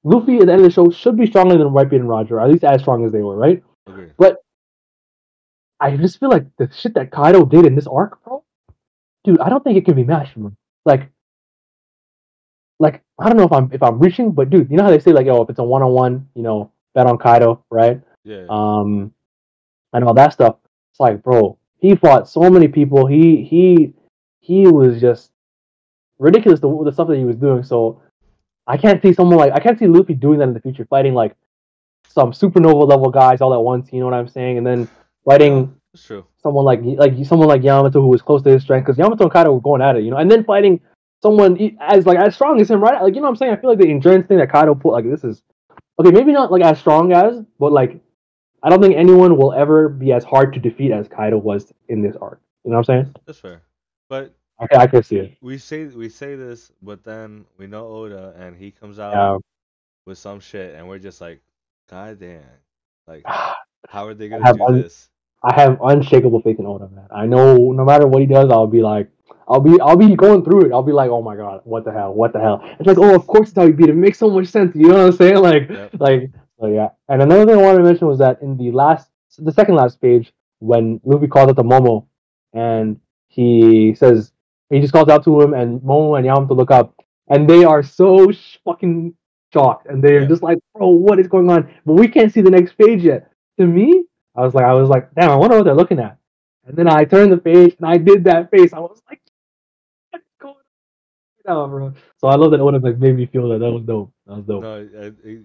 Luffy 0.04 0.40
at 0.40 0.48
the 0.48 0.54
end 0.54 0.62
of 0.62 0.66
the 0.66 0.72
show 0.72 0.90
should 0.90 1.16
be 1.16 1.28
stronger 1.28 1.58
than 1.58 1.68
Whitebeard 1.70 1.98
and 2.04 2.10
Roger, 2.10 2.36
or 2.38 2.42
at 2.42 2.50
least 2.50 2.64
as 2.64 2.82
strong 2.82 3.06
as 3.06 3.12
they 3.12 3.22
were, 3.22 3.38
right? 3.38 3.64
Agree. 3.88 4.08
I 5.82 5.98
just 5.98 6.20
feel 6.20 6.30
like 6.30 6.46
the 6.58 6.70
shit 6.72 6.94
that 6.94 7.12
Kaido 7.12 7.44
did 7.44 7.66
in 7.66 7.76
this 7.76 7.88
arc, 7.88 8.24
bro. 8.24 8.44
Dude, 9.24 9.40
I 9.40 9.50
don't 9.50 9.64
think 9.64 9.78
it 9.78 9.86
can 9.86 9.96
be 9.96 10.04
matched, 10.04 10.36
bro. 10.36 10.54
Like, 10.86 11.10
like 12.80 13.02
I 13.20 13.28
don't 13.28 13.38
know 13.38 13.46
if 13.46 13.52
I'm 13.52 13.70
if 13.74 13.82
I'm 13.82 14.00
reaching, 14.00 14.32
but 14.32 14.50
dude, 14.52 14.70
you 14.70 14.78
know 14.78 14.84
how 14.84 14.92
they 14.92 15.00
say 15.00 15.12
like, 15.12 15.28
oh, 15.28 15.42
if 15.42 15.50
it's 15.50 15.60
a 15.60 15.64
one 15.64 15.82
on 15.82 15.92
one, 15.92 16.30
you 16.36 16.44
know, 16.44 16.72
bet 16.94 17.08
on 17.08 17.18
Kaido, 17.18 17.64
right? 17.72 18.00
Yeah. 18.24 18.46
Um, 18.50 19.14
and 19.94 20.06
all 20.06 20.14
that 20.14 20.34
stuff. 20.34 20.58
It's 20.92 21.00
like, 21.00 21.24
bro, 21.24 21.58
he 21.80 21.96
fought 21.96 22.30
so 22.30 22.50
many 22.50 22.68
people. 22.68 23.08
He 23.08 23.44
he 23.44 23.94
he 24.40 24.68
was 24.68 25.02
just 25.02 25.32
ridiculous 26.20 26.60
the 26.60 26.84
the 26.84 26.92
stuff 26.92 27.08
that 27.08 27.18
he 27.18 27.26
was 27.26 27.38
doing. 27.38 27.64
So 27.64 28.02
I 28.68 28.78
can't 28.78 29.02
see 29.02 29.14
someone 29.14 29.38
like 29.38 29.54
I 29.54 29.60
can't 29.60 29.80
see 29.80 29.88
Luffy 29.88 30.14
doing 30.14 30.40
that 30.40 30.48
in 30.48 30.54
the 30.54 30.62
future, 30.62 30.86
fighting 30.86 31.16
like 31.16 31.36
some 32.08 32.32
supernova 32.32 32.88
level 32.88 33.10
guys 33.10 33.42
all 33.42 33.54
at 33.54 33.62
once. 33.62 33.92
You 33.92 34.00
know 34.00 34.06
what 34.06 34.14
I'm 34.14 34.28
saying? 34.28 34.58
And 34.58 34.68
then 34.68 34.88
fighting 35.26 35.76
someone 35.96 36.66
like 36.66 36.80
like 36.84 37.14
someone 37.26 37.48
like 37.48 37.64
Yamato 37.64 38.02
who 38.02 38.08
was 38.08 38.22
close 38.22 38.42
to 38.44 38.50
his 38.50 38.64
strength 38.64 38.86
because 38.86 38.98
Yamato 38.98 39.24
and 39.24 39.32
Kaido 39.32 39.54
were 39.54 39.62
going 39.62 39.82
at 39.82 39.96
it, 39.96 40.04
you 40.04 40.12
know, 40.12 40.18
and 40.18 40.30
then 40.32 40.44
fighting 40.44 40.80
someone 41.22 41.78
as 41.80 42.06
like 42.06 42.18
as 42.18 42.34
strong 42.36 42.60
as 42.62 42.70
him, 42.72 42.82
right? 42.82 43.02
Like 43.02 43.14
you 43.16 43.22
know 43.22 43.26
what 43.26 43.30
I'm 43.32 43.36
saying? 43.38 43.54
I 43.54 43.58
feel 43.58 43.70
like 43.70 43.80
the 43.80 43.90
endurance 43.90 44.28
thing 44.28 44.38
that 44.38 44.52
Kaido 44.52 44.76
put 44.76 44.94
like 44.94 45.06
this 45.10 45.24
is 45.24 45.42
okay, 46.00 46.12
maybe 46.12 46.32
not 46.32 46.52
like 46.52 46.64
as 46.64 46.80
strong 46.80 47.12
as, 47.14 47.42
but 47.60 47.72
like 47.72 48.00
I 48.64 48.70
don't 48.70 48.82
think 48.82 48.96
anyone 48.96 49.38
will 49.38 49.54
ever 49.54 49.90
be 49.90 50.12
as 50.14 50.24
hard 50.24 50.54
to 50.54 50.60
defeat 50.60 50.92
as 50.92 51.08
Kaido 51.08 51.38
was 51.38 51.72
in 51.90 52.02
this 52.02 52.16
arc. 52.22 52.40
You 52.64 52.72
know 52.72 52.78
what 52.78 52.90
I'm 52.90 53.04
saying? 53.06 53.16
That's 53.26 53.40
fair. 53.40 53.62
But 54.10 54.34
Okay, 54.62 54.76
I 54.78 54.86
can 54.86 55.02
see 55.02 55.18
it. 55.18 55.38
we 55.42 55.58
say 55.58 55.86
we 55.86 56.08
say 56.10 56.36
this, 56.36 56.72
but 56.84 57.04
then 57.04 57.46
we 57.58 57.66
know 57.66 57.88
Oda, 57.88 58.34
and 58.38 58.56
he 58.56 58.70
comes 58.70 59.00
out 59.00 59.14
Yeah. 59.14 59.38
with 60.06 60.20
some 60.20 60.40
shit, 60.40 60.76
and 60.76 60.88
we're 60.88 61.00
just 61.00 61.20
like, 61.20 61.42
God 61.90 62.20
damn, 62.20 62.44
like, 63.08 63.24
how 63.90 64.06
are 64.06 64.14
they 64.14 64.30
gonna 64.30 64.46
have 64.46 64.58
do 64.58 64.66
un- 64.66 64.82
this? 64.84 65.10
Have 65.50 65.80
unshakable 65.84 66.42
faith 66.42 66.60
in 66.60 66.66
Oda, 66.66 66.88
man. 66.90 67.08
I 67.14 67.26
know 67.26 67.56
no 67.72 67.84
matter 67.84 68.06
what 68.08 68.22
he 68.22 68.28
does, 68.28 68.50
I'll 68.52 68.68
be 68.68 68.82
like, 68.82 69.10
I'll 69.48 69.60
be, 69.60 69.80
I'll 69.82 69.98
be 69.98 70.16
going 70.16 70.44
through 70.44 70.66
it. 70.68 70.72
I'll 70.72 70.84
be 70.84 70.92
like, 70.92 71.10
oh 71.10 71.22
my 71.22 71.36
god, 71.36 71.62
what 71.64 71.84
the 71.84 71.92
hell, 71.92 72.14
what 72.14 72.32
the 72.32 72.40
hell? 72.40 72.62
It's 72.80 72.88
like, 72.88 72.98
oh, 73.00 73.16
of 73.16 73.26
course 73.28 73.50
it's 73.50 73.58
how 73.58 73.66
you 73.66 73.74
beat 73.74 73.90
it. 73.90 73.92
It 73.92 73.96
makes 73.96 74.20
so 74.20 74.30
much 74.30 74.48
sense. 74.48 74.76
You 74.76 74.88
know 74.90 74.98
what 74.98 75.06
I'm 75.08 75.12
saying? 75.14 75.36
Like, 75.42 75.70
Yep. 75.70 75.92
like, 76.00 76.32
so 76.60 76.68
yeah. 76.68 76.90
And 77.10 77.22
another 77.22 77.46
thing 77.46 77.56
I 77.60 77.62
wanted 77.62 77.80
to 77.80 77.84
mention 77.84 78.08
was 78.08 78.20
that 78.20 78.42
in 78.42 78.56
the 78.58 78.72
last, 78.72 79.10
the 79.40 79.52
second 79.52 79.76
last 79.76 80.00
page, 80.00 80.32
when 80.60 81.02
Luffy 81.04 81.28
calls 81.28 81.50
out 81.50 81.56
to 81.58 81.64
Momo, 81.64 82.06
and 82.54 83.00
he 83.28 83.96
says 83.96 84.32
he 84.70 84.80
just 84.80 84.94
calls 84.94 85.10
out 85.10 85.24
to 85.24 85.42
him, 85.42 85.54
and 85.54 85.82
Momo 85.82 86.18
and 86.18 86.26
Yamato 86.26 86.54
look 86.54 86.70
up, 86.72 86.94
and 87.30 87.50
they 87.50 87.64
are 87.64 87.82
so 87.82 88.32
sh- 88.32 88.58
fucking 88.64 89.14
shocked, 89.54 89.88
and 89.88 90.04
they're 90.04 90.22
Yeah. 90.22 90.28
just 90.28 90.44
like, 90.44 90.60
bro, 90.76 90.90
what 90.90 91.20
is 91.20 91.28
going 91.28 91.50
on? 91.50 91.68
But 91.86 91.94
we 91.94 92.08
can't 92.08 92.32
see 92.32 92.42
the 92.42 92.52
next 92.52 92.78
page 92.78 93.04
yet. 93.04 93.32
To 93.60 93.66
me, 93.66 94.06
I 94.36 94.42
was 94.42 94.54
like, 94.54 94.66
I 94.66 94.74
was 94.74 94.90
like, 94.90 95.14
damn, 95.14 95.32
I 95.32 95.36
wonder 95.36 95.58
what 95.58 95.64
they're 95.64 95.76
looking 95.76 96.00
at. 96.00 96.18
And 96.66 96.78
then 96.78 96.88
I 96.88 97.06
turned 97.06 97.32
the 97.32 97.38
page, 97.38 97.76
and 97.78 97.88
I 97.88 97.98
did 97.98 98.24
that 98.26 98.52
face. 98.52 98.72
I 98.74 98.80
was 98.80 99.02
like, 99.10 99.22
what's 100.12 100.26
going 100.40 100.56
on, 101.48 101.70
bro? 101.70 101.94
So 102.18 102.28
I 102.28 102.36
love 102.36 102.52
that 102.52 102.60
Oda 102.60 102.80
like 102.80 102.98
made 102.98 103.16
me 103.16 103.26
feel 103.26 103.50
that. 103.50 103.60
That 103.60 103.72
was 103.72 103.84
dope. 103.84 104.14
That 104.28 104.36
was 104.38 104.46
dope. 104.46 104.64
No, 104.64 104.76
it, 104.82 105.16
it, 105.24 105.42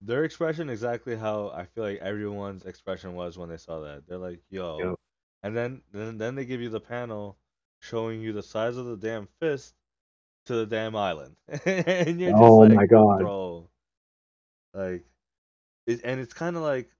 their 0.00 0.24
expression 0.24 0.70
exactly 0.70 1.14
how 1.14 1.50
I 1.50 1.66
feel 1.66 1.84
like 1.84 1.98
everyone's 1.98 2.64
expression 2.64 3.14
was 3.14 3.36
when 3.36 3.48
they 3.50 3.58
saw 3.58 3.80
that. 3.80 4.04
They're 4.08 4.18
like, 4.18 4.40
"Yo," 4.50 4.96
and 5.42 5.56
then 5.56 5.82
then 5.92 6.18
then 6.18 6.34
they 6.34 6.46
give 6.46 6.60
you 6.60 6.70
the 6.70 6.80
panel 6.80 7.36
showing 7.80 8.20
you 8.20 8.32
the 8.32 8.42
size 8.42 8.76
of 8.76 8.86
the 8.86 8.96
damn 8.96 9.28
fist 9.40 9.74
to 10.46 10.54
the 10.54 10.66
damn 10.66 10.96
island, 10.96 11.36
and 11.66 12.18
you're 12.20 12.30
just 12.32 12.42
Oh 12.42 12.56
like, 12.56 12.72
my 12.72 12.86
God. 12.86 13.20
bro, 13.20 13.68
like, 14.74 15.04
it, 15.86 16.00
and 16.02 16.18
it's 16.20 16.32
kind 16.32 16.56
of 16.56 16.62
like, 16.62 16.90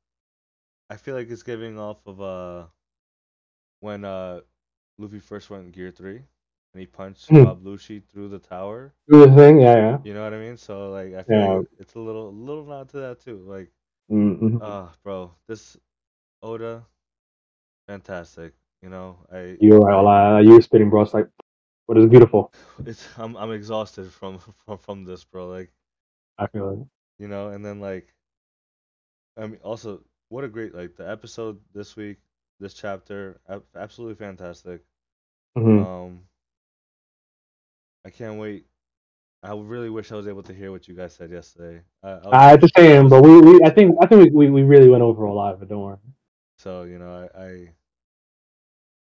I 0.90 0.96
feel 0.98 1.16
like 1.16 1.30
it's 1.30 1.42
giving 1.44 1.78
off 1.78 2.06
of 2.06 2.20
uh, 2.20 2.66
when 3.80 4.04
uh, 4.04 4.40
Luffy 4.98 5.20
first 5.20 5.50
went 5.50 5.64
in 5.66 5.70
Gear 5.72 5.90
Three, 5.90 6.16
and 6.72 6.80
he 6.80 6.86
punched 6.86 7.30
Hmm. 7.30 7.44
Rob 7.44 7.64
Lucci 7.64 8.02
through 8.04 8.28
the 8.28 8.38
tower. 8.38 8.94
Do 9.08 9.26
the 9.26 9.34
thing, 9.34 9.60
yeah, 9.60 9.76
yeah. 9.76 9.98
You 10.02 10.14
know 10.14 10.22
what 10.24 10.34
I 10.34 10.38
mean? 10.38 10.56
So 10.56 10.90
like 10.90 11.14
I 11.14 11.22
feel 11.22 11.40
Yeah. 11.40 11.60
like 11.60 11.62
it's 11.78 11.94
a 11.94 12.00
little 12.00 12.32
little 12.32 12.64
nod 12.64 12.88
to 12.90 12.98
that 12.98 13.20
too. 13.20 13.38
Like, 13.46 13.72
Mm-hmm. 14.10 14.58
ah, 14.60 14.94
bro, 15.02 15.34
this 15.46 15.76
Oda, 16.42 16.86
fantastic. 17.86 18.54
You 18.82 18.88
know, 18.90 19.18
I 19.32 19.58
you 19.58 19.82
are. 19.82 20.36
Uh, 20.38 20.40
you 20.40 20.52
were 20.52 20.60
spitting, 20.62 20.90
bro. 20.90 21.02
It's 21.02 21.14
like, 21.14 21.28
but 21.88 21.96
it's 21.98 22.06
beautiful. 22.10 22.52
it's 22.84 23.08
I'm 23.18 23.36
I'm 23.36 23.52
exhausted 23.52 24.10
from 24.12 24.38
from 24.64 24.78
from 24.78 25.04
this, 25.04 25.24
bro. 25.24 25.48
Like, 25.48 25.72
I 26.38 26.46
feel 26.46 26.70
it. 26.70 26.86
you 27.18 27.28
know, 27.28 27.48
and 27.48 27.64
then 27.64 27.80
like, 27.80 28.14
I 29.36 29.46
mean, 29.46 29.60
also 29.62 30.02
what 30.30 30.44
a 30.44 30.48
great 30.48 30.74
like 30.74 30.96
the 30.96 31.08
episode 31.08 31.60
this 31.74 31.96
week, 31.96 32.18
this 32.60 32.74
chapter, 32.74 33.40
absolutely 33.76 34.16
fantastic. 34.16 34.84
Mhm. 35.56 35.86
Um, 35.86 36.24
I 38.06 38.10
can't 38.10 38.38
wait. 38.40 38.66
I 39.42 39.54
really 39.54 39.90
wish 39.90 40.12
I 40.12 40.16
was 40.16 40.28
able 40.28 40.42
to 40.44 40.54
hear 40.54 40.72
what 40.72 40.88
you 40.88 40.94
guys 40.94 41.14
said 41.14 41.30
yesterday. 41.30 41.82
I, 42.02 42.10
I 42.32 42.52
a 42.54 42.68
shame, 42.76 43.08
but 43.08 43.22
we, 43.22 43.40
we 43.40 43.60
I 43.64 43.70
think 43.70 43.96
I 44.00 44.06
think 44.06 44.24
we, 44.24 44.30
we, 44.30 44.50
we 44.50 44.62
really 44.62 44.88
went 44.88 45.02
over 45.02 45.24
a 45.24 45.32
lot 45.34 45.54
of 45.54 45.62
it. 45.62 45.68
Don't 45.68 45.82
worry. 45.82 45.98
So 46.58 46.84
you 46.84 46.98
know, 46.98 47.28
I, 47.34 47.42
I 47.42 47.74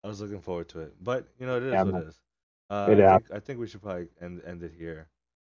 I 0.04 0.08
was 0.08 0.20
looking 0.20 0.40
forward 0.40 0.68
to 0.70 0.80
it, 0.80 0.94
but 1.02 1.28
you 1.38 1.46
know, 1.46 1.56
it 1.56 1.62
is 1.64 1.72
Yeah, 1.72 1.84
what 1.84 1.94
man. 1.94 2.02
it 2.02 2.06
is. 2.08 2.20
Uh, 2.70 2.74
It 2.86 3.00
I 3.00 3.04
think 3.04 3.30
I 3.32 3.40
think 3.40 3.60
we 3.60 3.66
should 3.68 3.82
probably 3.82 4.08
end 4.20 4.42
end 4.46 4.62
it 4.62 4.72
here. 4.78 5.10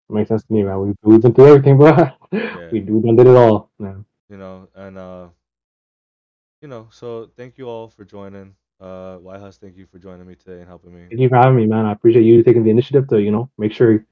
makes 0.10 0.30
sense 0.30 0.44
to 0.44 0.54
me, 0.54 0.64
man. 0.64 0.80
We 0.82 0.94
we've 1.04 1.22
been 1.22 1.34
through 1.34 1.48
everything, 1.48 1.78
bro. 1.78 1.92
Yeah. 2.54 2.72
We 2.72 2.82
we 2.82 3.02
done 3.02 3.16
did 3.16 3.28
it 3.28 3.36
all, 3.36 3.70
man. 3.80 4.06
You 4.30 4.38
know, 4.38 4.70
and 4.76 4.98
uh, 4.98 5.30
you 6.62 6.68
know, 6.68 6.88
so 6.92 7.30
thank 7.38 7.58
you 7.58 7.68
all 7.68 7.88
for 7.90 8.06
joining. 8.06 8.56
Uh, 8.80 9.18
Yhuss, 9.20 9.58
thank 9.58 9.76
you 9.76 9.86
for 9.86 10.00
joining 10.00 10.26
me 10.26 10.36
today 10.36 10.60
and 10.60 10.68
helping 10.68 10.94
me. 10.94 11.06
Thank 11.10 11.20
you 11.20 11.30
for 11.30 11.36
having 11.36 11.56
me, 11.56 11.66
man. 11.66 11.86
I 11.86 11.92
appreciate 11.92 12.24
you 12.24 12.44
taking 12.44 12.64
the 12.64 12.70
initiative 12.70 13.08
to 13.10 13.22
you 13.22 13.32
know 13.32 13.50
make 13.58 13.74
sure 13.74 14.06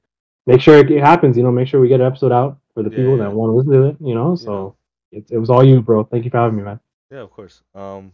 make 0.46 0.62
sure 0.62 0.78
it 0.78 0.90
happens. 1.04 1.38
You 1.38 1.44
know, 1.44 1.52
make 1.52 1.68
sure 1.68 1.80
we 1.80 1.88
get 1.88 2.02
an 2.02 2.08
episode 2.08 2.32
out 2.32 2.58
for 2.74 2.84
the 2.84 2.90
Yeah, 2.90 2.98
people 2.98 3.18
yeah. 3.18 3.24
that 3.24 3.34
want 3.34 3.52
to 3.52 3.54
listen 3.56 3.72
to 3.74 3.84
it. 3.90 3.98
You 4.02 4.16
know, 4.16 4.36
so 4.36 4.52
know. 4.52 4.76
it, 5.12 5.26
it 5.32 5.38
was 5.38 5.50
all 5.50 5.64
you, 5.64 5.82
bro. 5.82 6.04
Thank 6.04 6.26
you 6.26 6.32
for 6.32 6.38
having 6.38 6.58
me, 6.58 6.64
man. 6.64 6.80
Yeah, 7.12 7.20
of 7.20 7.32
course. 7.32 7.64
Um, 7.74 8.14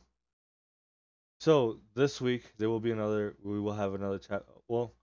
so 1.40 1.80
this 1.96 2.22
week 2.22 2.54
there 2.58 2.70
will 2.70 2.80
be 2.80 2.92
another. 2.92 3.36
We 3.44 3.60
will 3.60 3.74
have 3.74 3.94
another 3.94 4.20
chat. 4.20 4.44
Well, 4.68 4.94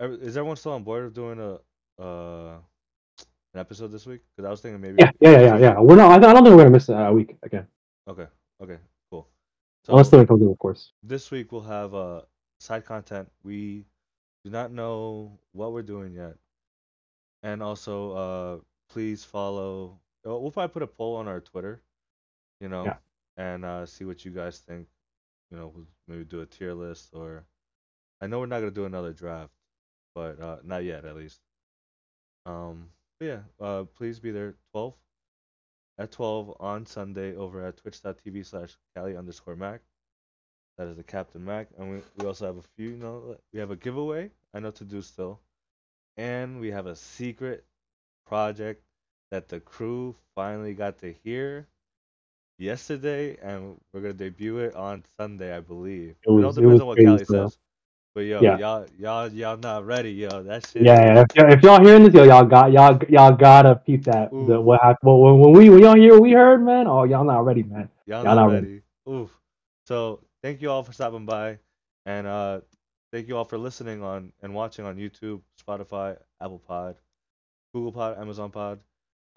is 0.00 0.36
everyone 0.36 0.56
still 0.56 0.72
on 0.72 0.82
board 0.82 1.04
of 1.04 1.14
doing 1.14 1.38
a 1.40 2.02
uh 2.02 2.56
an 3.54 3.60
episode 3.60 3.92
this 3.92 4.06
week? 4.06 4.22
Because 4.36 4.46
I 4.46 4.50
was 4.50 4.60
thinking 4.60 4.80
maybe. 4.80 4.96
Yeah, 4.98 5.10
yeah, 5.20 5.30
yeah, 5.30 5.40
yeah. 5.40 5.56
yeah. 5.58 5.80
We're 5.80 5.96
not. 5.96 6.10
I 6.10 6.18
don't 6.18 6.44
think 6.44 6.56
we're 6.56 6.64
gonna 6.64 6.70
miss 6.70 6.88
a 6.88 7.12
week 7.12 7.36
again, 7.42 7.66
Okay. 8.08 8.26
Okay. 8.62 8.78
Cool. 9.10 9.28
So 9.84 9.92
unless 9.92 10.10
something 10.10 10.26
comes 10.26 10.42
in, 10.42 10.50
of 10.50 10.58
course. 10.58 10.92
this 11.02 11.30
week 11.30 11.52
we'll 11.52 11.62
have 11.62 11.94
uh 11.94 12.22
side 12.58 12.84
content. 12.84 13.30
We 13.42 13.86
do 14.44 14.50
not 14.50 14.72
know 14.72 15.38
what 15.52 15.72
we're 15.72 15.82
doing 15.82 16.14
yet, 16.14 16.36
and 17.42 17.62
also 17.62 18.12
uh 18.12 18.58
please 18.88 19.24
follow. 19.24 20.00
uh, 20.26 20.36
We'll 20.38 20.50
probably 20.50 20.72
put 20.72 20.82
a 20.82 20.86
poll 20.86 21.16
on 21.16 21.28
our 21.28 21.40
Twitter, 21.40 21.82
you 22.60 22.68
know, 22.68 22.84
Yeah. 22.84 22.98
and 23.36 23.64
uh 23.64 23.86
see 23.86 24.04
what 24.04 24.24
you 24.24 24.30
guys 24.32 24.58
think. 24.60 24.88
You 25.50 25.58
know, 25.58 25.68
we'll 25.74 25.86
maybe 26.08 26.24
do 26.24 26.40
a 26.40 26.46
tier 26.46 26.74
list 26.74 27.10
or 27.14 27.46
I 28.20 28.26
know 28.26 28.40
we're 28.40 28.46
not 28.46 28.60
gonna 28.60 28.70
do 28.70 28.84
another 28.86 29.12
draft, 29.12 29.52
but 30.14 30.40
uh 30.40 30.58
not 30.64 30.84
yet 30.84 31.04
at 31.04 31.16
least. 31.16 31.40
Um, 32.46 32.90
but 33.18 33.26
yeah, 33.26 33.40
uh, 33.60 33.84
please 33.84 34.18
be 34.20 34.30
there 34.30 34.56
12 34.72 34.94
at 35.98 36.12
12 36.12 36.56
on 36.60 36.86
Sunday 36.86 37.36
over 37.36 37.64
at 37.64 37.76
twitch.tv 37.76 38.46
slash 38.46 38.76
Kali 38.96 39.16
underscore 39.16 39.56
Mac. 39.56 39.80
That 40.78 40.88
is 40.88 40.96
the 40.96 41.04
Captain 41.04 41.44
Mac. 41.44 41.68
And 41.78 41.90
we, 41.90 42.02
we 42.18 42.26
also 42.26 42.46
have 42.46 42.56
a 42.56 42.62
few, 42.76 42.90
you 42.90 42.96
know, 42.96 43.36
we 43.52 43.60
have 43.60 43.70
a 43.70 43.76
giveaway 43.76 44.30
I 44.52 44.60
know 44.60 44.70
to 44.72 44.84
do 44.84 45.02
still. 45.02 45.40
And 46.16 46.60
we 46.60 46.70
have 46.70 46.86
a 46.86 46.94
secret 46.96 47.64
project 48.26 48.82
that 49.30 49.48
the 49.48 49.60
crew 49.60 50.14
finally 50.34 50.74
got 50.74 50.98
to 50.98 51.12
hear 51.24 51.66
yesterday, 52.58 53.36
and 53.42 53.80
we're 53.92 54.00
gonna 54.00 54.14
debut 54.14 54.58
it 54.58 54.74
on 54.76 55.04
Sunday, 55.18 55.56
I 55.56 55.60
believe. 55.60 56.14
It 56.26 56.30
was, 56.30 56.42
it 56.42 56.46
all 56.46 56.52
depends 56.52 56.80
on 56.80 56.86
what 56.86 57.00
Kali 57.02 57.24
says. 57.24 57.58
But 58.14 58.26
yo, 58.26 58.40
Yeah. 58.40 58.58
y'all, 58.58 58.86
y'all, 58.96 59.28
y'all 59.32 59.56
not 59.56 59.86
ready, 59.86 60.12
yo. 60.12 60.44
That 60.44 60.64
shit. 60.68 60.82
Yeah, 60.82 61.00
yeah. 61.14 61.20
If, 61.22 61.34
y'all- 61.36 61.52
if 61.52 61.62
y'all 61.64 61.84
hearing 61.84 62.04
this, 62.04 62.14
yo, 62.14 62.22
y'all 62.22 62.44
got 62.44 62.70
y'all 62.70 62.96
y'all 63.08 63.32
gotta 63.32 63.74
peep 63.74 64.04
that. 64.04 64.30
The, 64.30 64.60
what 64.60 64.80
happened? 64.82 65.20
When, 65.20 65.40
when 65.40 65.52
we 65.52 65.68
when 65.68 65.80
y'all 65.80 65.96
hear 65.96 66.12
what 66.12 66.22
we 66.22 66.30
heard, 66.32 66.64
man. 66.64 66.86
Oh, 66.86 67.02
y'all 67.02 67.24
not 67.24 67.44
ready, 67.44 67.64
man. 67.64 67.88
Y'all 68.06 68.22
Y'all 68.24 68.36
not 68.36 68.46
not 68.46 68.52
ready. 68.52 68.82
Oof. 69.10 69.36
So 69.86 70.20
thank 70.44 70.62
you 70.62 70.70
all 70.70 70.84
for 70.84 70.92
stopping 70.92 71.26
by, 71.26 71.58
and 72.06 72.26
uh, 72.28 72.60
thank 73.12 73.26
you 73.26 73.36
all 73.36 73.44
for 73.44 73.58
listening 73.58 74.00
on 74.02 74.32
and 74.42 74.54
watching 74.54 74.84
on 74.84 74.96
YouTube, 74.96 75.40
Spotify, 75.60 76.16
Apple 76.40 76.60
Pod, 76.60 76.94
Google 77.74 77.90
Pod, 77.90 78.16
Amazon 78.18 78.50
Pod. 78.52 78.78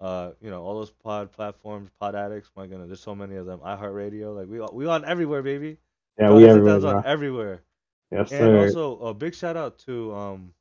Uh, 0.00 0.30
you 0.40 0.50
know 0.50 0.62
all 0.62 0.74
those 0.76 0.92
pod 0.92 1.32
platforms, 1.32 1.90
Pod 1.98 2.14
Addicts. 2.14 2.48
My 2.54 2.68
goodness, 2.68 2.86
there's 2.90 3.00
so 3.00 3.16
many 3.16 3.34
of 3.34 3.44
them. 3.46 3.58
iHeartRadio, 3.58 4.36
like 4.36 4.46
we 4.46 4.60
we 4.72 4.86
on 4.86 5.04
everywhere, 5.04 5.42
baby. 5.42 5.78
Yeah, 6.16 6.32
we 6.32 6.46
everywhere, 6.48 6.76
on 6.86 7.04
everywhere. 7.04 7.62
Yes, 8.10 8.30
And 8.30 8.52
sir. 8.52 8.54
also 8.54 8.98
a 9.00 9.14
big 9.14 9.34
shout 9.34 9.56
out 9.56 9.78
to 9.80 10.14
um 10.14 10.54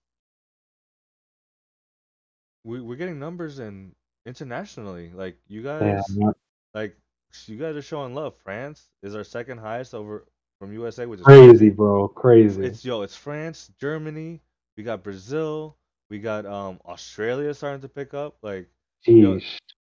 we 2.63 2.81
we're 2.81 2.95
getting 2.95 3.19
numbers 3.19 3.59
in 3.59 3.93
internationally. 4.25 5.11
Like 5.13 5.37
you 5.47 5.63
guys 5.63 6.17
man. 6.17 6.33
like 6.73 6.97
you 7.45 7.57
guys 7.57 7.75
are 7.75 7.81
showing 7.81 8.13
love. 8.13 8.35
France 8.35 8.89
is 9.03 9.15
our 9.15 9.23
second 9.23 9.59
highest 9.59 9.93
over 9.93 10.25
from 10.59 10.71
USA, 10.73 11.05
which 11.05 11.19
is 11.21 11.27
crazy, 11.27 11.69
bro. 11.69 12.07
Crazy. 12.09 12.65
It's 12.65 12.83
yo, 12.83 13.01
it's 13.01 13.15
France, 13.15 13.71
Germany, 13.79 14.41
we 14.77 14.83
got 14.83 15.03
Brazil, 15.03 15.77
we 16.09 16.19
got 16.19 16.45
um 16.45 16.79
Australia 16.85 17.53
starting 17.53 17.81
to 17.81 17.89
pick 17.89 18.13
up. 18.13 18.37
Like 18.41 18.69
yo, 19.05 19.39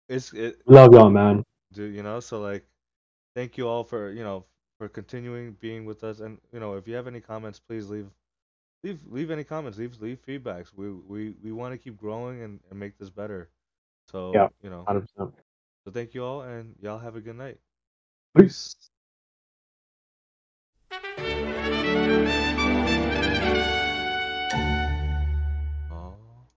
it's 0.08 0.34
it 0.34 0.62
Love 0.68 0.94
y'all, 0.94 1.10
man. 1.10 1.44
do 1.74 1.84
you 1.84 2.04
know, 2.04 2.20
so 2.20 2.40
like 2.42 2.66
thank 3.36 3.58
you 3.58 3.68
all 3.68 3.84
for, 3.84 4.12
you 4.12 4.24
know, 4.24 4.46
for 4.78 4.88
continuing 4.88 5.54
being 5.60 5.86
with 5.86 6.04
us. 6.04 6.20
And 6.20 6.40
you 6.52 6.60
know, 6.60 6.76
if 6.76 6.88
you 6.88 6.96
have 6.96 7.08
any 7.08 7.20
comments, 7.20 7.60
please 7.60 7.90
leave 7.90 8.10
leave 8.84 9.00
leave 9.10 9.32
any 9.32 9.44
comments, 9.44 9.78
leave 9.78 10.00
leave 10.02 10.20
feedbacks. 10.28 10.68
We 10.76 10.92
we, 10.92 11.36
we 11.44 11.52
want 11.52 11.74
to 11.74 11.78
keep 11.78 11.98
growing 11.98 12.44
and, 12.44 12.60
and 12.70 12.80
make 12.80 12.98
this 12.98 13.10
better. 13.10 13.50
So 14.12 14.32
yeah, 14.34 14.48
you 14.62 14.70
know, 14.70 14.86
100%. 14.88 15.08
So 15.18 15.92
thank 15.92 16.14
you 16.14 16.24
all, 16.24 16.42
and 16.42 16.76
y'all 16.82 17.00
have 17.00 17.16
a 17.16 17.22
good 17.22 17.38
night. 17.38 17.58
Peace. 18.38 18.76